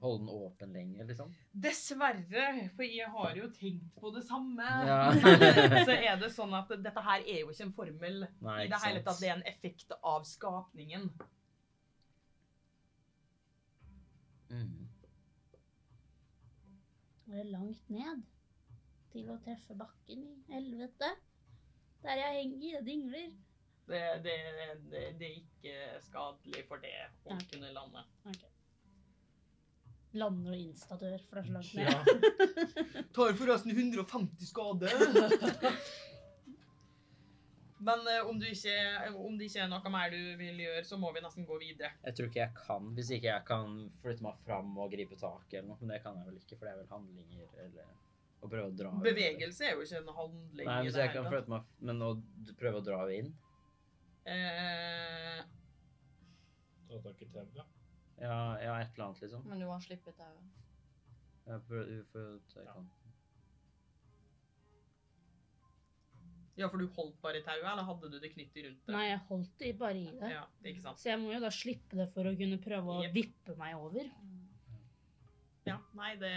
holde 0.02 0.19
den 0.24 0.31
åpen 0.32 0.73
lenger, 0.74 1.06
liksom. 1.06 1.31
Dessverre, 1.52 2.47
for 2.74 2.86
jeg 2.86 3.10
har 3.15 3.39
jo 3.39 3.47
tenkt 3.55 3.93
på 3.98 4.10
det 4.15 4.24
samme. 4.27 4.66
Ja. 4.89 4.98
så 5.89 5.94
er 5.94 6.19
det 6.19 6.32
sånn 6.35 6.55
at 6.59 6.73
dette 6.82 7.05
her 7.06 7.23
er 7.23 7.44
jo 7.44 7.52
ikke 7.52 7.69
en 7.69 7.74
formel 7.77 8.20
Nei, 8.27 8.59
ikke 8.65 8.73
det 8.74 8.82
hele 8.89 9.05
tatt. 9.06 9.23
Det 9.23 9.31
er 9.31 9.36
en 9.36 9.47
effekt 9.52 9.94
av 10.02 10.27
skapningen. 10.27 11.10
Mm. 14.48 14.77
Det 17.39 17.47
langt 17.52 17.94
ned? 17.94 18.27
til 19.12 19.28
å 19.32 19.39
treffe 19.44 19.77
bakken 19.78 20.24
i 20.24 20.36
helvete. 20.52 21.10
Der 22.05 22.20
jeg 22.20 22.43
henger 22.43 22.78
og 22.81 22.86
dingler. 22.86 23.28
Det, 23.89 24.01
det, 24.24 24.36
det, 24.93 25.05
det 25.19 25.28
er 25.31 25.36
ikke 25.40 25.74
skadelig 26.05 26.65
for 26.69 26.82
det 26.82 26.94
å 27.24 27.32
okay. 27.32 27.47
kunne 27.55 27.73
lande. 27.73 28.05
Lander 30.19 30.52
og 30.52 30.60
instadør, 30.60 31.16
for 31.28 31.39
det 31.39 31.43
er 31.43 31.48
så 31.48 31.55
langt 31.56 31.73
ned. 31.78 31.89
Ja. 31.89 33.06
Tar 33.16 33.35
forresten 33.39 33.73
150 33.73 34.51
skade. 34.51 34.93
Men 37.78 38.02
uh, 38.09 38.28
om, 38.28 38.38
du 38.40 38.46
ikke, 38.48 38.74
om 39.14 39.36
det 39.38 39.48
ikke 39.48 39.62
er 39.64 39.70
noe 39.70 39.92
mer 39.94 40.10
du 40.10 40.18
vil 40.40 40.62
gjøre, 40.64 40.82
så 40.86 40.98
må 41.00 41.12
vi 41.14 41.22
nesten 41.22 41.46
gå 41.46 41.59
videre. 41.62 41.92
Jeg 42.05 42.18
tror 42.18 42.30
ikke 42.30 42.42
jeg 42.42 42.55
kan, 42.59 42.90
hvis 42.96 43.12
ikke 43.14 43.30
jeg 43.30 43.44
kan 43.48 43.76
flytte 44.02 44.26
meg 44.26 44.40
fram 44.46 44.72
og 44.78 44.90
gripe 44.94 45.18
tak 45.20 45.55
eller 45.55 45.70
noe. 45.70 45.78
Men 45.82 45.94
det 45.94 46.02
kan 46.05 46.18
jeg 46.18 46.30
vel 46.30 46.40
ikke, 46.42 46.59
for 46.59 46.66
det 46.66 46.74
er 46.74 46.80
vel 46.80 46.90
handlinger 46.92 47.64
eller 47.66 47.92
å 48.38 48.50
prøve 48.50 48.70
å 48.70 48.74
dra 48.80 48.94
ut. 48.94 49.05
Bevegelse 49.06 49.66
er 49.66 49.76
jo 49.76 49.86
ikke 49.86 50.02
en 50.02 50.14
handling. 50.18 50.70
Nei, 50.70 50.80
hvis 50.86 50.98
det 50.98 51.06
jeg 51.06 51.14
kan 51.16 51.30
flytte 51.30 51.55
meg 51.55 51.72
Men 51.90 52.05
å 52.06 52.10
prøve 52.59 52.82
å 52.82 52.86
dra 52.86 53.00
inn? 53.14 53.32
Eh, 54.28 55.40
Ta 56.88 57.00
tak 57.05 57.22
i 57.22 57.28
tauet. 57.32 57.59
Ja, 58.18 58.38
ja, 58.62 58.76
et 58.80 58.94
eller 58.94 59.05
annet, 59.06 59.20
liksom. 59.22 59.44
Men 59.48 59.60
du 59.62 59.66
har 59.68 59.82
slippet 59.84 60.16
tauet. 60.18 60.55
Jeg 61.48 61.62
prøver, 61.68 61.90
i 61.92 62.02
kan. 62.12 62.40
ja, 62.64 62.74
for 66.66 66.82
du 66.82 66.89
holdt 66.97 67.20
bare 67.22 67.39
i 67.39 67.44
tauet, 67.47 67.66
eller 67.70 67.86
hadde 67.86 68.10
du 68.10 68.16
det 68.18 68.32
knyttet 68.32 68.64
rundt 68.64 68.80
det? 68.82 68.94
Nei, 68.97 69.05
jeg 69.06 69.20
holdt 69.28 69.55
det 69.62 69.70
bare 69.78 70.01
i 70.01 70.09
det. 70.10 70.32
Ja, 70.32 70.43
ikke 70.66 70.82
sant. 70.82 70.98
Så 70.98 71.12
jeg 71.12 71.20
må 71.22 71.30
jo 71.30 71.39
da 71.44 71.52
slippe 71.55 72.01
det 72.01 72.09
for 72.16 72.26
å 72.26 72.35
kunne 72.40 72.59
prøve 72.64 72.97
å 72.97 73.05
yep. 73.05 73.14
vippe 73.14 73.55
meg 73.60 73.76
over. 73.78 74.10
Ja, 75.68 75.76
nei, 75.98 76.10
det, 76.18 76.35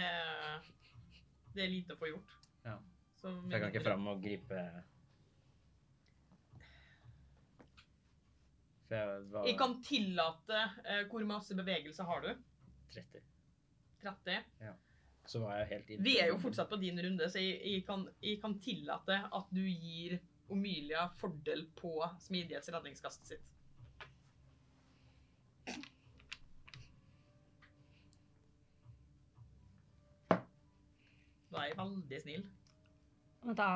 det 1.56 1.66
er 1.66 1.72
lite 1.72 1.96
å 1.96 2.00
få 2.00 2.12
gjort. 2.12 2.38
Ja. 2.62 2.78
Så 3.18 3.32
Så 3.32 3.50
jeg 3.50 3.62
kan 3.64 3.70
ikke 3.72 3.84
fram 3.88 4.08
og 4.12 4.22
gripe 4.22 4.62
jeg 8.92 9.26
var 9.32 9.46
Jeg 9.48 9.56
kan 9.56 9.76
tillate 9.80 10.58
uh, 10.84 11.02
Hvor 11.08 11.24
masse 11.24 11.54
bevegelse 11.56 12.04
har 12.04 12.24
du? 12.26 12.32
30. 12.92 13.22
30? 14.02 14.42
Så 15.26 15.38
var 15.40 15.56
jeg 15.60 15.68
helt 15.70 15.90
inne. 15.94 16.04
Vi 16.04 16.16
er 16.18 16.28
jo 16.32 16.38
fortsatt 16.42 16.68
på 16.72 16.76
din 16.82 16.98
runde, 17.04 17.28
så 17.30 17.38
jeg, 17.40 17.60
jeg, 17.62 17.84
kan, 17.86 18.06
jeg 18.22 18.40
kan 18.42 18.56
tillate 18.60 19.20
at 19.32 19.52
du 19.54 19.62
gir 19.62 20.18
Omilia 20.52 21.06
fordel 21.20 21.62
på 21.78 21.94
smidighetsredningskastet 22.20 23.30
sitt. 23.34 23.48
Da 31.52 31.66
er 31.68 31.76
veldig 31.76 32.20
snill. 32.22 32.44
Vent 33.42 33.58
da, 33.58 33.70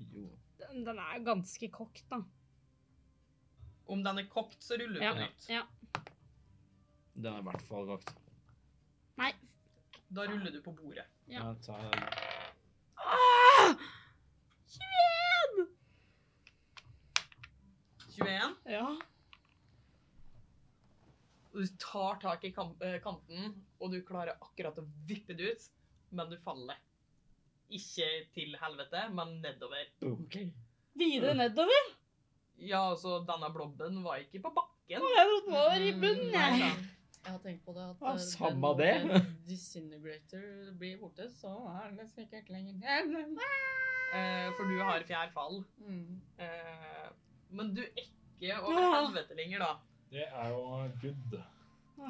Jo. 0.00 0.28
den, 0.60 0.84
den 0.86 0.98
er 1.02 1.24
ganske 1.26 1.68
kokt 1.74 2.04
da. 2.10 2.22
Om 3.90 4.04
den 4.06 4.18
er 4.22 4.28
kokt, 4.30 4.62
så 4.62 4.78
ruller 4.78 5.00
du 5.00 5.04
Ja. 5.04 5.12
på 5.12 5.20
nytt. 5.20 5.48
Ja. 5.50 5.62
Den 7.14 7.32
er 7.34 7.38
i 7.40 7.42
hvert 7.48 7.62
fall 7.66 7.86
kokt. 7.90 8.14
Nei. 9.18 9.32
Da 10.10 10.24
ruller 10.26 10.50
du 10.50 10.60
på 10.64 10.72
bordet. 10.74 11.06
Ja. 11.30 11.44
Ja, 11.44 11.54
ta 11.62 11.76
Ah! 13.00 13.74
21! 14.66 15.68
21. 18.16 18.56
Ja. 18.74 18.86
Og 21.52 21.60
du 21.62 21.66
tar 21.82 22.18
tak 22.22 22.44
i 22.46 22.50
kam 22.54 22.74
eh, 22.86 22.98
kanten, 23.02 23.54
og 23.80 23.90
du 23.94 24.00
klarer 24.06 24.36
akkurat 24.42 24.76
å 24.78 24.84
vippe 25.08 25.34
det 25.38 25.54
ut, 25.54 25.64
men 26.14 26.30
du 26.30 26.36
faller. 26.44 26.78
Ikke 27.70 28.06
til 28.34 28.54
helvete, 28.58 29.06
men 29.14 29.36
nedover. 29.44 29.86
Videre 30.98 31.34
nedover. 31.38 31.90
Ja, 32.60 32.82
altså, 32.92 33.20
denne 33.26 33.48
blobben 33.54 34.02
var 34.04 34.18
ikke 34.22 34.42
på 34.44 34.52
bakken. 34.58 34.68
Jeg 34.90 35.00
trodde 35.00 35.44
den 35.46 35.54
var 35.54 35.78
i 35.86 35.92
bunnen, 35.94 36.32
Nei 36.34 36.58
da. 36.58 36.70
Jeg 37.24 37.32
har 37.34 37.38
tenkt 37.44 37.64
på 37.66 37.72
det 37.76 37.82
at 37.84 38.00
Ja, 38.00 38.12
eh, 38.14 38.18
samme 38.24 38.70
det. 38.78 38.90
en 38.96 39.26
Disintegrator 39.48 40.72
blir 40.78 40.96
borte, 41.02 41.26
så 41.30 41.52
er 41.82 41.90
det 41.98 42.08
sikkert 42.14 42.48
lenger 42.48 42.80
Eh, 44.10 44.48
for 44.56 44.66
du 44.66 44.80
har 44.82 45.04
fjærfall. 45.06 45.60
mm. 45.78 46.20
Eh, 46.42 47.10
men 47.50 47.74
du 47.76 47.82
er 47.82 47.92
ikke 48.02 48.56
over 48.62 48.80
Ja. 48.80 48.88
helvete 48.96 49.36
lenger, 49.38 49.58
da. 49.58 49.68
Det 50.10 50.24
er 50.26 50.48
jo 50.48 50.64
good. 51.02 51.36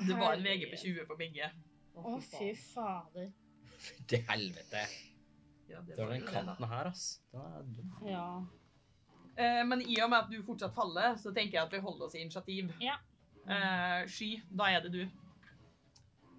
Det 0.07 0.17
var 0.17 0.33
en 0.33 0.43
VG 0.45 0.71
på 0.71 0.77
20 0.81 1.07
for 1.07 1.17
begge. 1.21 1.51
Å, 1.97 2.15
fy 2.23 2.55
fader. 2.57 3.31
Til 4.09 4.23
helvete. 4.31 4.87
Ja, 5.69 5.81
Det 5.83 5.99
var 5.99 6.09
den 6.15 6.23
kanten 6.27 6.65
her, 6.69 6.85
ass. 6.89 7.21
Den 7.33 7.41
er 7.41 7.63
dum. 7.77 7.93
Ja. 8.09 8.45
Eh, 9.37 9.63
men 9.67 9.83
i 9.83 10.01
og 10.01 10.09
med 10.11 10.19
at 10.25 10.31
du 10.31 10.43
fortsatt 10.43 10.75
faller, 10.75 11.17
så 11.21 11.35
tenker 11.35 11.59
jeg 11.59 11.67
at 11.67 11.73
vi 11.73 11.79
holder 11.85 12.07
oss 12.07 12.15
i 12.15 12.19
initiativ. 12.25 12.73
Ja. 12.81 12.97
Eh, 13.49 14.03
Sky, 14.11 14.31
da 14.51 14.69
er 14.75 14.85
det 14.85 14.93
du. 14.95 15.03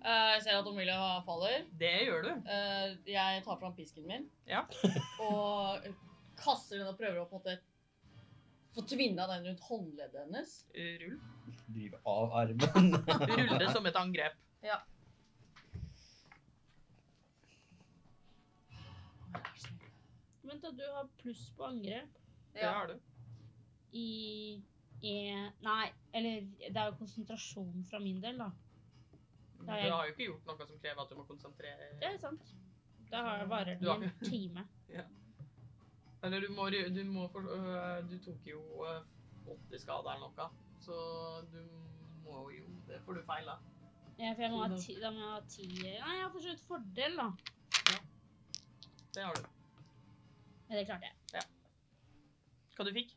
Uh, 0.01 0.31
Jeg 0.33 0.41
ser 0.45 0.57
at 0.57 0.67
Omilia 0.69 0.99
faller. 1.25 1.65
Det 1.77 1.91
gjør 2.07 2.23
du. 2.25 2.31
Uh, 2.47 2.95
Jeg 3.09 3.43
tar 3.45 3.59
fram 3.61 3.75
pisken 3.77 4.07
min 4.09 4.29
Ja. 4.49 4.63
og 5.27 5.83
kaster 6.41 6.79
den 6.79 6.87
og 6.89 6.97
prøver 6.97 7.21
å 7.21 7.27
på 7.29 7.37
en 7.37 7.43
måte 7.43 7.57
få 8.73 8.85
tvinna 8.87 9.27
den 9.29 9.45
rundt 9.49 9.65
håndleddet 9.67 10.21
hennes. 10.23 10.55
Rull. 10.73 11.19
Drive 11.75 11.99
av 12.07 12.33
armen. 12.41 12.95
Rull 13.35 13.57
det 13.59 13.69
som 13.75 13.85
et 13.85 13.99
angrep. 13.99 14.37
Vent 20.41 20.63
da, 20.63 20.71
du 20.71 20.83
har 20.95 21.07
pluss 21.21 21.43
på 21.55 21.63
angrep 21.67 22.17
Det 22.55 22.65
har 22.65 22.87
du. 22.91 22.95
i 23.91 24.61
e, 25.03 25.51
Nei, 25.61 25.91
eller 26.13 26.41
det 26.59 26.75
er 26.77 26.85
jo 26.91 26.97
konsentrasjon 26.99 27.85
fra 27.89 27.99
min 27.99 28.21
del, 28.21 28.37
da. 28.37 28.49
Du 29.59 29.65
Da 29.65 29.73
er 29.73 29.81
jeg- 29.83 29.91
har 29.93 30.05
jo 30.07 30.11
ikke 30.13 30.25
gjort 30.25 30.45
noe 30.45 30.67
som 30.67 30.79
krever 30.79 31.01
at 31.01 31.09
du 31.09 31.15
må 31.15 31.23
konsentrere 31.27 31.89
Det 31.99 32.03
er 32.13 32.17
sant. 32.17 32.53
Da 33.11 33.23
har- 33.23 33.45
varer 33.47 33.65
det 33.75 33.81
Du 33.81 33.91
en 33.91 34.11
time. 34.23 34.67
Eller 36.23 36.39
du 36.41 36.51
må, 36.53 36.69
du 36.69 37.03
må 37.11 37.27
for, 37.31 37.39
øh, 37.41 38.09
Du 38.09 38.17
tok 38.19 38.45
jo 38.45 38.61
øh, 38.85 39.01
80 39.47 39.81
skader 39.81 40.11
eller 40.13 40.29
noe, 40.37 40.49
så 40.81 40.93
du 41.51 41.61
må 42.23 42.49
jo 42.51 42.65
Det 42.87 43.01
får 43.05 43.13
du 43.13 43.23
feil, 43.25 43.45
da. 43.45 43.55
Ja, 44.19 44.33
for 44.33 44.41
jeg 44.41 44.51
må 44.51 44.57
ha 44.67 44.77
ti, 44.77 44.95
da 45.01 45.09
må 45.11 45.17
jeg 45.17 45.29
ha 45.33 45.39
ti 45.49 45.65
Nei, 45.81 45.89
jeg 45.89 46.21
har 46.23 46.29
for 46.31 46.39
så 46.39 46.49
vidt 46.49 46.61
fordel, 46.67 47.15
da. 47.17 47.31
Det 49.13 49.23
har 49.23 49.33
du. 49.33 49.41
Men 50.69 50.77
det 50.77 50.85
klarte 50.87 51.01
jeg. 51.09 51.15
Ja. 51.33 51.41
Hva 52.77 52.85
du 52.87 52.93
fikk? 52.95 53.15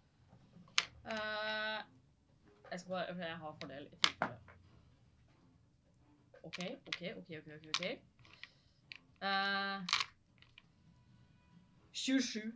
Eh, 1.04 1.80
Jeg 2.70 2.80
skal 2.80 2.90
bare 2.90 3.14
for 3.14 3.22
Jeg 3.22 3.36
har 3.38 3.56
fordel 3.60 3.86
i 3.86 3.96
tilfelle. 4.02 4.38
OK, 6.44 6.58
OK, 6.88 7.02
OK. 7.16 7.30
ok, 7.38 7.52
ok, 7.56 7.68
ok. 7.74 7.84
Uh, 9.24 9.84
27. 11.94 12.50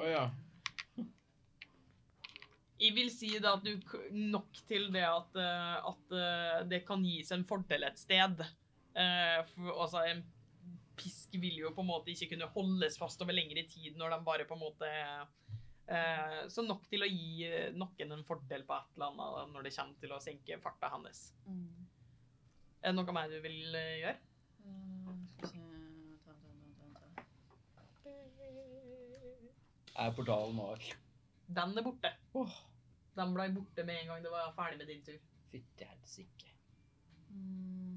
Å 0.00 0.08
ja. 0.08 0.24
Jeg 2.80 2.94
vil 2.96 3.10
si 3.12 3.30
da 3.38 3.52
at 3.58 3.66
du 3.66 3.76
nok 4.32 4.62
til 4.66 4.88
det 4.94 5.04
at, 5.04 5.36
øh, 5.36 5.90
at 5.92 6.14
det 6.70 6.80
kan 6.88 7.04
gis 7.04 7.30
en 7.36 7.44
fordel 7.46 7.84
et 7.86 8.00
sted. 8.00 8.40
Uh, 8.96 9.38
for, 9.52 9.74
altså, 9.84 10.02
en 10.08 10.24
pisk 10.98 11.36
vil 11.40 11.60
jo 11.60 11.74
på 11.76 11.84
en 11.84 11.90
måte 11.92 12.10
ikke 12.12 12.32
kunne 12.32 12.48
holdes 12.56 12.98
fast 13.00 13.20
over 13.22 13.36
lengre 13.36 13.62
tid 13.68 13.96
når 14.00 14.16
de 14.16 14.24
bare 14.26 14.48
på 14.48 14.56
en 14.56 14.64
måte 14.64 14.90
eh, 15.90 16.40
Så 16.52 16.64
nok 16.66 16.86
til 16.90 17.04
å 17.04 17.08
gi 17.10 17.44
eh, 17.48 17.70
noen 17.76 18.16
en 18.16 18.26
fordel 18.28 18.64
på 18.68 18.76
et 18.76 18.96
eller 18.96 19.10
annet 19.10 19.54
når 19.54 19.66
det 19.66 19.74
kommer 19.76 20.02
til 20.04 20.16
å 20.16 20.22
senke 20.24 20.60
farta 20.62 20.92
hans. 20.94 21.30
mm. 21.46 21.86
Er 22.80 22.94
det 22.94 22.96
noe 22.96 23.12
mer 23.12 23.28
du 23.28 23.36
vil 23.44 23.74
eh, 23.76 23.98
gjøre? 24.00 24.18
Eh, 24.64 25.12
ta. 25.44 25.50
Er 30.00 30.14
portalen 30.16 30.56
nå 30.56 30.68
Den 31.50 31.76
er 31.76 31.84
borte. 31.84 32.14
Oh. 32.38 32.54
Den 33.18 33.34
ble 33.34 33.50
borte 33.52 33.84
med 33.84 34.00
en 34.00 34.12
gang 34.12 34.22
det 34.24 34.32
var 34.32 34.54
ferdig 34.56 34.78
med 34.80 34.88
din 34.88 35.02
tur. 35.04 35.18
Fytti 35.50 35.84
helsike. 35.84 36.52
Mm. 37.34 37.89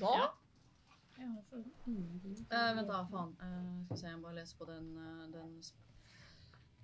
Da 0.00 0.12
Ja. 0.14 0.34
Ja, 1.18 1.26
har 1.26 1.42
for. 1.50 1.58
Eh, 1.58 2.74
Vent, 2.76 2.88
da. 2.88 3.06
Faen. 3.10 3.32
Eh, 3.42 3.84
skal 3.84 3.96
vi 3.96 4.00
se, 4.00 4.06
jeg 4.06 4.18
må 4.18 4.22
bare 4.28 4.34
lese 4.34 4.56
på 4.58 4.64
den, 4.64 4.96
eh, 4.98 5.32
den 5.32 5.62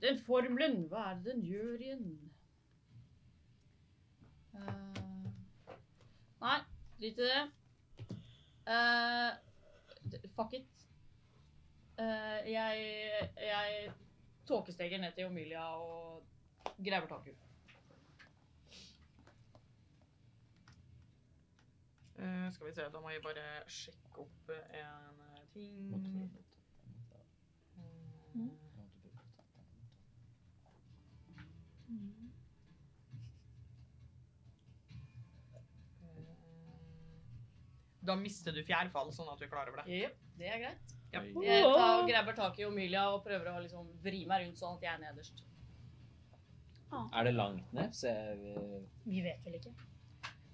Den 0.03 0.19
formelen. 0.19 0.89
Hva 0.89 1.11
er 1.11 1.15
det 1.15 1.25
den 1.33 1.43
gjør 1.43 1.81
igjen? 1.81 2.31
Eh, 4.55 5.31
nei, 6.41 6.59
drit 6.99 7.19
i 7.19 7.29
det. 7.29 7.51
Eh, 8.67 9.31
fuck 10.37 10.53
it. 10.53 10.87
Eh, 11.99 12.53
jeg 12.53 13.31
jeg 13.37 13.93
tåkesteger 14.47 14.99
ned 15.01 15.13
til 15.15 15.27
Omilia 15.27 15.65
og 15.79 16.27
graver 16.85 17.07
tak 17.07 17.27
i 17.27 17.31
henne. 17.31 17.54
Eh, 22.19 22.51
skal 22.55 22.67
vi 22.67 22.75
se, 22.75 22.85
da 22.93 23.01
må 23.03 23.11
jeg 23.11 23.23
bare 23.25 23.45
sjekke 23.67 24.23
opp 24.23 24.51
en 24.55 25.23
eh, 25.25 25.41
ting. 25.55 25.89
Mm. 28.35 28.51
Da 38.05 38.15
mister 38.21 38.53
du 38.53 38.61
fjærfall, 38.67 39.11
sånn 39.17 39.31
at 39.33 39.41
du 39.41 39.47
er 39.47 39.51
klar 39.51 39.71
over 39.71 39.81
det. 39.81 40.03
Jep, 40.05 40.21
det 40.39 40.51
er 40.53 40.61
greit. 40.61 40.95
Yep. 41.15 41.29
Jeg 41.47 41.65
tar 41.65 42.05
grabber 42.09 42.37
tak 42.37 42.59
i 42.61 42.67
Omilia 42.67 43.07
og 43.15 43.23
prøver 43.25 43.49
å 43.55 43.63
liksom 43.65 43.89
vri 44.05 44.25
meg 44.29 44.45
rundt 44.45 44.61
sånn 44.61 44.77
at 44.79 44.87
jeg 44.87 44.93
er 44.93 45.03
nederst. 45.07 45.43
Er 46.95 47.27
det 47.27 47.33
langt 47.35 47.73
ned? 47.75 47.95
Så 47.97 48.13
jeg 48.13 48.85
Vi 49.03 49.23
vet 49.25 49.47
vel 49.47 49.59
ikke. 49.59 49.73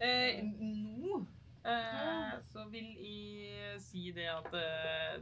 Eh, 0.01 0.41
nå 0.41 1.19
eh, 1.65 2.35
så 2.53 2.66
vil 2.73 2.91
jeg 3.05 3.81
si 3.85 4.11
det 4.16 4.28
at 4.32 4.55
eh, 4.57 5.20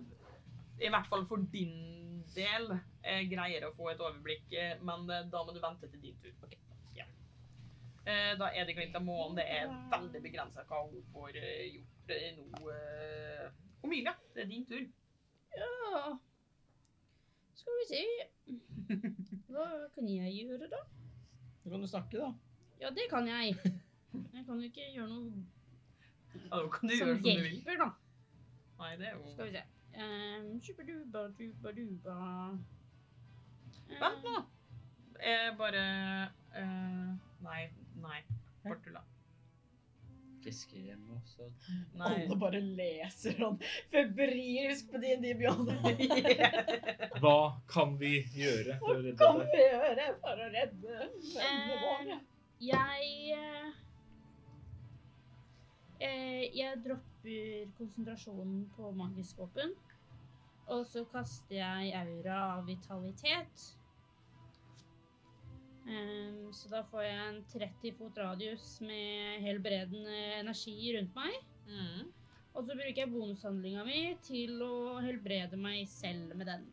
I 0.85 0.91
hvert 0.93 1.09
fall 1.11 1.27
for 1.27 1.43
din 1.53 2.23
del 2.35 2.71
eh, 3.03 3.25
greier 3.31 3.67
å 3.67 3.75
få 3.77 3.91
et 3.93 4.03
overblikk, 4.03 4.47
eh, 4.53 4.77
men 4.85 5.07
da 5.09 5.43
må 5.45 5.55
du 5.55 5.61
vente 5.63 5.89
til 5.91 6.03
din 6.03 6.19
tur. 6.23 6.55
Ja. 6.97 7.07
Eh, 8.05 8.35
da 8.39 8.51
er 8.53 8.69
det 8.69 8.77
glimt 8.79 8.97
av 8.97 9.05
månen. 9.07 9.39
Det 9.41 9.47
er 9.59 9.73
veldig 9.93 10.23
begrensa 10.25 10.67
hva 10.69 10.85
hun 10.87 11.05
får 11.15 11.39
gjort 11.39 12.15
nå. 12.39 12.79
Omilia, 13.87 14.15
det 14.35 14.45
er 14.45 14.51
din 14.51 14.67
tur. 14.67 14.87
Ja 15.59 16.19
Skal 17.57 17.79
vi 17.79 17.85
se 17.89 18.01
Hva 19.49 19.65
kan 19.95 20.09
jeg 20.11 20.35
gjøre, 20.35 20.69
da? 20.71 20.83
Du 21.63 21.71
kan 21.73 21.81
du 21.83 21.89
snakke, 21.91 22.21
da. 22.21 22.33
Ja, 22.81 22.91
det 22.95 23.09
kan 23.11 23.27
jeg. 23.29 23.57
Jeg 24.35 24.45
kan 24.47 24.57
jo 24.57 24.69
ikke 24.69 24.87
gjøre 24.95 25.09
noe 25.11 25.58
Ja, 26.35 26.57
da 26.57 26.69
kan 26.73 26.89
du 26.89 26.95
som 26.97 27.09
gjøre 27.09 27.17
som 27.17 27.23
du 27.23 27.29
vil. 27.29 27.51
hjelper, 27.59 27.79
da. 27.83 27.91
Nei, 28.79 28.93
det 29.01 29.07
er 29.11 29.15
jo 29.17 29.33
Skal 29.33 29.49
vi 29.49 29.53
se. 29.57 29.65
Um, 29.99 30.49
superduba, 30.63 31.25
duba, 31.39 31.73
duba. 31.75 32.17
Um, 32.17 32.65
Vent 33.99 34.25
nå! 34.25 34.43
Jeg 35.25 35.55
bare 35.59 35.85
uh, 36.55 37.15
Nei, 37.43 37.63
nei. 38.03 38.21
Portula. 38.63 39.01
fiskehjem 40.45 41.09
også. 41.17 41.49
Nei. 41.99 42.13
Alle 42.23 42.37
bare 42.39 42.61
leser 42.63 43.35
han 43.43 43.59
febrilsk 43.91 44.93
på 44.93 45.01
din 45.03 45.25
Beyond. 45.41 45.73
Hva 47.23 47.35
kan 47.69 47.97
vi 48.01 48.21
gjøre 48.39 48.79
for 48.79 48.95
å 48.95 49.03
redde 49.03 49.17
Hva 49.19 49.33
Kan 49.35 49.43
vi 49.51 49.65
gjøre 49.65 50.07
for 50.23 50.45
å 50.45 50.49
redde 50.55 51.01
vennene 51.35 51.81
våre? 51.83 52.21
Jeg 52.63 53.11
eh, 53.35 53.67
eh, 53.67 53.75
Jeg 55.99 56.79
dropper 56.85 57.71
konsentrasjonen 57.79 58.69
på 58.77 58.93
magisk 58.95 59.41
våpen. 59.43 59.75
Og 60.69 60.85
så 60.87 61.03
kaster 61.09 61.59
jeg 61.59 61.93
aura 61.97 62.39
av 62.59 62.67
vitalitet. 62.69 63.67
Um, 65.89 66.51
så 66.53 66.69
da 66.69 66.83
får 66.91 67.07
jeg 67.07 67.21
en 67.25 67.39
30 67.49 67.95
fot 67.97 68.19
radius 68.21 68.75
med 68.85 69.41
helbredende 69.41 70.19
energi 70.37 70.77
rundt 70.99 71.17
meg. 71.17 71.39
Mm. 71.69 72.11
Og 72.53 72.67
så 72.67 72.77
bruker 72.77 73.01
jeg 73.01 73.13
bonushandlinga 73.13 73.87
mi 73.87 74.03
til 74.25 74.61
å 74.65 74.99
helbrede 75.05 75.57
meg 75.61 75.89
selv 75.89 76.37
med 76.37 76.51
den. 76.51 76.69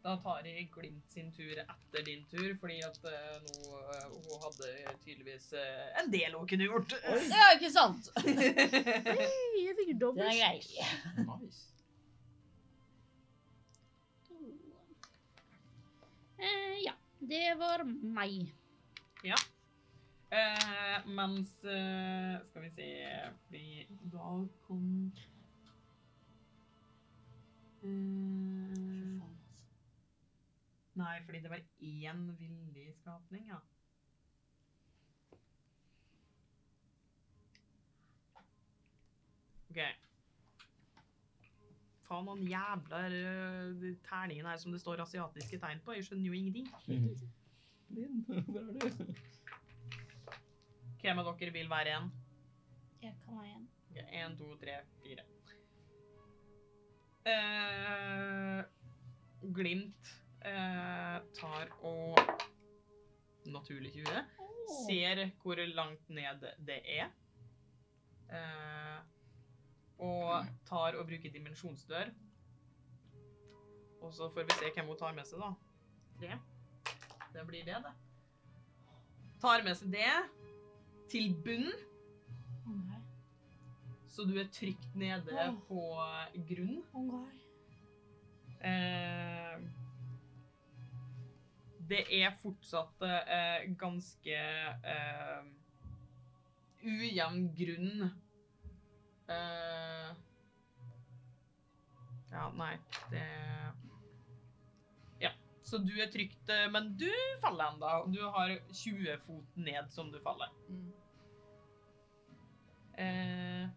Da 0.00 0.14
tar 0.24 0.46
jeg 0.48 0.70
Glimt 0.72 1.12
sin 1.12 1.26
tur 1.36 1.58
etter 1.60 2.04
din 2.06 2.22
tur, 2.30 2.54
fordi 2.60 2.78
at 2.86 2.96
uh, 3.04 3.34
nå 3.44 3.74
uh, 3.76 4.06
hun 4.14 4.38
hadde 4.46 4.70
tydeligvis 5.04 5.50
uh, 5.52 5.90
en 6.00 6.08
del 6.14 6.36
hun 6.38 6.48
kunne 6.48 6.68
gjort. 6.70 6.94
Ja, 7.34 7.50
ikke 7.56 7.68
sant? 7.74 8.08
Hei, 8.24 9.28
jeg 9.66 9.76
fikk 9.76 9.92
Det 9.92 9.98
dobbelt. 10.00 10.24
er 10.24 10.40
grei. 10.40 11.28
Nice. 11.28 11.66
Eh, 16.40 16.78
ja, 16.86 16.94
det 17.20 17.44
var 17.60 17.82
meg. 17.84 18.46
Eh, 20.32 21.00
mens 21.10 21.50
eh, 21.66 22.36
Skal 22.46 22.62
vi 22.62 22.68
se 22.70 22.86
Fordi 23.42 23.64
da 24.12 24.28
kom 24.64 24.84
eh, 27.82 28.89
Nei, 30.98 31.20
fordi 31.24 31.40
det 31.40 31.50
var 31.50 31.60
én 31.80 32.22
villig 32.38 32.94
skapning, 32.98 33.48
ja. 33.48 33.58
OK. 39.70 39.80
Faen, 42.08 42.24
noen 42.26 42.42
jævla 42.42 43.04
uh, 43.06 43.84
terningen 44.08 44.48
her 44.50 44.58
som 44.58 44.74
det 44.74 44.80
står 44.82 45.04
asiatiske 45.04 45.60
tegn 45.62 45.82
på. 45.84 45.94
Jeg 45.94 46.08
skjønner 46.08 46.26
jo 46.26 46.38
ingenting. 46.38 46.66
Linn, 47.94 48.24
hvor 48.26 48.64
er 48.64 48.72
du? 48.74 49.14
Hvem 51.00 51.20
av 51.22 51.30
dere 51.38 51.54
vil 51.54 51.70
være 51.70 51.92
igjen? 51.92 52.10
Jeg 53.02 53.14
kan 53.22 53.38
være 53.38 53.52
igjen. 53.52 53.68
En, 54.20 54.34
to, 54.38 54.50
tre, 54.58 54.74
fire. 55.04 55.22
Eh, 57.30 58.64
glimt 59.54 60.10
eh, 60.10 60.20
tar 61.36 61.72
og 61.86 62.18
Naturlig 63.50 63.92
20. 63.92 64.04
Ser 64.86 65.30
hvor 65.42 65.60
langt 65.74 66.08
ned 66.08 66.44
det 66.66 66.80
er. 66.84 67.08
Eh, 68.30 68.98
og 69.98 70.46
tar 70.68 70.96
og 70.98 71.06
bruker 71.08 71.32
dimensjonsdør. 71.32 72.12
Og 74.00 74.14
så 74.14 74.30
får 74.32 74.46
vi 74.48 74.58
se 74.58 74.72
hvem 74.74 74.86
hun 74.86 74.98
tar 75.00 75.16
med 75.16 75.28
seg, 75.28 75.42
da. 75.42 75.50
Det. 76.20 76.38
Det 77.34 77.46
blir 77.46 77.64
det, 77.64 77.80
det. 77.84 77.94
Tar 79.40 79.64
med 79.64 79.76
seg 79.76 79.92
det 79.92 80.12
til 81.10 81.34
bunn. 81.44 81.70
Så 84.10 84.24
du 84.26 84.34
er 84.40 84.48
trygt 84.52 84.94
nede 84.98 85.52
på 85.68 85.82
grunn. 86.48 86.80
Eh, 88.60 89.79
det 91.90 92.04
er 92.20 92.30
fortsatt 92.38 93.02
eh, 93.02 93.64
ganske 93.78 94.36
eh, 94.94 95.48
ujevn 96.86 97.48
grunn. 97.56 98.04
Eh, 99.30 100.10
ja, 102.30 102.46
nei, 102.54 102.74
det 103.10 103.26
Ja. 105.20 105.32
Så 105.62 105.78
du 105.82 105.92
er 106.00 106.10
trygt, 106.10 106.48
eh, 106.48 106.70
men 106.70 106.94
du 106.98 107.10
faller 107.42 107.74
ennå. 107.74 107.92
Du 108.14 108.22
har 108.22 108.54
20 108.72 109.18
fot 109.26 109.56
ned 109.56 109.90
som 109.90 110.12
du 110.12 110.20
faller. 110.22 110.54
Mm. 110.68 110.92
Eh, 112.98 113.68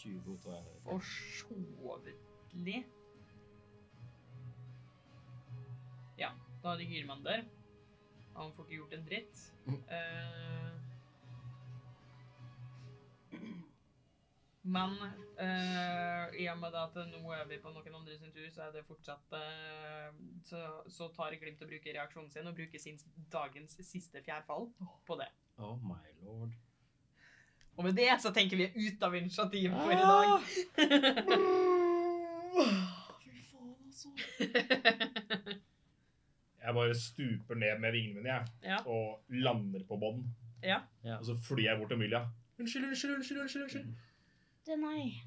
20 0.00 0.20
fot 0.24 0.46
og 0.52 0.84
Forsoventlig. 0.84 2.14
Ja, 2.54 2.82
da 6.64 6.72
er 6.72 6.80
det 6.80 6.88
Hyrmander. 6.88 7.44
Han 8.34 8.52
får 8.56 8.64
ikke 8.64 8.76
gjort 8.80 8.94
en 8.96 9.06
dritt. 9.06 9.40
Eh, 9.68 10.70
men 14.62 14.94
eh, 15.44 16.40
i 16.40 16.46
og 16.48 16.58
med 16.58 16.76
at 16.80 16.96
nå 17.10 17.20
er 17.36 17.44
vi 17.50 17.60
på 17.60 17.72
noen 17.74 17.98
andre 18.00 18.16
sin 18.16 18.32
tur, 18.32 18.48
så 18.50 18.64
er 18.64 18.72
det 18.72 18.86
fortsatt 18.88 19.36
eh, 19.36 20.08
så, 20.48 20.62
så 20.88 21.10
tar 21.12 21.36
Glimt 21.36 21.62
og 21.62 21.68
bruker 21.68 21.98
reaksjonen 21.98 22.32
sin 22.32 22.48
og 22.48 22.56
bruker 22.56 22.80
sin 22.80 22.98
dagens 23.32 23.76
siste 23.84 24.24
fjærfall 24.24 24.70
på 25.06 25.20
det. 25.20 25.28
Oh 25.60 25.76
my 25.84 26.00
lord. 26.24 26.56
Og 27.76 27.84
med 27.84 27.92
det 27.98 28.08
så 28.22 28.32
tenker 28.32 28.56
vi 28.56 28.72
ut 28.86 29.02
av 29.02 29.16
initiativ 29.18 29.70
for 29.76 29.92
i 29.92 30.00
dag. 30.00 30.40
Fy 33.20 33.42
faen, 33.50 33.76
altså. 33.84 34.08
Jeg 36.74 36.80
bare 36.80 36.94
stuper 36.98 37.54
ned 37.60 37.78
med 37.80 37.92
vingene 37.94 38.14
mine 38.20 38.32
jeg, 38.34 38.46
Ja. 38.64 38.78
og 38.86 39.20
lander 39.30 39.84
på 39.88 39.96
bånn. 40.02 40.24
Ja. 40.62 40.80
Ja. 41.04 41.16
Og 41.20 41.24
så 41.28 41.36
flyr 41.46 41.64
jeg 41.70 41.78
bort 41.78 41.88
til 41.92 41.96
Emilia. 42.00 42.24
Unnskyld, 42.58 42.84
unnskyld, 42.90 43.14
unnskyld. 43.16 43.40
unnskyld, 43.40 43.62
unnskyld. 43.62 43.94
Denai, 44.66 45.22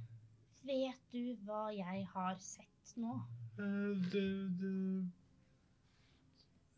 vet 0.65 1.01
du 1.13 1.35
hva 1.45 1.67
jeg 1.75 2.05
har 2.13 2.35
sett 2.39 2.93
nå? 2.97 3.15
Eh, 3.59 3.95
det- 4.11 4.59
det- 4.59 5.11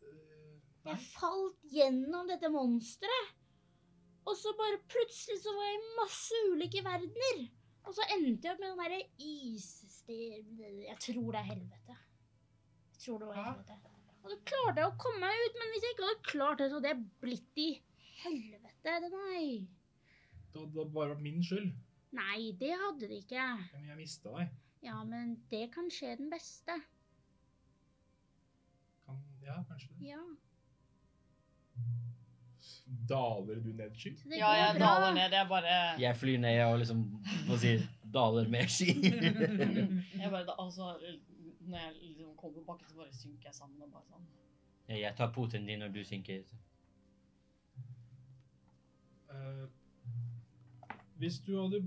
eh, 0.02 0.90
Jeg 0.90 0.98
falt 0.98 1.58
gjennom 1.72 2.26
dette 2.28 2.48
monsteret. 2.48 3.34
Og 4.26 4.36
så 4.36 4.52
bare 4.56 4.78
plutselig 4.88 5.38
så 5.42 5.52
var 5.56 5.64
jeg 5.70 5.78
i 5.80 5.94
masse 6.00 6.34
ulike 6.52 6.82
verdener. 6.84 7.48
Og 7.84 7.94
så 7.94 8.02
endte 8.16 8.44
jeg 8.48 8.52
opp 8.52 8.60
med 8.60 8.68
den 8.68 8.78
derre 8.78 9.02
issted... 9.18 10.58
Jeg 10.86 10.96
tror 11.00 11.32
det 11.32 11.40
er 11.40 11.48
helvete. 11.54 11.96
Jeg 11.96 12.98
tror 13.04 13.18
det 13.18 13.28
var 13.28 13.34
Hæ? 13.34 13.44
helvete. 13.50 13.89
Og 14.20 14.32
så 14.32 14.36
klarte 14.48 14.82
jeg 14.82 14.88
å 14.90 14.96
komme 15.00 15.22
meg 15.24 15.44
ut, 15.46 15.54
men 15.60 15.70
hvis 15.72 15.84
jeg 15.86 15.94
ikke 15.96 16.08
hadde 16.08 16.28
klart 16.28 16.60
det, 16.60 16.66
så 16.70 16.78
hadde 16.80 16.90
jeg 16.92 17.04
blitt 17.24 17.60
i 17.62 17.68
helvete. 18.22 18.96
Det 19.04 19.10
nei. 19.14 19.44
Det 20.50 20.60
hadde 20.60 20.84
bare 20.92 21.14
vært 21.14 21.24
min 21.24 21.40
skyld. 21.46 21.70
Nei, 22.16 22.50
det 22.58 22.72
hadde 22.74 23.06
det 23.08 23.20
ikke. 23.22 23.38
Ja, 23.38 23.54
Men 23.78 23.88
jeg 23.92 24.00
mista 24.00 24.32
deg. 24.34 24.52
Ja, 24.82 24.98
men 25.04 25.34
det 25.52 25.66
kan 25.74 25.90
skje 25.92 26.14
den 26.18 26.30
beste. 26.32 26.76
Kan, 29.06 29.18
ja, 29.44 29.58
kanskje 29.68 29.92
det. 29.98 30.08
Ja. 30.10 30.22
Daler 33.10 33.60
du 33.62 33.70
ned 33.76 33.94
sky? 33.98 34.12
Ja, 34.34 34.50
jeg 34.58 34.76
bra. 34.78 34.86
daler 34.88 35.14
ned. 35.14 35.34
Jeg 35.36 35.48
bare 35.48 35.74
Jeg 36.02 36.16
flyr 36.18 36.38
ned 36.42 36.60
og 36.66 36.78
liksom 36.82 37.02
hva 37.46 37.58
sier, 37.62 37.84
daler 38.14 38.48
med 38.50 38.70
ski. 38.72 38.90
Jeg 39.04 40.30
bare, 40.32 40.56
altså, 40.58 40.96
Når 41.70 41.78
jeg 41.84 41.94
liksom 42.02 42.36
kommer 42.36 42.58
på 42.60 42.64
bakken, 42.72 42.88
så 42.90 42.96
bare 42.96 43.12
synker 43.14 43.48
jeg 43.50 43.54
sammen. 43.54 43.82
og 43.82 43.92
bare 43.92 44.08
sånn. 44.10 44.26
Ja, 44.88 44.96
jeg 45.06 45.16
tar 45.16 45.32
poten 45.32 45.66
din 45.68 45.78
når 45.84 45.92
du 45.94 46.00
synker. 46.04 46.42
Eh, 49.30 49.66
hvis 51.20 51.38
du 51.46 51.52
hadde 51.60 51.80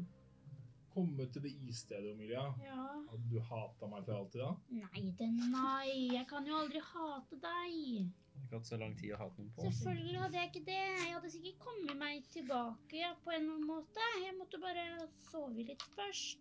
kommet 0.93 1.31
til 1.33 1.41
det 1.43 1.51
isstedet, 1.69 2.11
Omilia, 2.13 2.43
Ja. 2.63 2.85
hadde 3.09 3.29
du 3.31 3.39
hata 3.41 3.87
meg 3.87 4.05
for 4.05 4.13
alltid 4.13 4.39
da? 4.41 4.51
Nei, 4.69 5.11
det 5.19 5.29
nei. 5.51 6.07
Jeg 6.13 6.27
kan 6.29 6.45
jo 6.47 6.55
aldri 6.55 6.79
hate 6.79 7.39
deg. 7.41 8.11
Har 8.33 8.43
ikke 8.45 8.57
hatt 8.57 8.65
så 8.69 8.77
lang 8.79 8.95
tid 8.97 9.11
å 9.13 9.17
hate 9.17 9.37
noen 9.41 9.51
på. 9.55 9.61
Selvfølgelig 9.71 10.19
hadde 10.21 10.37
jeg 10.39 10.51
ikke 10.51 10.65
det. 10.65 10.83
Jeg 11.05 11.13
hadde 11.13 11.31
sikkert 11.31 11.59
kommet 11.59 11.97
meg 11.97 12.23
tilbake 12.29 12.93
ja, 12.99 13.13
på 13.23 13.31
en 13.31 13.41
eller 13.41 13.53
annen 13.55 13.67
måte. 13.67 13.99
Jeg 14.23 14.37
måtte 14.37 14.61
bare 14.61 15.09
sove 15.31 15.65
litt 15.65 15.81
først. 15.97 16.37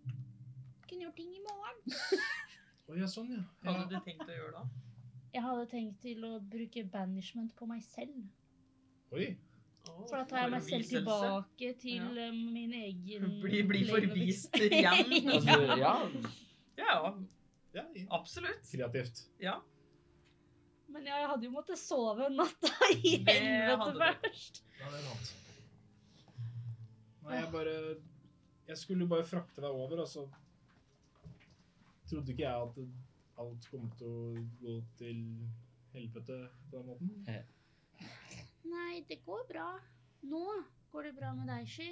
Kunne 0.89 1.01
gjort 1.09 1.17
ting 1.17 1.35
i 1.35 1.41
morgen. 1.49 1.77
Å 2.91 2.97
ja, 2.99 3.07
sånn, 3.09 3.31
ja. 3.37 3.43
Hva 3.63 3.77
hadde 3.79 3.95
du 3.95 4.05
tenkt 4.07 4.27
å 4.29 4.35
gjøre 4.37 4.53
da? 4.59 4.65
Jeg 5.33 5.43
hadde 5.47 5.67
tenkt 5.71 6.01
til 6.03 6.25
å 6.29 6.33
bruke 6.45 6.83
banishment 6.93 7.55
på 7.57 7.67
meg 7.71 7.83
selv. 7.87 8.17
Oi. 9.17 9.31
For 9.87 10.15
da 10.19 10.25
tar 10.31 10.45
jeg 10.45 10.51
meg 10.53 10.63
selv 10.67 10.89
tilbake 10.91 11.71
til 11.83 12.19
Ja. 12.19 12.27
eh, 12.29 12.33
min 12.33 12.73
egen 12.79 13.25
Bli, 13.43 13.63
bli 13.67 13.81
forvist 13.89 14.59
igjen. 14.61 15.15
Altså, 15.35 15.61
ja. 15.81 15.95
Ja, 16.79 16.97
Ja, 17.75 17.85
absolutt. 18.13 18.67
kreativt. 18.69 19.23
Ja. 19.41 19.57
Men 20.93 21.07
jeg 21.09 21.25
hadde 21.31 21.47
jo 21.49 21.51
måttet 21.55 21.79
sove 21.81 22.27
natta 22.35 22.69
i 22.99 23.15
helvete 23.25 24.11
først. 24.21 24.61
Ja, 24.79 24.91
det 24.93 24.99
er 24.99 25.07
sant. 25.09 25.31
Nei, 27.23 27.37
jeg 27.39 27.49
bare 27.55 27.75
Jeg 28.69 28.77
skulle 28.81 29.07
bare 29.09 29.25
frakte 29.25 29.63
deg 29.65 29.71
over, 29.73 30.03
og 30.05 30.09
så 30.11 30.27
trodde 32.11 32.33
ikke 32.33 32.45
jeg 32.45 32.63
at 32.69 32.79
alt 33.43 33.69
kom 33.73 33.91
til 33.99 34.07
å 34.07 34.47
gå 34.61 34.77
til 35.01 35.21
helvete 35.93 36.39
på 36.71 36.79
den 36.79 36.87
måten. 36.87 37.13
Nei, 38.73 39.03
det 39.09 39.21
går 39.27 39.45
bra. 39.49 39.69
Nå 40.29 40.45
går 40.93 41.09
det 41.09 41.15
bra 41.19 41.33
med 41.37 41.49
deg, 41.51 41.69
Sky. 41.69 41.91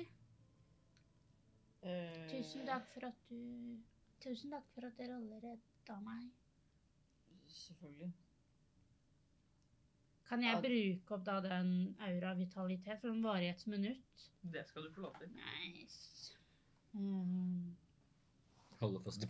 Eh, 1.80 2.26
Tusen 2.28 2.66
takk 2.68 2.90
for 2.92 3.08
at 3.08 3.22
du 3.30 3.78
Tusen 4.20 4.52
takk 4.52 4.66
for 4.74 4.84
at 4.84 4.98
dere 5.00 5.16
alle 5.16 5.38
redda 5.40 5.94
meg. 6.04 6.26
Selvfølgelig. 7.48 8.10
Kan 10.28 10.44
jeg 10.44 10.60
bruke 10.62 11.14
opp 11.16 11.24
da 11.26 11.38
den 11.42 11.70
aura 12.06 12.34
vitalitet, 12.38 13.00
for 13.00 13.10
en 13.10 13.24
varer 13.24 13.48
i 13.48 13.52
et 13.54 13.64
minutt? 13.66 14.26
Det 14.42 14.62
skal 14.68 14.84
du 14.84 14.92
få 14.94 15.06
lov 15.06 15.16
til. 15.18 15.32
Nice. 15.34 16.36
Mm. 16.92 17.72
Holde 18.80 19.00
fast 19.04 19.24
i 19.24 19.26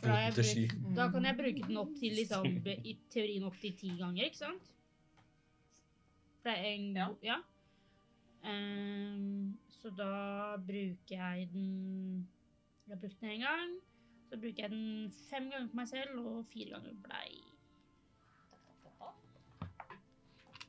sky. 0.47 0.66
da 0.97 1.09
kan 1.10 1.24
jeg 1.27 1.36
bruke 1.36 1.62
den 1.66 1.78
opp 1.81 1.94
til 1.98 2.12
liksom, 2.14 2.44
i 2.86 2.97
teorien 3.10 3.47
opp 3.48 3.56
til 3.60 3.72
ti 3.81 3.89
ganger, 3.98 4.28
ikke 4.28 4.39
sant? 4.44 4.68
For 6.40 6.51
det 6.51 6.59
er 6.59 6.64
en 6.74 6.97
Ja. 6.97 7.09
ja. 7.22 7.39
Um, 8.43 9.59
så 9.68 9.90
da 9.93 10.56
bruker 10.56 11.16
jeg 11.16 11.48
den 11.52 12.28
Jeg 12.86 12.94
har 12.94 13.01
brukt 13.01 13.20
den 13.20 13.31
én 13.31 13.43
gang. 13.44 13.74
Så 14.31 14.39
bruker 14.39 14.62
jeg 14.62 14.70
den 14.70 15.12
fem 15.31 15.51
ganger 15.51 15.68
på 15.68 15.77
meg 15.77 15.89
selv 15.89 16.18
og 16.27 16.47
fire 16.52 16.70
ganger 16.70 16.94
på 17.02 17.09
deg. 17.10 17.32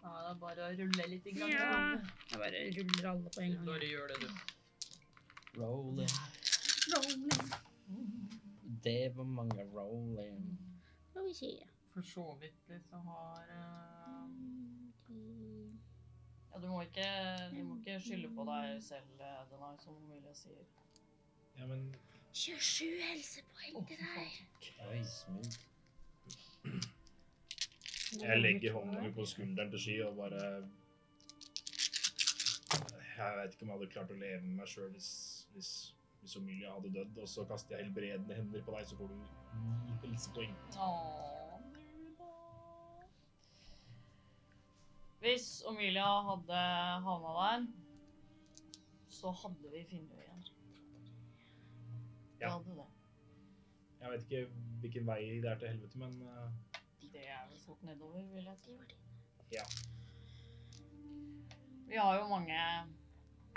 Ja, 0.01 0.09
det 0.09 0.29
er 0.29 0.37
bare 0.41 0.61
å 0.65 0.71
rulle 0.81 1.07
litt 1.07 1.25
i 1.29 1.33
gang. 1.37 1.51
Ja. 1.53 1.69
da. 1.69 2.13
Jeg 2.31 2.39
bare 2.41 2.61
ruller 2.77 3.09
alle 3.11 3.29
på 3.29 3.41
en 3.41 3.51
gang. 3.55 3.65
Bare 3.65 3.89
gjør 3.93 4.07
det, 4.07 4.17
du. 4.21 4.29
Rolling. 5.61 6.09
Det 8.83 9.17
var 9.17 9.23
mange 9.23 9.65
rolling. 9.73 10.59
Skal 11.09 11.23
vi 11.27 11.33
se. 11.33 11.51
For 11.93 12.01
så 12.01 12.37
vidt 12.41 12.69
liksom 12.69 13.07
har 13.07 13.43
uh, 13.49 14.29
Ja, 16.53 16.59
du 16.61 16.67
må 16.67 16.81
ikke, 16.81 17.07
du 17.51 17.63
må 17.63 17.77
ikke 17.79 17.99
skylde 17.99 18.35
på 18.35 18.45
deg 18.47 18.83
selv, 18.83 19.11
Denai, 19.51 19.75
som 19.79 19.97
Emilie 19.97 20.33
sier. 20.35 20.65
Ja, 21.57 21.67
men 21.67 21.95
27 22.33 22.85
helsepoeng 23.11 23.87
til 23.87 23.97
deg. 23.99 24.37
Oi, 24.89 25.03
smooth. 25.03 25.57
jeg 28.21 28.41
legger 28.41 28.73
hånda 28.73 29.01
mi 29.01 29.11
på 29.15 29.25
skulderen 29.25 29.71
til 29.71 29.79
Sky 29.79 29.95
og 30.05 30.15
bare 30.15 30.43
Jeg 33.17 33.37
vet 33.37 33.53
ikke 33.53 33.65
om 33.65 33.69
jeg 33.69 33.77
hadde 33.77 33.89
klart 33.93 34.11
å 34.11 34.19
leve 34.19 34.41
med 34.43 34.61
meg 34.61 34.69
sjøl 34.71 34.89
hvis, 34.95 35.11
hvis, 35.53 35.71
hvis 36.21 36.35
Omilia 36.37 36.73
hadde 36.73 36.93
dødd, 36.93 37.17
og 37.17 37.27
så 37.29 37.45
kaster 37.49 37.75
jeg 37.77 37.85
helbredende 37.85 38.35
hender 38.37 38.63
på 38.65 38.73
deg, 38.75 38.87
så 38.87 38.97
får 38.97 39.07
du 39.09 39.15
ni 39.17 39.95
helsepoeng. 40.03 40.55
Hvis 45.21 45.47
Omilia 45.69 46.09
hadde 46.29 46.59
havna 47.07 47.31
der, 47.39 47.65
så 49.09 49.31
hadde 49.41 49.71
vi 49.73 49.83
funnet 49.89 50.21
igjen. 50.21 50.43
Ja. 52.41 52.49
hadde 52.49 52.75
det. 52.77 52.87
Jeg 54.01 54.11
vet 54.11 54.23
ikke 54.25 54.45
hvilken 54.81 55.07
vei 55.07 55.19
det 55.41 55.49
er 55.49 55.59
til 55.61 55.73
helvete, 55.73 55.97
men 56.01 56.21
eh, 56.21 56.77
Det 57.01 57.25
er 57.27 57.43
vel 57.49 57.59
fort 57.65 57.83
nedover, 57.83 58.23
vil 58.33 58.43
jeg 58.43 58.57
tro. 58.65 58.77
ja. 59.51 59.65
Vi 61.87 61.97
har 61.97 62.15
jo 62.19 62.27
mange, 62.27 62.57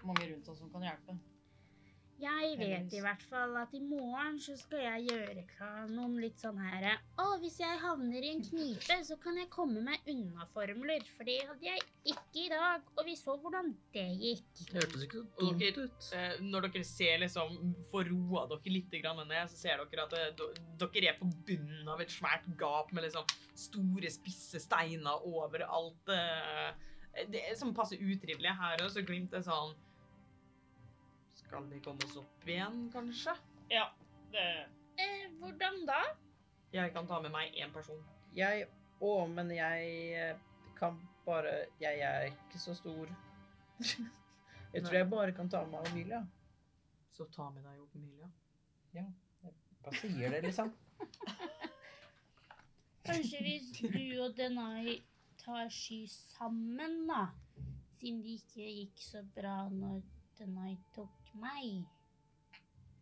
mange 0.04 0.34
rundt 0.34 0.48
oss 0.48 0.58
som 0.58 0.70
kan 0.70 0.82
hjelpe. 0.82 1.16
Jeg 2.22 2.54
vet 2.60 2.92
i 2.94 3.00
hvert 3.02 3.22
fall 3.26 3.56
at 3.58 3.72
i 3.74 3.80
morgen 3.82 4.36
så 4.40 4.54
skal 4.58 4.84
jeg 4.84 5.06
gjøre 5.08 5.42
klar 5.50 5.88
noen 5.90 6.14
litt 6.22 6.38
sånn 6.40 6.60
her 6.62 6.86
Å, 7.18 7.26
hvis 7.42 7.56
jeg 7.58 7.80
havner 7.82 8.22
i 8.22 8.30
en 8.36 8.42
knipe, 8.44 8.98
så 9.08 9.16
kan 9.20 9.38
jeg 9.40 9.50
komme 9.52 9.82
meg 9.82 10.06
unna 10.10 10.46
formler. 10.54 11.02
For 11.16 11.26
det 11.26 11.40
hadde 11.48 11.66
jeg 11.66 11.82
ikke 12.14 12.44
i 12.44 12.48
dag, 12.52 12.86
og 12.94 13.02
vi 13.08 13.16
så 13.18 13.34
hvordan 13.42 13.72
det 13.96 14.06
gikk. 14.22 14.46
Det 14.60 14.78
hørtes 14.78 15.06
ikke 15.08 15.24
så 15.24 15.48
dumt 15.50 15.80
ut. 15.80 16.08
eh, 16.18 16.36
når 16.44 16.68
dere 16.68 16.84
ser 16.86 17.20
liksom 17.24 17.74
Får 17.90 18.10
roa 18.12 18.46
dere 18.52 18.74
litt 18.76 18.94
ned, 18.94 19.50
så 19.50 19.58
ser 19.58 19.82
dere 19.82 20.06
at 20.06 20.18
eh, 20.18 20.44
dere 20.80 21.10
er 21.10 21.18
på 21.18 21.30
bunnen 21.48 21.88
av 21.90 22.00
et 22.04 22.14
svært 22.14 22.46
gap 22.60 22.92
med 22.94 23.08
liksom 23.08 23.26
store, 23.58 24.10
spisse 24.10 24.62
steiner 24.62 25.26
overalt. 25.26 26.14
eh. 26.14 26.70
Det 27.30 27.42
er 27.50 27.58
som 27.58 27.74
passer 27.74 28.00
utrivelig 28.02 28.54
her, 28.58 28.80
og 28.82 28.90
så 28.90 29.02
glimt 29.06 29.34
er 29.34 29.44
sånn 29.46 29.74
Skal 31.44 31.68
vi 31.70 31.80
komme 31.84 32.06
oss 32.06 32.16
opp 32.20 32.48
igjen, 32.48 32.88
kanskje? 32.92 33.36
Ja, 33.70 33.90
det 34.32 34.48
Eh, 34.94 35.30
hvordan 35.40 35.86
da? 35.86 36.00
Jeg 36.72 36.92
kan 36.94 37.06
ta 37.06 37.20
med 37.22 37.32
meg 37.34 37.54
én 37.58 37.72
person. 37.74 37.98
Jeg 38.34 38.66
òg, 39.00 39.30
men 39.30 39.50
jeg 39.50 39.88
eh, 40.14 40.36
kan 40.78 40.98
bare 41.26 41.66
Jeg 41.80 41.98
er 42.00 42.28
ikke 42.28 42.58
så 42.58 42.74
stor. 42.74 43.10
Jeg 44.74 44.82
tror 44.82 44.92
Nei. 44.92 44.98
jeg 44.98 45.10
bare 45.10 45.32
kan 45.32 45.50
ta 45.50 45.64
med 45.64 45.72
meg 45.72 45.90
Emilia. 45.92 46.22
Så 47.14 47.26
ta 47.30 47.50
med 47.50 47.62
deg 47.62 47.80
Omilia? 47.82 48.30
Ja. 48.94 49.04
Jeg 49.42 49.52
bare 49.84 49.94
sier 50.00 50.30
det, 50.30 50.42
liksom? 50.42 50.72
Kanskje 53.06 53.42
hvis 53.42 53.68
du 53.78 54.22
og 54.24 54.36
Denai 54.36 55.02
tar 55.38 55.68
sky 55.70 56.06
sammen, 56.10 57.04
da. 57.06 57.26
Siden 58.00 58.22
det 58.24 58.38
ikke 58.40 58.66
gikk 58.80 59.02
så 59.02 59.22
bra 59.36 59.68
når 59.70 60.02
Denai 60.38 60.74
tok 60.94 61.23
meg. 61.34 61.84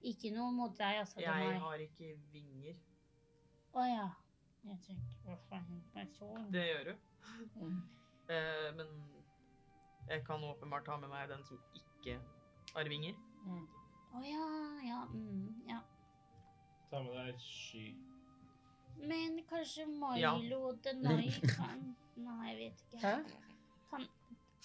Ikke 0.02 0.32
noe 0.34 0.50
mot 0.52 0.72
deg, 0.78 0.98
altså, 1.04 1.20
Jeg 1.22 1.30
meg. 1.46 1.60
har 1.62 1.82
ikke 1.84 2.16
vinger. 2.32 2.78
Å 3.74 3.84
ja. 3.86 4.08
Jeg 4.64 4.78
tenker 4.86 5.18
hva 5.26 5.36
faen 5.48 5.82
person. 5.94 6.48
Det 6.54 6.66
gjør 6.68 6.92
du. 6.92 6.94
mm. 7.60 7.82
Eh, 8.32 8.68
men 8.76 8.86
jeg 10.08 10.22
kan 10.24 10.44
åpenbart 10.46 10.84
ta 10.86 10.94
med 10.96 11.10
meg 11.10 11.26
den 11.28 11.42
som 11.44 11.58
ikke 11.74 12.14
har 12.74 12.88
vinger. 12.88 13.16
Mm. 13.44 13.64
Å 14.14 14.22
ja, 14.24 14.44
ja, 14.86 15.00
mm, 15.10 15.64
ja. 15.68 15.80
Ta 16.90 17.00
med 17.02 17.12
deg 17.18 17.40
Sky. 17.42 17.88
Men 19.02 19.40
kanskje 19.50 19.84
Ja. 20.20 20.36
Milo 20.38 20.60
og 20.70 20.78
Denai 20.84 21.32
kan 21.56 21.82
Nei, 22.16 22.48
jeg 22.52 22.56
vet 22.60 22.82
ikke. 22.86 23.00
Hæ? 23.02 23.12
Kan, 23.90 24.06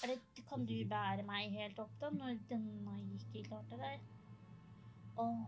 er 0.04 0.14
det, 0.14 0.44
kan 0.50 0.66
du 0.70 0.76
bære 0.90 1.24
meg 1.28 1.54
helt 1.58 1.80
opp, 1.82 1.94
da, 2.02 2.12
når 2.14 2.38
Denai 2.50 3.02
ikke 3.18 3.48
klarte 3.50 3.80
det? 3.82 3.96
Åh, 5.18 5.46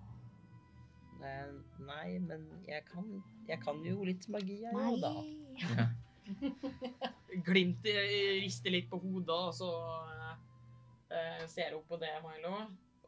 Nei, 1.19 2.19
men 2.23 2.45
jeg 2.67 2.83
kan, 2.87 3.07
jeg 3.47 3.59
kan 3.63 3.81
jo 3.83 4.05
litt 4.07 4.27
magi, 4.31 4.61
jeg 4.65 4.75
òg, 4.75 5.01
da. 5.03 5.13
Ja. 5.59 5.87
Glimt 7.45 7.87
rister 8.43 8.73
litt 8.73 8.89
på 8.91 8.99
hodet, 9.01 9.35
og 9.35 9.51
så 9.57 9.71
eh, 11.11 11.43
ser 11.51 11.75
hun 11.75 11.83
på 11.89 11.99
det, 12.01 12.13
Milo. 12.23 12.53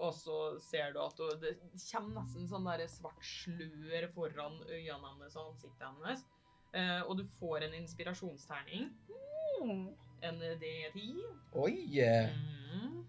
Og 0.02 0.14
så 0.18 0.38
ser 0.66 0.96
du 0.96 1.02
at 1.04 1.20
hun, 1.22 1.34
det 1.44 1.56
kommer 1.92 2.24
nesten 2.24 2.48
sånn 2.50 2.68
der 2.68 2.88
svart 2.90 3.22
slør 3.26 4.08
foran 4.16 4.58
øynene 4.66 5.12
hennes 5.12 5.38
og 5.38 5.52
ansiktet 5.52 5.86
hennes. 5.86 6.24
Eh, 6.74 7.02
og 7.06 7.20
du 7.20 7.26
får 7.38 7.68
en 7.68 7.78
inspirasjonsterning. 7.84 8.90
Mm. 9.62 9.92
En 10.22 10.42
D10. 10.62 11.22
Oi! 11.58 12.02
Mm. 12.30 13.06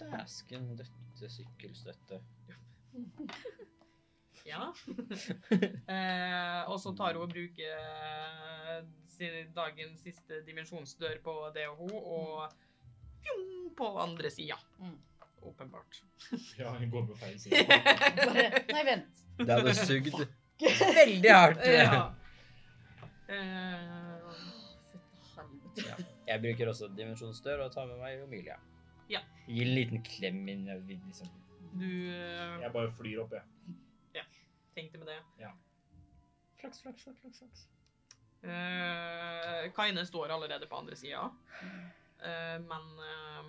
Dæsken 0.00 0.76
døtte 0.76 1.28
sykkelstøtte. 1.28 2.20
Ja. 4.46 4.70
eh, 5.94 6.70
og 6.72 6.78
så 6.80 6.94
tar 6.96 7.14
hun 7.14 7.26
og 7.26 7.32
bruker 7.34 7.74
eh, 9.20 9.42
dagens 9.54 10.00
siste 10.00 10.40
dimensjonsdør 10.46 11.20
på 11.22 11.34
det 11.54 11.66
og 11.68 11.76
hun, 11.82 11.92
og 11.92 12.54
fjong, 13.20 13.44
på 13.76 13.90
andre 14.00 14.30
sida. 14.32 14.56
Mm. 14.80 14.96
Åpenbart. 15.42 16.00
Ja, 16.58 16.72
hun 16.72 16.90
går 16.90 17.06
på 17.12 17.18
feil 17.20 17.36
side. 17.40 17.66
Nei, 18.72 18.86
vent. 18.88 19.22
Det 19.38 19.52
hadde 19.52 19.76
sugd 19.76 20.10
veldig 20.16 21.36
hardt. 21.36 21.62
ja. 21.68 22.00
Eh, 23.30 24.19
Helvete. 25.76 26.06
Jeg 26.28 26.42
bruker 26.44 26.68
også 26.72 26.88
dimensjonsdør 26.96 27.64
og 27.66 27.72
tar 27.74 27.86
med 27.90 27.98
meg 28.02 28.22
Omilia. 28.24 28.56
Ja. 29.10 29.20
Gi 29.48 29.62
en 29.64 29.74
liten 29.74 30.02
klem 30.06 30.42
inn 30.48 30.68
i 30.68 30.76
liksom. 30.86 31.28
du 31.78 31.86
eh, 31.86 32.60
Jeg 32.62 32.72
bare 32.74 32.92
flyr 32.94 33.22
opp, 33.24 33.32
jeg. 33.38 33.46
tenkte 34.74 34.98
med 34.98 35.08
det. 35.10 35.48
Flaks, 36.60 36.80
flaks, 36.82 37.02
flaks, 37.02 37.20
flaks, 37.20 37.38
flaks. 37.42 37.64
Eh, 38.42 39.66
Kaine 39.76 40.04
står 40.06 40.30
allerede 40.32 40.66
på 40.70 40.76
andre 40.82 40.96
sida, 40.96 41.30
Eh, 42.20 42.58
men 42.60 42.98
eh, 43.00 43.46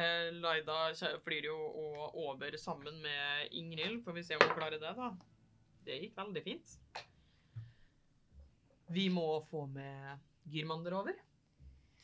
eh, 0.00 0.28
Laida 0.32 0.78
kjø- 0.96 1.18
flyr 1.20 1.44
jo 1.50 1.56
og 1.58 2.14
over 2.16 2.56
sammen 2.56 3.02
med 3.04 3.48
Ingrid. 3.52 3.98
Får 4.04 4.12
vi 4.16 4.22
se 4.24 4.36
om 4.38 4.46
hun 4.48 4.54
klarer 4.56 4.80
det, 4.80 4.94
da. 4.96 5.10
Det 5.84 5.98
gikk 6.02 6.16
veldig 6.16 6.42
fint. 6.46 6.78
Vi 8.88 9.08
må 9.12 9.26
få 9.50 9.66
med 9.68 10.16
Gyrmander 10.52 10.96
over. 11.00 11.18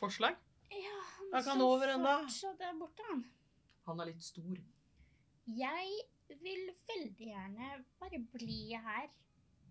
Forslag? 0.00 0.36
Ja, 0.70 0.96
han 1.18 1.34
Er 1.38 1.44
kan 1.46 1.58
står 1.58 1.64
over 1.76 1.92
enda. 1.94 2.14
fortsatt 2.24 2.58
der 2.60 2.74
borte, 2.80 3.02
han. 3.10 3.24
Han 3.86 4.00
er 4.00 4.10
litt 4.10 4.22
stor. 4.24 4.58
Jeg 5.46 6.38
vil 6.40 6.70
veldig 6.88 7.26
gjerne 7.28 7.70
bare 8.00 8.18
bli 8.32 8.60
her 8.74 9.08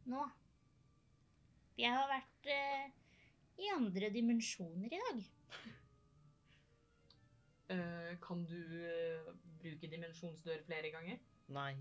nå. 0.06 0.26
Jeg 1.78 1.90
har 1.96 2.06
vært 2.12 2.50
eh, 2.54 2.92
i 3.64 3.70
andre 3.74 4.10
dimensjoner 4.14 4.94
i 4.94 5.00
dag. 5.02 5.24
Eh, 7.74 8.14
kan 8.22 8.44
du 8.46 8.58
eh, 8.86 9.32
bruke 9.64 9.90
dimensjonsdør 9.90 10.62
flere 10.68 10.92
ganger? 10.94 11.18
Nei. 11.54 11.74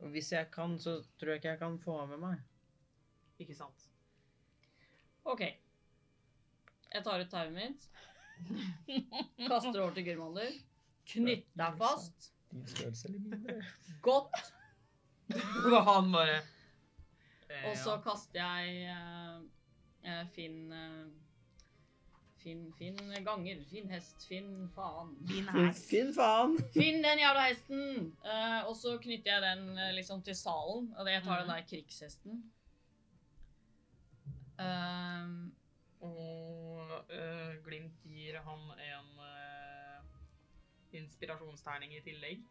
Og 0.00 0.10
hvis 0.14 0.32
jeg 0.32 0.48
kan, 0.54 0.78
så 0.80 0.98
tror 1.18 1.34
jeg 1.34 1.42
ikke 1.42 1.52
jeg 1.54 1.60
kan 1.60 1.78
få 1.82 1.98
med 2.10 2.22
meg. 2.22 2.40
Ikke 3.42 3.56
sant? 3.58 3.90
OK. 5.24 5.40
Jeg 6.94 7.02
tar 7.04 7.22
ut 7.24 7.30
tauet 7.32 7.52
mitt. 7.54 7.88
Kaster 9.48 9.80
over 9.80 9.94
til 9.96 10.06
Gurmander. 10.06 10.52
Knytt 11.08 11.48
deg 11.58 11.80
fast. 11.80 12.30
Din 12.52 12.66
størrelse 12.70 13.08
eller 13.08 13.20
mindre? 13.20 13.56
Godt. 14.02 14.36
Og 15.72 15.80
han 15.88 16.10
bare 16.12 16.36
eh, 16.36 17.62
Og 17.70 17.76
så 17.80 17.96
kaster 18.04 18.42
jeg 18.42 18.90
eh, 18.92 19.38
eh, 20.04 20.26
Finn 20.34 20.72
eh, 20.72 21.04
Finn, 22.44 22.66
finn 22.76 22.98
ganger. 23.24 23.62
Finn 23.70 23.88
hest. 23.88 24.26
Finn 24.28 24.68
faen. 24.76 25.14
Finn 25.30 25.46
hest. 25.48 25.86
Finn 25.88 26.10
faen! 26.12 26.58
Finn 26.74 26.98
den 27.00 27.22
jævla 27.22 27.46
hesten! 27.46 28.10
Eh, 28.20 28.58
og 28.68 28.76
så 28.76 28.98
knytter 29.00 29.32
jeg 29.32 29.44
den 29.46 29.94
liksom 29.96 30.20
til 30.26 30.36
salen. 30.36 30.90
Og 30.98 31.08
jeg 31.08 31.24
tar 31.24 31.40
den 31.40 31.54
der 31.54 31.64
krigshesten. 31.70 32.42
Um, 34.58 35.54
Og 36.04 37.10
eh, 37.10 37.54
Glimt 37.64 38.02
gir 38.06 38.36
han 38.44 38.60
en 38.76 39.22
eh, 39.24 40.02
inspirasjonsterning 41.00 41.94
i 41.96 42.02
tillegg. 42.04 42.44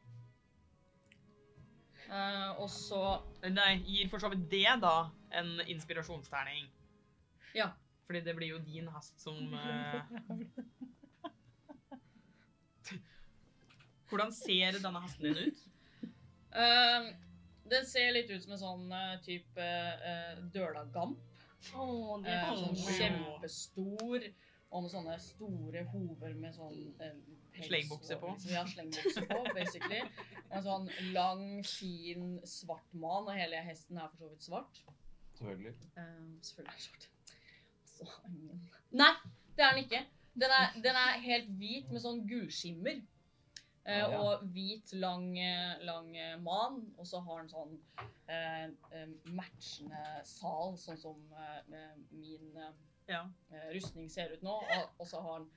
Uh, 2.04 2.60
og 2.60 2.68
så 2.70 3.00
Nei, 3.48 3.78
gir 3.88 4.10
for 4.12 4.20
så 4.20 4.28
vidt 4.34 4.50
det, 4.52 4.68
da, 4.82 5.10
en 5.40 5.62
inspirasjonsterning. 5.72 6.68
Ja. 7.56 7.70
Fordi 8.06 8.20
det 8.26 8.36
blir 8.36 8.48
jo 8.52 8.60
din 8.66 8.90
hest 8.92 9.22
som 9.24 9.54
uh... 9.54 10.02
Hvordan 14.10 14.34
ser 14.36 14.76
denne 14.84 15.02
hesten 15.02 15.24
din 15.30 15.38
ut? 15.48 15.62
Uh, 16.54 17.14
Den 17.72 17.86
ser 17.88 18.12
litt 18.14 18.30
ut 18.30 18.44
som 18.44 18.54
en 18.54 18.62
sånn 18.62 18.92
uh, 18.92 19.16
type 19.26 19.64
uh, 19.64 20.44
dølagamp. 20.54 21.32
Det 21.64 22.31
Eh, 22.34 22.52
er 22.52 22.56
sånn 22.60 22.76
fint. 22.76 22.98
kjempestor. 22.99 24.27
Og 24.73 24.81
med 24.84 24.90
sånne 24.91 25.19
store 25.22 25.84
hover 25.91 26.34
med 26.34 26.56
sånn 26.56 26.95
eh, 26.99 27.14
Slengbukse 27.61 28.15
på. 28.19 28.31
Liksom. 28.34 28.52
Ja, 28.52 28.64
slengbukse 28.65 29.22
på, 29.30 29.44
basically. 29.53 29.99
En 30.49 30.64
sånn 30.65 30.88
lang, 31.14 31.44
fin, 31.64 32.40
svart 32.49 32.90
mann, 32.94 33.27
og 33.30 33.35
hele 33.38 33.60
hesten 33.68 33.98
er 34.02 34.10
for 34.10 34.18
så 34.23 34.30
vidt 34.31 34.41
svart. 34.48 34.81
Selvfølgelig. 35.38 35.76
Um, 35.98 36.40
selvfølgelig 36.41 36.73
er 36.73 36.77
den 36.77 36.85
svart. 36.88 37.10
Så. 37.85 38.10
Nei, 38.98 39.11
det 39.56 39.65
er 39.68 39.76
den 39.76 39.84
ikke. 39.84 40.02
Den 40.34 40.49
er, 40.57 40.73
den 40.81 40.95
er 40.98 41.19
helt 41.22 41.49
hvit 41.60 41.91
med 41.94 42.02
sånn 42.02 42.23
gullskimmer. 42.30 43.03
Uh, 43.85 43.91
Ah, 43.91 43.98
ja. 44.10 44.19
Og 44.23 44.44
hvit, 44.56 44.94
lang, 44.95 45.26
eh, 45.38 45.73
lang 45.84 46.14
eh, 46.15 46.38
man. 46.40 46.77
Og 46.98 47.06
så 47.06 47.19
har 47.19 47.41
den 47.41 47.49
sånn 47.52 47.73
eh, 48.31 48.64
eh, 48.64 48.93
matchende 49.36 50.02
sal, 50.28 50.78
sånn 50.80 51.00
som 51.02 51.22
eh, 51.38 51.94
min 52.12 52.58
eh, 52.58 52.74
Ja. 53.10 53.24
eh, 53.52 53.70
rustning 53.76 54.10
ser 54.10 54.32
ut 54.34 54.44
nå. 54.46 54.56
Og, 54.78 54.90
og 55.00 55.08
så 55.08 55.22
har 55.22 55.40
han 55.40 55.48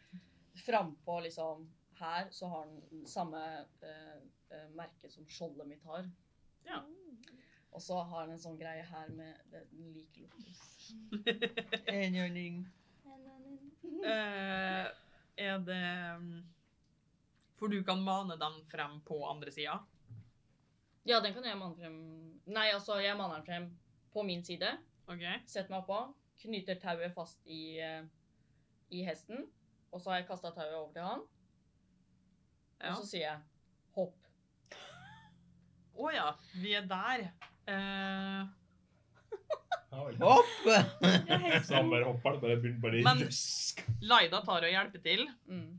frampå 0.66 1.20
liksom 1.26 1.66
her, 2.00 2.28
så 2.30 2.48
har 2.52 2.66
han 2.66 3.04
samme 3.08 3.42
eh, 3.82 4.16
eh, 4.50 4.68
merke 4.76 5.10
som 5.12 5.26
skjoldet 5.28 5.68
mitt 5.68 5.84
har. 5.84 6.08
Ja. 6.66 6.82
Og 7.76 7.82
så 7.82 7.98
har 8.02 8.22
han 8.22 8.32
en 8.32 8.40
sånn 8.40 8.58
greie 8.58 8.84
her 8.88 9.08
med 9.12 9.36
den 9.52 9.92
like 9.92 10.20
lukten. 10.24 10.62
Enhjørning. 11.92 12.64
Uh, 14.06 14.86
er 15.40 15.58
det 15.64 15.86
mm, 16.20 16.42
For 17.58 17.72
du 17.72 17.80
kan 17.84 18.02
mane 18.04 18.36
dem 18.38 18.58
frem 18.70 19.00
på 19.08 19.18
andre 19.26 19.50
sida? 19.52 19.78
Ja, 21.06 21.20
den 21.22 21.34
kan 21.36 21.44
jeg 21.46 21.58
manne 21.58 21.76
frem 21.78 21.96
Nei, 22.46 22.68
altså, 22.74 22.98
jeg 23.02 23.16
manner 23.18 23.40
den 23.40 23.46
frem 23.46 23.66
på 24.14 24.22
min 24.26 24.44
side. 24.46 24.68
OK? 25.10 25.22
Setter 25.50 25.70
meg 25.72 25.82
oppå, 25.82 25.98
knyter 26.42 26.78
tauet 26.82 27.14
fast 27.14 27.40
i, 27.50 27.78
eh, 27.82 28.04
i 28.94 29.02
hesten. 29.06 29.46
Og 29.90 30.00
så 30.02 30.12
har 30.12 30.20
jeg 30.20 30.28
kasta 30.28 30.52
tauet 30.54 30.74
over 30.74 30.92
til 30.94 31.02
han. 31.06 31.24
Ja. 32.80 32.92
Og 32.92 33.00
så 33.00 33.08
sier 33.10 33.24
jeg 33.24 33.42
hopp. 33.96 34.30
Å 35.96 36.12
ja, 36.14 36.28
vi 36.60 36.74
er 36.76 36.86
der. 36.90 37.26
Uh... 37.66 38.46
Hopp! 40.20 40.50
Så 41.66 41.72
han 41.72 41.88
bare 41.88 42.04
hopper, 42.04 42.34
det 42.36 42.40
bare 42.42 42.56
begynner 42.60 42.82
bare 42.82 43.02
Men-. 43.06 43.22
Laida 44.04 44.42
tar 44.44 44.66
og 44.66 44.74
hjelper 44.74 45.02
til, 45.02 45.24
Mm. 45.48 45.78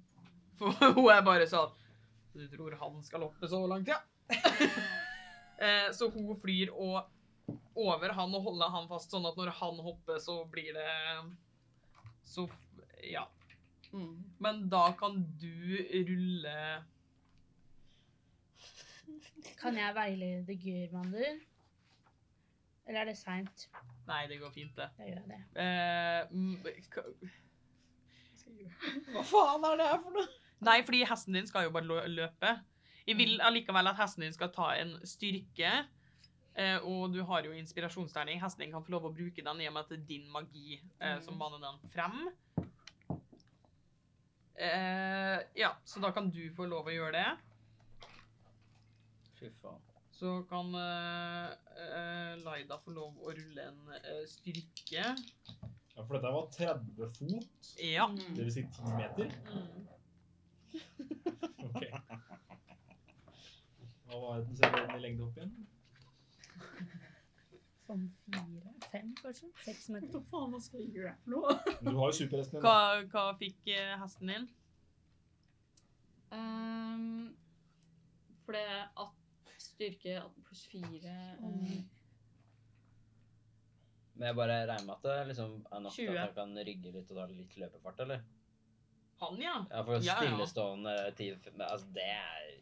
for 0.57 0.73
hun 0.97 1.11
er 1.13 1.21
bare 1.21 1.45
sånn 1.45 1.69
Du 2.33 2.47
tror 2.49 2.73
han 2.81 3.03
skal 3.05 3.27
hoppe 3.27 3.49
så 3.51 3.59
langt, 3.69 3.91
ja? 3.93 3.99
eh, 5.59 5.89
så 5.95 6.09
hun 6.13 6.34
flyr 6.41 6.71
og 6.73 7.13
over 7.77 8.13
han 8.17 8.35
og 8.35 8.43
holder 8.49 8.73
han 8.73 8.88
fast, 8.89 9.11
sånn 9.13 9.27
at 9.29 9.38
når 9.39 9.53
han 9.59 9.79
hopper, 9.85 10.19
så 10.19 10.41
blir 10.51 10.73
det 10.75 10.88
Så 12.27 12.47
ja. 13.07 13.23
Mm. 13.93 14.23
Men 14.43 14.65
da 14.69 14.89
kan 14.99 15.21
du 15.39 15.77
rulle 16.09 16.84
Kan 19.61 19.77
jeg 19.79 19.95
veilede 19.95 20.57
Gyrmander? 20.59 21.38
Eller 22.88 23.01
er 23.01 23.05
det 23.11 23.17
seint? 23.19 23.67
Nei, 24.07 24.27
det 24.31 24.38
går 24.39 24.51
fint, 24.55 24.75
det. 24.77 24.88
Da 24.95 25.03
gjør 25.07 25.19
jeg 25.19 25.27
det. 25.31 25.39
Eh, 25.59 26.21
Hva 29.11 29.23
faen 29.27 29.65
er 29.67 29.79
det 29.81 29.88
her 29.89 29.99
for 30.03 30.15
noe? 30.15 30.27
Nei, 30.67 30.77
fordi 30.88 31.01
hesten 31.05 31.35
din 31.35 31.49
skal 31.49 31.67
jo 31.67 31.73
bare 31.75 32.07
løpe. 32.07 32.53
Jeg 33.07 33.15
vil 33.17 33.39
allikevel 33.41 33.88
at 33.88 33.95
hesten 34.01 34.25
din 34.25 34.34
skal 34.35 34.49
ta 34.51 34.71
en 34.81 34.97
styrke. 35.07 35.71
eh, 36.57 36.77
og 36.84 37.13
du 37.13 37.21
har 37.23 37.45
jo 37.45 37.51
inspirasjonsterning. 37.53 38.41
Hesten 38.41 38.65
din 38.65 38.71
kan 38.73 38.84
få 38.84 38.91
lov 38.95 39.05
å 39.05 39.13
bruke 39.15 39.43
den 39.45 39.61
i 39.61 39.67
og 39.69 39.73
med 39.73 39.84
at 39.85 39.89
det 39.93 39.99
er 40.01 40.07
din 40.09 40.29
magi 40.34 40.79
eh, 40.99 41.19
som 41.21 41.38
baner 41.39 41.61
den 41.61 41.77
frem. 41.93 42.17
Eh, 44.57 45.39
ja, 45.55 45.71
så 45.85 45.99
da 46.01 46.11
kan 46.11 46.31
du 46.34 46.41
få 46.57 46.65
lov 46.65 46.88
å 46.89 46.93
gjøre 46.95 47.13
det. 47.13 48.07
Fy 49.38 49.51
faen. 49.61 49.84
så 50.17 50.31
kan 50.49 50.71
eh, 50.73 51.51
eh, 51.77 52.31
Laida 52.41 52.79
få 52.81 52.89
lov 52.95 53.19
å 53.21 53.29
rulle 53.38 53.67
en 53.69 53.91
eh, 54.01 54.23
styrke. 54.25 55.03
Ja, 55.93 56.01
for 56.05 56.17
dette 56.17 56.31
var 56.34 56.49
30 56.53 57.13
fot, 57.19 57.69
Ja. 57.85 58.07
det 58.17 58.43
vil 58.47 58.51
si 58.53 58.63
10 58.65 58.97
meter. 58.97 59.29
Mm. 59.53 59.85
Ok. 61.67 61.84
Hva 64.07 64.21
var 64.23 64.45
den 64.45 64.55
sedvanlige 64.55 65.01
lengden 65.03 65.25
opp 65.27 65.38
igjen? 65.41 65.55
Sånn 67.88 68.05
fire, 68.27 68.71
fem, 68.91 69.11
kanskje? 69.21 69.49
Seks 69.63 69.89
meter. 69.93 70.09
Hva 70.11 70.21
faen 70.31 70.55
hva 70.55 70.59
skal 70.63 70.81
jeg 70.84 70.93
gjøre 70.97 71.13
for 71.23 71.35
noe? 71.35 71.57
Men 71.81 71.93
du 71.93 71.99
har 72.01 72.11
jo 72.11 72.17
superhesten 72.19 72.57
din. 72.57 72.63
Hva, 72.65 72.79
da. 72.99 73.03
hva 73.13 73.25
fikk 73.39 73.69
eh, 73.71 73.93
hesten 74.01 74.31
din? 74.34 74.47
Um, 76.35 77.05
for 78.43 78.57
det 78.57 78.63
er 78.67 78.89
at 78.99 79.13
styrke 79.63 80.17
18 80.19 80.43
pluss 80.43 80.65
4 80.73 81.13
Men 84.17 84.25
jeg 84.27 84.35
bare 84.35 84.57
regner 84.67 84.85
med 84.89 84.95
at 84.97 85.05
det 85.07 85.17
liksom 85.31 85.55
er 85.71 85.84
nok 85.85 85.95
20. 85.95 86.11
at 86.11 86.19
han 86.25 86.35
kan 86.35 86.59
rygge 86.67 86.91
litt 86.95 87.11
og 87.13 87.19
ta 87.21 87.27
litt 87.31 87.55
løpefart, 87.61 88.03
eller? 88.07 88.23
Han, 89.21 89.39
ja. 89.41 89.55
Ja, 89.71 89.84
for 89.85 89.97
Ja, 89.97 90.01
ja. 90.03 90.17
stillestående 90.19 90.95
tid 91.17 91.47
Altså, 91.57 91.88
det 91.93 92.05
er 92.05 92.55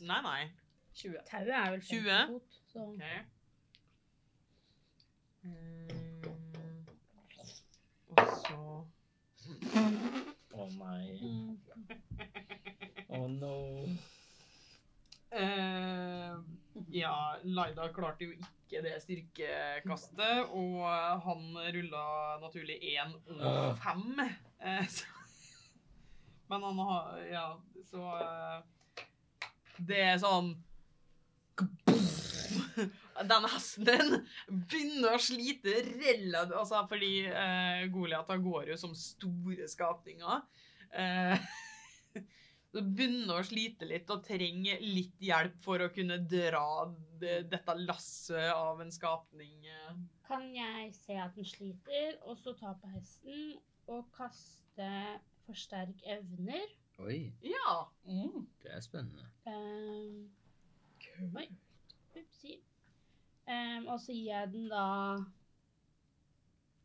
Nei, 0.00 0.20
nei. 0.24 0.42
20. 1.00 1.20
Tauet 1.30 1.48
er 1.56 1.70
vel 1.74 1.80
50 1.80 1.88
20? 1.96 2.26
fot, 2.34 2.58
så 2.72 2.86
Ok. 2.86 3.04
Mm. 5.42 5.88
Og 8.10 8.32
så 8.44 8.58
Å 10.60 10.66
nei. 10.76 11.04
mm. 11.22 11.52
Å 13.16 13.20
no. 13.32 13.56
Eh, 15.30 16.32
ja, 16.94 17.14
Laida 17.46 17.86
klarte 17.94 18.26
jo 18.26 18.34
ikke 18.34 18.82
det 18.84 18.96
styrkekastet, 19.02 20.50
og 20.54 20.84
han 21.24 21.46
rulla 21.76 22.04
naturlig 22.42 22.78
én 22.92 23.14
og 23.38 23.78
fem. 23.80 24.20
Eh, 24.60 24.86
så, 24.90 25.06
men 26.50 26.66
han 26.68 26.82
har 26.90 27.22
Ja, 27.30 27.46
så 27.88 28.02
eh, 28.18 28.58
Det 29.86 30.02
er 30.10 30.18
sånn 30.20 30.52
Den 33.20 33.44
hesten 33.52 33.84
din 33.84 34.14
begynner 34.48 35.16
å 35.16 35.20
slite 35.20 35.74
relativt 35.84 36.56
Altså 36.56 36.80
fordi 36.88 37.10
eh, 37.28 37.82
Goliath 37.92 38.32
går 38.40 38.70
jo 38.72 38.78
som 38.80 38.94
store 38.96 39.66
skapninger. 39.68 40.40
Eh, 40.96 41.36
så 42.72 42.82
begynner 42.86 43.40
å 43.42 43.44
slite 43.46 43.88
litt 43.90 44.08
og 44.14 44.24
trenger 44.24 44.80
litt 44.80 45.20
hjelp 45.20 45.58
for 45.64 45.84
å 45.84 45.90
kunne 45.92 46.16
dra 46.30 46.64
det, 47.20 47.42
dette 47.52 47.76
lasset 47.82 48.48
av 48.54 48.80
en 48.80 48.92
skapning. 48.94 49.68
eh. 49.68 50.00
kan 50.30 50.48
jeg 50.54 50.92
se 50.94 51.16
at 51.20 51.34
den 51.36 51.44
sliter, 51.44 52.16
og 52.24 52.38
så 52.40 52.54
ta 52.56 52.72
på 52.80 52.88
hesten 52.94 53.58
og 53.90 54.06
kaste 54.16 54.90
forsterk 55.48 56.00
evner. 56.06 56.68
Oi, 57.00 57.32
Ja. 57.42 57.88
Mm. 58.06 58.46
det 58.62 58.70
er 58.76 58.80
spennende. 58.84 59.26
Um, 59.48 60.28
oi. 61.36 61.48
Upsi. 62.16 62.56
Um, 63.50 63.86
og 63.90 63.98
så 64.00 64.12
gir 64.14 64.28
jeg 64.30 64.52
den 64.52 64.68
da 64.70 64.84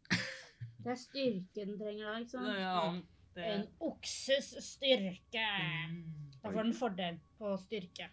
Det 0.85 0.91
er 0.93 0.99
styrke 1.01 1.65
den 1.65 1.77
trenger 1.79 2.05
da, 2.11 2.17
ikke 2.21 2.31
sant? 2.35 2.51
ja 2.59 2.91
Mm. 2.91 3.01
det, 3.35 3.45
En 3.51 3.63
okses 3.83 4.51
styrke. 4.63 5.45
Da 6.43 6.51
får 6.51 6.63
den 6.63 6.73
fordel 6.77 7.17
på 7.39 7.55
styrke. 7.59 8.09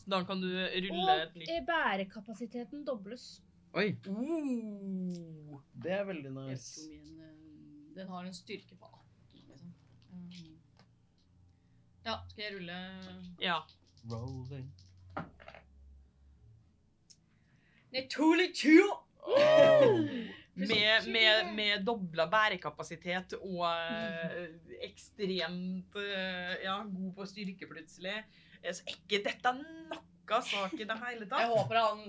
så 0.00 0.10
da 0.10 0.22
kan 0.24 0.40
du 0.40 0.46
rulle 0.48 1.14
et 1.22 1.36
Og 1.36 1.42
eh, 1.54 1.64
bærekapasiteten 1.68 2.84
dobles. 2.86 3.42
Oi, 3.76 3.90
Uh, 4.08 5.60
det 5.82 5.92
er 5.92 6.04
veldig 6.08 6.30
nice. 6.32 6.88
min, 6.88 7.20
eh, 7.20 7.94
den 7.96 8.08
har 8.08 8.24
en 8.24 8.34
styrke 8.34 8.74
på 8.80 8.86
18, 8.86 9.46
liksom. 9.48 9.74
Mm. 10.10 10.58
Ja, 12.06 12.14
skal 12.28 12.42
jeg 12.44 12.54
rulle 12.56 12.78
Ja. 13.40 13.58
Rolling. 14.10 14.72
Naturlig 17.96 18.54
20! 18.56 18.82
Med, 20.54 21.08
med, 21.08 21.54
med 21.54 21.84
dobla 21.84 22.26
bærekapasitet 22.32 23.34
og 23.38 23.64
eh, 23.68 24.46
ekstremt 24.86 25.96
eh, 26.00 26.54
ja, 26.64 26.76
god 26.84 27.10
på 27.16 27.26
styrke 27.28 27.68
plutselig, 27.68 28.14
eh, 28.62 28.72
så 28.72 28.84
er 28.86 28.94
ikke 28.94 29.20
dette 29.26 29.52
noe 29.58 30.40
sak 30.48 30.72
i 30.76 30.86
det 30.88 30.96
hele 31.02 31.24
Jeg 31.24 31.30
tatt. 31.32 31.50
håper 31.52 31.76
han 31.80 32.00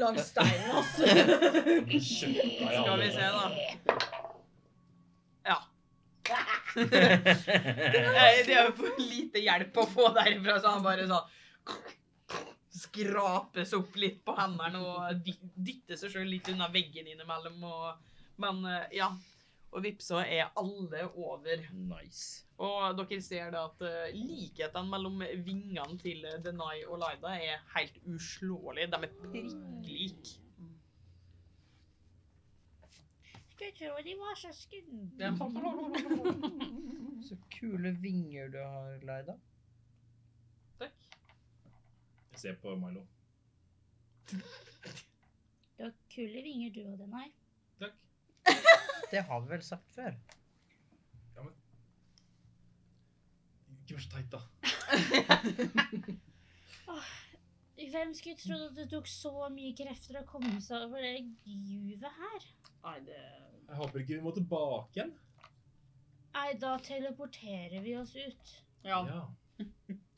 langs 0.00 0.30
steinen, 0.32 0.70
altså. 0.80 1.02
Skal 2.08 2.96
vi 3.02 3.10
se, 3.14 3.26
da. 3.36 3.44
Ja. 5.52 5.58
Det 6.88 8.54
er 8.54 8.66
jo 8.66 8.74
for 8.78 8.98
lite 9.02 9.42
hjelp 9.42 9.78
å 9.82 9.86
få 9.94 10.10
derifra, 10.18 10.58
så 10.58 10.74
han 10.74 10.84
bare 10.84 11.06
sånn 11.10 11.26
Skrapes 12.78 13.72
opp 13.78 13.96
litt 13.98 14.20
på 14.26 14.32
hendene 14.38 14.78
og 14.84 15.22
dy- 15.26 15.50
dytter 15.56 15.96
seg 15.98 16.10
sjøl 16.14 16.28
litt 16.30 16.48
unna 16.52 16.68
veggen 16.74 17.06
innimellom. 17.10 17.58
Og, 17.66 17.86
men 18.44 18.56
eh, 18.70 18.86
ja. 19.00 19.08
Og 19.68 19.82
vips, 19.84 20.06
så 20.08 20.22
er 20.24 20.46
alle 20.56 21.02
over. 21.20 21.60
Nice. 21.76 22.46
Og 22.64 22.96
dere 22.96 23.18
ser 23.22 23.50
da 23.52 23.66
at 23.68 23.82
eh, 23.84 24.14
likhetene 24.16 24.88
mellom 24.88 25.18
vingene 25.44 25.98
til 26.00 26.24
eh, 26.24 26.38
Denai 26.40 26.78
og 26.86 26.96
Laida 27.02 27.34
er 27.36 27.60
helt 27.74 27.98
uslåelige. 28.08 28.88
De 28.94 28.98
er 29.04 29.12
prikk 29.26 29.52
like. 29.84 30.32
Skulle 33.58 33.74
tro 33.76 33.92
de 34.06 34.14
var 34.22 34.34
søsken. 34.40 34.88
Så 37.28 37.36
kule 37.58 37.90
vinger 38.00 38.48
du 38.54 38.58
har, 38.62 38.96
Leida. 39.04 39.34
Se 42.38 42.52
på 42.62 42.76
Milo. 42.78 43.02
Du 44.30 45.82
har 45.82 45.92
kule 46.12 46.42
vinger, 46.42 46.70
du 46.74 46.80
og 46.92 46.98
den 46.98 47.14
her. 47.18 47.30
Takk. 47.80 47.96
Det 49.10 49.22
har 49.24 49.40
vi 49.40 49.48
vel 49.50 49.62
sagt 49.64 49.90
før. 49.94 50.12
Ja, 51.34 51.42
men 51.42 51.54
Ikke 53.80 53.94
vær 53.96 54.02
så 54.04 54.10
teit, 54.12 54.32
da. 54.32 54.40
Hvem 57.88 58.14
skulle 58.14 58.36
trodd 58.36 58.64
at 58.66 58.76
det 58.76 58.88
tok 58.90 59.06
så 59.08 59.48
mye 59.54 59.72
krefter 59.76 60.18
å 60.20 60.26
komme 60.28 60.58
seg 60.62 60.84
over 60.86 61.02
det 61.02 61.14
juvet 61.48 62.10
her? 62.18 62.46
Nei, 62.84 62.98
det 63.06 63.18
Jeg 63.18 63.78
håper 63.80 64.02
ikke 64.02 64.14
vi 64.18 64.24
må 64.26 64.32
tilbake 64.36 64.98
igjen. 64.98 65.14
Nei, 66.36 66.50
da 66.60 66.76
teleporterer 66.84 67.80
vi 67.82 67.96
oss 67.98 68.14
ut. 68.16 68.52
Ja. 68.84 69.00
Ja. 69.08 69.22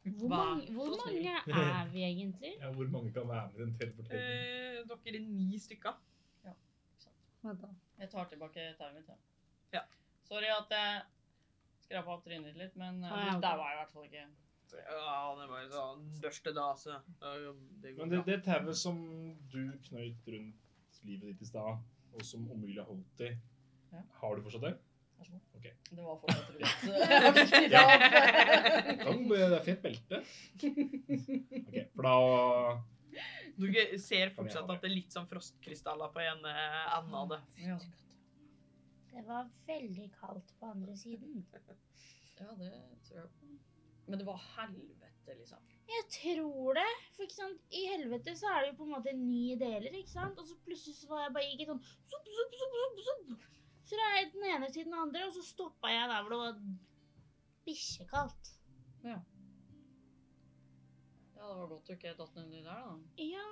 Hvor, 0.02 0.28
mange, 0.32 0.72
hvor 0.72 0.94
mange 0.96 1.32
er 1.80 1.88
vi 1.92 2.02
egentlig? 2.06 2.52
ja, 2.60 2.70
Hvor 2.72 2.88
mange 2.88 3.12
kan 3.12 3.28
være 3.28 3.50
med 3.52 3.58
i 3.60 3.62
den 3.64 3.74
teleporteringen? 3.78 4.30
Eh, 4.30 5.00
dere 5.04 5.16
er 5.20 5.26
ni 5.28 5.58
stykker. 5.60 5.98
Ja, 6.44 6.52
sant. 6.98 7.64
Jeg 7.98 8.10
tar 8.10 8.28
tilbake 8.30 8.64
tauet 8.78 8.94
mitt. 8.96 9.08
Ja. 9.08 9.16
Ja. 9.76 9.82
Sorry 10.24 10.48
at 10.54 10.72
jeg 10.72 11.02
skrapa 11.84 12.14
opp 12.16 12.24
trynet 12.24 12.48
ditt 12.52 12.56
litt, 12.62 12.76
men 12.80 13.02
uh, 13.04 13.10
Ah, 13.12 13.18
ja, 13.26 13.28
okay. 13.34 13.42
der 13.44 13.56
var 13.60 13.68
jeg 13.70 13.76
i 13.76 13.80
hvert 13.82 13.92
fall 13.92 14.08
ikke. 14.08 14.24
Ja, 14.70 15.14
det 15.40 15.46
var 15.50 15.62
jo 15.64 15.70
sånn 15.74 16.02
børste 16.22 16.52
dase. 16.54 16.96
Det 17.20 17.94
går 17.96 18.04
Men 18.06 18.12
det, 18.14 18.20
det 18.28 18.36
tauet 18.46 18.76
som 18.78 19.00
du 19.50 19.60
knøyt 19.88 20.28
rundt 20.30 21.00
livet 21.02 21.32
ditt 21.32 21.42
i 21.42 21.48
stad, 21.50 21.80
og 22.14 22.22
som 22.26 22.44
Omylia 22.54 22.84
holdt 22.86 23.24
i, 23.26 23.32
Ja. 23.92 24.02
har 24.20 24.36
du 24.36 24.42
fortsatt 24.46 24.62
det? 24.68 24.76
Vær 25.20 25.26
så 25.26 25.32
god. 25.32 25.40
Okay. 25.58 25.72
Det 25.90 26.04
var 26.04 26.16
fortsatt 26.22 26.50
rundt. 26.54 26.68
så 26.80 26.92
jeg 26.96 27.18
har 27.20 27.26
ikke 27.28 27.48
knyttet. 27.50 29.00
Kan, 29.02 29.18
det 29.28 29.40
er 29.46 29.64
fint 29.66 29.82
belte. 29.84 30.20
Ok, 31.60 31.74
for 31.94 32.06
da 32.06 32.14
Du 33.60 33.66
ser 34.00 34.30
fortsatt 34.32 34.70
at 34.70 34.80
det 34.80 34.88
er 34.88 34.94
litt 34.94 35.12
sånn 35.12 35.26
frostkrystaller 35.28 36.12
på 36.14 36.22
ene 36.24 36.54
enden 36.96 37.18
av 37.20 37.34
det. 37.34 37.40
Ja. 37.66 37.76
Det 39.10 39.26
var 39.26 39.50
veldig 39.68 40.08
kaldt 40.16 40.54
på 40.56 40.70
andre 40.70 40.96
siden. 40.96 41.44
ja, 41.52 42.54
det 42.56 42.72
tror 43.08 43.20
jeg. 43.20 43.58
Men 44.06 44.22
det 44.22 44.26
var 44.26 44.40
helvete, 44.56 45.36
liksom. 45.36 45.60
Jeg 45.90 46.06
tror 46.16 46.78
det. 46.80 46.88
For 47.16 47.26
ikke 47.26 47.40
sant, 47.42 47.60
i 47.76 47.84
helvete 47.90 48.36
så 48.38 48.54
er 48.54 48.62
det 48.62 48.72
jo 48.72 48.78
på 48.80 48.88
en 48.88 48.94
måte 48.96 49.12
ni 49.18 49.56
deler, 49.60 49.92
ikke 50.00 50.14
sant? 50.16 50.38
Og 50.40 50.48
så 50.48 50.56
plutselig 50.64 50.96
så 50.96 51.10
var 51.12 51.26
jeg 51.26 51.34
bare 51.36 51.50
gikk 51.50 51.66
i 51.66 51.70
sånn 51.74 51.82
sup, 51.84 52.30
sup, 52.38 52.60
sup, 52.62 52.78
sup, 52.80 53.02
sopp, 53.10 53.50
sopp. 53.90 53.98
Fra 53.98 54.22
den 54.34 54.46
ene 54.54 54.70
til 54.72 54.84
den 54.88 54.94
andre, 54.94 55.26
og 55.26 55.32
så 55.34 55.42
stoppa 55.46 55.90
jeg 55.92 56.08
der 56.12 56.22
hvor 56.22 56.30
det 56.34 56.40
var 56.44 56.62
bikkjekaldt. 57.66 58.50
Ja, 59.04 59.18
ja, 61.40 61.46
det 61.48 61.56
var 61.56 61.68
godt 61.70 61.86
du 61.88 61.92
ikke 61.94 62.12
datt 62.18 62.34
ned 62.36 62.50
der, 62.52 62.64
da. 62.68 62.96
Ja, 63.24 63.46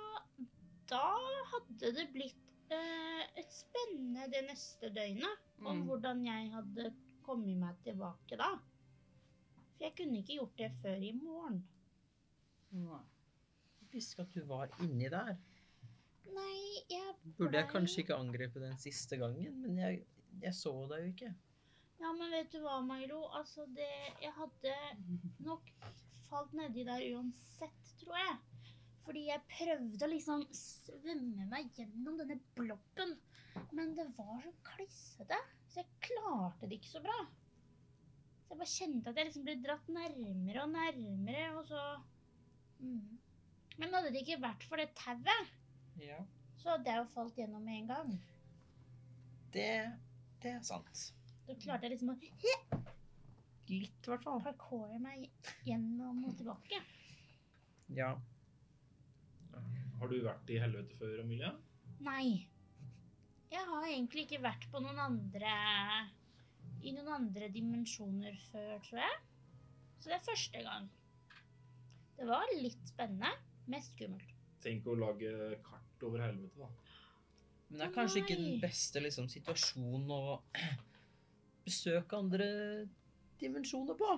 da 0.91 0.99
hadde 1.53 1.91
det 1.97 2.05
blitt 2.13 2.73
eh, 2.73 3.23
et 3.41 3.49
spennende 3.53 4.27
det 4.29 4.43
neste 4.45 4.91
døgnet 4.93 5.47
om 5.65 5.79
Mm. 5.79 5.85
hvordan 5.87 6.21
jeg 6.25 6.51
hadde 6.53 6.91
kommet 7.25 7.57
meg 7.57 7.79
tilbake 7.83 8.37
da. 8.37 8.51
For 9.73 9.85
jeg 9.87 9.95
kunne 9.97 10.19
ikke 10.21 10.37
gjort 10.37 10.57
det 10.57 10.71
før 10.83 11.01
i 11.01 11.11
morgen. 11.17 11.63
Nei. 12.71 13.01
visste 13.91 14.13
ikke 14.21 14.27
at 14.27 14.33
du 14.35 14.45
var 14.45 14.69
inni 14.85 15.09
der. 15.09 15.35
Nei, 16.29 16.85
jeg 16.91 17.15
Burde 17.39 17.57
jeg 17.57 17.69
kanskje 17.71 18.03
ikke 18.03 18.15
angrepet 18.21 18.61
den 18.61 18.77
siste 18.77 19.17
gangen, 19.17 19.61
men 19.63 19.77
jeg, 19.81 20.03
jeg 20.45 20.55
så 20.57 20.73
deg 20.91 21.05
jo 21.05 21.13
ikke. 21.13 21.31
Ja, 21.99 22.11
men 22.15 22.31
vet 22.31 22.51
du 22.53 22.61
hva, 22.63 22.77
Mairo? 22.85 23.25
Altså, 23.35 23.65
det 23.75 23.89
Jeg 24.21 24.31
hadde 24.37 24.75
nok 25.43 25.67
falt 26.29 26.53
nedi 26.55 26.85
der 26.87 27.03
uansett, 27.15 27.91
tror 27.99 28.15
jeg. 28.15 28.37
Fordi 29.03 29.25
jeg 29.25 29.41
prøvde 29.49 30.05
å 30.05 30.11
liksom 30.11 30.45
svømme 30.53 31.47
meg 31.49 31.71
gjennom 31.75 32.19
denne 32.19 32.37
blobben. 32.55 33.15
Men 33.75 33.95
det 33.97 34.05
var 34.17 34.43
så 34.45 34.53
klissete, 34.69 35.39
så 35.67 35.81
jeg 35.81 35.89
klarte 36.05 36.69
det 36.69 36.77
ikke 36.79 36.93
så 36.93 37.01
bra. 37.03 37.17
Så 38.45 38.53
jeg 38.53 38.59
bare 38.61 38.71
kjente 38.73 39.11
at 39.11 39.19
jeg 39.19 39.29
liksom 39.29 39.47
ble 39.47 39.55
dratt 39.63 39.89
nærmere 39.93 40.63
og 40.63 40.71
nærmere, 40.73 41.47
og 41.57 41.65
så 41.69 41.81
mm. 42.79 43.17
Men 43.79 43.93
hadde 43.95 44.11
det 44.11 44.21
ikke 44.25 44.41
vært 44.43 44.65
for 44.67 44.81
det 44.81 44.89
tauet, 44.99 45.51
Ja. 46.01 46.17
så 46.59 46.73
hadde 46.75 46.91
jeg 46.91 46.99
jo 47.01 47.11
falt 47.13 47.37
gjennom 47.39 47.63
med 47.63 47.77
en 47.81 47.87
gang. 47.87 48.15
Det, 49.53 49.69
det 50.43 50.53
er 50.55 50.61
sant. 50.65 51.05
Da 51.47 51.55
klarte 51.59 51.87
jeg 51.87 51.95
liksom 51.97 52.13
å 52.13 52.19
Litt, 53.69 53.99
i 54.01 54.09
hvert 54.09 54.23
fall. 54.25 54.39
parkoure 54.41 54.97
meg 55.01 55.27
gjennom 55.67 56.23
og 56.25 56.37
tilbake. 56.39 56.79
Ja. 57.93 58.15
Har 59.99 60.09
du 60.09 60.15
vært 60.25 60.49
i 60.49 60.57
helvete 60.61 60.97
før, 60.97 61.19
Amelia? 61.21 61.51
Nei. 62.01 62.47
Jeg 63.49 63.65
har 63.65 63.85
egentlig 63.85 64.25
ikke 64.25 64.41
vært 64.41 64.65
på 64.71 64.81
noen 64.81 64.97
andre 65.01 65.53
I 66.85 66.93
noen 66.95 67.09
andre 67.15 67.49
dimensjoner 67.53 68.37
før, 68.49 68.77
tror 68.87 69.01
jeg. 69.03 69.19
Så 69.99 70.09
det 70.09 70.17
er 70.17 70.27
første 70.29 70.61
gang. 70.63 70.89
Det 72.17 72.27
var 72.29 72.53
litt 72.55 72.85
spennende. 72.87 73.33
Mest 73.69 73.97
skummelt. 73.97 74.33
Tenk 74.63 74.87
å 74.87 74.95
lage 74.97 75.59
kart 75.65 76.05
over 76.07 76.23
helvete, 76.23 76.57
da. 76.57 76.69
Men 77.69 77.79
det 77.79 77.87
er 77.87 77.93
kanskje 77.93 78.21
ikke 78.23 78.37
den 78.39 78.59
beste 78.61 79.01
liksom, 79.03 79.27
situasjonen 79.29 80.09
å 80.11 80.39
besøke 81.67 82.17
andre 82.17 82.47
dimensjoner 83.39 83.95
på. 83.99 84.11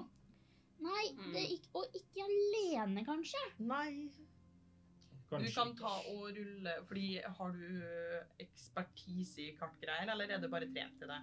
Nei, 0.81 1.03
Mm. 1.13 1.33
det 1.33 1.41
er 1.43 1.51
ikke, 1.57 1.69
og 1.77 1.95
ikke 1.99 2.23
alene, 2.25 3.03
kanskje. 3.05 3.41
Nei. 3.59 4.09
Du 5.31 5.45
kan 5.55 5.69
ta 5.79 5.91
og 6.11 6.25
rulle 6.35 6.71
Fordi 6.89 7.21
har 7.23 7.51
du 7.55 7.67
ekspertise 8.43 9.39
i 9.45 9.53
kartgreier, 9.55 10.09
eller 10.11 10.27
er 10.35 10.41
det 10.43 10.49
bare 10.51 10.67
trent 10.73 10.97
til 10.99 11.07
det? 11.07 11.19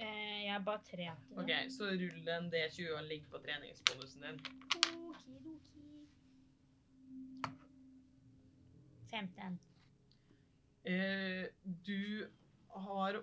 Eh, 0.00 0.46
jeg 0.46 0.62
bare 0.64 0.80
trente 0.86 1.36
Ok, 1.42 1.50
Så 1.70 1.90
rull 1.90 2.28
en 2.32 2.48
D20 2.50 2.94
og 2.96 3.04
ligg 3.10 3.26
på 3.30 3.38
treningsbonusen 3.44 4.24
din. 4.24 4.40
Okidoki. 5.10 5.84
15. 9.10 9.58
Eh, 10.84 11.46
du 11.64 12.30
har 12.74 13.16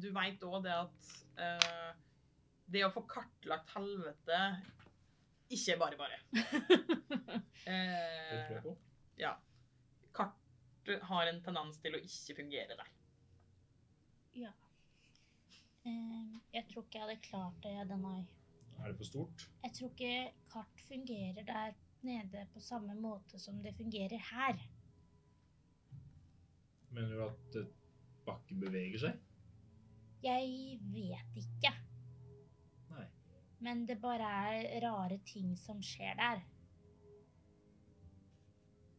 Du 0.00 0.08
veit 0.16 0.42
òg 0.42 0.62
det 0.64 0.72
at 0.74 1.10
eh, 1.38 1.90
det 2.72 2.80
å 2.86 2.90
få 2.94 3.02
kartlagt 3.06 3.70
helvete 3.76 4.38
ikke 5.54 5.74
er 5.74 5.78
bare 5.82 5.98
bare. 6.00 6.18
Det 6.32 6.44
tror 6.54 7.42
Eh, 7.70 8.50
jeg 8.50 8.62
på. 8.64 8.72
ja. 9.20 9.34
Kart 10.16 10.90
har 11.10 11.28
en 11.30 11.42
tendens 11.44 11.78
til 11.84 11.94
å 11.94 12.00
ikke 12.00 12.34
fungere 12.40 12.74
der. 12.80 12.90
Eh, 15.84 16.36
jeg 16.54 16.64
tror 16.70 16.84
ikke 16.86 16.98
jeg 16.98 17.04
hadde 17.04 17.20
klart 17.26 17.56
det, 17.64 17.74
denne 17.90 18.12
Er 18.80 18.88
det 18.88 18.96
for 18.98 19.04
stort? 19.08 19.44
Jeg 19.66 19.74
tror 19.76 19.90
ikke 19.92 20.32
kart 20.52 20.84
fungerer 20.88 21.44
der 21.44 21.74
nede 22.04 22.46
på 22.54 22.60
samme 22.64 22.94
måte 22.96 23.38
som 23.40 23.60
det 23.64 23.74
fungerer 23.76 24.20
her. 24.32 24.58
Mener 26.94 27.16
du 27.18 27.22
at 27.26 27.56
eh, 27.58 27.70
bakken 28.26 28.60
beveger 28.62 29.00
seg? 29.02 29.22
Jeg 30.24 30.78
vet 30.94 31.38
ikke. 31.40 31.72
Nei. 32.94 33.06
Men 33.66 33.84
det 33.88 33.98
bare 34.02 34.28
er 34.54 34.78
rare 34.84 35.18
ting 35.26 35.52
som 35.58 35.82
skjer 35.84 36.14
der. 36.20 36.44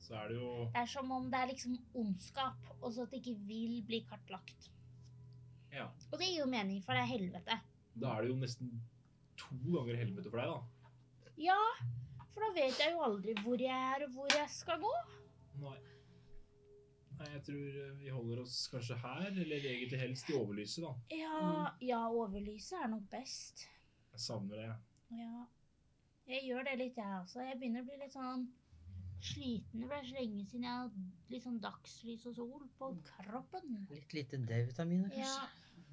Så 0.05 0.13
er 0.19 0.29
det 0.29 0.35
jo 0.37 0.49
Det 0.69 0.81
er 0.83 0.89
som 0.91 1.11
om 1.15 1.31
det 1.31 1.39
er 1.39 1.49
liksom 1.49 1.77
ondskap, 1.97 2.67
og 2.81 2.91
så 2.93 3.07
at 3.07 3.15
det 3.15 3.23
ikke 3.23 3.39
vil 3.47 3.79
bli 3.87 4.03
kartlagt. 4.05 4.69
Ja. 5.73 5.87
Og 6.11 6.19
det 6.19 6.27
gir 6.29 6.43
jo 6.43 6.51
mening, 6.51 6.83
for 6.85 6.93
det 6.93 7.01
er 7.01 7.13
helvete. 7.15 7.57
Da 7.95 8.11
er 8.11 8.21
det 8.21 8.29
jo 8.29 8.37
nesten 8.43 8.75
to 9.39 9.57
ganger 9.63 9.97
helvete 10.03 10.29
for 10.29 10.43
deg, 10.43 10.51
da. 10.51 11.31
Ja, 11.41 11.59
for 12.29 12.45
da 12.45 12.51
vet 12.55 12.79
jeg 12.79 12.93
jo 12.93 13.01
aldri 13.07 13.33
hvor 13.41 13.59
jeg 13.59 13.73
er, 13.95 14.05
og 14.05 14.13
hvor 14.13 14.29
jeg 14.35 14.51
skal 14.51 14.79
gå. 14.83 14.93
Nei. 15.63 15.77
Jeg 17.33 17.43
tror 17.47 17.79
eh, 17.83 17.95
vi 17.99 18.11
holder 18.13 18.41
oss 18.43 18.57
kanskje 18.71 18.97
her, 19.01 19.27
eller 19.31 19.69
egentlig 19.71 19.99
helst 19.99 20.29
i 20.29 20.37
overlyset, 20.37 20.83
da. 20.85 20.93
Ja, 21.15 21.71
ja, 21.81 22.01
overlyset 22.09 22.79
er 22.83 22.91
nok 22.93 23.07
best. 23.11 23.65
Jeg 24.11 24.23
savner 24.23 24.61
det. 24.61 24.75
Ja. 25.19 25.45
Jeg 26.25 26.47
gjør 26.47 26.63
det 26.65 26.77
litt, 26.81 26.97
jeg 26.97 27.19
også. 27.21 27.41
Jeg 27.45 27.59
begynner 27.61 27.83
å 27.83 27.89
bli 27.89 27.99
litt 28.01 28.15
sånn 28.15 28.47
sliten. 29.25 29.81
Det 29.81 29.89
ble 29.89 29.99
så 30.07 30.15
lenge 30.17 30.45
siden 30.49 30.65
jeg 30.65 30.73
har 30.73 30.87
hatt 30.87 31.33
litt 31.33 31.45
sånn 31.45 31.59
dagslys 31.63 32.25
og 32.29 32.37
sol 32.37 32.65
på 32.79 32.91
kroppen. 33.09 33.85
Litt 33.91 34.15
lite 34.17 34.39
D-vitaminer, 34.41 35.13
kanskje. 35.13 35.49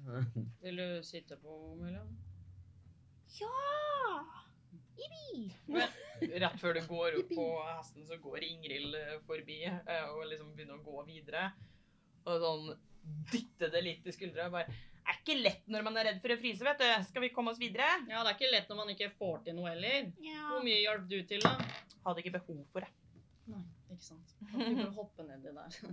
Ja. 0.07 0.23
Vil 0.63 0.81
du 0.81 1.03
sitte 1.05 1.37
på, 1.41 1.57
William? 1.79 2.09
Ja! 3.39 4.42
Jippi! 4.99 5.51
Rett 6.39 6.59
før 6.61 6.77
du 6.77 6.81
går 6.87 7.17
opp 7.19 7.31
på 7.35 7.45
hesten, 7.67 8.05
så 8.07 8.15
går 8.21 8.45
Ingrid 8.47 8.95
eh, 8.99 9.15
forbi 9.27 9.59
eh, 9.67 10.05
og 10.13 10.21
liksom 10.29 10.49
begynner 10.55 10.77
å 10.79 10.85
gå 10.85 10.97
videre. 11.07 11.43
Og 12.29 12.35
sånn 12.43 12.65
dytter 13.31 13.69
det 13.73 13.81
litt 13.83 14.03
i 14.07 14.13
skuldra. 14.15 14.49
Bare 14.53 14.67
er 15.03 15.15
ikke 15.19 15.35
lett 15.39 15.65
når 15.71 15.81
man 15.85 15.97
er 15.99 16.05
redd 16.11 16.19
for 16.23 16.31
å 16.35 16.37
fryse, 16.39 16.63
vet 16.63 16.79
du. 16.79 16.87
Skal 17.09 17.21
vi 17.25 17.33
komme 17.35 17.51
oss 17.51 17.61
videre? 17.61 17.87
Ja, 18.07 18.17
det 18.23 18.29
er 18.31 18.37
ikke 18.37 18.53
lett 18.53 18.69
når 18.71 18.77
man 18.79 18.91
ikke 18.93 19.15
får 19.17 19.37
til 19.47 19.53
noe 19.57 19.69
heller. 19.73 19.99
Ja. 20.23 20.43
Hvor 20.51 20.61
mye 20.65 20.79
hjalp 20.79 21.05
du 21.11 21.17
til, 21.27 21.41
da? 21.43 21.53
Hadde 22.05 22.19
ikke 22.23 22.35
behov 22.37 22.61
for 22.71 22.79
det. 22.85 22.91
Nei, 23.51 23.63
ikke 23.91 24.05
sant. 24.05 24.27
Kan 24.53 24.63
ikke 24.63 24.85
bare 24.85 24.97
hoppe 25.01 25.21
nedi 25.27 25.49
der. 25.57 25.71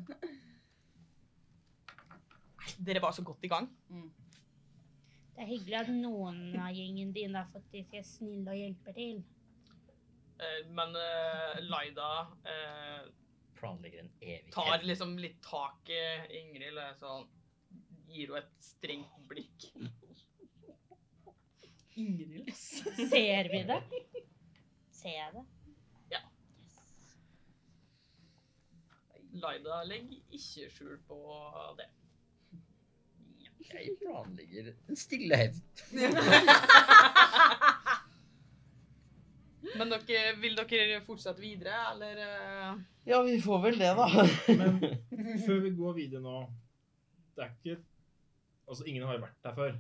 Dere 2.87 3.01
var 3.03 3.13
så 3.17 3.23
godt 3.27 3.43
i 3.45 3.51
gang. 3.51 3.67
Det 5.35 5.45
er 5.45 5.49
hyggelig 5.51 5.77
at 5.81 5.89
noen 5.95 6.41
av 6.61 6.75
gjengen 6.77 7.13
din 7.17 7.33
da 7.37 7.45
faktisk 7.53 7.95
er 7.97 8.05
snille 8.05 8.51
og 8.53 8.59
hjelper 8.59 8.97
til. 8.97 9.23
Eh, 10.41 10.61
Men 10.77 10.95
eh, 10.97 11.61
Laida 11.69 12.11
eh, 12.49 13.09
Planlegger 13.61 14.01
en 14.07 14.11
evighet. 14.21 14.51
tar 14.55 14.83
liksom 14.89 15.19
litt 15.21 15.41
tak 15.45 15.89
i 15.93 16.01
Ingrid 16.41 16.79
sånn 17.01 17.27
gir 18.11 18.31
henne 18.33 18.41
et 18.43 18.65
strengt 18.65 19.19
blikk. 19.29 19.67
Ingrid, 22.01 22.49
ass. 22.49 22.81
Ser 23.11 23.51
vi 23.53 23.61
det? 23.69 23.81
Ser 25.01 25.15
jeg 25.19 25.35
det? 25.37 25.45
Ja. 26.15 26.21
Yes. 26.65 26.79
Laida 29.45 29.83
legger 29.87 30.19
ikke 30.41 30.71
skjul 30.73 30.97
på 31.07 31.21
det. 31.79 31.87
Jeg 33.75 33.97
planlegger 34.01 34.73
en 34.89 34.99
stille 34.99 35.37
hevn. 35.37 35.61
Men 39.79 39.93
dere, 39.93 40.33
vil 40.41 40.57
dere 40.59 41.01
fortsette 41.07 41.43
videre, 41.43 41.77
eller? 41.93 42.17
eh? 42.25 42.81
Ja, 43.11 43.21
vi 43.23 43.37
får 43.43 43.63
vel 43.67 43.79
det, 43.81 43.93
da. 43.97 44.09
Men 44.49 44.81
før 45.47 45.63
vi 45.65 45.71
går 45.77 45.95
videre 45.97 46.23
nå 46.25 46.41
Det 47.37 47.45
er 47.45 47.55
ikke 47.55 47.77
Altså, 48.71 48.85
ingen 48.87 49.03
har 49.07 49.17
jo 49.17 49.23
vært 49.25 49.39
der 49.43 49.55
før. 49.57 49.79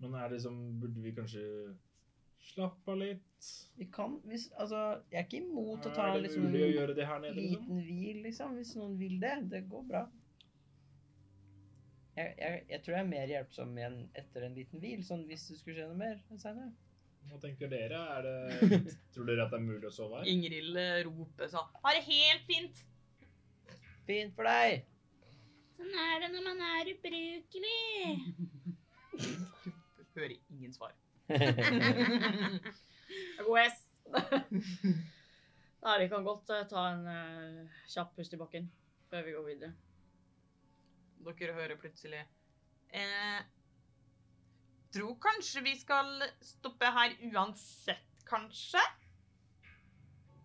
Men 0.00 0.14
er 0.16 0.28
det 0.28 0.38
liksom 0.38 0.60
Burde 0.80 1.02
vi 1.04 1.14
kanskje 1.16 1.42
slappe 2.42 2.90
av 2.90 2.98
litt? 2.98 3.50
Vi 3.78 3.86
kan 3.92 4.16
hvis 4.28 4.48
Altså, 4.56 4.80
jeg 5.12 5.20
er 5.20 5.26
ikke 5.28 5.42
imot 5.42 5.86
å 5.86 5.92
ta 5.94 6.08
er 6.08 6.24
liksom 6.24 6.48
å 6.48 6.52
en? 7.28 7.36
Liksom? 7.36 7.36
liten 7.38 7.82
hvil, 7.86 8.22
liksom. 8.26 8.56
Hvis 8.58 8.74
noen 8.78 8.96
vil 9.00 9.18
det. 9.22 9.36
Det 9.52 9.64
går 9.70 9.84
bra. 9.88 10.06
Jeg, 12.12 12.34
jeg, 12.36 12.64
jeg 12.68 12.82
tror 12.84 12.94
jeg 12.94 13.02
er 13.02 13.08
mer 13.08 13.30
hjelpsom 13.30 13.76
igjen 13.78 13.98
etter 14.20 14.44
en 14.44 14.56
liten 14.56 14.82
hvil, 14.82 15.04
sånn 15.06 15.22
hvis 15.28 15.46
det 15.48 15.58
skulle 15.60 15.78
skje 15.78 15.88
noe 15.88 16.00
mer 16.00 16.18
senere. 16.40 16.72
Hva 17.30 17.38
tenker 17.40 17.70
dere? 17.70 18.00
Er 18.16 18.26
det, 18.26 18.80
tror 19.14 19.28
dere 19.28 19.46
at 19.46 19.52
det 19.54 19.60
er 19.60 19.64
mulig 19.64 19.88
å 19.88 19.92
sove 19.94 20.20
her? 20.20 20.28
Ingrid 20.28 20.76
eh, 20.76 21.04
roper 21.06 21.48
sånn 21.52 21.68
Har 21.84 21.96
det 21.96 22.02
helt 22.08 22.44
fint. 22.48 22.82
Fint 24.08 24.34
for 24.36 24.48
deg! 24.48 24.82
Sånn 25.78 25.94
er 26.04 26.24
det 26.24 26.28
når 26.34 26.44
man 26.50 26.60
er 26.66 26.90
ubrukelig. 26.92 28.10
Hører 30.16 30.36
ingen 30.36 30.74
svar. 30.74 30.92
OS. 33.48 33.78
Nei, 35.82 35.96
vi 36.02 36.10
kan 36.12 36.26
godt 36.26 36.52
eh, 36.52 36.66
ta 36.70 36.84
en 36.92 37.08
uh, 37.08 37.80
kjapp 37.90 38.12
pust 38.18 38.34
i 38.36 38.38
bakken 38.38 38.68
før 39.10 39.24
vi 39.26 39.34
går 39.34 39.48
videre. 39.48 39.72
Dere 41.22 41.54
hører 41.54 41.78
plutselig 41.78 42.22
eh, 42.90 43.42
Tror 44.92 45.14
kanskje 45.22 45.62
vi 45.64 45.72
skal 45.78 46.26
stoppe 46.44 46.90
her 46.92 47.14
uansett, 47.30 48.24
kanskje? 48.28 48.82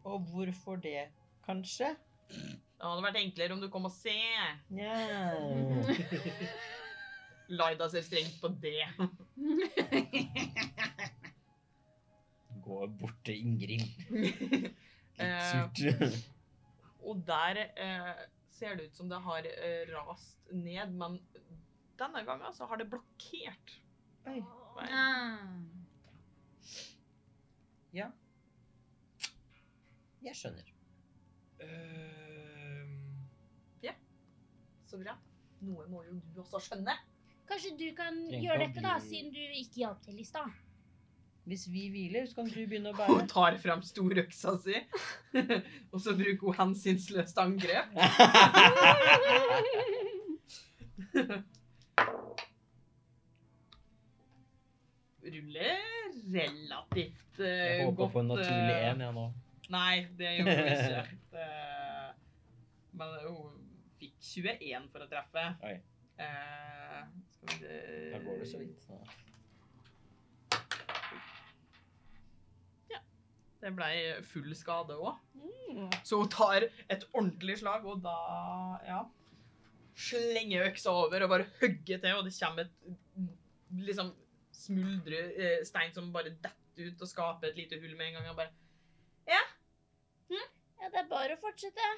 Og 0.08 0.22
hvorfor 0.30 0.78
det, 0.80 1.10
Kanskje? 1.44 1.96
Det 2.30 2.86
hadde 2.86 3.04
vært 3.04 3.20
enklere 3.20 3.56
om 3.56 3.62
du 3.64 3.68
kom 3.72 3.88
og 3.90 3.94
se. 3.96 4.14
Yeah. 4.72 5.92
Laida 7.60 7.88
ser 7.90 8.04
strengt 8.06 8.36
på 8.42 8.52
det. 8.62 8.84
Gå 12.68 12.88
bort 13.00 13.20
til 13.26 13.40
Ingrid. 13.40 13.86
Litt 15.18 15.48
Surt. 15.50 16.18
og 17.02 17.24
der 17.26 17.64
eh, 17.66 18.12
ser 18.58 18.78
det 18.78 18.90
ut 18.90 18.96
som 18.98 19.10
det 19.10 19.20
har 19.26 19.48
eh, 19.50 19.84
rast 19.94 20.50
ned, 20.52 20.94
men 20.98 21.20
denne 21.98 22.24
gangen 22.26 22.54
så 22.54 22.66
har 22.70 22.82
det 22.82 22.90
blokkert. 22.92 23.76
Oi. 24.28 24.40
Ah. 24.78 25.38
Ja. 27.96 28.10
Jeg 30.26 30.36
skjønner. 30.36 30.74
Ja, 33.82 33.94
Så 34.86 35.00
bra. 35.02 35.16
Noe 35.66 35.88
må 35.90 36.04
jo 36.06 36.20
du 36.36 36.42
også 36.44 36.62
skjønne. 36.68 36.94
Kanskje 37.48 37.74
du 37.80 37.88
kan 37.98 38.18
Trenger 38.28 38.44
gjøre 38.44 38.66
dette, 38.68 38.84
da, 38.84 38.98
siden 39.02 39.32
du 39.34 39.40
ikke 39.40 39.82
hjalp 39.86 40.04
til 40.06 40.20
i 40.20 40.26
stad. 40.28 40.52
Hvis 41.48 41.64
vi 41.72 41.86
hviler, 41.94 42.26
så 42.28 42.36
kan 42.42 42.50
du 42.52 42.58
begynne 42.68 42.92
å 42.92 42.96
bære. 43.00 43.14
Hun 43.22 43.28
tar 43.32 43.56
frem 43.64 43.82
storøksa 43.88 44.58
si, 44.66 44.82
og 45.94 46.02
så 46.04 46.16
bruker 46.20 46.44
hun 46.50 46.58
hensynsløst 46.60 47.40
angrep. 47.40 47.94
Ruller 55.24 55.78
relativt 56.34 57.40
uh, 57.40 57.46
Jeg 57.48 57.86
håper 57.86 57.96
godt. 57.98 58.12
på 58.14 58.20
en 58.20 58.28
naturlig 58.32 58.76
én, 58.76 58.94
en, 58.94 59.02
jeg 59.02 59.14
nå. 59.18 59.26
Nei, 59.74 59.96
det 60.20 60.30
gjorde 60.38 60.54
hun 60.56 60.70
ikke. 60.72 61.02
Eh, 61.36 62.12
Men 62.98 63.16
hun 63.26 63.58
fikk 64.00 64.14
21 64.24 64.86
for 64.94 65.04
å 65.04 65.08
treffe. 65.12 65.44
Oi. 65.68 65.74
Eh, 66.24 67.02
skal 67.36 67.60
vi 67.60 67.74
Da 68.14 68.22
går 68.24 68.40
det 68.40 68.48
så 68.54 68.62
vidt. 68.62 68.80
så. 68.88 69.02
Det 73.62 73.72
ble 73.76 73.90
full 74.28 74.54
skade 74.58 74.98
òg. 74.98 75.18
Mm. 75.38 75.90
Så 76.06 76.20
hun 76.22 76.30
tar 76.32 76.68
et 76.68 77.06
ordentlig 77.14 77.58
slag, 77.62 77.86
og 77.86 78.04
da 78.04 78.18
ja, 78.86 79.02
slenger 79.98 80.68
øksa 80.70 80.94
over 80.94 81.26
og 81.26 81.34
bare 81.34 81.50
hugger 81.60 82.02
til, 82.04 82.14
og 82.14 82.24
det 82.28 82.36
kommer 82.38 82.68
et 82.68 83.84
liksom 83.88 84.14
smuldre 84.58 85.20
eh, 85.36 85.60
stein 85.68 85.94
som 85.94 86.14
bare 86.14 86.36
detter 86.36 86.88
ut 86.88 87.02
og 87.02 87.10
skaper 87.10 87.52
et 87.52 87.60
lite 87.60 87.80
hull 87.82 87.98
med 87.98 88.12
en 88.12 88.20
gang. 88.20 88.30
Og 88.32 88.40
bare 88.40 88.54
Ja, 89.28 89.44
det 90.88 91.02
er 91.02 91.10
bare 91.10 91.36
å 91.36 91.42
fortsette. 91.42 91.92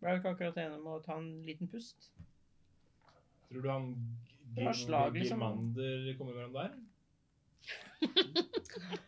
Ble 0.00 0.14
du 0.14 0.22
ikke 0.22 0.32
akkurat 0.32 0.58
enig 0.62 0.78
om 0.78 0.86
å 0.94 1.00
ta 1.04 1.18
en 1.20 1.32
liten 1.44 1.68
pust? 1.68 2.12
tror 3.50 3.62
du 3.62 3.70
han 3.70 4.74
slag, 4.74 5.14
liksom. 5.14 5.40
Girmander 5.40 6.18
kommer 6.18 6.34
mellom 6.34 6.52
der? 6.54 6.70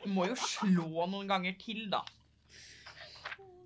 Du 0.02 0.08
må 0.12 0.26
jo 0.28 0.34
slå 0.36 1.06
noen 1.08 1.28
ganger 1.30 1.54
til, 1.60 1.86
da. 1.92 2.02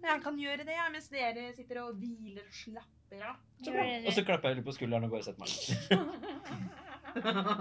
Jeg 0.07 0.21
kan 0.23 0.37
gjøre 0.39 0.63
det 0.69 0.75
jeg, 0.77 0.91
mens 0.95 1.09
dere 1.11 1.49
sitter 1.57 1.77
og 1.83 1.97
hviler 1.99 2.45
og 2.47 2.53
slapper 2.55 3.21
av. 3.33 3.37
Så 3.65 3.71
bra. 3.75 3.83
Og 4.07 4.13
så 4.15 4.23
klapper 4.29 4.49
jeg 4.53 4.57
litt 4.61 4.69
på 4.69 4.75
skulderen 4.77 5.05
og 5.09 5.13
går 5.17 5.19
og 5.19 5.27
setter 5.27 5.43
meg. 5.43 5.51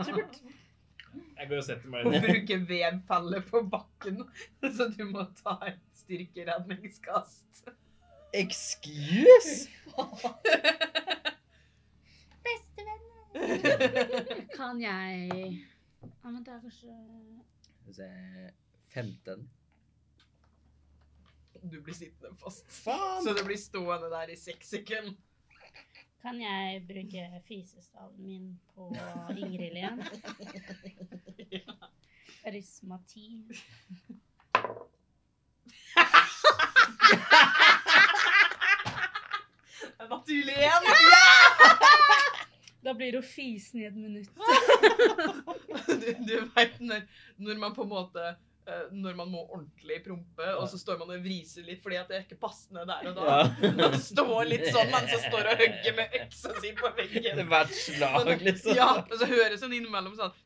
Supert. 0.06 0.36
Jeg 1.36 1.46
går 1.50 1.58
og 1.58 1.66
setter 1.66 1.88
meg 1.92 2.00
Og 2.06 2.12
ned. 2.14 2.22
bruker 2.28 2.60
vedpallet 2.70 3.42
på 3.50 3.58
bakken, 3.72 4.18
så 4.76 4.84
du 4.94 5.04
må 5.10 5.22
ta 5.40 5.54
et 5.72 5.82
styrkeredningskast. 6.04 7.54
Excuse? 8.36 9.56
Bestevenner. 12.46 14.46
Kan 14.58 14.82
jeg 14.84 15.66
Ja, 16.24 16.30
men 16.32 16.44
det 16.46 16.54
er 16.54 16.62
kanskje 16.64 16.96
Skal 17.66 17.88
vi 17.88 17.94
se 17.94 18.10
15. 18.94 19.50
Du 21.72 21.82
blir 21.82 21.94
sittende 21.94 22.36
fast. 22.38 22.72
Faen! 22.72 23.24
Så 23.24 23.34
du 23.34 23.44
blir 23.46 23.58
stående 23.58 24.10
der 24.12 24.30
i 24.34 24.36
seks 24.38 24.70
sekunder. 24.76 25.16
Kan 26.22 26.42
jeg 26.42 26.88
bruke 26.88 27.42
fisestaven 27.48 28.26
min 28.26 28.60
på 28.74 28.90
Ingrid 29.38 29.72
igjen? 29.78 30.04
10. 33.08 33.46
Naturlig 40.10 40.54
igjen. 40.58 40.84
Da 42.86 42.94
blir 42.94 43.14
hun 43.18 43.24
fisen 43.26 43.82
i 43.82 43.86
et 43.90 43.96
minutt. 43.98 44.30
Du, 45.86 46.08
du 46.28 46.36
veit 46.56 46.80
når, 46.82 47.02
når 47.42 47.56
man 47.62 47.74
på 47.76 47.82
en 47.86 47.90
måte 47.90 48.22
eh, 48.26 48.34
når 48.92 49.14
man 49.18 49.30
må 49.32 49.40
ordentlig 49.44 49.98
prompe, 50.06 50.48
og 50.60 50.68
så 50.70 50.78
står 50.80 50.98
man 51.02 51.10
og 51.16 51.24
vriser 51.24 51.64
litt 51.68 51.82
fordi 51.84 51.98
at 52.00 52.08
det 52.10 52.16
er 52.18 52.24
ikke 52.26 52.38
passende 52.42 52.82
der 52.90 53.02
og 53.10 53.14
da. 53.18 53.24
Ja. 53.26 53.38
Man 53.80 53.94
står 54.02 54.44
litt 54.50 54.68
sånn 54.70 54.90
mens 54.94 55.12
man 55.14 55.22
står 55.28 55.44
og 55.52 55.56
hugger 55.64 55.94
med 56.00 56.06
øksa 56.22 56.50
si 56.62 56.70
på 56.78 56.88
veggen. 56.98 57.36
Hvert 57.52 57.74
slag, 57.78 58.26
liksom. 58.50 58.74
Ja, 58.78 58.90
og 59.04 59.16
så 59.22 59.26
høres 59.30 59.62
hun 59.66 59.74
innimellom 59.78 60.16
sånn 60.20 60.34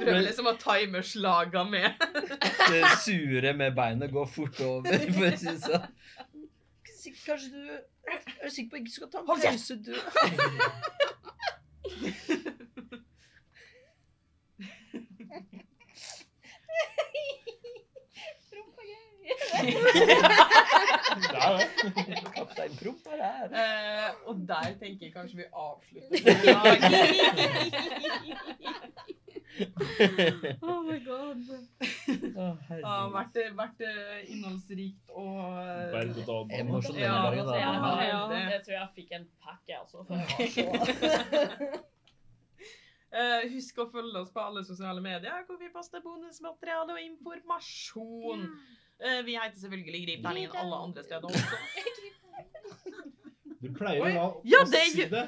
Prøver 0.00 0.20
liksom 0.22 0.48
å 0.50 0.54
time 0.60 1.02
slaga 1.06 1.64
med. 1.68 1.94
Det 2.66 2.82
sure 3.04 3.52
med 3.56 3.74
beinet 3.76 4.12
går 4.12 4.26
fort 4.26 4.60
over, 4.60 4.98
for 5.12 5.26
å 5.28 5.36
si 5.38 5.46
det 5.46 5.60
sånn. 5.62 5.86
Kanskje 7.26 7.50
du 7.50 7.62
Er 8.06 8.44
du 8.44 8.50
sikker 8.50 8.70
på 8.70 8.76
at 8.76 8.80
ikke 8.80 8.94
skal 8.94 9.10
ta 9.10 9.18
en 9.18 9.26
pause, 9.26 9.74
du? 9.82 9.94
Kaptein 22.34 22.76
Promp 22.80 23.06
er 23.06 23.22
her. 23.22 23.46
Eh, 23.50 24.10
og 24.26 24.34
der 24.48 24.74
tenker 24.80 25.06
jeg 25.06 25.12
kanskje 25.14 25.36
vi 25.36 25.44
avslutter 25.52 26.20
my 30.86 30.98
god. 31.04 31.40
Å, 31.48 31.58
Det 32.06 32.34
har 32.36 32.56
herregud. 32.68 33.05
Vært, 33.16 33.36
vært 33.58 33.80
eh, 33.88 34.30
innholdsrikt 34.34 35.10
og 35.16 35.40
eh, 35.62 35.90
Berg-og-dal-bane. 35.96 36.60
Emosjonell 36.62 37.02
Ja, 37.02 37.16
dagen, 37.26 37.44
da. 37.50 37.58
ja, 37.58 37.72
Ja, 38.06 38.20
det. 38.30 38.60
tror 38.66 38.76
jeg 38.78 38.88
fikk 39.00 39.12
en 39.18 39.26
pakke, 39.42 39.74
altså. 39.80 40.04
For 40.06 40.14
jeg 40.16 40.48
eh, 43.16 43.46
Husk 43.54 43.78
å 43.82 43.88
følge 43.92 44.22
oss 44.22 44.32
på 44.34 44.40
alle 44.44 44.62
sosiale 44.68 45.02
medier, 45.04 45.44
hvor 45.48 45.58
vi 45.60 45.68
poster 45.74 46.02
bonusmateriale 46.04 46.96
og 46.96 47.02
informasjon. 47.04 48.46
Uh, 48.96 49.18
vi 49.26 49.34
heter 49.36 49.58
selvfølgelig 49.60 49.98
Grip 50.06 50.22
terningen 50.24 50.54
alle 50.56 50.76
andre 50.86 51.02
steder 51.04 51.26
også. 51.28 51.56
Du 53.56 53.70
pleier 53.72 54.02
å 54.04 54.08
la 54.12 54.24
Ja, 54.46 54.60
oss 54.62 54.70
det 54.72 54.82
si 54.92 55.04
det. 55.10 55.22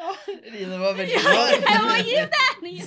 Rine 0.52 0.76
var 0.80 0.94
veldig 0.98 1.14
Ja. 1.14 1.20
glad. 1.24 1.50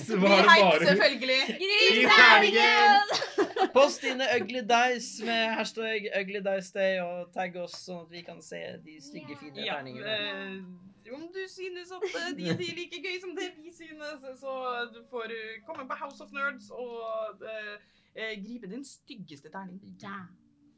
Så 0.06 0.16
Vi 0.16 0.22
var 0.22 0.28
det 0.28 0.36
heter 0.36 0.62
bare 0.62 0.86
selvfølgelig 0.86 1.40
Grip 1.60 2.10
terningen! 2.14 3.14
Post 3.76 4.02
dine 4.02 4.26
ugly 4.40 4.60
dice 4.70 5.24
med 5.26 5.54
hashtag 5.58 6.08
ugly 6.20 6.40
dice 6.46 6.72
day 6.78 6.98
og 7.02 7.32
tagg 7.34 7.56
oss, 7.58 7.74
sånn 7.86 8.04
at 8.04 8.10
vi 8.14 8.22
kan 8.26 8.42
se 8.42 8.60
de 8.84 8.98
stygge, 9.02 9.36
fine 9.40 9.64
Ja, 9.66 9.78
terningene. 9.78 10.06
eh, 10.06 11.14
om 11.14 11.24
du 11.34 11.40
synes 11.50 11.90
at 11.92 12.04
de, 12.38 12.44
de 12.58 12.68
er 12.70 12.76
like 12.78 13.00
gøy 13.04 13.18
som 13.20 13.34
det 13.36 13.50
vi 13.58 13.72
synes, 13.74 14.22
så 14.40 14.54
du 14.94 15.02
får 15.10 15.26
du 15.34 15.38
komme 15.66 15.88
på 15.90 15.98
House 16.00 16.22
of 16.24 16.30
Nerds 16.32 16.70
og 16.70 17.42
eh, 17.42 17.74
eh, 18.14 18.34
gripe 18.44 18.70
din 18.70 18.84
styggeste 18.84 19.50
terning. 19.54 19.80
Ja. 20.02 20.16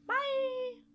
Bye! 0.09 0.86